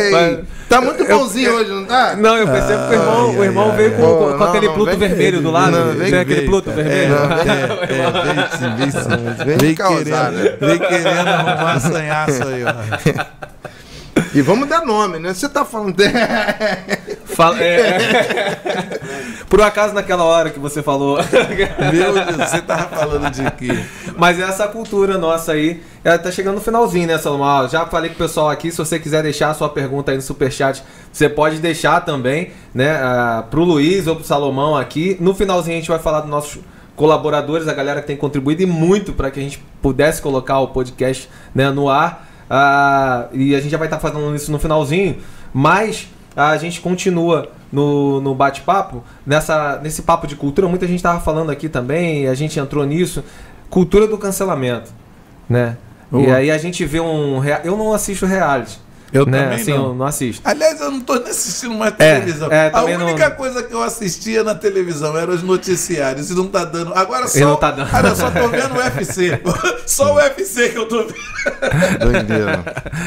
Ei, 0.00 0.44
tá 0.68 0.80
muito 0.80 1.04
bonzinho 1.06 1.52
hoje, 1.54 1.70
não 1.70 1.84
tá? 1.84 2.16
Não, 2.16 2.36
eu 2.36 2.46
percebo 2.48 2.88
que 2.88 2.94
o 2.94 2.98
irmão, 2.98 3.30
o 3.38 3.44
irmão 3.44 3.72
veio 3.76 3.92
com, 3.92 4.02
com- 4.02 4.18
com 4.32 4.36
não, 4.38 4.46
aquele 4.48 4.66
não, 4.68 4.74
Pluto 4.74 4.96
vem- 4.96 5.08
vermelho 5.08 5.40
do 5.42 5.50
lado. 5.50 5.70
não, 5.72 5.92
vem- 5.94 6.10
tem 6.10 6.18
aquele 6.20 6.42
Pluto 6.46 6.70
vermelho. 6.70 7.14
É, 7.14 7.18
é, 7.92 7.92
é, 8.64 8.76
vem 8.76 8.90
vem. 8.90 9.44
Vem 9.46 9.56
Vem 9.58 9.74
causar, 9.74 10.32
né? 10.32 10.42
querendo, 10.58 10.58
vem 10.60 10.78
querendo 10.88 11.28
arrumar 11.28 11.80
sanhaço 11.80 12.42
aí, 12.48 12.64
ó. 12.64 12.72
E 14.34 14.42
vamos 14.42 14.68
dar 14.68 14.84
nome, 14.84 15.18
né? 15.18 15.32
Você 15.34 15.48
tá 15.48 15.64
falando. 15.64 15.96
Fala- 17.26 17.62
é. 17.62 18.98
Por 19.48 19.60
um 19.60 19.64
acaso 19.64 19.94
naquela 19.94 20.24
hora 20.24 20.50
que 20.50 20.58
você 20.58 20.82
falou. 20.82 21.18
Meu 21.92 22.12
Deus, 22.12 22.36
você 22.50 22.60
tava 22.60 22.96
falando 22.96 23.30
de 23.30 23.50
quê? 23.52 23.84
Mas 24.16 24.38
essa 24.40 24.66
cultura 24.68 25.16
nossa 25.16 25.52
aí, 25.52 25.82
ela 26.04 26.18
tá 26.18 26.30
chegando 26.30 26.56
no 26.56 26.60
finalzinho, 26.60 27.06
né, 27.06 27.16
Salomão? 27.18 27.62
Eu 27.62 27.68
Já 27.68 27.86
falei 27.86 28.10
com 28.10 28.16
o 28.16 28.18
pessoal 28.18 28.50
aqui, 28.50 28.70
se 28.70 28.78
você 28.78 28.98
quiser 28.98 29.22
deixar 29.22 29.50
a 29.50 29.54
sua 29.54 29.68
pergunta 29.68 30.10
aí 30.10 30.16
no 30.16 30.22
Superchat, 30.22 30.82
você 31.12 31.28
pode 31.28 31.58
deixar 31.58 32.00
também, 32.04 32.50
né, 32.74 32.90
ah, 33.00 33.44
pro 33.50 33.62
Luiz 33.64 34.06
ou 34.06 34.16
pro 34.16 34.24
Salomão 34.24 34.76
aqui. 34.76 35.16
No 35.20 35.34
finalzinho 35.34 35.76
a 35.76 35.80
gente 35.80 35.88
vai 35.90 35.98
falar 35.98 36.20
dos 36.20 36.30
nossos 36.30 36.58
colaboradores, 36.96 37.68
a 37.68 37.72
galera 37.74 38.00
que 38.00 38.08
tem 38.08 38.16
contribuído 38.16 38.62
e 38.62 38.66
muito 38.66 39.12
para 39.12 39.30
que 39.30 39.38
a 39.38 39.42
gente 39.42 39.62
pudesse 39.80 40.20
colocar 40.20 40.58
o 40.58 40.68
podcast 40.68 41.30
né, 41.54 41.70
no 41.70 41.88
ar. 41.88 42.27
Ah, 42.50 43.28
e 43.32 43.54
a 43.54 43.60
gente 43.60 43.70
já 43.70 43.78
vai 43.78 43.86
estar 43.86 43.98
fazendo 43.98 44.34
isso 44.34 44.50
no 44.50 44.58
finalzinho, 44.58 45.18
mas 45.52 46.08
a 46.34 46.56
gente 46.56 46.80
continua 46.80 47.50
no, 47.72 48.20
no 48.20 48.34
bate-papo, 48.34 49.02
nessa, 49.26 49.78
nesse 49.82 50.02
papo 50.02 50.26
de 50.26 50.36
cultura. 50.36 50.68
Muita 50.68 50.86
gente 50.86 50.96
estava 50.96 51.20
falando 51.20 51.50
aqui 51.50 51.68
também, 51.68 52.26
a 52.26 52.34
gente 52.34 52.58
entrou 52.58 52.84
nisso. 52.86 53.24
Cultura 53.68 54.06
do 54.06 54.16
cancelamento, 54.16 54.90
né? 55.48 55.76
E 56.10 56.16
Boa. 56.16 56.36
aí 56.36 56.50
a 56.50 56.56
gente 56.56 56.84
vê 56.86 57.00
um... 57.00 57.42
Eu 57.64 57.76
não 57.76 57.92
assisto 57.92 58.24
reality, 58.24 58.78
Eu 59.12 59.24
né? 59.24 59.42
também 59.42 59.56
assim, 59.60 59.70
não. 59.72 59.86
eu 59.88 59.94
não 59.94 60.04
assisto. 60.06 60.42
Aliás, 60.44 60.80
eu 60.80 60.90
não 60.90 61.00
tô 61.00 61.14
nem 61.14 61.28
assistindo 61.30 61.74
mais 61.74 61.94
É, 61.98 62.20
televisão. 62.20 62.52
é, 62.52 62.66
a 62.66 62.70
também 62.70 62.98
não- 62.98 63.06
única 63.06 63.30
coisa 63.30 63.62
que 63.62 63.72
eu 63.72 63.82
assistia 63.82 64.44
na 64.44 64.54
televisão 64.54 65.16
eram 65.16 65.32
os 65.32 65.42
noticiários. 65.42 66.30
E 66.30 66.34
não 66.34 66.46
tá 66.46 66.64
dando. 66.64 66.92
Agora 66.94 67.26
só. 67.26 67.38
E 67.38 67.40
não 67.40 67.56
tá 67.56 67.70
dando. 67.70 67.90
Cara, 67.90 68.08
eu 68.08 68.16
só 68.16 68.30
tô 68.30 68.48
vendo 68.48 68.74
o 68.74 68.78
UFC. 68.78 69.40
só 69.86 70.12
o 70.12 70.16
UFC 70.16 70.68
que 70.70 70.76
eu 70.78 70.86
tô 70.86 71.04
vendo. 71.04 71.14
Doideira. 72.00 72.64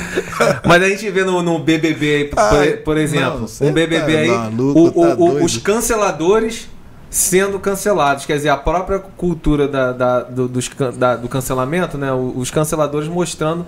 Mas 0.66 0.84
a 0.84 0.90
gente 0.90 1.10
vê 1.12 1.24
no, 1.24 1.42
no 1.44 1.60
BBB, 1.60 2.16
aí, 2.16 2.26
por, 2.26 2.40
Ai, 2.40 2.72
por 2.78 2.98
exemplo, 2.98 3.46
não, 3.60 3.68
um 3.68 3.72
BBB 3.72 4.12
tá 4.14 4.20
aí, 4.20 4.28
maluco, 4.30 4.80
o- 4.80 4.92
tá 4.92 5.14
o- 5.14 5.16
doido. 5.32 5.46
os 5.46 5.58
canceladores 5.58 6.68
sendo 7.10 7.60
cancelados. 7.60 8.26
Quer 8.26 8.38
dizer, 8.38 8.50
a 8.50 8.58
própria 8.58 9.00
cultura 9.00 9.68
da, 9.68 9.92
da- 9.92 10.20
do, 10.24 10.48
dos 10.48 10.70
da- 10.98 11.16
do 11.16 11.28
cancelamento, 11.28 11.98
né? 11.98 12.12
Os 12.14 12.50
canceladores 12.50 13.08
mostrando 13.08 13.66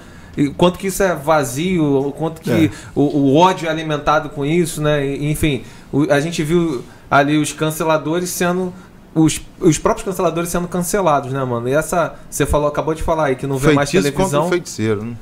quanto 0.58 0.80
que 0.80 0.88
isso 0.88 1.04
é 1.04 1.14
vazio, 1.16 1.84
o 2.08 2.12
quanto 2.12 2.42
que 2.42 2.66
É. 2.66 2.70
o, 2.96 3.02
o 3.04 3.36
ódio 3.36 3.68
é 3.68 3.72
alimentado 3.72 4.30
com 4.30 4.46
isso, 4.46 4.82
né? 4.82 5.06
Enfim, 5.16 5.64
o- 5.92 6.12
a 6.12 6.20
gente 6.20 6.42
viu 6.44 6.84
ali 7.10 7.38
os 7.38 7.52
canceladores 7.54 8.30
sendo. 8.30 8.74
Os, 9.16 9.40
os 9.60 9.78
próprios 9.78 10.04
canceladores 10.06 10.50
sendo 10.50 10.68
cancelados, 10.68 11.32
né, 11.32 11.44
mano? 11.44 11.70
E 11.70 11.74
essa. 11.74 12.16
Você 12.30 12.48
falou, 12.48 12.68
acabou 12.68 12.96
de 12.96 13.04
falar 13.04 13.26
aí 13.26 13.36
que 13.36 13.46
não 13.46 13.58
vê 13.58 13.72
mais 13.74 13.92
Feitiço 13.92 14.12
contra 14.12 14.26
televisão. 14.30 14.48
o 14.48 14.50
feiticeiro. 14.50 15.04
Né? 15.06 15.14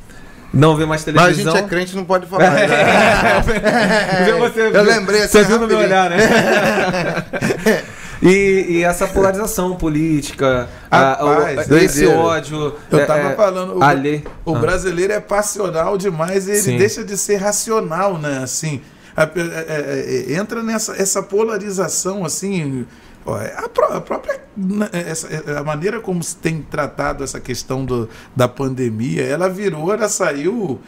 Não 0.53 0.75
vê 0.75 0.85
mais 0.85 1.05
Mas 1.05 1.15
a 1.15 1.21
televisão. 1.21 1.55
gente 1.55 1.63
é 1.65 1.67
crente, 1.67 1.95
não 1.95 2.03
pode 2.05 2.25
falar. 2.25 2.51
né? 2.51 2.67
Vê 4.25 4.33
você, 4.33 4.61
Eu 4.73 4.83
lembrei 4.83 5.23
assim 5.23 5.37
Você 5.39 5.43
viu 5.45 5.59
no 5.59 5.65
meu 5.67 5.77
olhar, 5.77 6.09
né? 6.09 6.17
e, 8.21 8.65
e 8.69 8.83
essa 8.83 9.07
polarização 9.07 9.75
política, 9.75 10.69
a- 10.89 11.17
o- 11.23 11.27
Rapaz, 11.29 11.71
esse 11.71 12.05
ódio. 12.05 12.75
Eu 12.91 12.99
é, 12.99 13.05
tava 13.05 13.29
é, 13.31 13.35
falando. 13.35 13.73
O, 13.75 14.51
o 14.51 14.55
Ah. 14.55 14.59
brasileiro 14.59 15.11
é 15.13 15.19
passional 15.19 15.97
demais 15.97 16.47
e 16.47 16.51
ele 16.51 16.59
Sim. 16.61 16.77
deixa 16.77 17.03
de 17.03 17.17
ser 17.17 17.37
racional, 17.37 18.17
né? 18.17 18.39
Assim. 18.43 18.81
a- 19.15 19.23
é- 19.23 19.27
é- 19.27 20.33
é- 20.33 20.39
entra 20.39 20.63
nessa 20.63 20.95
essa 20.95 21.21
polarização 21.21 22.23
assim. 22.23 22.85
A, 23.25 23.65
a 23.65 24.01
própria 24.01 24.39
né, 24.55 24.89
essa- 24.93 25.27
a 25.59 25.63
maneira 25.63 25.99
como 25.99 26.23
se 26.23 26.35
tem 26.37 26.61
tratado 26.61 27.23
essa 27.23 27.39
questão 27.39 27.83
do, 27.85 28.07
da 28.35 28.47
pandemia, 28.47 29.23
ela 29.23 29.49
virou, 29.49 29.93
ela 29.93 30.07
saiu. 30.09 30.79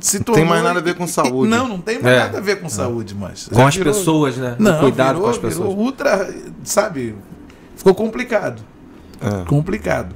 Se 0.00 0.20
tem 0.22 0.44
mais 0.44 0.62
nada 0.62 0.78
a 0.78 0.82
ver 0.82 0.94
com 0.94 1.06
saúde. 1.06 1.48
Não, 1.50 1.66
não 1.66 1.80
tem 1.80 1.98
mais 2.00 2.14
É. 2.16 2.18
nada 2.20 2.38
a 2.38 2.40
ver 2.40 2.60
com 2.60 2.68
saúde 2.68 3.14
mais. 3.14 3.48
Com 3.48 3.56
Já 3.60 3.68
as 3.68 3.76
virou- 3.76 3.94
pessoas, 3.94 4.36
né? 4.36 4.56
O 4.58 4.62
Não, 4.62 4.80
cuidado 4.80 5.08
virou, 5.16 5.22
com 5.24 5.30
as 5.30 5.38
pessoas. 5.38 5.68
virou 5.68 5.78
ultra, 5.84 6.34
sabe? 6.64 7.14
Ficou 7.76 7.94
complicado. 7.94 8.62
É. 9.20 9.44
Complicado. 9.46 10.14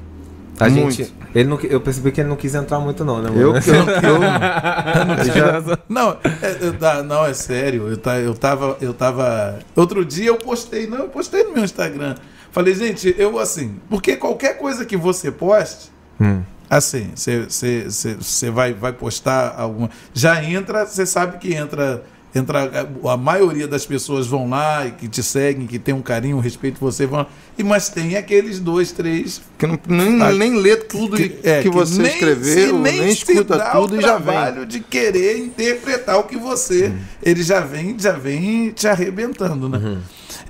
A 0.58 0.68
Muito. 0.68 0.90
gente. 0.92 1.14
Ele 1.34 1.48
não, 1.48 1.58
eu 1.60 1.80
percebi 1.80 2.12
que 2.12 2.20
ele 2.20 2.28
não 2.28 2.36
quis 2.36 2.54
entrar 2.54 2.78
muito, 2.80 3.02
não, 3.04 3.22
né, 3.22 3.30
Eu, 3.34 3.52
mano? 3.52 3.64
eu, 3.66 3.74
eu, 4.10 5.16
eu 5.18 5.24
já, 5.24 5.78
Não, 5.88 6.10
é, 6.42 6.56
eu 6.60 6.72
tá- 6.76 7.02
não, 7.02 7.24
é 7.24 7.32
sério. 7.32 7.88
Eu, 7.88 7.96
tá, 7.96 8.18
eu, 8.18 8.34
tava, 8.34 8.76
eu 8.80 8.92
tava. 8.92 9.58
Outro 9.74 10.04
dia 10.04 10.26
eu 10.26 10.36
postei, 10.36 10.86
não, 10.86 10.98
eu 10.98 11.08
postei 11.08 11.44
no 11.44 11.52
meu 11.54 11.64
Instagram. 11.64 12.14
Falei, 12.52 12.74
gente, 12.74 13.14
eu 13.16 13.38
assim, 13.38 13.76
porque 13.88 14.16
qualquer 14.16 14.58
coisa 14.58 14.84
que 14.84 14.96
você 14.96 15.30
poste, 15.30 15.90
Hum. 16.20 16.42
Assim, 16.70 17.10
você 17.14 18.50
vai, 18.50 18.72
vai 18.72 18.92
postar 18.92 19.54
alguma. 19.58 19.90
Já 20.14 20.42
entra, 20.42 20.86
você 20.86 21.04
sabe 21.04 21.38
que 21.38 21.52
entra. 21.54 22.02
Entra, 22.32 22.88
a 23.08 23.16
maioria 23.16 23.66
das 23.66 23.84
pessoas 23.84 24.28
vão 24.28 24.48
lá 24.48 24.86
e 24.86 24.92
que 24.92 25.08
te 25.08 25.20
seguem, 25.20 25.66
que 25.66 25.80
tem 25.80 25.92
um 25.92 26.00
carinho, 26.00 26.36
um 26.36 26.40
respeito 26.40 26.78
por 26.78 26.92
você, 26.92 27.04
vão, 27.04 27.26
e 27.58 27.64
mas 27.64 27.88
tem 27.88 28.16
aqueles 28.16 28.60
dois, 28.60 28.92
três 28.92 29.42
que 29.58 29.66
não, 29.66 29.76
nem, 29.88 30.22
Ah, 30.22 30.30
nem 30.30 30.54
lê 30.54 30.76
tudo 30.76 31.16
que, 31.16 31.40
é, 31.42 31.60
que 31.60 31.68
você 31.68 32.00
nem 32.00 32.12
escreveu, 32.12 32.68
se- 32.68 32.72
nem, 32.72 33.02
se 33.12 33.32
escuta 33.32 33.58
tudo 33.72 33.96
o 33.96 33.98
e 33.98 34.00
já 34.00 34.16
vem. 34.16 34.22
trabalho 34.26 34.64
de 34.64 34.78
querer 34.78 35.38
interpretar 35.38 36.20
o 36.20 36.22
que 36.22 36.36
você. 36.36 36.92
Ele 37.20 37.42
já 37.42 37.58
vem, 37.62 37.98
já 37.98 38.12
vem 38.12 38.70
te 38.70 38.86
arrebentando, 38.86 39.68
né? 39.68 39.78
Uhum. 39.78 39.98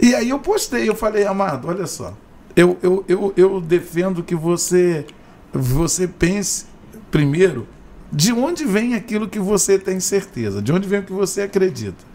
E 0.02 0.14
aí 0.14 0.28
eu 0.28 0.38
postei, 0.38 0.86
eu 0.86 0.94
falei, 0.94 1.24
amado, 1.24 1.66
olha 1.66 1.86
só. 1.86 2.12
Eu, 2.54 2.76
eu, 2.82 3.02
eu, 3.08 3.32
eu 3.38 3.58
defendo 3.58 4.22
que 4.22 4.34
você, 4.34 5.06
você 5.52 6.06
pense 6.06 6.66
primeiro, 7.10 7.66
de 8.12 8.32
onde 8.32 8.64
vem 8.64 8.94
aquilo 8.94 9.28
que 9.28 9.38
você 9.38 9.78
tem 9.78 10.00
certeza? 10.00 10.60
De 10.60 10.72
onde 10.72 10.88
vem 10.88 11.00
o 11.00 11.02
que 11.02 11.12
você 11.12 11.42
acredita? 11.42 12.10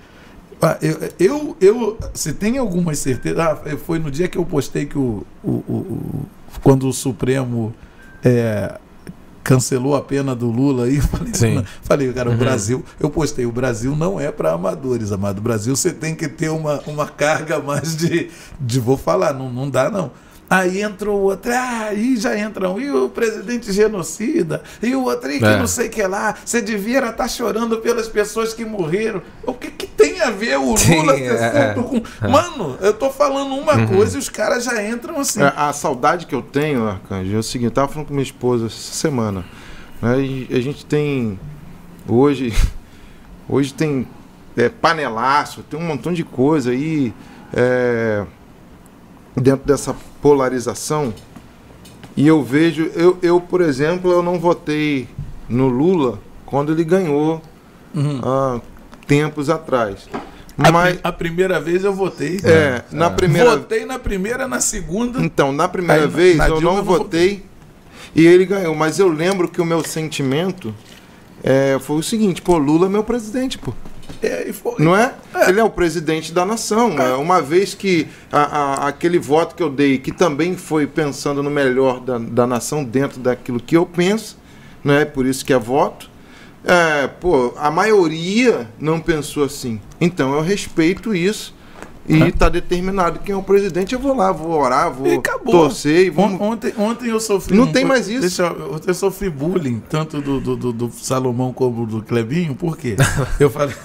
Ah, 0.61 0.77
eu, 0.81 0.97
eu, 1.19 1.57
eu, 1.59 1.97
se 2.13 2.33
tem 2.33 2.57
algumas 2.57 2.99
certezas. 2.99 3.39
Ah, 3.39 3.61
foi 3.85 3.99
no 3.99 4.09
dia 4.09 4.27
que 4.27 4.37
eu 4.37 4.45
postei 4.45 4.85
que 4.85 4.97
o, 4.97 5.25
o, 5.43 5.51
o, 5.51 6.25
quando 6.63 6.87
o 6.87 6.93
Supremo 6.93 7.73
é, 8.23 8.79
cancelou 9.43 9.95
a 9.95 10.01
pena 10.01 10.33
do 10.35 10.49
Lula 10.49 10.85
aí, 10.85 10.99
falei, 11.01 11.33
Sim. 11.33 11.63
falei 11.83 12.13
cara, 12.13 12.29
Uhum. 12.29 12.35
o 12.35 12.39
Brasil, 12.39 12.85
eu 12.99 13.09
postei, 13.09 13.45
o 13.45 13.51
Brasil 13.51 13.95
não 13.95 14.19
é 14.19 14.31
para 14.31 14.53
amadores, 14.53 15.11
amado. 15.11 15.39
O 15.39 15.41
Brasil 15.41 15.75
você 15.75 15.91
tem 15.93 16.15
que 16.15 16.27
ter 16.27 16.49
uma, 16.49 16.81
uma 16.87 17.07
carga 17.07 17.59
mais 17.59 17.95
de, 17.95 18.29
de 18.59 18.79
vou 18.79 18.97
falar, 18.97 19.33
não, 19.33 19.51
não 19.51 19.69
dá 19.69 19.89
não. 19.89 20.11
Aí 20.47 20.83
entrou 20.83 21.21
o 21.21 21.23
outro, 21.23 21.51
ah, 21.51 21.87
aí 21.89 22.15
já 22.17 22.37
entram, 22.37 22.79
e 22.79 22.91
o 22.91 23.09
presidente 23.09 23.71
genocida, 23.73 24.61
e 24.81 24.95
o 24.95 25.03
outro, 25.03 25.31
e 25.31 25.39
que 25.39 25.45
É. 25.45 25.57
não 25.57 25.65
sei 25.65 25.87
o 25.87 25.89
que 25.89 26.03
lá, 26.03 26.35
você 26.45 26.61
devia 26.61 27.03
estar 27.09 27.27
chorando 27.27 27.79
pelas 27.79 28.07
pessoas 28.07 28.53
que 28.53 28.63
morreram. 28.63 29.23
O 29.43 29.53
que, 29.53 29.71
que 29.71 29.87
tem 29.87 30.21
a 30.21 30.29
ver 30.29 30.59
o 30.59 30.77
Sim, 30.77 30.97
Lula 30.97 31.13
ter 31.15 31.33
é, 31.33 31.51
feito 31.73 31.83
com. 31.83 32.29
Mano, 32.29 32.77
eu 32.79 32.93
tô 32.93 33.09
falando 33.09 33.55
uma 33.55 33.87
coisa 33.87 34.17
e 34.17 34.19
os 34.19 34.29
caras 34.29 34.65
já 34.65 34.87
entram 34.87 35.19
assim. 35.19 35.41
É, 35.41 35.51
a 35.55 35.73
saudade 35.73 36.27
que 36.27 36.35
eu 36.35 36.43
tenho, 36.43 36.87
Arcanjo, 36.87 37.35
é 37.35 37.39
o 37.39 37.43
seguinte, 37.43 37.69
eu 37.69 37.71
tava 37.71 37.87
falando 37.87 38.07
com 38.07 38.13
minha 38.13 38.23
esposa 38.23 38.67
essa 38.67 38.93
semana. 38.93 39.43
Né, 39.99 40.21
e 40.21 40.47
a 40.51 40.61
gente 40.61 40.85
tem. 40.85 41.39
Hoje. 42.07 42.53
Hoje 43.49 43.73
tem 43.73 44.07
é, 44.57 44.69
panelaço, 44.69 45.63
tem 45.63 45.79
um 45.79 45.83
montão 45.83 46.13
de 46.13 46.23
coisa 46.23 46.69
aí. 46.71 47.13
é, 47.53 48.25
dentro 49.35 49.65
dessa 49.67 49.93
polarização. 50.25 51.13
E 52.17 52.25
eu 52.25 52.41
vejo. 52.41 52.89
Eu, 52.95 53.19
eu, 53.21 53.39
por 53.39 53.61
exemplo, 53.61 54.11
eu 54.11 54.23
não 54.23 54.39
votei 54.39 55.07
no 55.47 55.67
Lula 55.67 56.19
quando 56.47 56.71
ele 56.71 56.83
ganhou 56.83 57.39
Uhum. 57.93 58.19
há 58.23 58.59
tempos 59.05 59.51
atrás. 59.51 60.09
A, 60.57 60.71
Mas. 60.71 60.99
a 61.03 61.11
primeira 61.11 61.59
vez 61.59 61.83
eu 61.83 61.93
votei. 61.93 62.39
É, 62.43 62.81
na 62.91 63.11
primeira 63.11 63.51
Votei 63.55 63.85
na 63.85 63.99
primeira, 63.99 64.47
na 64.47 64.59
segunda. 64.59 65.23
Então, 65.23 65.51
na 65.51 65.67
primeira 65.67 66.01
Aí, 66.05 66.07
vez 66.07 66.37
na 66.37 66.47
eu 66.49 66.57
Dilma 66.57 66.71
não 66.71 66.79
eu 66.79 66.83
não 66.85 66.97
votei 66.97 67.45
e 68.15 68.25
ele 68.25 68.45
ganhou, 68.47 68.73
mas 68.73 68.97
eu 68.97 69.07
lembro 69.07 69.47
que 69.47 69.61
o 69.61 69.65
meu 69.65 69.83
sentimento 69.83 70.73
é, 71.43 71.77
foi 71.79 71.97
o 71.97 72.03
seguinte, 72.03 72.41
pô, 72.41 72.57
Lula 72.57 72.87
é 72.87 72.89
meu 72.89 73.03
presidente, 73.03 73.59
pô. 73.59 73.73
É, 74.21 74.51
foi. 74.53 74.75
Não 74.79 74.95
é? 74.95 75.13
Ele 75.47 75.59
é 75.59 75.63
o 75.63 75.69
presidente 75.69 76.31
da 76.33 76.45
nação. 76.45 76.99
É. 77.01 77.15
Uma 77.15 77.41
vez 77.41 77.73
que 77.73 78.07
a- 78.31 78.41
a- 78.83 78.87
aquele 78.87 79.17
voto 79.19 79.55
que 79.55 79.63
eu 79.63 79.69
dei, 79.69 79.97
que 79.97 80.11
também 80.11 80.55
foi 80.57 80.85
pensando 80.85 81.41
no 81.41 81.49
melhor 81.49 81.99
da, 81.99 82.17
da 82.17 82.45
nação 82.45 82.83
dentro 82.83 83.19
daquilo 83.19 83.59
que 83.59 83.75
eu 83.77 83.85
penso, 83.85 84.37
não 84.83 84.93
é? 84.93 85.05
Por 85.05 85.25
isso 85.25 85.43
que 85.45 85.53
é 85.53 85.57
voto. 85.57 86.09
É, 86.63 87.07
pô, 87.07 87.53
a 87.57 87.71
maioria 87.71 88.67
não 88.79 88.99
pensou 88.99 89.43
assim. 89.43 89.79
Então 90.01 90.33
eu 90.33 90.41
respeito 90.41 91.13
isso. 91.15 91.54
E 92.07 92.19
está 92.27 92.49
determinado 92.49 93.19
quem 93.19 93.33
é 93.33 93.37
o 93.37 93.41
presidente, 93.41 93.93
eu 93.95 93.99
vou 93.99 94.15
lá, 94.15 94.31
vou 94.31 94.51
orar, 94.51 94.91
vou 94.93 95.07
E 95.07 95.15
acabou. 95.15 95.51
torcer 95.53 96.05
e 96.05 96.09
vamos. 96.11 96.39
Ontem, 96.39 96.71
ontem 96.77 97.09
eu 97.09 97.19
sofri. 97.19 97.57
Não 97.57 97.71
tem 97.71 97.83
mais 97.83 98.07
isso. 98.07 98.41
Eu, 98.43 98.79
eu 98.85 98.93
sofri 98.93 99.29
bullying, 99.29 99.81
tanto 99.89 100.21
do, 100.21 100.39
do, 100.39 100.71
do- 100.71 100.91
Salomão 100.91 101.51
como 101.51 101.85
do 101.85 102.03
Clebinho, 102.03 102.53
por 102.53 102.77
quê? 102.77 102.95
eu, 103.39 103.49
falei, 103.49 103.75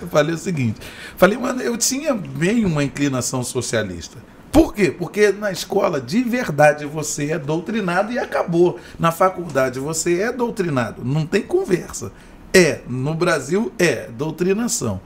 eu 0.00 0.08
falei 0.08 0.34
o 0.34 0.38
seguinte: 0.38 0.80
falei, 1.16 1.36
mano, 1.36 1.60
eu 1.62 1.76
tinha 1.76 2.14
bem 2.14 2.64
uma 2.64 2.84
inclinação 2.84 3.42
socialista. 3.42 4.18
Por 4.52 4.72
quê? 4.72 4.92
Porque 4.96 5.32
na 5.32 5.50
escola, 5.50 6.00
de 6.00 6.22
verdade, 6.22 6.86
você 6.86 7.32
é 7.32 7.38
doutrinado 7.40 8.12
e 8.12 8.20
acabou. 8.20 8.78
Na 9.00 9.10
faculdade, 9.10 9.80
você 9.80 10.20
é 10.20 10.30
doutrinado. 10.30 11.02
Não 11.04 11.26
tem 11.26 11.42
conversa. 11.42 12.12
É. 12.52 12.82
No 12.88 13.14
Brasil, 13.14 13.72
é. 13.80 14.08
Doutrinação. 14.16 15.00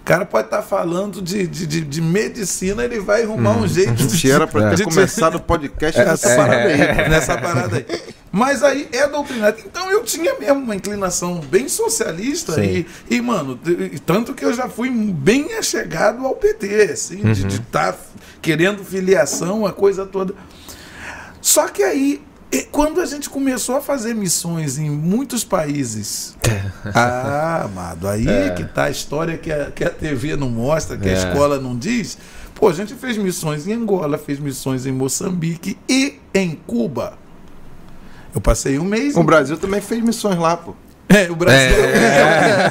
O 0.00 0.04
cara 0.04 0.24
pode 0.24 0.46
estar 0.46 0.62
falando 0.62 1.22
de, 1.22 1.46
de, 1.46 1.66
de, 1.66 1.80
de 1.82 2.00
medicina, 2.00 2.82
ele 2.84 2.98
vai 2.98 3.22
arrumar 3.22 3.52
um 3.58 3.68
jeito 3.68 3.94
de. 4.08 4.30
Era 4.30 4.46
para 4.46 4.70
ter 4.70 4.76
de- 4.76 4.84
começado 4.84 5.36
o 5.36 5.40
podcast 5.40 6.00
é, 6.00 6.04
nessa 6.04 6.28
é, 6.30 6.36
parada 6.36 6.62
aí. 6.68 6.80
é, 6.80 7.08
nessa 7.08 7.38
parada 7.38 7.76
aí. 7.76 7.86
Mas 8.32 8.62
aí 8.62 8.88
é 8.92 9.06
doutrinado. 9.06 9.58
Então 9.64 9.90
eu 9.90 10.02
tinha 10.04 10.38
mesmo 10.38 10.60
uma 10.60 10.74
inclinação 10.74 11.40
bem 11.40 11.68
socialista 11.68 12.54
Sim. 12.54 12.86
e, 13.08 13.16
e, 13.16 13.20
mano, 13.20 13.58
tanto 14.06 14.34
que 14.34 14.44
eu 14.44 14.52
já 14.54 14.68
fui 14.68 14.88
bem 14.90 15.54
achegado 15.54 16.24
ao 16.24 16.34
PT, 16.34 16.82
assim, 16.92 17.32
de 17.32 17.46
estar 17.46 17.96
querendo 18.40 18.84
filiação, 18.84 19.66
a 19.66 19.72
coisa 19.72 20.06
toda. 20.06 20.34
Só 21.40 21.68
que 21.68 21.82
aí, 21.82 22.22
e 22.52 22.62
quando 22.62 23.00
a 23.00 23.06
gente 23.06 23.28
começou 23.30 23.76
a 23.76 23.80
fazer 23.80 24.14
missões 24.14 24.78
em 24.78 24.90
muitos 24.90 25.44
países. 25.44 26.36
ah, 26.94 27.62
amado, 27.64 28.08
aí 28.08 28.26
que 28.56 28.64
tá 28.64 28.84
a 28.84 28.90
história 28.90 29.36
que 29.38 29.52
a, 29.52 29.70
que 29.70 29.84
a 29.84 29.90
TV 29.90 30.36
não 30.36 30.48
mostra, 30.50 30.96
que 30.96 31.08
a 31.08 31.12
É. 31.12 31.14
escola 31.14 31.58
não 31.60 31.76
diz. 31.76 32.18
Pô, 32.54 32.68
a 32.68 32.72
gente 32.72 32.94
fez 32.94 33.16
missões 33.16 33.66
em 33.66 33.72
Angola, 33.72 34.18
fez 34.18 34.38
missões 34.38 34.84
em 34.84 34.92
Moçambique 34.92 35.78
e 35.88 36.18
em 36.34 36.54
Cuba. 36.66 37.14
Eu 38.34 38.40
passei 38.40 38.78
um 38.78 38.84
mês. 38.84 39.16
O 39.16 39.22
Brasil 39.22 39.56
também 39.56 39.80
fez 39.80 40.02
missões 40.02 40.38
lá, 40.38 40.56
pô. 40.56 40.74
É, 41.08 41.28
o 41.30 41.34
Brasil. 41.34 41.76
É. 41.76 42.70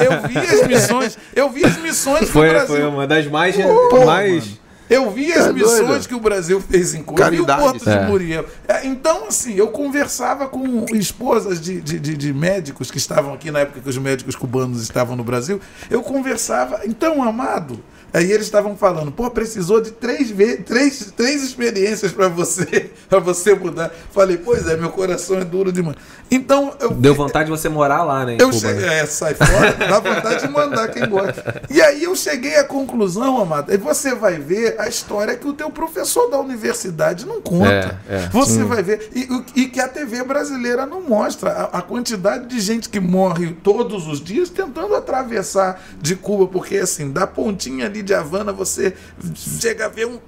Eu, 0.06 0.22
vi, 0.22 0.34
eu 0.34 0.42
vi 0.42 0.48
as 0.48 0.66
missões. 0.66 1.18
Eu 1.34 1.50
vi 1.50 1.64
as 1.64 1.76
missões 1.76 2.30
Foi, 2.30 2.48
Brasil. 2.48 2.68
foi 2.76 2.84
uma 2.86 3.06
das 3.06 3.26
mais. 3.26 3.54
Pô, 3.56 4.06
mais... 4.06 4.44
mano. 4.46 4.58
Eu 4.88 5.10
vi 5.10 5.32
as 5.32 5.46
Tá 5.46 5.52
missões 5.52 5.86
doido? 5.86 6.08
que 6.08 6.14
o 6.14 6.20
Brasil 6.20 6.60
fez 6.60 6.94
em 6.94 7.02
Cuba. 7.02 7.28
Vi 7.30 7.40
o. 7.40 7.46
Porto 7.46 7.82
de 7.84 7.90
É. 7.90 8.06
Muriel. 8.06 8.44
É, 8.68 8.86
Então, 8.86 9.26
assim, 9.26 9.54
eu 9.54 9.68
conversava 9.68 10.46
com 10.48 10.84
esposas 10.94 11.60
de, 11.60 11.80
de, 11.80 11.98
de- 11.98 12.16
de 12.16 12.32
médicos 12.32 12.90
que 12.90 12.98
estavam 12.98 13.34
aqui 13.34 13.50
na 13.50 13.60
época 13.60 13.80
que 13.80 13.88
os 13.88 13.98
médicos 13.98 14.36
cubanos 14.36 14.82
estavam 14.82 15.16
no 15.16 15.24
Brasil. 15.24 15.60
Eu 15.90 16.02
conversava, 16.02 16.80
então, 16.84 17.22
amado. 17.22 17.80
Aí 18.12 18.32
eles 18.32 18.46
estavam 18.46 18.76
falando, 18.76 19.12
pô, 19.12 19.30
precisou 19.30 19.80
de 19.80 19.90
três, 19.90 20.32
três, 20.64 21.12
três 21.14 21.42
experiências 21.42 22.12
para 22.12 22.28
você, 22.28 22.90
para 23.08 23.18
você 23.18 23.54
mudar. 23.54 23.92
Falei, 24.10 24.38
pois 24.38 24.66
é, 24.66 24.76
meu 24.76 24.90
coração 24.90 25.38
é 25.38 25.44
duro 25.44 25.70
demais. 25.70 25.96
Então, 26.30 26.74
eu, 26.80 26.90
Deu 26.90 27.14
vontade 27.14 27.44
de 27.44 27.50
você 27.50 27.68
morar 27.68 28.02
lá, 28.02 28.24
né? 28.24 28.34
Em 28.34 28.40
eu 28.40 28.50
Cuba, 28.50 28.60
cheguei, 28.60 28.86
né? 28.86 29.00
é, 29.00 29.06
sai 29.06 29.34
fora, 29.34 29.72
dá 29.72 30.00
vontade 30.00 30.46
de 30.46 30.52
mandar 30.52 30.88
quem 30.88 31.08
gosta. 31.08 31.62
E 31.70 31.80
aí 31.80 32.02
eu 32.02 32.16
cheguei 32.16 32.56
à 32.56 32.64
conclusão, 32.64 33.40
amado, 33.40 33.72
e 33.72 33.76
você 33.76 34.14
vai 34.14 34.38
ver 34.38 34.80
a 34.80 34.88
história 34.88 35.36
que 35.36 35.46
o 35.46 35.52
teu 35.52 35.70
professor 35.70 36.28
da 36.28 36.38
universidade 36.38 37.26
não 37.26 37.40
conta. 37.40 38.00
É, 38.08 38.16
é. 38.16 38.28
você 38.32 38.64
vai 38.64 38.82
ver, 38.82 39.10
e, 39.14 39.28
e 39.54 39.66
que 39.66 39.78
a 39.78 39.88
TV 39.88 40.24
brasileira 40.24 40.84
não 40.84 41.02
mostra 41.02 41.50
a, 41.50 41.78
a 41.78 41.82
quantidade 41.82 42.46
de 42.46 42.60
gente 42.60 42.88
que 42.88 42.98
morre 42.98 43.56
todos 43.62 44.08
os 44.08 44.20
dias 44.20 44.50
tentando 44.50 44.94
atravessar 44.94 45.82
de 46.00 46.16
Cuba, 46.16 46.46
porque 46.46 46.76
assim, 46.78 47.10
da 47.12 47.26
pontinha 47.26 47.86
ali 47.86 47.95
de 48.02 48.14
Havana, 48.14 48.52
você 48.52 48.94
chega 49.34 49.86
a 49.86 49.88
ver 49.88 50.06
um 50.06 50.18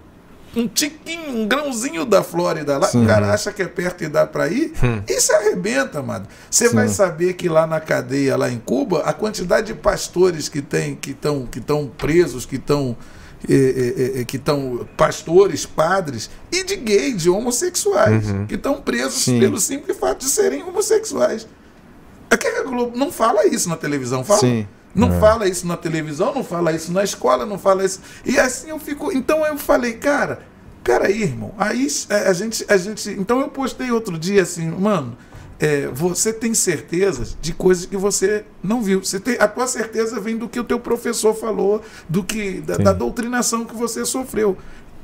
um 0.57 0.67
tiquinho, 0.67 1.37
um 1.37 1.47
grãozinho 1.47 2.05
da 2.05 2.23
Flórida 2.23 2.79
lá, 2.79 2.89
o 2.95 3.07
cara 3.07 3.33
acha 3.33 3.53
que 3.53 3.63
é 3.63 3.69
perto 3.69 4.03
e 4.03 4.09
dá 4.09 4.27
pra 4.27 4.49
ir, 4.49 4.73
e 5.07 5.21
se 5.21 5.33
arrebenta, 5.33 6.03
mano. 6.03 6.27
Você 6.51 6.71
vai 6.71 6.89
saber 6.89 7.35
que 7.35 7.49
lá 7.49 7.67
na 7.67 7.81
cadeia, 7.81 8.37
lá 8.37 8.51
em 8.51 8.59
Cuba, 8.59 9.03
a 9.03 9.13
quantidade 9.13 9.69
de 9.69 9.75
pastores 9.75 10.49
que 10.49 10.63
tem, 10.63 10.95
que 10.95 11.11
estão 11.11 11.47
que 11.47 11.61
presos, 11.97 12.47
que 12.47 12.57
estão 12.57 12.97
eh, 13.49 14.25
que 14.27 14.37
estão 14.37 14.87
pastores, 14.97 15.65
padres, 15.65 16.31
e 16.51 16.65
de 16.65 16.77
gays, 16.77 17.23
de 17.23 17.31
homossexuais, 17.31 18.25
que 18.49 18.55
estão 18.55 18.81
presos 18.81 19.23
Sim. 19.23 19.39
pelo 19.39 19.61
simples 19.61 19.97
fato 19.97 20.21
de 20.21 20.31
serem 20.31 20.63
homossexuais. 20.63 21.47
Aqui 22.31 22.47
a 22.47 22.63
Globo 22.63 22.97
não 22.97 23.13
fala 23.13 23.47
isso 23.47 23.69
na 23.69 23.77
televisão, 23.77 24.25
fala? 24.25 24.41
Sim. 24.41 24.67
Não 24.99 25.21
fala 25.21 25.49
isso 25.49 25.67
na 25.67 25.77
televisão, 25.77 26.35
não 26.35 26.43
fala 26.45 26.73
isso 26.73 26.93
na 26.93 27.05
escola, 27.05 27.47
não 27.47 27.59
fala 27.59 27.85
isso. 27.85 28.01
E 28.25 28.39
assim 28.39 28.71
eu 28.71 28.79
fico. 28.79 29.13
Então 29.13 29.47
eu 29.47 29.57
falei, 29.57 29.95
cara, 29.95 30.41
peraí, 30.83 31.23
irmão. 31.23 31.55
Aí 31.57 31.87
é, 32.11 32.29
a 32.29 32.33
gente, 32.33 32.65
a 32.69 32.77
gente. 32.77 33.11
Então 33.11 33.41
eu 33.41 33.49
postei 33.49 33.91
outro 33.91 34.19
dia 34.19 34.43
assim, 34.43 34.69
mano. 34.71 35.17
é, 35.61 35.89
você 35.89 36.33
tem 36.33 36.55
certezas 36.55 37.37
de 37.41 37.53
coisas 37.53 37.85
que 37.85 37.97
você 37.97 38.45
não 38.63 38.81
viu. 38.81 39.05
Você 39.05 39.19
tem, 39.19 39.37
a 39.39 39.49
tua 39.49 39.67
certeza 39.67 40.21
vem 40.21 40.37
do 40.37 40.49
que 40.49 40.61
o 40.61 40.65
teu 40.65 40.79
professor 40.79 41.35
falou, 41.35 41.83
do 42.09 42.23
que 42.23 42.61
da, 42.61 42.77
da 42.77 42.93
doutrinação 42.93 43.65
que 43.65 43.75
você 43.75 44.05
sofreu. 44.05 44.57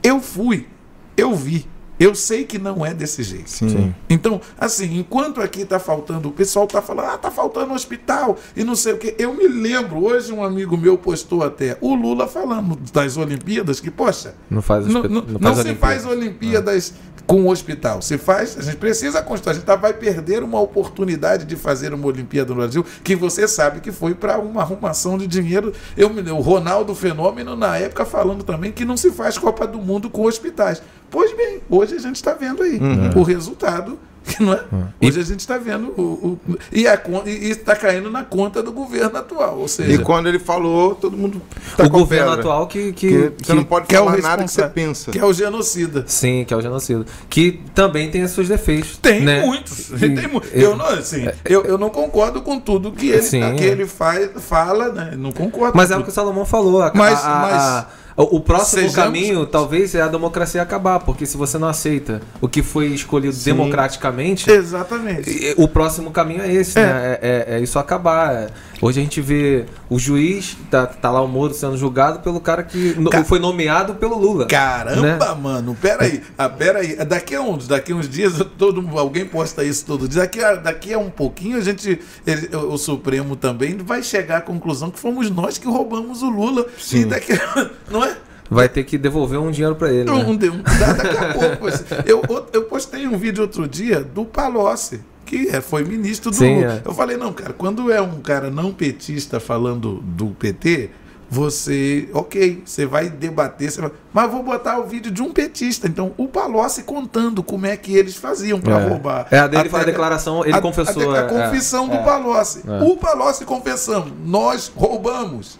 Eu 0.02 0.20
fui, 0.20 0.68
eu 1.16 1.34
vi, 1.34 1.66
eu 1.98 2.14
sei 2.14 2.44
que 2.44 2.58
não 2.58 2.84
é 2.84 2.92
desse 2.92 3.22
jeito. 3.22 3.48
Sim. 3.50 3.94
Então, 4.10 4.40
assim, 4.58 4.98
enquanto 4.98 5.40
aqui 5.40 5.62
está 5.62 5.78
faltando, 5.78 6.28
o 6.28 6.32
pessoal 6.32 6.64
está 6.66 6.82
falando, 6.82 7.06
ah, 7.10 7.18
tá 7.18 7.30
faltando 7.30 7.72
hospital 7.72 8.36
e 8.56 8.64
não 8.64 8.74
sei 8.74 8.94
o 8.94 8.98
quê. 8.98 9.14
Eu 9.18 9.32
me 9.34 9.46
lembro, 9.46 10.04
hoje 10.04 10.32
um 10.32 10.42
amigo 10.42 10.76
meu 10.76 10.98
postou 10.98 11.42
até 11.44 11.78
o 11.80 11.94
Lula 11.94 12.26
falando 12.26 12.76
das 12.92 13.16
Olimpíadas, 13.16 13.78
que, 13.80 13.90
poxa, 13.90 14.34
Não 14.50 14.60
faz, 14.62 14.86
não, 14.86 15.02
não- 15.04 15.08
não 15.08 15.22
não 15.22 15.40
faz 15.40 15.54
se 15.58 15.60
Olimpíada. 15.62 15.76
faz 15.78 16.06
Olimpíadas 16.06 16.94
com 17.26 17.42
o 17.42 17.48
hospital. 17.50 18.02
Se 18.02 18.18
faz, 18.18 18.58
a 18.58 18.62
gente 18.62 18.76
precisa 18.76 19.22
constar, 19.22 19.52
a 19.52 19.54
gente 19.54 19.64
tá- 19.64 19.76
vai 19.76 19.92
perder 19.94 20.42
uma 20.42 20.60
oportunidade 20.60 21.44
de 21.44 21.56
fazer 21.56 21.94
uma 21.94 22.06
Olimpíada 22.06 22.50
no 22.50 22.56
Brasil, 22.56 22.84
que 23.02 23.16
você 23.16 23.48
sabe 23.48 23.80
que 23.80 23.90
foi 23.90 24.14
para 24.14 24.38
uma 24.38 24.60
arrumação 24.60 25.16
de 25.16 25.26
dinheiro. 25.26 25.72
Eu 25.96 26.08
me 26.10 26.16
lembro, 26.16 26.36
o 26.36 26.40
Ronaldo 26.40 26.94
Fenômeno, 26.94 27.56
na 27.56 27.76
época, 27.78 28.04
falando 28.04 28.44
também 28.44 28.70
que 28.72 28.84
não 28.84 28.96
se 28.96 29.10
faz 29.10 29.38
Copa 29.38 29.66
do 29.66 29.78
Mundo 29.78 30.10
com 30.10 30.22
hospitais. 30.26 30.82
Pois 31.10 31.34
bem, 31.36 31.60
hoje 31.70 31.94
a 31.94 31.98
gente 32.00 32.16
está 32.16 32.34
vendo 32.34 32.62
aí 32.62 32.78
o 33.16 33.22
resultado 33.22 33.98
Não 34.40 34.52
é? 34.54 34.60
Hoje 35.02 35.20
a 35.20 35.22
gente 35.22 35.40
está 35.40 35.58
vendo 35.58 35.88
o, 35.96 36.38
o- 36.48 36.56
e 36.72 36.86
e 37.26 37.50
está 37.50 37.76
caindo 37.76 38.10
na 38.10 38.24
conta 38.24 38.62
do 38.62 38.72
governo 38.72 39.16
atual, 39.18 39.58
ou 39.58 39.66
E 39.66 39.68
seja, 39.68 40.02
quando 40.02 40.28
ele 40.28 40.38
falou, 40.38 40.94
todo 40.94 41.16
mundo 41.16 41.40
tá 41.76 41.84
o 41.84 41.90
com 41.90 41.98
governo 41.98 42.28
pedra. 42.28 42.40
atual 42.40 42.66
que, 42.66 42.92
que, 42.92 43.08
Que 43.08 43.30
que- 43.30 43.46
você 43.46 43.54
não 43.54 43.64
pode 43.64 43.86
que 43.86 43.94
é 43.94 44.00
o 44.00 44.04
falar 44.06 44.18
nada 44.22 44.44
que 44.44 44.50
você 44.50 44.66
pensa. 44.68 45.10
que 45.10 45.18
é 45.18 45.24
o 45.24 45.32
genocida. 45.32 46.04
Sim, 46.06 46.44
que 46.46 46.54
é 46.54 46.56
o 46.56 46.60
genocídio. 46.60 47.04
Que 47.28 47.60
também 47.74 48.10
tem 48.10 48.22
os 48.22 48.30
seus 48.30 48.48
defeitos. 48.48 48.96
Tem 48.96 49.20
né? 49.20 49.42
muitos. 49.44 49.90
E- 49.92 49.98
Tem 50.14 50.26
mu- 50.28 50.42
eu, 50.52 50.74
não, 50.76 50.86
assim, 50.86 51.26
eu, 51.44 51.62
eu 51.64 51.76
não 51.78 51.90
concordo 51.90 52.40
com 52.42 52.58
tudo 52.58 52.92
que 52.92 53.08
ele, 53.08 53.22
Sim, 53.22 53.54
que 53.56 53.64
é. 53.64 53.68
ele 53.68 53.86
faz, 53.86 54.30
fala, 54.40 54.90
né? 54.90 55.14
Não 55.18 55.32
concordo. 55.32 55.76
Mas 55.76 55.88
com 55.90 55.94
é 55.96 55.98
o 55.98 56.02
que 56.02 56.08
o 56.08 56.12
Salomão 56.12 56.44
falou. 56.46 56.82
A, 56.82 56.90
Mas- 56.94 57.22
a- 57.24 57.28
a- 57.28 57.40
mas- 57.40 57.86
o 58.16 58.38
próximo 58.40 58.82
sejamos- 58.82 58.94
caminho 58.94 59.46
talvez 59.46 59.94
é 59.94 60.00
a 60.00 60.08
democracia 60.08 60.62
acabar, 60.62 61.00
porque 61.00 61.26
se 61.26 61.36
você 61.36 61.58
não 61.58 61.68
aceita 61.68 62.22
o 62.40 62.48
que 62.48 62.62
foi 62.62 62.86
escolhido 62.88 63.36
democraticamente, 63.36 64.50
Exatamente. 64.50 65.30
e- 65.30 65.54
o 65.56 65.66
próximo 65.66 66.10
caminho 66.10 66.42
é 66.42 66.52
esse, 66.52 66.78
É. 66.78 66.82
né? 66.86 67.18
É, 67.20 67.44
é- 67.50 67.56
é 67.56 67.60
isso 67.60 67.78
acabar. 67.78 68.32
É- 68.34 68.46
Hoje 68.82 69.00
a 69.00 69.02
gente 69.02 69.18
vê 69.22 69.64
o 69.88 69.98
juiz, 69.98 70.58
tá, 70.70 70.84
tá 70.86 71.10
lá 71.10 71.22
o 71.22 71.28
Moro 71.28 71.54
sendo 71.54 71.74
julgado 71.74 72.18
pelo 72.18 72.38
cara 72.38 72.62
que 72.62 72.94
no- 72.98 73.08
Ca- 73.08 73.24
foi 73.24 73.38
nomeado 73.38 73.94
pelo 73.94 74.18
Lula. 74.18 74.44
Caramba, 74.46 75.34
mano, 75.34 75.74
peraí, 75.80 76.20
ah, 76.36 76.50
peraí. 76.50 76.96
Daqui 76.96 77.34
a 77.34 77.40
uns, 77.40 77.66
daqui 77.66 77.92
a 77.92 77.96
uns 77.96 78.06
dias, 78.06 78.34
todo, 78.58 78.86
alguém 78.98 79.24
posta 79.24 79.64
isso 79.64 79.86
todo 79.86 80.06
dia. 80.06 80.20
Daqui 80.20 80.44
a, 80.44 80.56
daqui 80.56 80.92
a 80.92 80.98
um 80.98 81.08
pouquinho, 81.08 81.56
a 81.56 81.60
gente, 81.62 81.98
ele- 82.26 82.54
o, 82.54 82.74
o 82.74 82.78
Supremo 82.78 83.36
também 83.36 83.78
vai 83.78 84.02
chegar 84.02 84.38
à 84.38 84.40
conclusão 84.42 84.90
que 84.90 84.98
fomos 84.98 85.30
nós 85.30 85.56
que 85.56 85.66
roubamos 85.66 86.20
o 86.22 86.28
Lula. 86.28 86.66
E 86.76 86.82
Sim. 86.82 87.06
daqui, 87.06 87.32
não 87.90 88.03
é? 88.03 88.03
Vai 88.50 88.68
ter 88.68 88.84
que 88.84 88.98
devolver 88.98 89.38
um 89.40 89.50
dinheiro 89.50 89.74
pra 89.74 89.90
ele. 89.90 90.04
né? 90.04 90.12
Um, 90.12 90.30
um, 90.30 90.36
da- 90.36 90.92
daqui 90.92 91.16
a 91.16 91.32
pouco. 91.32 91.68
Eu, 92.06 92.22
eu 92.52 92.62
postei 92.64 93.06
um 93.06 93.16
vídeo 93.16 93.42
outro 93.42 93.66
dia 93.66 94.00
do 94.00 94.24
Palocci, 94.24 95.00
que 95.24 95.48
é- 95.48 95.60
foi 95.60 95.82
ministro 95.84 96.30
do 96.30 96.36
Sim, 96.36 96.62
é. 96.64 96.82
Eu 96.84 96.92
falei, 96.94 97.16
não, 97.16 97.32
cara, 97.32 97.52
quando 97.54 97.90
é 97.90 98.00
um 98.02 98.20
cara 98.20 98.50
não 98.50 98.72
petista 98.72 99.40
falando 99.40 99.94
do 100.02 100.26
PT, 100.38 100.90
você, 101.30 102.08
ok, 102.12 102.62
você 102.64 102.86
vai 102.86 103.08
debater, 103.08 103.70
você 103.70 103.80
vai- 103.80 103.90
mas 104.12 104.30
vou 104.30 104.42
botar 104.42 104.78
o 104.78 104.84
vídeo 104.86 105.10
de 105.10 105.20
um 105.22 105.32
petista. 105.32 105.88
Então, 105.88 106.12
o 106.16 106.28
Palocci 106.28 106.82
contando 106.84 107.42
como 107.42 107.66
é 107.66 107.76
que 107.76 107.96
eles 107.96 108.14
faziam 108.14 108.60
para 108.60 108.78
É. 108.78 108.88
roubar. 108.88 109.26
É, 109.30 109.38
a 109.40 109.46
dele 109.46 109.68
foi 109.68 109.80
a 109.80 109.84
declaração, 109.84 110.44
ele 110.44 110.54
a- 110.54 110.60
confessou, 110.60 111.12
A, 111.12 111.20
a 111.20 111.24
é, 111.24 111.28
confissão 111.28 111.88
do 111.88 111.94
é. 111.94 112.02
Palocci. 112.04 112.62
É. 112.68 112.82
O 112.84 112.96
Palocci 112.96 113.44
confessando, 113.44 114.12
nós 114.24 114.70
roubamos. 114.76 115.58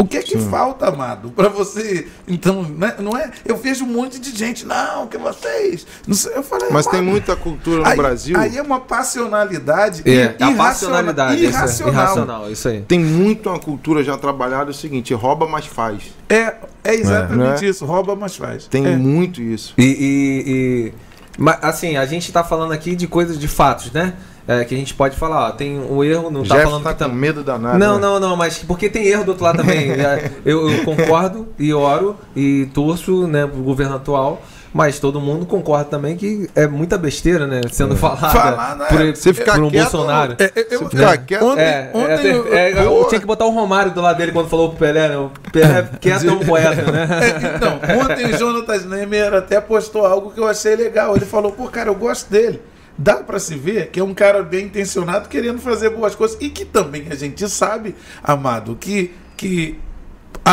O 0.00 0.04
que 0.06 0.16
é 0.16 0.22
que 0.22 0.38
falta, 0.38 0.88
amado, 0.88 1.30
para 1.30 1.48
você? 1.48 2.08
Então, 2.26 2.62
né, 2.62 2.94
não 2.98 3.16
é? 3.16 3.30
Eu 3.44 3.56
vejo 3.56 3.84
um 3.84 3.88
monte 3.88 4.18
de 4.18 4.34
gente, 4.36 4.64
não, 4.64 5.06
que 5.06 5.18
vocês. 5.18 5.86
Não 6.06 6.14
sei, 6.14 6.32
eu 6.34 6.42
falei, 6.42 6.68
Mas 6.70 6.86
tem 6.86 7.02
muita 7.02 7.36
cultura 7.36 7.82
no 7.82 7.86
aí, 7.86 7.96
Brasil. 7.96 8.38
Aí 8.38 8.56
é 8.56 8.62
uma 8.62 8.80
passionalidade 8.80 10.02
É, 10.06 10.10
ir- 10.10 10.20
a 10.20 10.22
irraciona- 10.50 10.56
passionalidade. 10.56 11.34
isso 11.44 11.44
é 11.44 11.58
irracional. 11.58 11.92
irracional, 11.92 12.50
isso 12.50 12.68
aí. 12.68 12.80
Tem 12.82 12.98
muito 12.98 13.48
uma 13.50 13.58
cultura 13.58 14.02
já 14.02 14.16
trabalhada 14.16 14.70
é 14.70 14.72
o 14.72 14.74
seguinte: 14.74 15.12
rouba, 15.12 15.46
mas 15.46 15.66
faz. 15.66 16.02
É, 16.28 16.54
é 16.82 16.94
exatamente 16.94 17.64
É. 17.64 17.68
isso. 17.68 17.84
Rouba, 17.84 18.16
mas 18.16 18.36
faz. 18.36 18.66
Tem 18.66 18.86
é. 18.86 18.96
muito 18.96 19.42
isso. 19.42 19.74
E, 19.76 19.82
e- 19.84 20.44
e- 20.88 20.94
mas, 21.38 21.58
assim, 21.62 21.96
a 21.96 22.06
gente 22.06 22.32
tá 22.32 22.42
falando 22.42 22.72
aqui 22.72 22.96
de 22.96 23.06
coisas, 23.06 23.38
de 23.38 23.48
fatos, 23.48 23.92
né? 23.92 24.14
É, 24.52 24.64
que 24.64 24.74
a 24.74 24.78
gente 24.78 24.94
pode 24.94 25.14
falar, 25.16 25.46
ó, 25.48 25.50
tem 25.52 25.78
um 25.78 26.02
erro, 26.02 26.28
não 26.30 26.42
tá 26.42 26.56
Jeff 26.56 26.64
falando 26.66 26.82
tá 26.82 26.92
que 26.92 27.04
com 27.04 27.10
tam- 27.10 27.14
medo 27.16 27.44
danado. 27.44 27.78
Não, 27.78 27.94
né? 27.94 28.00
não, 28.00 28.18
não, 28.18 28.36
mas 28.36 28.58
porque 28.58 28.88
tem 28.88 29.06
erro 29.06 29.22
do 29.24 29.28
outro 29.28 29.44
lado 29.44 29.58
também. 29.58 29.90
É, 30.00 30.28
eu, 30.44 30.68
eu 30.68 30.84
concordo 30.84 31.46
e 31.58 31.72
oro 31.72 32.16
e 32.34 32.66
torço, 32.74 33.26
né, 33.28 33.46
pro 33.46 33.62
governo 33.62 33.94
atual, 33.96 34.42
mas 34.74 34.98
todo 34.98 35.20
mundo 35.20 35.46
concorda 35.46 35.84
também 35.84 36.16
que 36.16 36.48
é 36.56 36.66
muita 36.66 36.98
besteira, 36.98 37.46
né, 37.46 37.60
sendo 37.70 37.96
falada 37.96 38.28
Falar, 38.30 38.76
né? 38.76 38.86
por, 38.86 39.16
Você 39.16 39.32
ficar 39.34 39.54
por 39.54 39.62
um 39.64 39.70
quieto, 39.70 39.82
Bolsonaro. 39.92 40.36
É, 40.38 40.44
é, 40.44 40.66
eu, 40.70 40.78
Se 40.80 40.88
ficar 40.96 41.12
é, 41.12 41.16
quieto, 41.18 41.44
ontem, 41.44 41.60
É, 41.62 41.90
ontem 41.94 42.28
é, 42.28 42.32
eu- 42.34 42.54
é, 42.54 42.84
eu 42.86 43.04
tinha 43.08 43.20
que 43.20 43.26
botar 43.26 43.44
o 43.46 43.50
Romário 43.50 43.92
do 43.92 44.00
lado 44.00 44.16
dele 44.16 44.32
quando 44.32 44.48
falou 44.48 44.70
pro 44.70 44.78
Pelé, 44.78 45.08
né? 45.08 45.16
O 45.16 45.30
Pelé 45.52 45.88
quieto 46.00 46.26
é 46.28 46.32
um 46.32 46.38
poeta, 46.40 46.90
né? 46.90 47.08
É, 47.20 47.56
então, 47.56 47.80
ontem 48.02 48.26
o 48.26 48.36
Jonatas 48.38 48.84
Nemer 48.84 49.32
até 49.34 49.60
postou 49.60 50.04
algo 50.06 50.30
que 50.30 50.40
eu 50.40 50.48
achei 50.48 50.74
legal. 50.74 51.14
Ele 51.14 51.24
falou, 51.26 51.52
pô, 51.52 51.68
cara, 51.68 51.88
eu 51.88 51.94
gosto 51.94 52.28
dele. 52.30 52.60
Dá 53.02 53.14
pra 53.14 53.38
se 53.38 53.54
ver 53.54 53.88
que 53.88 53.98
é 53.98 54.04
um 54.04 54.12
cara 54.12 54.42
bem 54.42 54.66
intencionado, 54.66 55.26
querendo 55.26 55.58
fazer 55.58 55.88
boas 55.88 56.14
coisas. 56.14 56.36
E 56.38 56.50
que 56.50 56.66
também 56.66 57.06
a 57.10 57.14
gente 57.14 57.48
sabe, 57.48 57.94
amado, 58.22 58.76
que, 58.76 59.14
que 59.38 59.80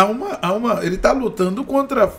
há 0.02 0.06
uma, 0.06 0.40
há 0.41 0.53
uma. 0.53 0.86
Ele 0.86 0.98
tá 0.98 1.11
lutando 1.11 1.64
contra, 1.64 2.11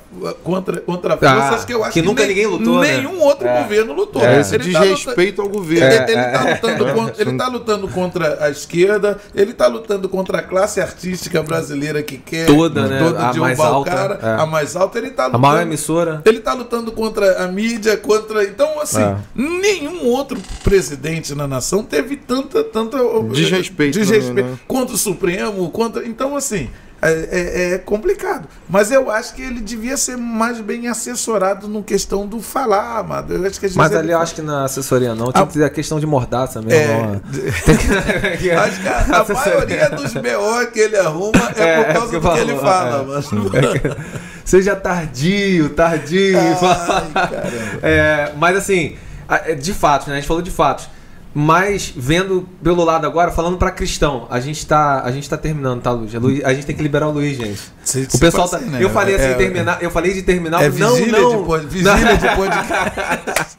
contra, 0.43 0.81
contra 0.81 1.17
forças 1.17 1.63
Ah, 1.63 1.67
que 1.67 1.75
eu 1.75 1.83
acho 1.85 1.93
que 1.93 2.03
nunca 2.03 2.27
ninguém 2.27 2.47
lutou, 2.47 2.81
né? 2.81 2.97
Nenhum 2.99 3.21
outro 3.21 3.47
É. 3.47 3.63
governo 3.63 3.93
lutou. 3.93 4.23
É 4.23 4.41
esse 4.41 4.59
tá 4.59 4.65
lutando- 4.65 4.85
desrespeito 4.85 5.43
ao 5.43 5.49
governo. 5.49 5.87
ele, 5.87 5.95
É, 5.95 6.03
ele 6.11 6.21
é, 6.21 6.31
tá 6.31 6.49
é. 6.49 6.55
lutando 6.55 6.95
contra, 6.95 7.23
ele 7.23 7.37
tá 7.37 7.49
lutando 7.49 7.89
contra 7.89 8.45
a 8.45 8.51
esquerda, 8.51 9.19
ele 9.35 9.53
tá 9.53 9.67
lutando 9.67 10.09
contra 10.09 10.39
a 10.39 10.43
classe 10.43 10.81
artística 10.81 11.43
brasileira 11.43 12.03
que 12.03 12.19
quer 12.19 12.47
Toda, 12.47 12.87
né? 12.87 12.99
A 12.99 13.01
derrubar 13.01 13.39
mais 13.41 13.61
alta, 13.61 13.91
cara, 13.91 14.19
é. 14.23 14.43
a 14.43 14.47
mais 14.47 14.77
alta, 14.77 14.99
ele 14.99 15.11
tá 15.11 15.25
A 15.25 15.27
lutando. 15.27 15.43
maior 15.43 15.63
emissora. 15.63 16.23
Ele 16.25 16.41
tá 16.41 16.53
lutando 16.55 16.93
contra 16.93 17.45
a 17.45 17.49
mídia, 17.49 17.97
contra. 17.97 18.45
Então, 18.45 18.81
assim, 18.81 19.03
É. 19.03 19.17
nenhum 19.35 20.07
outro 20.07 20.39
presidente 20.65 21.35
na 21.35 21.47
nação 21.47 21.83
teve 21.83 22.17
tanta. 22.17 22.63
tanta 22.65 22.99
Desrespeito 23.33 23.99
desrespeito 23.99 24.29
também, 24.29 24.45
né? 24.53 24.59
contra 24.67 24.95
o 24.95 24.99
Supremo, 24.99 25.71
contra. 25.71 26.07
Então, 26.07 26.37
assim. 26.37 26.69
É, 27.01 27.13
é- 27.13 27.75
é 27.75 27.79
complicado. 27.79 28.49
Mas 28.69 28.91
eu 28.91 29.09
acho 29.11 29.33
que 29.35 29.41
ele 29.43 29.61
devia 29.61 29.97
ser 29.97 30.17
mais 30.17 30.61
bem 30.61 30.89
assessorado 30.89 31.69
no 31.69 31.81
questão 31.83 32.27
do 32.27 32.41
falar, 32.41 32.99
amado. 32.99 33.33
Eu 33.35 33.47
acho 33.47 33.61
que 33.61 33.69
Mas 33.77 33.95
ali 33.95 34.11
eu 34.11 34.19
acho 34.19 34.35
que 34.35 34.43
na 34.43 34.65
assessoria 34.65 35.15
não. 35.15 35.31
Tinha 35.31 35.45
Ah. 35.45 35.47
que 35.47 35.53
ter 35.55 35.65
a 35.65 35.71
questão 35.71 36.01
de 36.01 36.07
mordaça 36.07 36.59
É, 36.59 36.63
mesmo. 36.63 37.23
ó. 37.25 37.31
de- 37.31 38.51
acho 38.51 38.81
que 38.83 38.89
a, 38.89 39.21
a 39.21 39.35
maioria 39.35 39.91
dos 39.91 40.13
BO 40.15 40.67
que 40.73 40.81
ele 40.81 40.97
arruma 40.97 41.53
é, 41.57 41.63
É, 41.63 41.77
por 41.85 41.91
é 41.91 41.93
causa 41.95 42.21
porque 42.21 42.29
do 42.29 42.33
que 42.47 42.51
ele 42.53 42.57
fala, 42.61 43.03
é. 43.03 43.07
mano. 43.07 43.97
Seja 44.45 44.75
tardio, 44.75 45.69
tardio. 45.71 46.37
Ai. 46.39 47.31
É, 47.83 48.33
mas 48.37 48.57
assim, 48.57 48.97
a- 49.29 49.51
é, 49.51 49.55
de 49.55 49.73
fato, 49.75 50.09
né? 50.09 50.15
A 50.15 50.17
gente 50.17 50.27
falou 50.27 50.43
de 50.43 50.51
fatos. 50.51 50.89
Mas 51.41 51.93
vendo 51.97 52.49
pelo 52.65 52.83
lado 52.83 53.07
agora, 53.07 53.31
falando 53.31 53.57
pra 53.59 53.71
cristão, 53.71 54.27
a 54.29 54.41
gente 54.41 54.67
tá, 54.67 55.03
a 55.05 55.13
gente 55.13 55.31
tá 55.31 55.37
terminando, 55.37 55.81
tá, 55.81 55.93
Luiz? 55.93 56.13
A, 56.13 56.19
Luiz- 56.19 56.45
a 56.45 56.53
gente 56.53 56.67
tem 56.67 56.75
que 56.75 56.83
liberar 56.83 57.07
o 57.07 57.13
Luiz, 57.13 57.37
gente. 57.37 57.61
Se- 57.85 58.09
O 58.13 58.19
pessoal 58.19 58.49
tá. 58.49 58.57
assim, 58.57 58.67
né? 58.67 58.83
Eu 58.83 58.91
falei 58.91 59.15
assim, 59.15 59.25
É- 59.27 59.35
terminar, 59.35 59.79
eu 59.81 59.89
falei 59.89 60.13
de 60.13 60.23
terminar, 60.23 60.61
É 60.65 60.69
não, 60.69 60.99
não. 60.99 61.39
De, 61.41 61.45
pod- 61.47 61.67
vigília 61.67 62.17
de 62.17 62.29
podcast. 62.35 63.57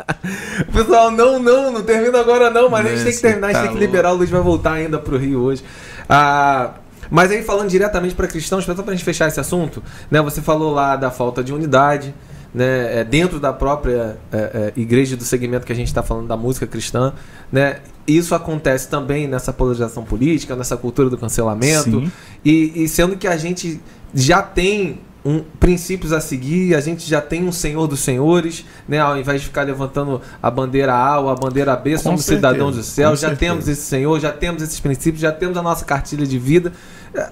O 0.68 0.72
pessoal, 0.73 1.10
não, 1.10 1.39
não, 1.39 1.72
não 1.72 1.81
termina 1.81 2.19
agora 2.19 2.49
não, 2.49 2.69
mas 2.69 2.85
a 2.85 2.89
gente 2.89 3.03
tem 3.06 3.14
que 3.14 3.22
terminar, 3.22 3.47
a 3.47 3.51
gente 3.53 3.61
tá 3.61 3.68
tem 3.69 3.77
que 3.77 3.80
liberar, 3.80 4.11
o 4.11 4.15
Luiz 4.18 4.30
vai 4.30 4.41
voltar 4.41 4.73
ainda 4.73 4.97
pro 4.99 5.18
Rio 5.18 5.39
hoje. 5.39 5.64
Ah, 6.10 6.72
mas 7.10 7.31
aí 7.31 7.43
falando 7.43 7.69
diretamente 7.69 8.14
para 8.14 8.27
cristãos, 8.27 8.65
só 8.65 8.73
pra 8.76 8.93
gente 8.93 9.06
fechar 9.06 9.30
esse 9.30 9.39
assunto, 9.39 9.81
né? 10.11 10.22
Você 10.22 10.41
falou 10.41 10.73
lá 10.73 10.97
da 10.97 11.10
falta 11.10 11.41
de 11.41 11.53
unidade, 11.53 12.14
né? 12.53 12.99
é, 12.99 13.03
Dentro 13.03 13.39
da 13.39 13.53
própria 13.53 14.17
é, 14.31 14.38
é, 14.38 14.73
igreja 14.76 15.15
do 15.15 15.23
segmento 15.23 15.65
que 15.65 15.71
a 15.71 15.76
gente 15.76 15.88
está 15.88 16.03
falando 16.03 16.27
da 16.27 16.38
música 16.38 16.65
cristã, 16.65 17.13
né? 17.51 17.80
Isso 18.07 18.34
acontece 18.34 18.88
também 18.88 19.27
nessa 19.27 19.53
polarização 19.53 20.03
política, 20.03 20.55
nessa 20.55 20.76
cultura 20.76 21.09
do 21.09 21.17
cancelamento. 21.17 22.11
E, 22.43 22.84
e 22.84 22.88
sendo 22.88 23.15
que 23.15 23.27
a 23.27 23.38
gente 23.38 23.80
já 24.15 24.41
tem 24.41 24.99
um, 25.23 25.43
princípios 25.59 26.11
a 26.13 26.19
seguir, 26.19 26.76
a 26.76 26.81
gente 26.81 27.07
já 27.07 27.21
tem 27.21 27.47
um 27.47 27.51
Senhor 27.51 27.88
dos 27.88 27.99
Senhores, 27.99 28.65
né? 28.88 28.99
Ao 28.99 29.17
invés 29.17 29.41
de 29.41 29.47
ficar 29.47 29.63
levantando 29.63 30.21
a 30.41 30.49
bandeira 30.49 30.93
A 30.93 31.19
ou 31.19 31.30
a 31.30 31.35
bandeira 31.35 31.76
B, 31.76 31.91
Com 31.91 31.99
somos 31.99 32.26
certeza, 32.26 32.47
cidadãos 32.47 32.76
do 32.76 32.84
céu, 32.84 33.11
com 33.11 33.15
já 33.15 33.30
certeza. 33.30 33.51
temos 33.51 33.67
esse 33.67 33.81
Senhor, 33.81 34.19
já 34.19 34.31
temos 34.31 34.61
esses 34.61 34.80
princípios, 34.80 35.21
já 35.21 35.31
temos 35.31 35.57
a 35.57 35.61
nossa 35.61 35.85
cartilha 35.85 36.26
de 36.26 36.39
vida. 36.39 36.73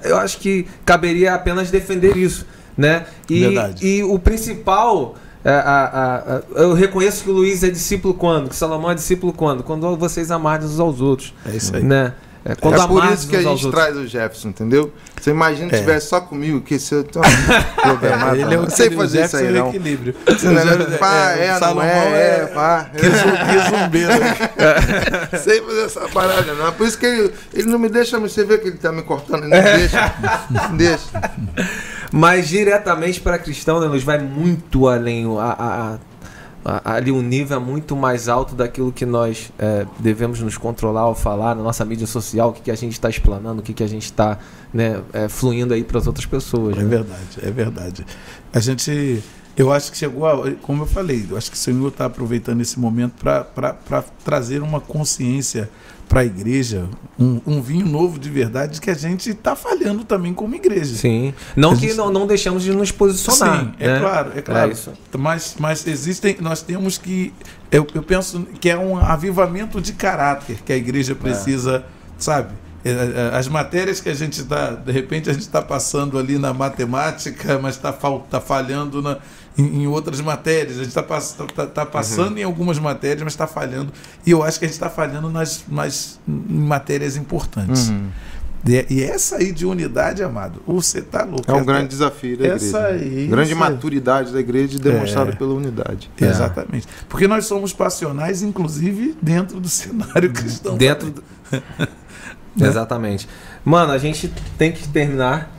Eu 0.04 0.18
acho 0.18 0.40
que 0.40 0.68
caberia 0.86 1.34
apenas 1.34 1.72
defender 1.72 2.18
isso, 2.18 2.46
né? 2.78 3.06
E, 3.30 3.40
Verdade. 3.42 3.86
e 3.88 4.04
o 4.04 4.18
principal. 4.20 5.16
é, 5.46 5.50
a- 5.50 5.62
a- 5.62 6.36
a- 6.36 6.62
eu 6.62 6.74
reconheço 6.74 7.24
que 7.24 7.30
o 7.30 7.34
Luiz 7.34 7.64
é 7.64 7.70
discípulo 7.70 8.14
quando? 8.14 8.50
Que 8.50 8.56
Salomão 8.56 8.92
é 8.92 8.96
discípulo 8.96 9.32
quando? 9.32 9.64
Quando 9.64 9.96
vocês 9.96 10.30
amarem 10.30 10.66
uns 10.68 10.78
aos 10.80 11.00
outros. 11.00 11.34
É 11.46 11.56
isso 11.56 11.74
aí. 11.76 11.84
Né? 11.84 12.12
É, 12.44 12.56
quando 12.56 12.82
é 12.82 12.88
por 12.88 13.04
isso 13.12 13.28
que 13.28 13.36
a 13.36 13.42
gente 13.42 13.70
traz 13.72 13.96
o 13.98 14.08
Jefferson, 14.08 14.50
entendeu? 14.50 14.92
Você 15.20 15.32
imagina 15.32 15.70
se 15.70 15.76
É. 15.76 15.80
tivesse 15.80 16.08
só 16.08 16.20
comigo, 16.22 16.62
que 16.62 16.80
se 16.80 16.96
eu 16.96 17.04
tô 17.04 17.20
programado. 17.82 18.36
Ele 18.36 18.56
é 18.56 18.58
o 18.58 18.62
não 18.64 18.70
sei 18.70 18.90
fazer 18.90 19.26
isso 19.26 19.36
aí, 19.38 19.48
é 19.48 19.52
não. 19.52 19.70
equilíbrio. 19.70 20.16
Você 20.26 20.48
não 20.50 20.62
é, 20.62 20.64
É, 20.64 20.98
pá, 20.98 21.36
o 21.36 21.72
é, 21.72 21.74
não 21.76 21.82
é, 21.82 21.88
é- 21.88 22.40
é, 22.44 22.46
pá. 22.48 22.90
Que 22.96 23.70
zumbeiro. 23.70 24.12
sei 25.44 25.62
fazer 25.62 25.86
essa 25.86 26.02
parada, 26.10 26.54
não. 26.54 26.72
Por 26.74 26.88
isso 26.88 26.98
que 26.98 27.06
ele, 27.06 27.34
ele 27.54 27.68
não 27.70 27.80
me 27.80 27.90
deixa, 27.90 28.20
você 28.20 28.44
vê 28.46 28.58
que 28.58 28.68
ele 28.70 28.78
tá 28.78 28.92
me 28.92 29.02
cortando, 29.04 29.44
ele 29.44 29.50
não 29.50 29.58
É. 29.58 29.78
deixa. 29.78 30.14
Não 30.50 30.78
deixa. 30.78 31.32
Mas 32.12 32.48
diretamente 32.48 33.20
para 33.20 33.38
cristão, 33.38 33.80
né, 33.80 33.88
Luiz, 33.88 34.04
vai 34.04 34.18
muito 34.20 34.88
além. 34.88 35.26
A, 35.38 35.44
a- 35.44 35.98
a- 36.66 36.94
ali 36.96 37.12
o 37.12 37.22
nível 37.22 37.58
é 37.58 37.60
muito 37.60 37.96
mais 37.96 38.28
alto 38.28 38.54
daquilo 38.56 38.92
que 38.92 39.06
nós 39.06 39.52
é, 39.58 39.86
devemos 40.00 40.40
nos 40.42 40.58
controlar 40.58 41.02
ao 41.02 41.16
falar 41.16 41.56
na 41.56 41.64
nossa 41.64 41.86
mídia 41.86 42.08
social, 42.08 42.50
o 42.50 42.54
que, 42.54 42.62
que 42.62 42.72
a 42.72 42.76
gente 42.76 42.94
está 42.94 43.10
explanando, 43.10 43.62
o 43.62 43.64
que, 43.64 43.74
que 43.74 43.84
a 43.84 43.88
gente 43.88 44.04
está 44.06 44.38
né, 44.74 45.02
é, 45.14 45.30
fluindo 45.30 45.74
aí 45.74 45.84
para 45.84 45.98
as 45.98 46.08
outras 46.08 46.26
pessoas. 46.26 46.78
É 46.78 46.82
né? 46.82 46.86
verdade, 46.90 47.38
é 47.42 47.52
verdade. 47.52 48.06
A 48.54 48.60
gente 48.60 49.24
eu 49.56 49.72
acho 49.74 49.92
que 49.92 49.98
chegou, 49.98 50.28
a, 50.28 50.52
como 50.62 50.84
eu 50.84 50.88
falei, 50.88 51.26
eu 51.30 51.36
acho 51.38 51.50
que 51.50 51.58
o 51.58 51.60
Senhor 51.60 51.88
está 51.88 52.06
aproveitando 52.06 52.62
esse 52.62 52.80
momento 52.80 53.14
para 53.24 54.04
trazer 54.24 54.62
uma 54.62 54.80
consciência 54.80 55.70
para 56.08 56.22
a 56.22 56.26
igreja, 56.26 56.88
um, 57.20 57.42
um, 57.46 57.62
vinho 57.62 57.86
novo 57.86 58.18
de 58.18 58.30
verdade 58.30 58.80
que 58.80 58.90
a 58.90 58.94
gente 58.94 59.32
está 59.32 59.56
falhando 59.56 60.04
também 60.04 60.34
como 60.34 60.56
igreja. 60.56 60.96
Sim. 60.96 61.34
Não 61.56 61.72
a 61.72 61.76
que 61.76 61.88
gente... 61.88 61.96
não, 61.96 62.12
não 62.12 62.26
deixamos 62.26 62.64
de 62.64 62.72
nos 62.72 62.92
posicionar. 62.92 63.66
Sim, 63.66 63.74
é 63.80 63.88
né? 63.88 64.00
claro, 64.00 64.32
é 64.36 64.42
claro. 64.42 64.72
É 64.72 65.18
mas, 65.18 65.56
mas 65.60 65.86
existem, 65.86 66.38
nós 66.40 66.62
temos 66.62 66.98
que, 66.98 67.34
eu, 67.72 67.86
eu 67.94 68.04
penso 68.04 68.48
que 68.60 68.70
é 68.70 68.78
um 68.78 68.98
avivamento 68.98 69.82
de 69.82 69.94
caráter 69.94 70.60
que 70.66 70.72
a 70.72 70.78
igreja 70.78 71.14
precisa, 71.14 71.78
é. 71.78 71.84
sabe? 72.18 72.54
É, 72.86 72.90
é, 73.34 73.38
as 73.38 73.50
matérias 73.50 74.00
que 74.00 74.08
a 74.08 74.14
gente 74.14 74.40
está, 74.40 74.72
de 74.72 74.92
repente 74.92 75.30
a 75.30 75.34
gente 75.34 75.42
está 75.42 75.62
passando 75.62 76.18
ali 76.18 76.38
na 76.38 76.54
matemática, 76.54 77.60
mas 77.60 77.76
está 77.76 77.92
tá 77.92 78.40
falhando 78.40 79.02
na, 79.02 79.18
em, 79.58 79.84
em, 79.84 79.88
outras 79.88 80.22
matérias. 80.22 80.76
A 80.76 80.80
gente 80.80 80.90
está 80.90 81.04
pass, 81.04 81.36
tá, 81.56 81.68
tá 81.68 81.86
passando 81.86 82.34
uhum. 82.34 82.38
em 82.38 82.44
algumas 82.44 82.80
matérias, 82.80 83.24
mas 83.24 83.34
está 83.34 83.48
falhando. 83.48 83.92
E 84.26 84.32
eu 84.32 84.44
acho 84.44 84.60
que 84.60 84.66
a 84.66 84.68
gente 84.68 84.76
está 84.76 84.90
falhando 84.90 85.30
nas, 85.30 85.64
nas 85.68 86.20
em 86.28 86.60
matérias 86.60 87.16
importantes. 87.16 87.90
Uhum. 87.90 88.10
E, 88.66 88.86
e, 88.90 89.04
essa 89.04 89.38
aí 89.38 89.52
de 89.52 89.66
unidade, 89.66 90.24
amado, 90.24 90.62
você 90.66 91.02
tá 91.02 91.24
louco. 91.24 91.50
É 91.50 91.54
um 91.54 91.64
grande 91.64 91.90
desafio 91.90 92.38
da 92.38 92.48
essa 92.48 92.92
igreja. 92.92 93.20
Aí, 93.20 93.28
grande 93.28 93.56
maturidade 93.56 94.34
da 94.34 94.40
igreja 94.40 94.78
demonstrada 94.80 95.32
é, 95.32 95.36
pela 95.36 95.54
unidade. 95.54 96.10
É. 96.20 96.26
Exatamente. 96.26 96.88
Porque 97.08 97.28
nós 97.28 97.46
somos 97.46 97.72
passionais, 97.72 98.42
inclusive, 98.42 99.16
dentro 99.22 99.60
do 99.60 99.70
cenário 99.70 100.32
cristão. 100.34 100.76
Dentro 100.76 101.12
do... 101.12 101.24
Né? 101.52 101.62
Exatamente. 102.68 103.28
Mano, 103.64 103.92
a 103.92 103.98
gente 103.98 104.32
tem 104.58 104.72
que 104.72 104.88
terminar. 104.88 105.56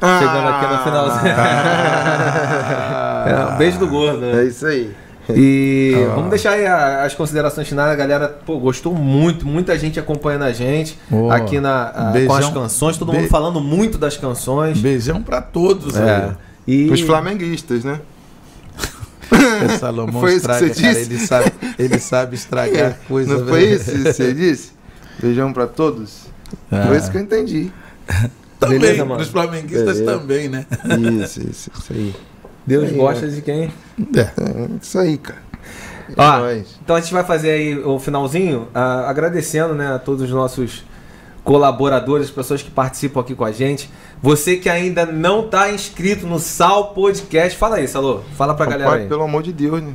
Ah, 0.00 0.18
chegando 0.18 0.48
aqui 0.48 0.66
no 0.66 0.78
finalzinho. 0.82 1.34
Ah, 1.36 3.24
é, 3.50 3.54
um 3.54 3.58
beijo 3.58 3.78
do 3.78 3.86
gordo. 3.86 4.20
Né? 4.20 4.42
É 4.42 4.44
isso 4.46 4.66
aí. 4.66 4.94
E 5.36 5.94
ah, 5.94 6.14
vamos 6.14 6.30
deixar 6.30 6.52
aí 6.52 6.66
as 6.66 7.14
considerações 7.14 7.68
finais. 7.68 7.90
A 7.92 7.94
galera 7.94 8.28
pô, 8.28 8.58
gostou 8.58 8.94
muito, 8.94 9.46
muita 9.46 9.78
gente 9.78 10.00
acompanhando 10.00 10.44
a 10.44 10.52
gente 10.52 10.98
oh, 11.10 11.30
aqui 11.30 11.60
na, 11.60 12.10
beijão, 12.12 12.28
com 12.28 12.34
as 12.34 12.50
canções, 12.50 12.96
todo 12.96 13.12
mundo 13.12 13.28
falando 13.28 13.60
muito 13.60 13.98
das 13.98 14.16
canções. 14.16 14.78
Beijão 14.78 15.22
para 15.22 15.40
todos. 15.40 15.96
É. 15.96 16.34
E... 16.66 16.90
Os 16.90 17.00
flamenguistas, 17.00 17.84
né? 17.84 18.00
O 19.30 19.78
Salomão 19.78 20.20
foi 20.20 20.34
estraga, 20.34 20.66
isso 20.66 20.74
que 20.74 20.80
você 20.80 20.82
cara, 20.82 20.94
disse? 20.94 21.12
Ele 21.12 21.26
sabe, 21.26 21.52
ele 21.78 21.98
sabe 22.00 22.34
estragar 22.34 22.96
coisa. 23.06 23.38
Não 23.38 23.46
foi 23.46 23.64
isso 23.64 23.92
que 23.92 23.98
você 23.98 24.34
disse? 24.34 24.72
Beijão 25.20 25.52
para 25.52 25.66
todos. 25.66 26.26
Ah. 26.70 26.86
Foi 26.88 26.96
isso 26.96 27.10
que 27.10 27.16
eu 27.16 27.22
entendi. 27.22 27.70
Também, 28.60 28.78
Beleza, 28.78 29.04
os 29.04 29.28
flamenguistas 29.28 29.98
Beleza. 29.98 30.18
também, 30.18 30.48
né? 30.48 30.66
Isso, 31.24 31.40
isso, 31.40 31.70
isso 31.74 31.92
aí. 31.92 32.14
Deus 32.66 32.90
aí, 32.90 32.94
gosta 32.94 33.26
de 33.28 33.40
quem? 33.40 33.72
É. 34.14 34.20
é 34.20 34.68
isso 34.80 34.98
aí, 34.98 35.16
cara. 35.16 35.40
É 36.10 36.62
então 36.82 36.96
a 36.96 37.00
gente 37.00 37.12
vai 37.12 37.24
fazer 37.24 37.50
aí 37.50 37.78
o 37.78 37.98
finalzinho, 37.98 38.68
uh, 38.74 39.06
agradecendo 39.06 39.74
né, 39.74 39.94
a 39.94 39.98
todos 39.98 40.22
os 40.22 40.30
nossos 40.30 40.84
colaboradores, 41.42 42.30
pessoas 42.30 42.62
que 42.62 42.70
participam 42.70 43.20
aqui 43.20 43.34
com 43.34 43.44
a 43.44 43.52
gente. 43.52 43.90
Você 44.20 44.56
que 44.56 44.68
ainda 44.68 45.06
não 45.06 45.44
está 45.46 45.70
inscrito 45.70 46.26
no 46.26 46.38
Sal 46.38 46.92
Podcast, 46.92 47.56
fala 47.56 47.76
aí, 47.76 47.88
Salô. 47.88 48.20
Fala 48.36 48.54
pra 48.54 48.66
Rapaz, 48.66 48.82
galera 48.82 49.02
aí. 49.02 49.08
Pelo 49.08 49.22
amor 49.22 49.42
de 49.42 49.52
Deus, 49.52 49.82
né? 49.82 49.94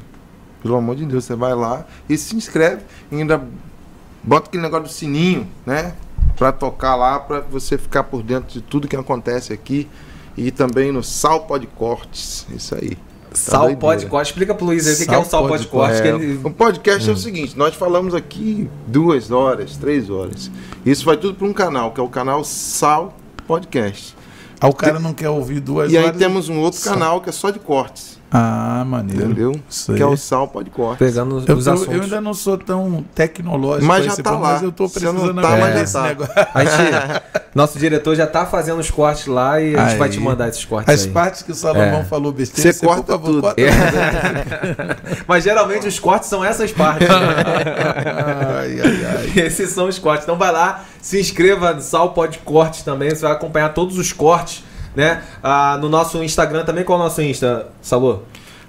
Pelo 0.64 0.76
amor 0.76 0.96
de 0.96 1.06
Deus, 1.06 1.26
você 1.26 1.36
vai 1.36 1.54
lá 1.54 1.86
e 2.10 2.18
se 2.18 2.36
inscreve. 2.36 2.82
E 3.12 3.16
ainda 3.16 3.42
bota 4.24 4.48
aquele 4.48 4.64
negócio 4.64 4.88
do 4.88 4.92
sininho, 4.92 5.48
né? 5.66 5.94
Para 6.36 6.52
tocar 6.52 6.96
lá, 6.96 7.20
para 7.20 7.42
você 7.42 7.78
ficar 7.78 8.04
por 8.04 8.24
dentro 8.24 8.54
de 8.54 8.62
tudo 8.62 8.88
que 8.88 8.96
acontece 8.96 9.54
aqui 9.54 9.88
e 10.38 10.52
também 10.52 10.92
no 10.92 11.04
Sal 11.04 11.42
Podcortes. 11.42 12.46
Isso 12.54 12.76
aí. 12.76 12.98
Tá 13.30 13.36
Sal 13.36 13.76
Podcast. 13.76 14.32
Explica 14.32 14.56
pro 14.56 14.66
Luiz 14.66 14.88
aí 14.88 14.94
o 14.94 15.08
que 15.08 15.14
é 15.14 15.18
o 15.18 15.26
Sal 15.26 15.48
Podcast. 15.48 16.02
É, 16.02 16.08
ele... 16.08 16.40
O 16.44 16.52
podcast 16.52 17.08
hum. 17.08 17.12
é 17.12 17.16
o 17.16 17.18
seguinte: 17.18 17.58
nós 17.58 17.76
falamos 17.76 18.14
aqui 18.14 18.70
duas 18.88 19.32
horas, 19.32 19.78
três 19.78 20.10
horas. 20.10 20.50
Isso 20.86 21.06
vai 21.06 21.18
tudo 21.18 21.36
para 21.36 21.48
um 21.48 21.54
canal, 21.54 21.92
que 21.92 22.00
é 22.00 22.04
o 22.04 22.10
canal 22.10 22.44
Sal 22.44 23.14
Podcast. 23.48 24.16
Ah, 24.60 24.68
o 24.68 24.74
cara 24.74 25.00
não 25.00 25.14
quer 25.14 25.30
ouvir 25.30 25.60
duas 25.60 25.92
e 25.92 25.98
horas. 25.98 26.12
E 26.12 26.14
aí 26.14 26.18
temos 26.18 26.50
um 26.50 26.60
outro 26.60 26.82
canal 26.82 27.22
que 27.22 27.30
é 27.30 27.32
só 27.32 27.50
de 27.50 27.60
cortes. 27.60 28.15
Ah, 28.32 28.84
maneiro. 28.86 29.26
Entendeu? 29.26 29.62
Que 29.96 30.02
é 30.02 30.06
o 30.06 30.18
sal 30.18 30.48
pode 30.48 30.70
corte. 30.70 31.00
Pegando 31.00 31.38
os, 31.38 31.48
eu, 31.48 31.56
os 31.56 31.68
assuntos. 31.68 31.94
Eu 31.94 32.02
ainda 32.02 32.20
não 32.20 32.34
sou 32.34 32.58
tão 32.58 33.06
tecnológico, 33.14 33.86
mas 33.86 34.06
já 34.06 34.16
tá 34.18 34.32
lá. 34.32 34.54
mas 34.54 34.64
eu 34.64 34.72
tô 34.72 34.90
precisando 34.90 35.34
tá, 35.42 35.58
mas 35.58 35.92
já 35.92 36.00
tá. 36.00 36.08
negócio. 36.08 36.34
nosso 37.56 37.80
diretor 37.80 38.16
já 38.16 38.28
tá 38.28 38.46
fazendo 38.46 38.80
os 38.80 38.92
cortes 38.92 39.28
lá 39.28 39.62
e 39.62 39.76
a 39.76 39.80
gente 39.84 39.92
aí. 39.94 39.98
vai 39.98 40.10
te 40.10 40.20
mandar 40.20 40.50
esses 40.50 40.66
cortes 40.66 40.94
As 40.94 41.06
aí. 41.06 41.12
partes 41.12 41.42
que 41.44 41.52
o 41.52 41.56
Salomão 41.56 42.02
é. 42.02 42.04
falou 42.04 42.34
besteira, 42.34 42.74
você, 42.74 42.78
você 42.78 42.86
corta 42.86 43.18
tudo. 43.18 43.42
Corta 43.42 43.62
é. 43.62 43.70
mas 45.26 45.44
geralmente 45.44 45.88
os 45.88 45.98
cortes 45.98 46.28
são 46.28 46.44
essas 46.44 46.74
partes. 46.74 47.08
Né? 47.08 47.16
ai, 47.16 48.82
ai, 48.82 49.06
ai. 49.06 49.46
Esses 49.46 49.70
são 49.70 49.88
os 49.88 49.98
cortes. 49.98 50.26
Então 50.26 50.38
vai 50.38 50.52
lá, 50.52 50.84
se 51.02 51.20
inscreva 51.20 51.74
no 51.74 51.82
Sal 51.82 52.12
Pode 52.12 52.40
Cortes 52.40 52.82
também, 52.82 53.12
você 53.12 53.22
vai 53.22 53.32
acompanhar 53.32 53.70
todos 53.70 53.98
os 53.98 54.12
cortes 54.12 54.65
né? 54.96 55.24
Ah, 55.44 55.78
no 55.80 55.90
nosso 55.90 56.24
Instagram 56.24 56.64
também, 56.64 56.84
qual 56.84 56.98
é 56.98 57.02
o 57.02 57.04
nosso 57.06 57.22
Insta, 57.22 57.68
Salô? 57.82 58.20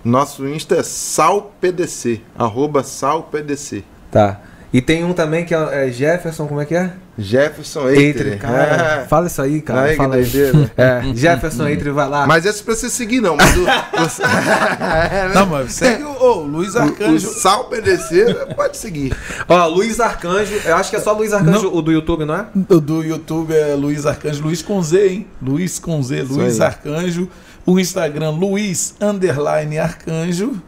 Nosso 0.05 0.47
Insta 0.47 0.77
é 0.77 0.83
salpdc, 0.83 2.23
arroba 2.39 2.83
salpdc. 2.83 3.85
Tá. 4.11 4.41
E 4.73 4.81
tem 4.81 5.05
um 5.05 5.13
também 5.13 5.45
que 5.45 5.55
é, 5.55 5.89
é 5.89 5.91
Jefferson, 5.91 6.47
como 6.47 6.61
é 6.61 6.65
que 6.65 6.75
é? 6.75 6.93
Jefferson 7.19 7.89
Eitre. 7.89 8.37
Cara, 8.37 9.03
é. 9.03 9.07
fala 9.07 9.27
isso 9.27 9.41
aí, 9.41 9.63
cara. 9.63 9.83
Aí, 9.83 9.97
fala 9.97 10.17
aí. 10.17 10.27
É, 10.77 11.03
Jefferson 11.15 11.67
Eitre, 11.69 11.91
vai 11.91 12.09
lá. 12.09 12.27
Mas 12.27 12.45
esse 12.45 12.63
pra 12.63 12.75
você 12.75 12.91
seguir, 12.91 13.21
não. 13.21 13.37
Mas 13.37 13.57
o, 13.57 13.63
o... 13.65 15.35
não, 15.35 15.47
mas 15.47 15.73
segue 15.73 16.03
o, 16.03 16.11
o 16.11 16.43
Luiz 16.43 16.77
Arcanjo. 16.77 17.27
O, 17.27 17.31
o 17.31 17.35
Sal 17.35 17.65
PDC, 17.65 18.35
pode 18.55 18.77
seguir. 18.77 19.17
Ó, 19.49 19.67
Luiz 19.67 20.01
Arcanjo, 20.01 20.55
eu 20.65 20.77
acho 20.77 20.91
que 20.91 20.97
é 20.97 21.01
só 21.01 21.13
Luiz 21.13 21.33
Arcanjo, 21.33 21.65
não, 21.65 21.75
o 21.75 21.81
do 21.81 21.93
YouTube, 21.93 22.25
não 22.25 22.35
é? 22.35 22.47
O 22.69 22.81
do 22.81 23.03
YouTube 23.03 23.55
é 23.55 23.75
Luiz 23.75 24.05
Arcanjo, 24.05 24.43
Luiz 24.43 24.61
com 24.61 24.83
Z, 24.83 25.09
hein? 25.09 25.27
Luiz 25.41 25.79
com 25.79 26.03
Z, 26.03 26.23
Luiz 26.23 26.61
Arcanjo. 26.61 27.29
O 27.65 27.81
Instagram, 27.81 28.31
Luiz 28.31 28.95
Underline 29.01 29.79
Arcanjo. 29.79 30.63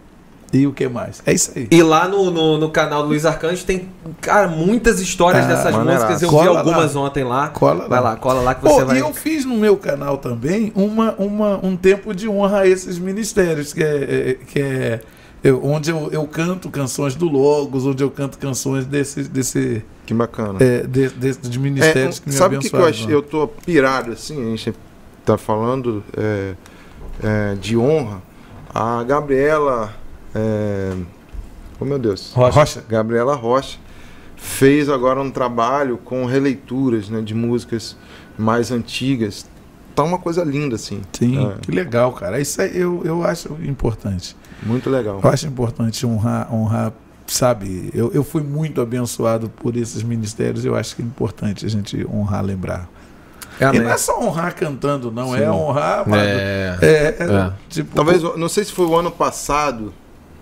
E 0.53 0.67
o 0.67 0.73
que 0.73 0.89
mais? 0.89 1.23
É 1.27 1.33
isso 1.33 1.53
aí. 1.55 1.69
E 1.71 1.83
lá 1.83 2.09
no, 2.09 2.31
no, 2.31 2.57
no 2.57 2.71
canal 2.71 3.03
do 3.03 3.09
Luiz 3.09 3.27
Arcanjo 3.27 3.65
tem, 3.65 3.89
cara, 4.21 4.49
muitas 4.49 4.99
histórias 5.01 5.45
ah, 5.45 5.49
dessas 5.49 5.75
músicas. 5.75 6.23
Eu 6.23 6.31
cola 6.31 6.43
vi 6.43 6.57
algumas 6.57 6.95
lá. 6.95 7.01
ontem 7.03 7.25
lá. 7.25 7.49
Cola 7.49 7.89
vai 7.89 8.01
lá. 8.01 8.11
lá, 8.11 8.17
cola 8.17 8.41
lá 8.41 8.55
que 8.55 8.63
você 8.63 8.85
vai. 8.85 8.97
E 8.97 9.01
eu 9.01 9.13
fiz 9.13 9.45
no 9.45 9.57
meu 9.57 9.77
canal 9.77 10.17
também 10.17 10.73
uma, 10.75 11.15
uma, 11.19 11.61
um 11.63 11.77
tempo 11.77 12.15
de 12.15 12.29
honra 12.29 12.61
a 12.61 12.67
esses 12.67 12.99
ministérios, 12.99 13.75
que 13.75 13.83
é, 13.83 13.97
é 14.31 14.35
que 14.35 14.61
é 14.61 15.01
eu, 15.43 15.65
onde 15.65 15.91
eu, 15.91 16.09
eu 16.11 16.27
canto 16.27 16.69
canções 16.71 17.15
do 17.15 17.27
Logos, 17.27 17.87
onde 17.87 18.03
eu 18.03 18.11
canto 18.11 18.39
canções 18.39 18.87
desse. 18.87 19.23
desse 19.25 19.85
que 20.05 20.15
bacana. 20.15 20.59
É, 20.61 20.83
de, 20.83 21.11
de, 21.11 21.33
de 21.37 21.59
ministérios 21.59 22.19
é, 22.19 22.21
que 22.23 22.29
me 22.29 22.35
sabe 22.35 22.57
abençoaram. 22.57 22.87
Sabe 22.87 23.05
o 23.05 23.07
que 23.07 23.13
eu, 23.13 23.19
eu 23.19 23.23
tô 23.23 23.47
pirado 23.47 24.13
assim? 24.13 24.47
A 24.47 24.57
gente 24.57 24.75
tá 25.25 25.37
falando 25.37 26.03
é, 26.17 26.55
é 27.23 27.55
de 27.55 27.77
honra. 27.77 28.23
A 28.75 29.03
Gabriela 29.05 29.95
é... 30.35 30.93
Oh 31.81 31.85
meu 31.85 31.99
Deus. 31.99 32.33
Rocha. 32.33 32.59
Rocha. 32.59 32.85
Gabriela 32.89 33.35
Rocha 33.35 33.79
fez 34.37 34.89
agora 34.89 35.21
um 35.21 35.31
trabalho 35.31 35.99
com 35.99 36.25
releituras 36.25 37.09
né, 37.09 37.21
de 37.21 37.35
músicas 37.35 37.97
mais 38.37 38.71
antigas. 38.71 39.47
Tá 39.95 40.05
uma 40.05 40.19
coisa 40.19 40.45
linda, 40.45 40.77
assim. 40.77 41.03
Sim, 41.13 41.49
é. 41.49 41.55
que 41.61 41.73
legal, 41.73 42.13
cara. 42.13 42.41
Isso 42.41 42.63
aí 42.63 42.79
eu, 42.79 43.03
eu 43.05 43.25
acho 43.25 43.57
importante. 43.65 44.37
Muito 44.63 44.89
legal. 44.89 45.21
Eu 45.23 45.31
acho 45.31 45.47
importante 45.47 46.07
honrar, 46.07 46.53
honrar 46.55 46.93
sabe? 47.27 47.91
Eu, 47.93 48.11
eu 48.13 48.25
fui 48.25 48.43
muito 48.43 48.81
abençoado 48.81 49.49
por 49.49 49.77
esses 49.77 50.03
ministérios. 50.03 50.65
Eu 50.65 50.77
acho 50.77 50.97
que 50.97 51.03
é 51.03 51.05
importante 51.05 51.67
a 51.67 51.69
gente 51.69 52.07
honrar, 52.07 52.45
lembrar. 52.45 52.89
É, 53.61 53.75
e 53.75 53.81
não 53.81 53.91
é 53.91 53.99
só 53.99 54.21
honrar 54.21 54.55
cantando, 54.55 55.11
não. 55.11 55.35
É 55.35 55.39
Sim. 55.39 55.45
É 55.45 55.51
honrar. 55.51 56.05
É, 56.15 56.79
é, 56.81 57.17
é. 57.19 57.53
Tipo, 57.69 57.95
Talvez, 57.95 58.23
não 58.23 58.49
sei 58.49 58.65
se 58.65 58.73
foi 58.73 58.87
o 58.87 58.95
ano 58.95 59.11
passado 59.11 59.93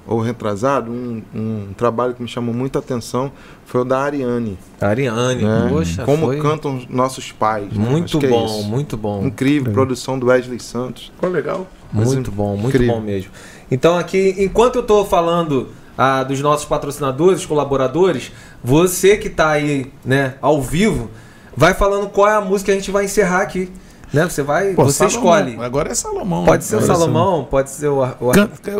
ou 0.07 0.21
retrasado, 0.21 0.91
um, 0.91 1.23
um 1.35 1.69
trabalho 1.77 2.15
que 2.15 2.23
me 2.23 2.29
chamou 2.29 2.55
muita 2.55 2.79
atenção 2.79 3.33
foi 3.65 3.81
o 3.81 3.85
da 3.85 3.99
Ariane. 3.99 4.57
Ariane, 4.81 5.43
né? 5.43 5.67
poxa. 5.69 6.05
Como 6.05 6.27
foi... 6.27 6.41
cantam 6.41 6.81
nossos 6.89 7.33
pais. 7.33 7.73
Né? 7.73 7.89
Muito 7.89 8.21
né? 8.21 8.29
bom, 8.29 8.61
é 8.65 8.69
muito 8.69 8.97
bom. 8.97 9.27
Incrível, 9.27 9.73
é. 9.73 9.75
produção 9.75 10.19
do 10.19 10.27
Wesley 10.27 10.61
Santos. 10.61 11.11
Ficou 11.15 11.31
legal. 11.31 11.67
Muito 11.93 12.31
bom, 12.31 12.57
muito 12.57 12.69
incrível. 12.69 12.95
bom 12.95 13.01
mesmo. 13.01 13.31
Então 13.71 13.99
aqui, 13.99 14.35
enquanto 14.39 14.77
eu 14.77 14.83
estou 14.83 15.05
falando 15.05 15.69
ah, 15.99 16.23
dos 16.23 16.41
nossos 16.41 16.67
patrocinadores, 16.67 17.45
colaboradores, 17.45 18.33
você 18.63 19.17
que 19.17 19.29
está 19.29 19.51
aí, 19.51 19.93
né, 20.05 20.35
ao 20.41 20.63
vivo, 20.63 21.11
vai 21.57 21.75
falando 21.75 22.09
qual 22.09 22.29
é 22.29 22.35
a 22.35 22.41
música 22.41 22.67
que 22.67 22.77
a 22.77 22.81
gente 22.81 22.91
vai 22.91 23.07
encerrar 23.07 23.43
aqui. 23.43 23.73
Né? 24.13 24.25
Você 24.29 24.43
vai, 24.43 24.73
Pô, 24.75 24.85
você 24.85 25.09
Salomão. 25.09 25.19
escolhe. 25.19 25.57
Agora 25.65 25.91
é 25.91 25.95
Salomão. 25.95 26.45
Pode 26.45 26.65
ser 26.65 26.77
o 26.77 26.83
Salomão, 26.83 27.45
pode 27.45 27.71
ser 27.71 27.89
o, 27.89 28.03
o... 28.03 28.33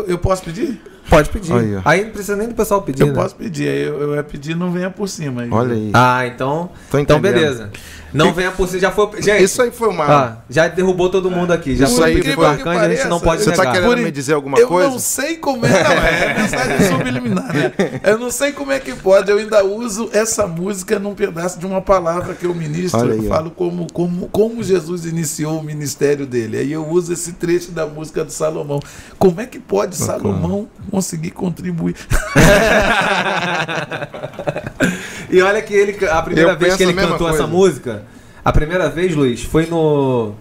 eu 0.07 0.17
posso 0.17 0.43
pedir? 0.43 0.81
Pode 1.09 1.29
pedir. 1.29 1.53
Aí, 1.53 1.75
ó. 1.75 1.81
Aí 1.85 2.03
não 2.05 2.11
precisa 2.11 2.35
nem 2.35 2.47
do 2.49 2.55
pessoal 2.55 2.81
pedir, 2.81 3.01
Eu 3.03 3.07
né? 3.07 3.13
posso 3.13 3.35
pedir, 3.35 3.67
aí 3.69 3.83
eu, 3.83 4.01
eu 4.01 4.15
ia 4.15 4.23
pedir 4.23 4.55
não 4.55 4.71
venha 4.71 4.89
por 4.89 5.07
cima. 5.07 5.43
aí. 5.43 5.49
Olha 5.51 5.73
aí. 5.73 5.91
Ah, 5.93 6.25
então. 6.27 6.69
Tô 6.91 6.97
Então, 6.99 7.19
beleza. 7.19 7.69
Não 8.13 8.33
venha 8.33 8.51
por 8.51 8.67
cima. 8.67 8.79
Já 8.79 8.89
foi. 8.91 9.21
Gente, 9.21 9.43
Isso 9.43 9.61
aí 9.61 9.69
foi 9.69 9.89
uma. 9.89 10.05
ah, 10.05 10.37
já 10.49 10.67
derrubou 10.67 11.09
todo 11.09 11.29
mundo 11.29 11.51
aqui. 11.51 11.75
Já 11.75 11.85
Isso 11.85 11.97
foi 11.97 12.05
aí 12.05 12.15
pedido 12.15 12.35
foi- 12.35 12.45
Arcanjo, 12.45 12.79
a 12.79 12.89
gente 12.89 13.07
não 13.07 13.19
pode 13.19 13.43
Você 13.43 13.51
tá 13.51 13.57
negar. 13.57 13.73
querendo 13.73 13.89
Por- 13.89 13.97
me 13.97 14.11
dizer 14.11 14.33
alguma 14.33 14.57
eu 14.57 14.67
coisa? 14.67 14.89
não 14.89 14.97
sei 14.99 15.37
como 15.37 15.65
é, 15.65 15.69
não, 15.83 15.91
é 15.91 16.33
mensagem 16.41 16.87
subliminar. 16.87 17.53
né? 17.53 17.73
Eu 18.03 18.17
não 18.17 18.31
sei 18.31 18.53
como 18.53 18.71
é 18.71 18.79
que 18.79 18.93
pode. 18.93 19.29
Eu 19.29 19.37
ainda 19.37 19.63
uso 19.63 20.09
essa 20.13 20.47
música 20.47 20.97
num 20.99 21.13
pedaço 21.15 21.59
de 21.59 21.65
uma 21.65 21.81
palavra 21.81 22.33
que 22.33 22.45
eu 22.45 22.55
ministro. 22.55 23.11
Aí, 23.11 23.17
eu 23.17 23.23
falo 23.23 23.51
como, 23.51 23.87
como, 23.91 24.27
como 24.29 24.63
Jesus 24.63 25.05
iniciou 25.05 25.59
o 25.59 25.63
ministério 25.63 26.25
dele. 26.25 26.57
Aí 26.57 26.71
eu 26.71 26.87
uso 26.87 27.11
esse 27.13 27.33
trecho 27.33 27.71
da 27.71 27.85
música 27.85 28.23
do 28.23 28.31
Salomão. 28.31 28.79
Como 29.19 29.39
é 29.41 29.45
que 29.45 29.59
pode 29.59 29.95
Salomão 29.97 30.67
conseguir 30.97 31.31
contribuir? 31.31 31.95
E 35.29 35.41
olha 35.41 35.61
que 35.61 35.73
ele, 35.73 36.07
a 36.07 36.21
primeira 36.21 36.51
Eu 36.51 36.57
vez 36.57 36.77
que 36.77 36.83
ele 36.83 36.93
a 36.93 36.95
cantou 36.95 37.17
coisa. 37.17 37.33
essa 37.35 37.47
música, 37.47 38.03
a 38.45 38.51
primeira 38.53 38.89
vez, 38.89 39.13
Luiz, 39.13 39.43
foi 39.43 39.65
no. 39.65 40.33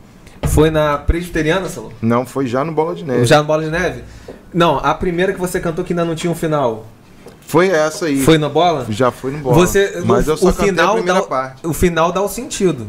Foi 0.45 0.70
na 0.70 0.97
Presbiteriana, 0.97 1.69
Salão? 1.69 1.91
Não, 2.01 2.24
foi 2.24 2.47
já 2.47 2.65
no 2.65 2.70
Bola 2.70 2.95
de 2.95 3.03
Neve. 3.05 3.27
Já 3.27 3.39
no 3.39 3.45
Bola 3.45 3.65
de 3.65 3.70
Neve? 3.70 4.05
Não, 4.55 4.78
a 4.78 4.95
primeira 4.95 5.33
que 5.33 5.41
você 5.41 5.59
cantou 5.59 5.85
que 5.85 5.93
ainda 5.93 6.05
não 6.05 6.15
tinha 6.15 6.31
um 6.31 6.37
final. 6.37 6.87
Foi 7.41 7.69
essa 7.69 8.07
aí. 8.07 8.23
Foi 8.23 8.39
no 8.39 8.49
Bola? 8.49 8.87
Já 8.89 9.11
foi 9.11 9.33
no 9.33 9.39
Bola. 9.39 9.57
Você, 9.57 10.01
Mas 10.05 10.28
o, 10.28 10.31
eu 10.31 10.37
só 10.37 10.51
o 10.51 10.53
final 10.53 10.91
a 10.91 10.95
primeira 10.95 11.20
dá, 11.20 11.27
parte. 11.27 11.66
O 11.66 11.73
final 11.73 12.12
dá 12.12 12.23
o 12.23 12.28
sentido. 12.28 12.89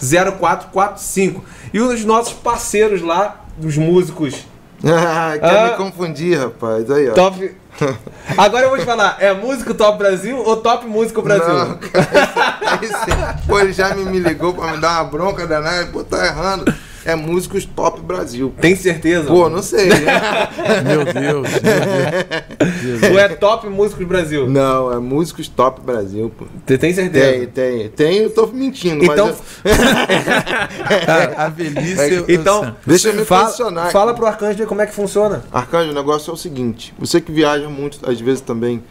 2226650445. 0.00 1.40
E 1.72 1.80
os 1.80 2.04
nossos 2.04 2.32
parceiros 2.32 3.02
lá, 3.02 3.44
os 3.62 3.76
músicos 3.76 4.46
Ah, 4.84 5.34
quer 5.38 5.58
Ah. 5.58 5.64
me 5.72 5.76
confundir, 5.76 6.38
rapaz. 6.38 6.90
Aí, 6.90 7.10
ó. 7.10 7.12
top. 7.12 7.54
Agora 8.36 8.64
eu 8.64 8.70
vou 8.70 8.78
te 8.78 8.84
falar, 8.84 9.16
é 9.20 9.32
músico 9.32 9.74
Top 9.74 9.96
Brasil 9.98 10.36
ou 10.38 10.56
Top 10.56 10.84
Músico 10.86 11.22
Brasil? 11.22 11.54
Não, 11.54 11.76
cara, 11.76 12.58
aí 12.62 12.78
você- 12.86 13.46
Pô, 13.46 13.60
ele 13.60 13.72
já 13.72 13.94
me, 13.94 14.04
me 14.06 14.18
ligou 14.18 14.52
pra 14.54 14.72
me 14.72 14.78
dar 14.78 15.02
uma 15.02 15.10
bronca 15.10 15.46
danada. 15.46 15.86
Pô, 15.92 16.02
tá 16.02 16.26
errando. 16.26 16.72
É 17.04 17.14
Músicos 17.14 17.64
Top 17.64 18.00
Brasil. 18.02 18.52
Tem 18.60 18.76
certeza? 18.76 19.26
Pô, 19.26 19.48
não 19.48 19.62
sei. 19.62 19.88
né? 19.88 20.48
Meu 20.86 21.04
Deus, 21.04 21.48
meu 21.62 22.98
Deus. 23.00 23.02
Ou 23.12 23.18
é 23.18 23.28
Top 23.28 23.66
Músicos 23.68 24.06
Brasil? 24.06 24.48
Não, 24.48 24.92
é 24.92 24.98
Músicos 24.98 25.48
Top 25.48 25.80
Brasil, 25.80 26.30
pô. 26.38 26.44
Você 26.66 26.76
tem 26.76 26.92
certeza? 26.92 27.32
Tem, 27.32 27.46
tem. 27.46 27.88
Tem, 27.88 28.16
eu 28.18 28.30
tô 28.30 28.46
mentindo, 28.48 29.02
Então, 29.04 29.26
mas. 29.28 29.38
eu- 29.64 31.06
Cara, 31.06 31.34
a 31.36 31.48
velhice. 31.48 32.12
eu- 32.14 32.24
Então, 32.28 32.64
eu- 32.64 32.74
Deixa 32.86 33.08
eu 33.08 33.14
me 33.14 33.24
fala, 33.24 33.44
posicionar 33.46 33.90
fala 33.90 34.14
pro 34.14 34.26
Arcanjo 34.26 34.58
ver 34.58 34.66
como 34.66 34.80
é 34.82 34.86
que 34.86 34.94
funciona. 34.94 35.42
Arcanjo, 35.52 35.90
o 35.90 35.94
negócio 35.94 36.30
é 36.30 36.34
o 36.34 36.36
seguinte: 36.36 36.92
você 36.98 37.20
que 37.20 37.32
viaja 37.32 37.68
muito, 37.68 37.98
às 38.08 38.20
vezes 38.20 38.40
também, 38.40 38.82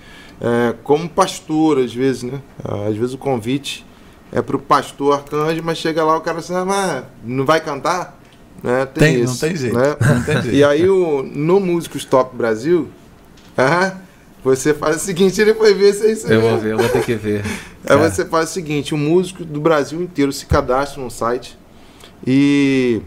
é, 0.41 0.73
como 0.83 1.07
pastor, 1.07 1.79
às 1.79 1.93
vezes, 1.93 2.23
né? 2.23 2.39
Às 2.87 2.95
vezes 2.95 3.13
o 3.13 3.17
convite 3.17 3.85
é 4.31 4.41
pro 4.41 4.59
pastor 4.59 5.13
Arcanjo, 5.15 5.61
mas 5.63 5.77
chega 5.77 6.03
lá 6.03 6.17
o 6.17 6.21
cara 6.21 6.39
assim, 6.39 6.53
ah, 6.55 6.65
mas 6.65 7.03
não 7.23 7.45
vai 7.45 7.59
cantar? 7.61 8.19
Né? 8.61 8.85
Tem, 8.87 9.13
Tem, 9.15 9.23
isso, 9.23 9.33
não 9.33 9.39
tem 9.49 9.55
jeito. 9.57 9.77
né? 9.77 9.95
Não 10.15 10.23
tem 10.23 10.41
jeito. 10.41 10.55
E 10.57 10.63
aí, 10.65 10.89
o, 10.89 11.23
no 11.23 11.59
Músicos 11.61 12.03
Top 12.03 12.35
Brasil, 12.35 12.89
ah, 13.57 13.95
você 14.43 14.73
faz 14.73 14.97
o 14.97 14.99
seguinte: 14.99 15.39
ele 15.39 15.53
foi 15.53 15.73
ver 15.73 15.93
se 15.93 16.05
é 16.07 16.11
isso 16.11 16.27
Eu 16.27 16.41
vou 16.41 16.57
ver, 16.57 16.73
eu 16.73 16.77
vou 16.77 16.89
ter 16.89 17.01
que 17.03 17.15
ver. 17.15 17.43
Aí 17.87 17.97
É. 17.97 18.09
você 18.09 18.25
faz 18.25 18.49
o 18.49 18.53
seguinte: 18.53 18.93
o 18.93 18.97
músico 18.97 19.45
do 19.45 19.61
Brasil 19.61 20.01
inteiro 20.01 20.33
se 20.33 20.45
cadastra 20.45 21.01
no 21.01 21.09
site 21.09 21.57
e 22.27 23.01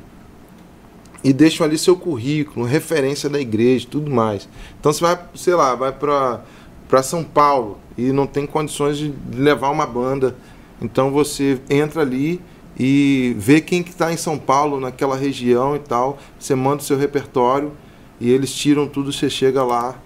e 1.24 1.32
deixam 1.32 1.65
ali 1.66 1.78
seu 1.78 1.97
currículo, 1.97 2.66
referência 2.66 3.28
da 3.28 3.39
igreja, 3.39 3.86
tudo 3.89 4.11
mais. 4.11 4.49
Então 4.81 4.93
você 4.93 5.01
vai, 5.03 5.19
sei 5.35 5.55
lá, 5.55 5.74
vai 5.74 5.93
para 5.93 6.40
para 6.89 7.03
São 7.03 7.23
Paulo 7.24 7.78
e 7.97 8.11
não 8.12 8.27
tem 8.27 8.47
condições 8.47 8.97
de 8.99 9.15
levar 9.35 9.70
uma 9.70 9.86
banda. 9.86 10.35
Então 10.82 11.10
você 11.10 11.60
entra 11.70 12.02
ali 12.02 12.40
e 12.78 13.34
vê 13.38 13.60
quem 13.60 13.82
que 13.82 13.90
está 13.90 14.12
em 14.12 14.16
São 14.16 14.38
Paulo, 14.38 14.80
naquela 14.80 15.16
região 15.16 15.76
e 15.76 15.78
tal. 15.78 16.18
Você 16.38 16.54
manda 16.54 16.82
o 16.82 16.84
seu 16.84 16.98
repertório 16.98 17.72
e 18.20 18.30
eles 18.30 18.52
tiram 18.52 18.86
tudo, 18.86 19.12
você 19.12 19.30
chega 19.30 19.62
lá 19.62 19.96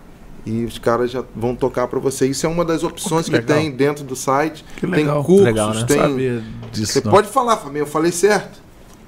e 0.44 0.64
os 0.64 0.78
caras 0.78 1.10
já 1.10 1.24
vão 1.34 1.56
tocar 1.56 1.88
para 1.88 1.98
você. 1.98 2.26
Isso 2.28 2.46
é 2.46 2.48
uma 2.48 2.64
das 2.64 2.84
opções 2.84 3.28
que 3.28 3.36
que, 3.36 3.44
tem 3.44 3.70
dentro 3.70 4.04
do 4.04 4.14
site. 4.14 4.64
Que 4.76 4.82
Tem 4.82 4.90
legal. 4.90 5.24
cursos, 5.24 5.44
Legal, 5.44 5.74
né? 5.74 5.84
tem 5.84 6.44
disso. 6.70 6.92
você 6.92 7.00
não. 7.04 7.10
pode 7.10 7.28
falar, 7.28 7.56
família, 7.56 7.82
eu 7.82 7.86
falei 7.86 8.12
certo. 8.12 8.65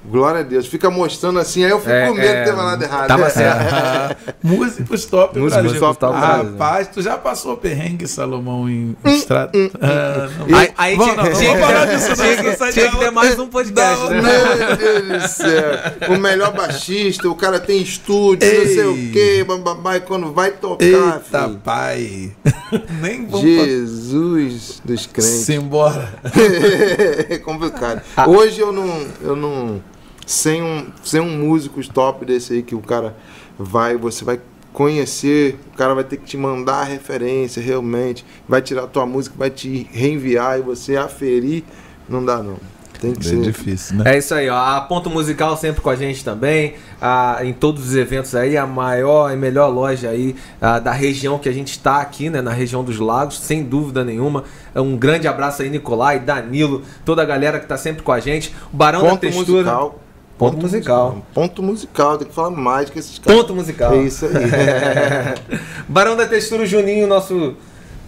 Glória 0.09 0.41
a 0.41 0.43
Deus. 0.43 0.65
Fica 0.67 0.89
mostrando 0.89 1.39
assim, 1.39 1.63
aí 1.63 1.69
eu 1.71 1.79
fico 1.79 1.91
É, 1.91 2.07
com 2.07 2.13
medo 2.15 2.27
é, 2.27 2.39
de 2.43 2.49
ter 2.49 2.55
falado 2.55 2.81
errado. 2.83 3.07
tava 3.07 3.25
É. 3.27 3.29
certo. 3.29 3.73
Ah, 3.73 4.15
Músicos 4.43 5.05
top 5.05 5.37
Músicos 5.39 5.63
Brasil. 5.63 5.79
top 5.79 5.99
Top 5.99 6.15
Ah. 6.15 6.37
Rapaz, 6.37 6.87
tu 6.87 7.01
já 7.01 7.17
passou 7.17 7.55
perrengue, 7.57 8.07
Salomão, 8.07 8.69
em 8.69 8.95
estrada? 9.05 9.51
Ah, 9.81 10.29
não. 10.47 10.57
Aí, 10.57 10.71
aí 10.77 10.95
Vamos, 10.95 11.13
tinha, 11.13 11.23
não, 11.29 11.33
tinha 11.37 11.51
vamos 11.51 11.67
que- 11.67 11.73
parar 11.73 11.85
disso, 11.85 12.13
tinha 12.15 12.71
tinha 12.71 12.91
que 12.91 12.97
ter 12.97 13.11
mais 13.11 13.39
um 13.39 13.47
podcast, 13.47 14.03
Não, 14.03 14.09
né? 14.09 14.21
Meu 14.21 14.77
Deus 14.77 15.23
do 15.23 15.27
céu. 15.29 16.15
O 16.15 16.17
melhor 16.19 16.53
baixista, 16.53 17.27
o 17.29 17.35
cara 17.35 17.59
tem 17.59 17.81
estúdio, 17.81 18.47
não 18.47 18.65
sei 18.65 18.83
o 18.85 18.95
Ei. 18.95 19.09
quê, 19.11 19.43
bababá, 19.47 19.99
quando 19.99 20.31
vai 20.33 20.51
tocar, 20.51 20.83
Eita, 20.85 21.43
filho, 21.45 21.61
pai. 21.63 22.31
Nem 23.01 23.25
vamos 23.25 23.41
Jesus 23.45 24.81
dos 24.83 25.05
crentes. 25.05 25.31
Simbora. 25.45 26.09
é 27.29 27.37
complicado. 27.37 28.01
Hoje 28.27 28.59
eu 28.61 28.71
não, 28.71 29.05
eu 29.21 29.35
não 29.35 29.81
sem 30.29 30.61
um, 30.61 30.85
sem 31.03 31.19
um 31.19 31.39
músico 31.39 31.81
top 31.91 32.23
desse 32.23 32.53
aí 32.53 32.61
que 32.61 32.75
o 32.75 32.81
cara 32.81 33.15
vai, 33.57 33.97
você 33.97 34.23
vai 34.23 34.39
conhecer, 34.71 35.59
o 35.73 35.75
cara 35.75 35.95
vai 35.95 36.03
ter 36.03 36.17
que 36.17 36.25
te 36.25 36.37
mandar 36.37 36.81
a 36.81 36.83
referência 36.83 37.59
realmente, 37.59 38.23
vai 38.47 38.61
tirar 38.61 38.83
a 38.83 38.87
tua 38.87 39.07
música, 39.07 39.33
vai 39.35 39.49
te 39.49 39.89
reenviar 39.91 40.59
e 40.59 40.61
você 40.61 40.95
aferir, 40.97 41.63
não 42.07 42.23
dá 42.23 42.43
não. 42.43 42.57
Tem 43.01 43.11
que 43.13 43.27
Bem 43.27 43.29
ser. 43.29 43.41
difícil, 43.41 43.95
né? 43.95 44.13
É 44.13 44.17
isso 44.19 44.35
aí, 44.35 44.47
ó. 44.49 44.55
A 44.55 44.81
Ponto 44.81 45.09
Musical 45.09 45.57
sempre 45.57 45.81
com 45.81 45.89
a 45.89 45.95
gente 45.95 46.23
também. 46.23 46.75
ah, 47.01 47.39
em 47.41 47.53
todos 47.53 47.87
os 47.87 47.95
eventos 47.95 48.35
aí, 48.35 48.55
a 48.55 48.67
maior 48.67 49.33
e 49.33 49.35
melhor 49.35 49.69
loja 49.69 50.09
aí 50.09 50.35
ah, 50.61 50.77
da 50.77 50.91
região 50.91 51.39
que 51.39 51.49
a 51.49 51.51
gente 51.51 51.71
está 51.71 52.01
aqui, 52.01 52.29
né? 52.29 52.39
Na 52.39 52.51
região 52.51 52.83
dos 52.83 52.99
lagos, 52.99 53.39
sem 53.39 53.63
dúvida 53.63 54.03
nenhuma. 54.03 54.43
Um 54.75 54.95
grande 54.95 55.27
abraço 55.27 55.63
aí, 55.63 55.71
Nicolai, 55.71 56.19
Danilo, 56.19 56.83
toda 57.03 57.23
a 57.23 57.25
galera 57.25 57.57
que 57.57 57.65
está 57.65 57.77
sempre 57.77 58.03
com 58.03 58.11
a 58.11 58.19
gente. 58.19 58.53
O 58.71 58.77
Barão 58.77 59.01
da 59.01 59.09
Ponto 59.09 59.21
Textura. 59.21 59.63
musical. 59.63 59.99
Ponto 60.39 60.57
musical. 60.57 61.21
Ponto 61.33 61.61
musical, 61.61 62.17
tem 62.17 62.25
que 62.25 62.33
falar 62.33 62.49
mais 62.49 62.89
que 62.89 62.97
esses 62.97 63.19
caras. 63.19 63.41
Ponto 63.41 63.53
musical. 63.53 63.93
É 63.93 64.03
isso 64.03 64.25
aí. 64.25 64.31
Barão 65.85 66.15
da 66.15 66.25
Textura, 66.25 66.63
o 66.63 66.65
Juninho, 66.65 67.05
nosso, 67.07 67.55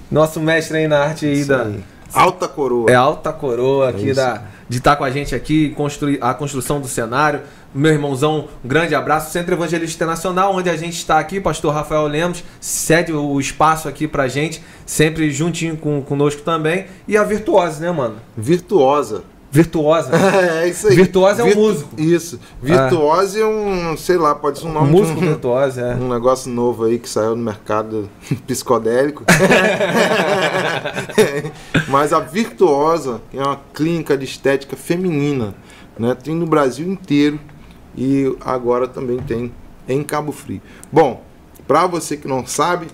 nosso 0.10 0.40
mestre 0.40 0.78
aí 0.78 0.88
na 0.88 1.00
arte 1.00 1.26
aí 1.26 1.34
Isso 1.34 1.50
da. 1.50 1.64
aí. 1.64 1.84
Alta 2.14 2.48
coroa. 2.48 2.90
É 2.90 2.96
alta 2.96 3.34
coroa 3.34 3.90
aqui 3.90 4.08
isso. 4.08 4.16
da, 4.16 4.44
de 4.68 4.78
estar 4.78 4.96
com 4.96 5.04
a 5.04 5.12
gente 5.12 5.36
aqui, 5.36 5.70
construir 5.72 6.20
a 6.22 6.34
construção 6.34 6.80
do 6.80 6.88
cenário. 6.88 7.42
Meu 7.74 7.92
irmãozão, 7.92 8.48
um 8.64 8.68
grande 8.68 8.96
abraço. 8.96 9.32
Centro 9.32 9.54
Evangelista 9.54 9.96
Internacional, 9.96 10.54
onde 10.56 10.70
a 10.70 10.76
gente 10.76 10.96
está 10.98 11.20
aqui, 11.20 11.40
pastor 11.40 11.74
Rafael 11.74 12.06
Lemos, 12.08 12.44
cede 12.60 13.14
o 13.14 13.40
espaço 13.40 13.88
aqui 13.88 14.08
pra 14.10 14.28
gente, 14.28 14.62
sempre 14.86 15.32
juntinho 15.32 15.78
com, 15.78 16.02
conosco 16.02 16.42
também. 16.42 16.86
E 17.08 17.16
a 17.18 17.24
Virtuose, 17.24 17.82
né, 17.82 17.92
mano? 17.92 18.18
Virtuosa. 18.36 19.24
Virtuosa. 19.52 20.12
É 20.62 20.68
isso 20.70 20.88
aí. 20.88 20.96
Virtuose 20.96 21.42
é 21.42 21.44
um 21.44 21.48
Virtu- 21.48 21.60
músico. 21.62 21.90
Isso. 22.02 22.40
Virtuose 22.62 23.42
é 23.42 23.46
um, 23.46 23.98
sei 23.98 24.18
lá, 24.18 24.34
pode 24.34 24.60
ser 24.60 24.66
um 24.66 24.70
Um 24.70 24.74
nome 24.74 24.92
músico 24.92 25.20
de 25.20 25.26
um, 25.26 25.30
virtuoso, 25.30 25.80
é. 25.82 25.96
um 26.00 26.08
negócio 26.10 26.50
novo 26.52 26.86
aí 26.86 26.98
que 26.98 27.10
saiu 27.10 27.36
no 27.36 27.44
mercado 27.44 28.10
psicodélico. 28.48 29.26
Mas 31.90 32.14
a 32.14 32.20
Virtuosa 32.20 33.22
é 33.34 33.42
uma 33.42 33.60
clínica 33.74 34.18
de 34.18 34.26
estética 34.26 34.76
feminina, 34.76 35.54
né? 35.98 36.16
Tem 36.16 36.36
no 36.36 36.46
Brasil 36.46 36.90
inteiro 36.90 37.40
e 37.96 38.34
agora 38.42 38.88
também 38.88 39.18
tem 39.20 39.52
em 39.88 40.04
Cabo 40.04 40.32
Frio. 40.32 40.62
Bom, 40.92 41.24
para 41.68 41.86
você 41.88 42.16
que 42.16 42.28
não 42.28 42.46
sabe, 42.46 42.88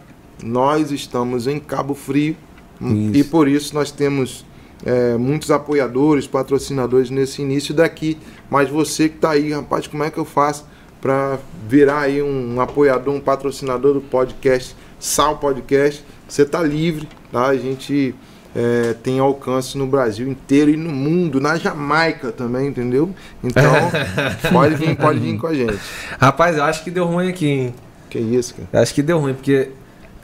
nós 0.44 0.92
estamos 0.92 1.48
em 1.48 1.60
Cabo 1.60 1.94
Frio 1.94 2.36
Isso. 2.82 3.16
e 3.16 3.24
por 3.24 3.48
isso 3.48 3.74
nós 3.76 3.92
temos 3.92 4.46
é, 4.86 5.18
muitos 5.18 5.52
apoiadores, 5.52 6.28
patrocinadores 6.28 7.10
nesse 7.10 7.42
início 7.42 7.74
daqui. 7.74 8.18
Mas 8.50 8.70
você 8.70 9.10
que 9.10 9.16
está 9.16 9.32
aí, 9.32 9.52
rapaz, 9.52 9.88
como 9.88 10.04
é 10.04 10.10
que 10.10 10.18
eu 10.18 10.26
faço 10.26 10.66
para 11.02 11.40
virar 11.68 12.02
aí 12.02 12.22
um 12.22 12.60
apoiador, 12.60 13.14
um 13.14 13.20
patrocinador 13.20 13.94
do 13.94 14.02
podcast 14.02 14.76
Sal 15.00 15.38
Podcast? 15.38 16.04
Você 16.28 16.42
está 16.42 16.62
livre, 16.62 17.08
tá? 17.32 17.48
A 17.48 17.58
gente 17.58 18.14
é, 18.56 18.94
tem 19.04 19.20
alcance 19.20 19.78
no 19.78 19.86
Brasil 19.86 20.28
inteiro 20.28 20.72
e 20.72 20.76
no 20.78 20.92
mundo, 20.92 21.40
na 21.40 21.58
Jamaica 21.58 22.32
também, 22.32 22.68
entendeu? 22.68 23.14
Então, 23.44 23.72
pode 24.52 24.76
vir, 24.76 24.96
pode 24.96 25.20
vir 25.20 25.38
com 25.38 25.48
a 25.48 25.54
gente. 25.54 25.80
Rapaz, 26.20 26.58
eu 26.58 26.64
acho 26.64 26.84
que 26.84 26.90
deu 26.92 27.06
ruim 27.06 27.30
aqui, 27.30 27.48
hein? 27.48 27.76
Que 28.10 28.20
isso, 28.20 28.56
cara. 28.56 28.68
Eu 28.74 28.80
acho 28.82 28.94
que 28.94 29.04
deu 29.04 29.20
ruim, 29.20 29.34
porque 29.34 29.70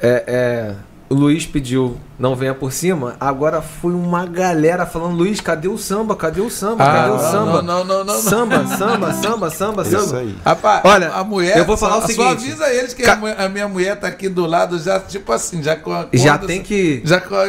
é, 0.02 0.24
é, 0.28 0.76
o 1.14 1.16
Luiz 1.16 1.46
pediu 1.46 1.98
não 2.18 2.36
venha 2.36 2.54
por 2.54 2.72
cima, 2.72 3.16
agora 3.20 3.62
foi 3.62 3.94
uma 3.94 4.26
galera 4.26 4.86
falando, 4.86 5.16
Luiz, 5.16 5.40
cadê 5.42 5.68
o 5.68 5.78
samba? 5.78 6.16
Cadê 6.16 6.42
o 6.42 6.50
samba? 6.50 6.86
Cadê 6.86 7.10
o 7.10 7.14
Ah, 7.16 7.18
não, 7.18 7.32
samba? 7.32 7.62
não, 7.62 7.84
não, 7.84 8.04
não, 8.04 8.06
não. 8.06 8.22
Samba, 8.22 8.68
samba, 8.68 9.14
samba, 9.14 9.50
samba, 9.50 9.82
Isso 9.84 10.00
samba. 10.08 10.20
aí. 10.20 10.36
Rapaz, 10.46 10.82
Olha, 10.86 11.10
a 11.12 11.24
mulher. 11.24 11.58
eu 11.58 11.66
vou 11.66 11.76
falar 11.78 11.94
só, 11.94 11.98
o 12.00 12.02
Só 12.02 12.08
seguinte. 12.08 12.28
avisa 12.52 12.70
eles 12.74 12.94
que 12.94 13.04
Ca- 13.04 13.20
a, 13.38 13.50
minha 13.50 13.68
mulher 13.68 14.00
tá 14.00 14.08
aqui 14.08 14.30
do 14.30 14.46
lado, 14.46 14.80
já, 14.80 15.00
tipo 15.00 15.32
assim, 15.32 15.62
já 15.62 15.76
com 15.76 15.92
a. 15.92 16.08
Já 16.14 16.32
corda, 16.32 16.48
tem 16.48 16.62
que. 16.64 17.02
Já 17.06 17.20
com 17.22 17.36
a 17.36 17.48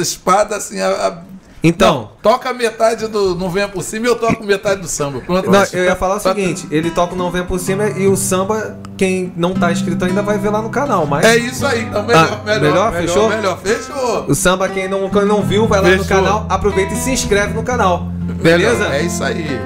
espada, 0.00 0.56
assim, 0.56 0.80
a. 0.80 0.88
a- 0.88 1.33
Então, 1.66 2.10
toca 2.22 2.52
metade 2.52 3.08
do. 3.08 3.34
Não 3.34 3.48
venha 3.48 3.66
por 3.66 3.82
cima 3.82 4.04
e 4.04 4.10
eu 4.10 4.16
toco 4.16 4.44
metade 4.44 4.82
do 4.82 4.86
samba. 4.86 5.20
Pronto. 5.20 5.50
não, 5.50 5.64
eu 5.72 5.84
ia 5.84 5.96
falar 5.96 6.16
o 6.16 6.20
seguinte: 6.20 6.68
ele 6.70 6.90
toca 6.90 7.14
o 7.14 7.16
Não 7.16 7.30
Venha 7.30 7.44
por 7.46 7.58
cima 7.58 7.88
e 7.88 8.06
o 8.06 8.14
samba, 8.16 8.76
quem 8.98 9.32
não 9.34 9.54
tá 9.54 9.72
inscrito 9.72 10.04
ainda 10.04 10.20
vai 10.20 10.36
ver 10.36 10.50
lá 10.50 10.60
no 10.60 10.68
canal, 10.68 11.06
mas. 11.06 11.24
É 11.24 11.38
isso 11.38 11.66
aí, 11.66 11.84
então 11.84 12.02
melhor, 12.04 12.22
Ah, 12.22 12.44
melhor, 12.44 12.60
melhor? 12.60 12.60
melhor, 12.60 12.92
Fechou? 12.92 13.28
melhor, 13.30 13.58
fechou. 13.60 14.24
O 14.28 14.34
samba, 14.34 14.68
quem 14.68 14.88
não, 14.88 15.08
quem 15.08 15.24
não 15.24 15.40
viu, 15.40 15.66
vai 15.66 15.80
lá 15.80 15.88
no 15.88 16.04
Fechou. 16.04 16.18
canal, 16.18 16.46
aproveita 16.50 16.92
e 16.92 16.96
se 16.98 17.10
inscreve 17.12 17.54
no 17.54 17.62
canal. 17.62 18.08
Beleza? 18.42 18.84
É 18.88 19.00
isso 19.02 19.24
aí. 19.24 19.58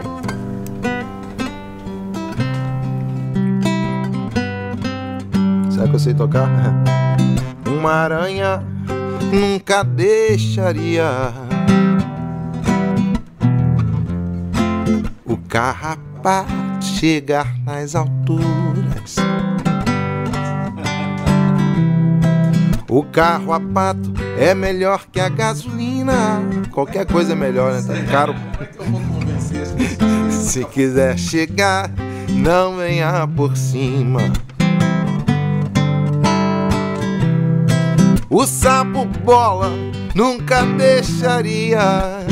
Será 5.70 5.88
que 5.88 5.94
eu 5.94 5.98
sei 5.98 6.14
tocar? 6.14 6.48
Uma 7.66 7.92
aranha 7.92 8.62
nunca 9.32 9.82
deixaria 9.82 11.04
carrapato 15.48 16.52
chegar 16.82 17.56
nas 17.64 17.94
alturas. 17.94 19.16
O 22.90 23.02
carro 23.02 23.52
a 23.52 23.60
pato 23.60 24.14
é 24.38 24.54
melhor 24.54 25.04
que 25.12 25.20
a 25.20 25.28
gasolina. 25.28 26.40
Qualquer 26.72 27.04
coisa 27.04 27.34
é 27.34 27.36
melhor, 27.36 27.74
né? 27.74 27.82
Tá 27.86 28.10
caro. 28.10 28.34
Se 30.32 30.64
quiser 30.64 31.18
chegar, 31.18 31.90
não 32.30 32.78
venha 32.78 33.28
por 33.36 33.54
cima. 33.58 34.20
O 38.30 38.46
sapo 38.46 39.04
bola 39.04 39.70
nunca 40.14 40.62
deixaria 40.62 42.26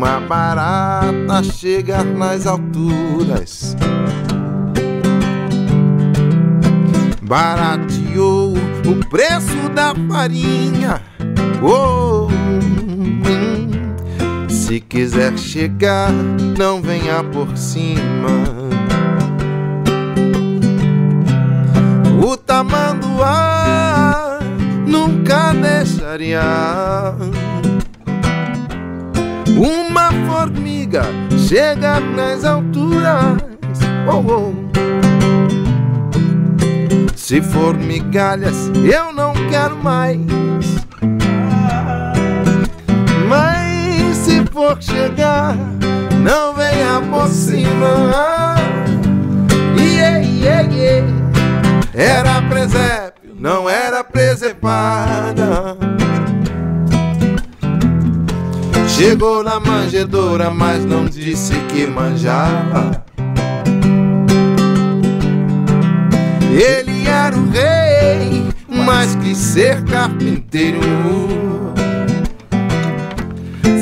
uma 0.00 0.18
barata 0.18 1.42
chegar 1.42 2.06
nas 2.06 2.46
alturas. 2.46 3.76
Barateou 7.20 8.54
o 8.54 9.08
preço 9.10 9.68
da 9.74 9.94
farinha. 10.08 11.02
Oh, 11.62 12.28
hum. 12.32 13.20
se 14.48 14.80
quiser 14.80 15.36
chegar, 15.36 16.10
não 16.58 16.80
venha 16.80 17.22
por 17.22 17.54
cima. 17.54 18.30
O 22.24 22.38
tamanduá 22.38 24.38
nunca 24.86 25.52
deixaria 25.52 26.40
formiga 30.26 31.02
chegar 31.48 32.00
nas 32.00 32.44
alturas. 32.44 33.38
Oh, 34.08 34.24
oh. 34.26 34.70
Se 37.16 37.40
for 37.40 37.76
migalhas, 37.76 38.70
eu 38.74 39.12
não 39.12 39.32
quero 39.50 39.76
mais. 39.76 40.18
Mas 43.28 44.16
se 44.16 44.44
for 44.46 44.82
chegar, 44.82 45.54
não 46.24 46.54
venha 46.54 47.00
por 47.10 47.28
cima. 47.28 48.56
Yeah, 49.76 50.18
yeah, 50.18 50.74
yeah. 50.74 51.06
Era 51.94 52.42
presépio, 52.48 53.34
não 53.38 53.70
era 53.70 54.02
presepada. 54.02 55.76
Chegou 59.00 59.42
na 59.42 59.58
manjedoura, 59.58 60.50
mas 60.50 60.84
não 60.84 61.06
disse 61.06 61.54
que 61.72 61.86
manjava. 61.86 63.02
Ele 66.52 67.08
era 67.08 67.34
o 67.34 67.48
rei, 67.48 68.46
mas 68.68 69.14
quis 69.14 69.38
ser 69.38 69.82
carpinteiro. 69.84 70.80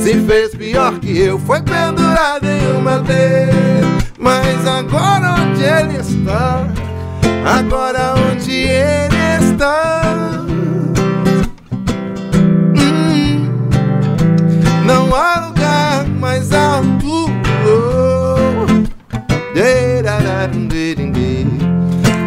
Se 0.04 0.20
fez 0.20 0.54
pior 0.54 0.96
que 1.00 1.18
eu, 1.18 1.36
foi 1.40 1.62
pendurado 1.62 2.46
em 2.46 2.76
um 2.76 2.80
madeiro. 2.80 3.98
Mas 4.20 4.64
agora 4.68 5.34
onde 5.34 5.64
ele 5.64 5.96
está? 5.98 6.64
Agora 7.44 8.14
onde 8.30 8.52
ele 8.52 9.52
está? 9.52 10.47
Há 15.18 15.46
lugar 15.46 16.06
mais 16.20 16.52
alto. 16.52 17.28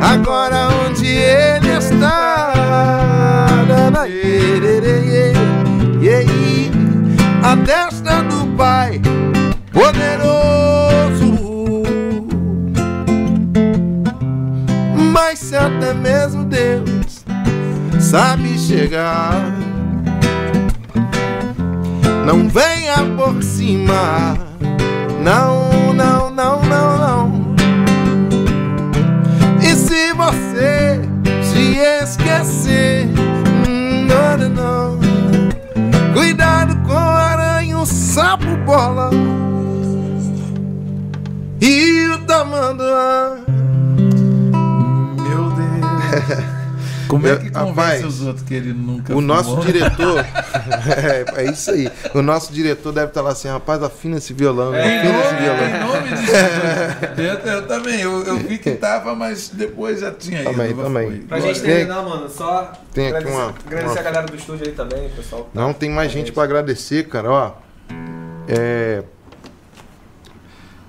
Agora 0.02 0.68
onde 0.86 1.08
ele 1.08 1.78
está? 1.78 2.52
A 7.52 7.56
destra 7.56 8.24
do 8.24 8.46
Pai 8.56 9.02
poderoso. 9.74 11.34
Mas 15.12 15.40
se 15.40 15.58
até 15.58 15.94
mesmo 15.94 16.46
Deus 16.46 17.26
sabe 18.00 18.58
chegar, 18.58 19.52
não 22.26 22.48
venha 22.48 22.98
por 23.18 23.42
cima. 23.44 24.38
Não, 25.24 25.94
não, 25.94 26.30
não, 26.30 26.62
não, 26.64 26.98
não. 26.98 27.56
E 29.62 29.76
se 29.76 30.14
você 30.14 31.02
se 31.44 31.78
esquecer, 32.04 33.08
não, 34.08 34.50
não. 34.50 35.00
Cuidado 36.14 36.76
com 36.88 36.98
aranha, 36.98 37.78
o 37.78 37.86
sapo 37.86 38.56
bola 38.66 39.10
e 41.62 42.08
o 42.08 42.18
tamanduá. 42.26 43.38
Meu 45.18 45.52
Deus. 45.52 46.52
Como 47.12 47.28
é 47.28 47.32
Eu- 47.32 47.40
que 47.40 47.50
convence 47.52 47.70
rapaz, 47.76 48.06
os 48.06 48.22
outros 48.22 48.46
que 48.48 48.54
ele 48.54 48.72
nunca 48.72 49.14
O 49.14 49.20
nosso 49.20 49.50
fumou? 49.50 49.66
diretor. 49.66 50.20
é, 51.36 51.42
é 51.42 51.52
isso 51.52 51.72
aí. 51.72 51.92
O 52.14 52.22
nosso 52.22 52.54
diretor 52.54 52.94
deve 52.94 53.08
estar 53.08 53.22
lá 53.22 53.32
assim, 53.32 53.50
rapaz, 53.50 53.84
afina 53.84 54.18
esse 54.18 54.32
violão, 54.34 54.74
Em 54.74 54.80
afina 54.80 55.20
esse 55.20 55.36
violão. 55.36 55.68
em 55.68 55.80
nome 55.80 56.10
de. 56.18 56.32
Eu, 57.22 57.34
eu 57.54 57.68
também, 57.68 58.00
eu, 58.02 58.24
eu 58.24 58.38
vi 58.38 58.58
que 58.58 58.72
tava, 58.72 59.14
mas 59.14 59.50
depois 59.50 60.00
já 60.00 60.12
tinha 60.12 60.42
ido. 60.42 60.52
Também, 60.52 60.74
mas 60.74 60.86
também. 60.86 61.08
foi. 61.08 61.20
Pra 61.20 61.40
gente 61.42 61.62
terminar, 61.62 62.02
mano, 62.04 62.30
só 62.30 62.72
tem 62.94 63.08
aqui 63.08 63.18
agradecer, 63.18 63.38
uma- 63.38 63.54
agradecer 63.66 63.92
uma- 63.94 64.00
a 64.00 64.04
galera 64.04 64.28
do 64.28 64.36
estúdio 64.38 64.66
aí 64.68 64.72
também, 64.74 65.10
pessoal. 65.10 65.50
Não, 65.54 65.74
tem 65.74 65.90
mais 65.90 66.12
gente 66.12 66.32
para 66.32 66.44
agradecer, 66.44 67.08
cara. 67.10 67.30
Ó, 67.30 67.52
é, 68.48 69.04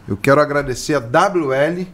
eu 0.08 0.16
quero 0.16 0.40
agradecer 0.40 0.94
a 0.94 1.00
WL, 1.00 1.86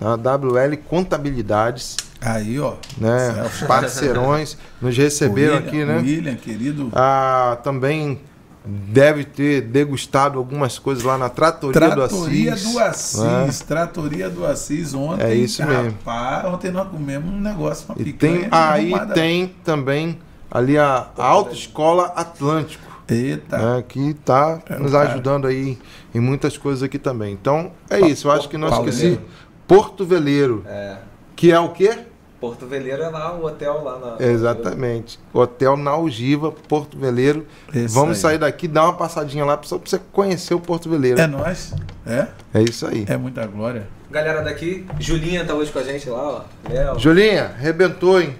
a 0.00 0.16
WL 0.16 0.76
Contabilidades, 0.88 1.96
Aí, 2.20 2.58
ó. 2.60 2.74
né? 2.98 3.32
Celso. 3.34 3.66
Parceirões, 3.66 4.58
nos 4.80 4.96
receberam 4.96 5.54
William, 5.56 5.68
aqui, 5.68 5.84
né? 5.84 5.96
William, 5.98 6.34
querido. 6.36 6.88
Ah, 6.92 7.58
também 7.64 8.20
deve 8.62 9.24
ter 9.24 9.62
degustado 9.62 10.38
algumas 10.38 10.78
coisas 10.78 11.02
lá 11.02 11.16
na 11.16 11.30
Tratoria, 11.30 11.72
Tratoria 11.80 12.50
do 12.54 12.78
Assis. 12.78 13.16
do 13.16 13.24
Assis. 13.46 13.60
Tratoria 13.62 14.28
do 14.28 14.44
Assis 14.46 14.92
ontem. 14.92 15.24
É 15.24 15.34
isso 15.34 15.64
mesmo. 15.64 15.96
Rapaz, 16.04 16.44
ontem 16.52 16.70
nós 16.70 16.88
comemos 16.88 17.32
um 17.32 17.40
negócio, 17.40 17.86
uma 17.88 17.94
E 17.98 18.04
picanha. 18.04 18.40
tem, 18.40 18.48
aí 18.50 18.92
arrumada. 18.92 19.14
tem 19.14 19.54
também 19.64 20.18
ali 20.50 20.76
a, 20.76 21.06
a 21.16 21.24
Autoescola 21.24 22.12
Atlântico, 22.14 22.84
Eita. 23.08 23.56
né, 23.76 23.84
que 23.88 24.10
está 24.10 24.60
É, 24.68 24.78
nos 24.78 24.92
cara. 24.92 25.08
ajudando 25.10 25.46
aí 25.46 25.78
em 26.14 26.20
muitas 26.20 26.58
coisas 26.58 26.82
aqui 26.82 26.98
também. 26.98 27.32
Então, 27.32 27.72
é 27.88 27.98
isso. 28.00 28.28
Eu 28.28 28.32
acho 28.32 28.46
que 28.46 28.58
não 28.58 28.68
Paulo 28.68 28.90
esqueci. 28.90 29.18
Porto 29.66 30.04
Veleiro, 30.04 30.62
É. 30.66 30.98
que 31.34 31.50
é 31.50 31.58
o 31.58 31.70
quê? 31.70 31.98
Porto 32.40 32.66
Veleiro 32.66 33.02
é 33.02 33.08
lá, 33.08 33.34
o 33.34 33.44
hotel 33.44 33.84
lá 33.84 33.98
na. 34.18 34.24
Exatamente. 34.26 35.20
Hotel 35.32 35.76
na 35.76 35.90
Algiva, 35.90 36.50
Porto 36.50 36.98
Veleiro. 36.98 37.46
Isso 37.74 37.94
Vamos 37.94 38.16
aí. 38.16 38.22
sair 38.22 38.38
daqui, 38.38 38.66
dar 38.66 38.84
uma 38.84 38.94
passadinha 38.94 39.44
lá 39.44 39.58
só 39.62 39.78
para 39.78 39.90
você 39.90 40.00
conhecer 40.10 40.54
o 40.54 40.60
Porto 40.60 40.88
Veleiro. 40.88 41.20
É 41.20 41.24
É, 41.24 41.26
nós? 41.26 41.74
É? 42.06 42.26
isso 42.62 42.86
aí. 42.86 43.04
É 43.08 43.16
muita 43.16 43.46
glória. 43.46 43.86
Galera 44.10 44.42
daqui, 44.42 44.86
Julinha 44.98 45.44
tá 45.44 45.54
hoje 45.54 45.70
com 45.70 45.78
a 45.78 45.82
gente 45.84 46.08
lá, 46.08 46.18
ó. 46.22 46.40
Léo. 46.68 46.98
Julinha, 46.98 47.44
arrebentou, 47.56 48.20
hein? 48.20 48.34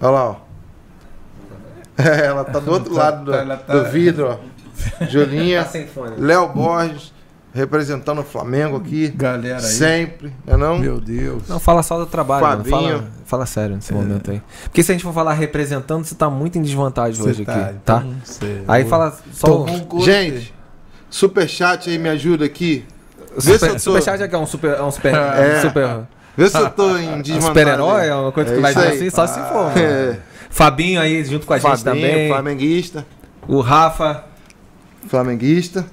Olha 0.00 0.10
lá, 0.10 0.30
ó. 0.30 0.36
É, 1.96 2.26
ela 2.26 2.44
tá 2.44 2.58
do 2.60 2.70
outro 2.72 2.94
Tá- 2.94 3.00
lado 3.02 3.24
do, 3.24 3.32
tá- 3.32 3.56
tá- 3.56 3.72
do 3.74 3.84
vidro, 3.90 4.30
ó. 4.32 4.36
Tá 4.98 5.06
Julinha, 5.06 5.64
sem 5.64 5.86
fone. 5.88 6.14
Léo 6.18 6.48
Borges, 6.48 7.12
representando 7.58 8.20
o 8.20 8.24
Flamengo 8.24 8.76
aqui. 8.76 9.08
Galera 9.08 9.56
aí. 9.56 9.62
Sempre, 9.62 10.32
não 10.46 10.54
é 10.54 10.56
não? 10.56 10.78
Meu 10.78 11.00
Deus. 11.00 11.42
Não, 11.48 11.58
fala 11.58 11.82
só 11.82 11.98
do 11.98 12.06
trabalho, 12.06 12.46
mano. 12.46 12.64
Fabinho. 12.64 12.88
Fala, 12.98 13.08
fala 13.26 13.46
sério 13.46 13.74
nesse 13.76 13.92
É. 13.92 13.94
momento 13.96 14.30
aí. 14.30 14.40
Porque 14.64 14.82
se 14.82 14.90
a 14.92 14.94
gente 14.94 15.02
for 15.04 15.12
falar 15.12 15.34
representando, 15.34 16.04
você 16.04 16.14
tá 16.14 16.30
muito 16.30 16.56
em 16.58 16.62
desvantagem 16.62 17.20
Você 17.22 17.28
hoje 17.30 17.44
tá, 17.44 17.52
aqui, 17.54 17.74
tá? 17.84 18.02
então, 18.04 18.14
você- 18.24 18.62
Aí 18.66 18.84
fala 18.86 19.16
só 19.32 19.64
um. 19.64 20.00
Gente, 20.00 20.54
superchat 21.10 21.90
aí 21.90 21.98
me 21.98 22.08
ajuda 22.08 22.44
aqui. 22.44 22.84
Vê 23.36 23.40
se 23.42 23.50
eu 23.50 23.58
super, 23.58 23.72
tô- 23.72 23.78
superchat 23.78 24.22
é 24.22 24.28
que 24.28 24.34
é 24.34 24.38
um 24.38 24.46
super, 24.46 24.70
é 24.76 24.82
um 24.82 24.90
super, 24.90 25.14
É. 25.14 25.60
super 25.60 26.00
Vê 26.36 26.48
se 26.48 26.56
eu 26.56 26.70
tô 26.70 26.96
em 26.96 27.14
um 27.14 27.20
desvantagem. 27.22 27.40
super-herói, 27.42 28.06
é 28.08 28.14
uma 28.14 28.32
coisa 28.32 28.52
É 28.52 28.54
que 28.54 28.60
vai 28.60 28.74
dizer 28.74 28.88
assim, 28.88 29.10
só 29.10 29.26
se 29.26 29.38
for. 29.40 29.64
mano. 29.74 29.78
É. 29.78 30.18
Fabinho 30.50 31.00
aí 31.00 31.22
junto 31.24 31.46
com 31.46 31.52
a 31.52 31.58
gente 31.58 31.82
Fabinho, 31.82 32.06
também. 32.06 32.28
flamenguista. 32.28 33.06
O 33.46 33.60
Rafa, 33.60 34.24
Flamenguista. 35.08 35.86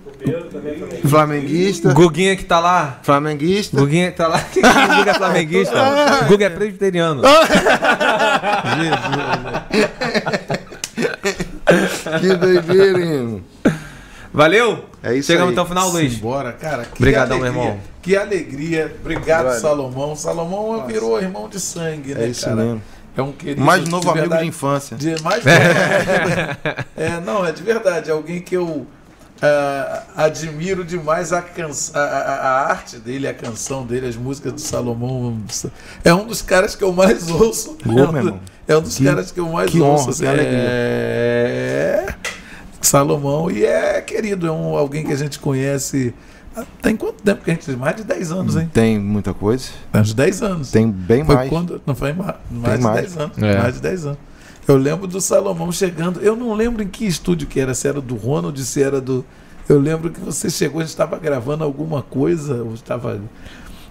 Flamenguista. 1.08 1.94
Guguinha 1.94 2.36
que 2.36 2.44
tá 2.46 2.60
lá. 2.60 3.00
Flamenguista. 3.04 3.78
Guguinha 3.78 4.12
que 4.12 4.18
tá 4.18 4.28
lá. 4.28 4.38
o 4.38 4.96
Guga 4.98 5.12
é 5.12 5.14
flamenguista. 5.14 5.76
O 6.24 6.26
Guga 6.30 6.46
é 6.46 6.50
presbiteriano. 6.50 7.22
Que 12.20 12.36
doideira, 12.36 13.00
hein? 13.00 13.12
irmão? 13.14 13.42
Valeu? 14.34 14.86
É 15.02 15.14
isso 15.16 15.28
Chegamos 15.28 15.50
aí. 15.54 15.54
até 15.60 15.62
o 15.62 15.66
final, 15.66 15.90
Luiz. 15.90 16.16
Bora, 16.16 16.52
cara. 16.54 16.84
Que 16.86 17.02
Obrigadão, 17.02 17.38
alegria, 17.38 17.54
meu 17.54 17.64
irmão. 17.70 17.80
Que 18.02 18.16
alegria. 18.18 18.96
Obrigado, 19.02 19.44
Glória. 19.44 19.60
Salomão. 19.60 20.16
Salomão 20.16 20.86
virou 20.86 21.20
irmão 21.22 21.48
de 21.48 21.60
sangue, 21.60 22.14
né, 22.14 22.26
É 22.26 22.28
isso 22.28 22.44
cara? 22.46 22.56
mesmo. 22.58 22.82
É 23.18 23.22
um 23.22 23.32
querido. 23.32 23.62
Mais 23.62 23.84
de 23.86 23.90
novo 23.90 24.10
amigo 24.10 24.24
verdade. 24.24 24.44
de 24.44 24.50
infância. 24.50 24.98
De 24.98 25.16
mais 25.24 25.44
novo 25.46 25.58
amigo. 25.58 26.86
É, 26.98 27.22
não, 27.26 27.46
é 27.46 27.52
de 27.54 27.64
verdade. 27.64 28.10
É 28.10 28.14
alguém 28.14 28.42
que 28.42 28.56
eu 28.56 28.86
ah, 29.46 30.04
admiro 30.26 30.84
demais 30.84 31.32
a, 31.34 31.40
a, 31.40 32.00
a- 32.00 32.36
a 32.36 32.70
arte 32.70 32.98
dele, 32.98 33.28
a 33.28 33.34
canção 33.34 33.86
dele, 33.86 34.08
as 34.08 34.16
músicas 34.16 34.54
do 34.54 34.62
Salomão. 34.62 35.38
É 36.04 36.14
um 36.14 36.26
dos 36.26 36.42
caras 36.42 36.76
que 36.76 36.84
eu 36.84 36.92
mais 36.94 37.30
ouço. 37.30 37.78
Ô, 37.86 38.00
é, 38.00 38.04
um, 38.10 38.24
do- 38.32 38.40
é 38.68 38.78
um 38.78 38.82
dos 38.82 38.98
Que- 38.98 39.04
caras 39.06 39.32
que 39.32 39.40
eu 39.40 39.48
mais 39.50 39.70
que 39.72 39.80
ouço. 39.82 40.04
honra, 40.04 40.12
assim, 40.12 40.26
é... 40.28 42.06
Salomão. 42.82 43.50
E 43.50 43.66
é 43.66 44.02
querido, 44.02 44.48
é 44.48 44.52
um, 44.52 44.76
alguém 44.76 45.04
que 45.06 45.12
a 45.14 45.16
gente 45.18 45.40
conhece. 45.40 46.14
ah, 46.56 46.64
Tem 46.82 46.96
quanto 46.96 47.22
tempo 47.24 47.44
que 47.44 47.52
a 47.52 47.54
gente. 47.54 47.72
Mais 47.76 47.96
de 47.96 48.04
10 48.04 48.32
anos, 48.32 48.56
hein? 48.56 48.70
Tem 48.74 49.00
muita 49.00 49.34
coisa. 49.34 49.70
Tem 49.92 50.02
uns 50.02 50.14
10 50.14 50.42
anos. 50.44 50.72
Tem 50.72 50.90
bem 50.90 51.26
Foi 51.26 51.36
mais. 51.36 51.50
quando. 51.50 51.82
Não 51.86 51.96
foi 51.96 52.14
mais, 52.14 52.36
mais 52.52 52.78
de 52.80 52.84
mais. 52.84 53.02
10 53.02 53.18
anos. 53.18 53.38
É. 53.42 53.58
Mais 53.60 53.74
de 53.76 53.82
10 53.82 54.06
anos. 54.06 54.18
Eu 54.68 54.78
lembro 54.78 55.08
do 55.08 55.22
Salomão 55.22 55.72
chegando. 55.72 56.20
Eu 56.22 56.36
não 56.36 56.54
lembro 56.54 56.82
em 56.84 56.88
que 56.88 57.06
estúdio 57.06 57.48
que 57.48 57.60
era, 57.60 57.74
se 57.74 57.88
era 57.88 58.02
do 58.02 58.16
Ronald, 58.16 58.60
se 58.64 58.82
era 58.82 59.00
do. 59.00 59.24
Eu 59.70 59.80
lembro 59.80 60.10
que 60.12 60.20
você 60.20 60.50
chegou, 60.50 60.80
a 60.80 60.84
gente 60.84 60.92
estava 60.92 61.18
gravando 61.18 61.64
alguma 61.64 62.02
coisa, 62.02 62.64
ou 62.64 62.74
estava. 62.74 63.20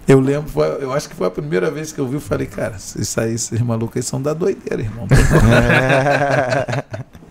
Eu 0.07 0.19
lembro, 0.19 0.49
foi- 0.49 0.83
eu 0.83 0.93
acho 0.93 1.09
que 1.09 1.15
foi 1.15 1.27
a 1.27 1.31
primeira 1.31 1.71
vez 1.71 1.91
que 1.91 1.99
eu 1.99 2.07
vi, 2.07 2.15
eu 2.15 2.21
falei, 2.21 2.45
cara, 2.45 2.75
isso 2.77 3.19
aí, 3.19 3.33
esses 3.33 3.59
malucos 3.61 3.97
aí 3.97 4.03
são 4.03 4.21
da 4.21 4.33
doideira, 4.33 4.81
irmão. 4.81 5.07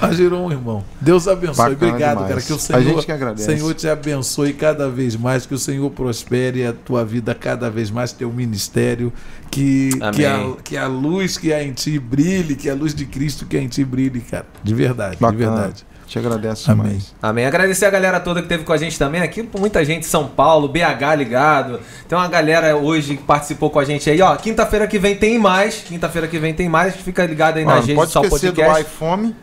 Mas 0.00 0.16
girou 0.16 0.46
um 0.46 0.50
irmão. 0.50 0.84
Deus 1.00 1.28
abençoe. 1.28 1.70
Bacana 1.74 1.92
Obrigado, 1.92 2.16
demais. 2.24 2.28
cara. 2.28 2.42
Que 2.42 2.52
o 2.52 2.56
A 2.56 2.58
Senhor, 2.58 2.82
gente 2.82 3.06
que 3.06 3.12
agradece. 3.12 3.44
Senhor 3.56 3.74
te 3.74 3.88
abençoe 3.88 4.52
cada 4.52 4.88
vez 4.88 5.16
mais, 5.16 5.46
que 5.46 5.54
o 5.54 5.58
Senhor 5.58 5.90
prospere 5.90 6.66
a 6.66 6.72
tua 6.72 7.04
vida 7.04 7.34
cada 7.34 7.70
vez 7.70 7.90
mais, 7.90 8.12
teu 8.12 8.32
ministério, 8.32 9.12
que, 9.50 9.90
que, 10.14 10.24
a, 10.26 10.56
que 10.64 10.76
a 10.76 10.86
luz 10.86 11.36
que 11.38 11.52
há 11.52 11.62
em 11.62 11.72
ti 11.72 11.98
brilhe, 11.98 12.54
que 12.56 12.68
a 12.68 12.74
luz 12.74 12.94
de 12.94 13.04
Cristo 13.06 13.46
que 13.46 13.56
há 13.56 13.60
em 13.62 13.68
ti 13.68 13.84
brilhe, 13.84 14.20
cara. 14.20 14.46
De 14.62 14.74
verdade, 14.74 15.16
de 15.16 15.20
Bacana. 15.22 15.38
verdade. 15.56 15.86
Te 16.06 16.18
agradeço 16.18 16.70
Amém. 16.70 16.84
demais. 16.86 17.14
Amém. 17.22 17.46
Agradecer 17.46 17.86
a 17.86 17.90
galera 17.90 18.20
toda 18.20 18.40
que 18.40 18.44
esteve 18.46 18.64
com 18.64 18.72
a 18.72 18.76
gente 18.76 18.98
também 18.98 19.22
aqui, 19.22 19.48
muita 19.58 19.82
gente 19.84 20.00
de 20.00 20.06
São 20.06 20.26
Paulo, 20.28 20.68
BH 20.68 21.14
ligado. 21.16 21.80
Tem 22.06 22.18
uma 22.18 22.28
galera 22.28 22.76
hoje 22.76 23.16
que 23.16 23.22
participou 23.22 23.70
com 23.70 23.78
a 23.78 23.84
gente 23.84 24.10
aí, 24.10 24.20
ó. 24.20 24.36
Quinta-feira 24.36 24.86
que 24.86 24.98
vem 24.98 25.16
tem 25.16 25.38
mais. 25.38 25.76
Quinta-feira 25.76 26.28
que 26.28 26.38
vem 26.38 26.52
tem 26.52 26.68
mais. 26.68 26.94
Fica 26.96 27.24
ligado 27.24 27.56
aí 27.56 27.64
Ó, 27.64 27.68
na 27.68 27.76
não 27.76 27.82
gente 27.82 27.96
pode 27.96 28.10
do 28.10 28.12
Sal 28.12 28.24
esquecer 28.24 28.52
do 28.52 28.56
Podcast. 28.62 28.82
iFome 28.82 29.36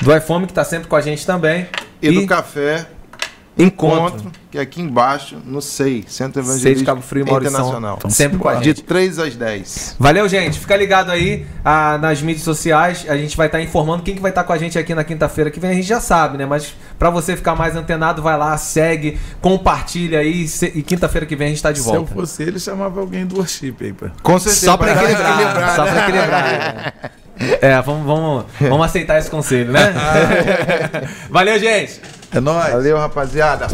Do 0.00 0.16
iPhone 0.16 0.46
que 0.46 0.52
tá 0.52 0.64
sempre 0.64 0.88
com 0.88 0.96
a 0.96 1.00
gente 1.00 1.26
também. 1.26 1.66
e, 2.00 2.10
do 2.10 2.26
café. 2.26 2.86
Encontro. 3.58 4.18
Encontro, 4.20 4.32
que 4.50 4.56
é 4.56 4.60
aqui 4.60 4.80
embaixo, 4.80 5.36
no 5.44 5.60
SEI, 5.60 6.04
Centro 6.06 6.40
Seis 6.42 6.48
Evangelístico 6.48 6.86
Cabo 6.86 7.02
Frio. 7.02 7.24
Internacional. 7.24 7.96
Então, 7.98 8.08
sempre 8.10 8.38
com 8.38 8.48
a 8.48 8.52
simbora. 8.52 8.64
De 8.64 8.70
gente. 8.70 8.82
3 8.84 9.18
às 9.18 9.34
10. 9.34 9.96
Valeu, 9.98 10.28
gente. 10.28 10.58
Fica 10.58 10.76
ligado 10.76 11.10
aí 11.10 11.44
ah, 11.64 11.98
nas 11.98 12.22
mídias 12.22 12.44
sociais. 12.44 13.04
A 13.08 13.16
gente 13.16 13.36
vai 13.36 13.46
estar 13.46 13.60
informando 13.60 14.02
quem 14.02 14.14
que 14.14 14.20
vai 14.22 14.30
estar 14.30 14.44
com 14.44 14.52
a 14.52 14.58
gente 14.58 14.78
aqui 14.78 14.94
na 14.94 15.02
quinta-feira 15.04 15.50
que 15.50 15.58
vem. 15.58 15.70
A 15.70 15.74
gente 15.74 15.86
já 15.88 16.00
sabe, 16.00 16.38
né? 16.38 16.46
Mas 16.46 16.74
pra 16.98 17.10
você 17.10 17.36
ficar 17.36 17.54
mais 17.56 17.74
antenado, 17.76 18.22
vai 18.22 18.38
lá, 18.38 18.56
segue, 18.56 19.18
compartilha 19.40 20.20
aí. 20.20 20.46
se- 20.46 20.72
E 20.74 20.82
quinta-feira 20.82 21.26
que 21.26 21.34
vem 21.36 21.48
a 21.48 21.50
gente 21.50 21.62
tá 21.62 21.72
de 21.72 21.80
Se 21.80 21.88
eu 21.88 21.94
volta. 21.94 22.14
fosse 22.14 22.42
ele, 22.42 22.58
chamava 22.60 23.00
alguém 23.00 23.26
do 23.26 23.36
worship 23.38 23.74
aí, 23.80 23.92
pá. 23.92 24.10
Com 24.22 24.38
certeza. 24.38 24.66
Só 24.66 24.76
pra 24.76 24.92
equilibrar. 24.92 25.32
equilibrar, 25.40 25.76
Só 25.76 25.84
né? 25.84 25.90
pra 25.92 26.00
equilibrar. 26.08 26.94
É, 27.60 27.80
vamos, 27.82 28.06
vamos, 28.06 28.44
vamos 28.60 28.86
aceitar 28.86 29.18
esse 29.18 29.30
conselho, 29.30 29.72
né? 29.72 29.94
Valeu, 31.30 31.58
gente. 31.58 32.00
É 32.34 32.40
nóis. 32.40 32.72
Valeu, 32.72 32.98
rapaziada. 32.98 33.68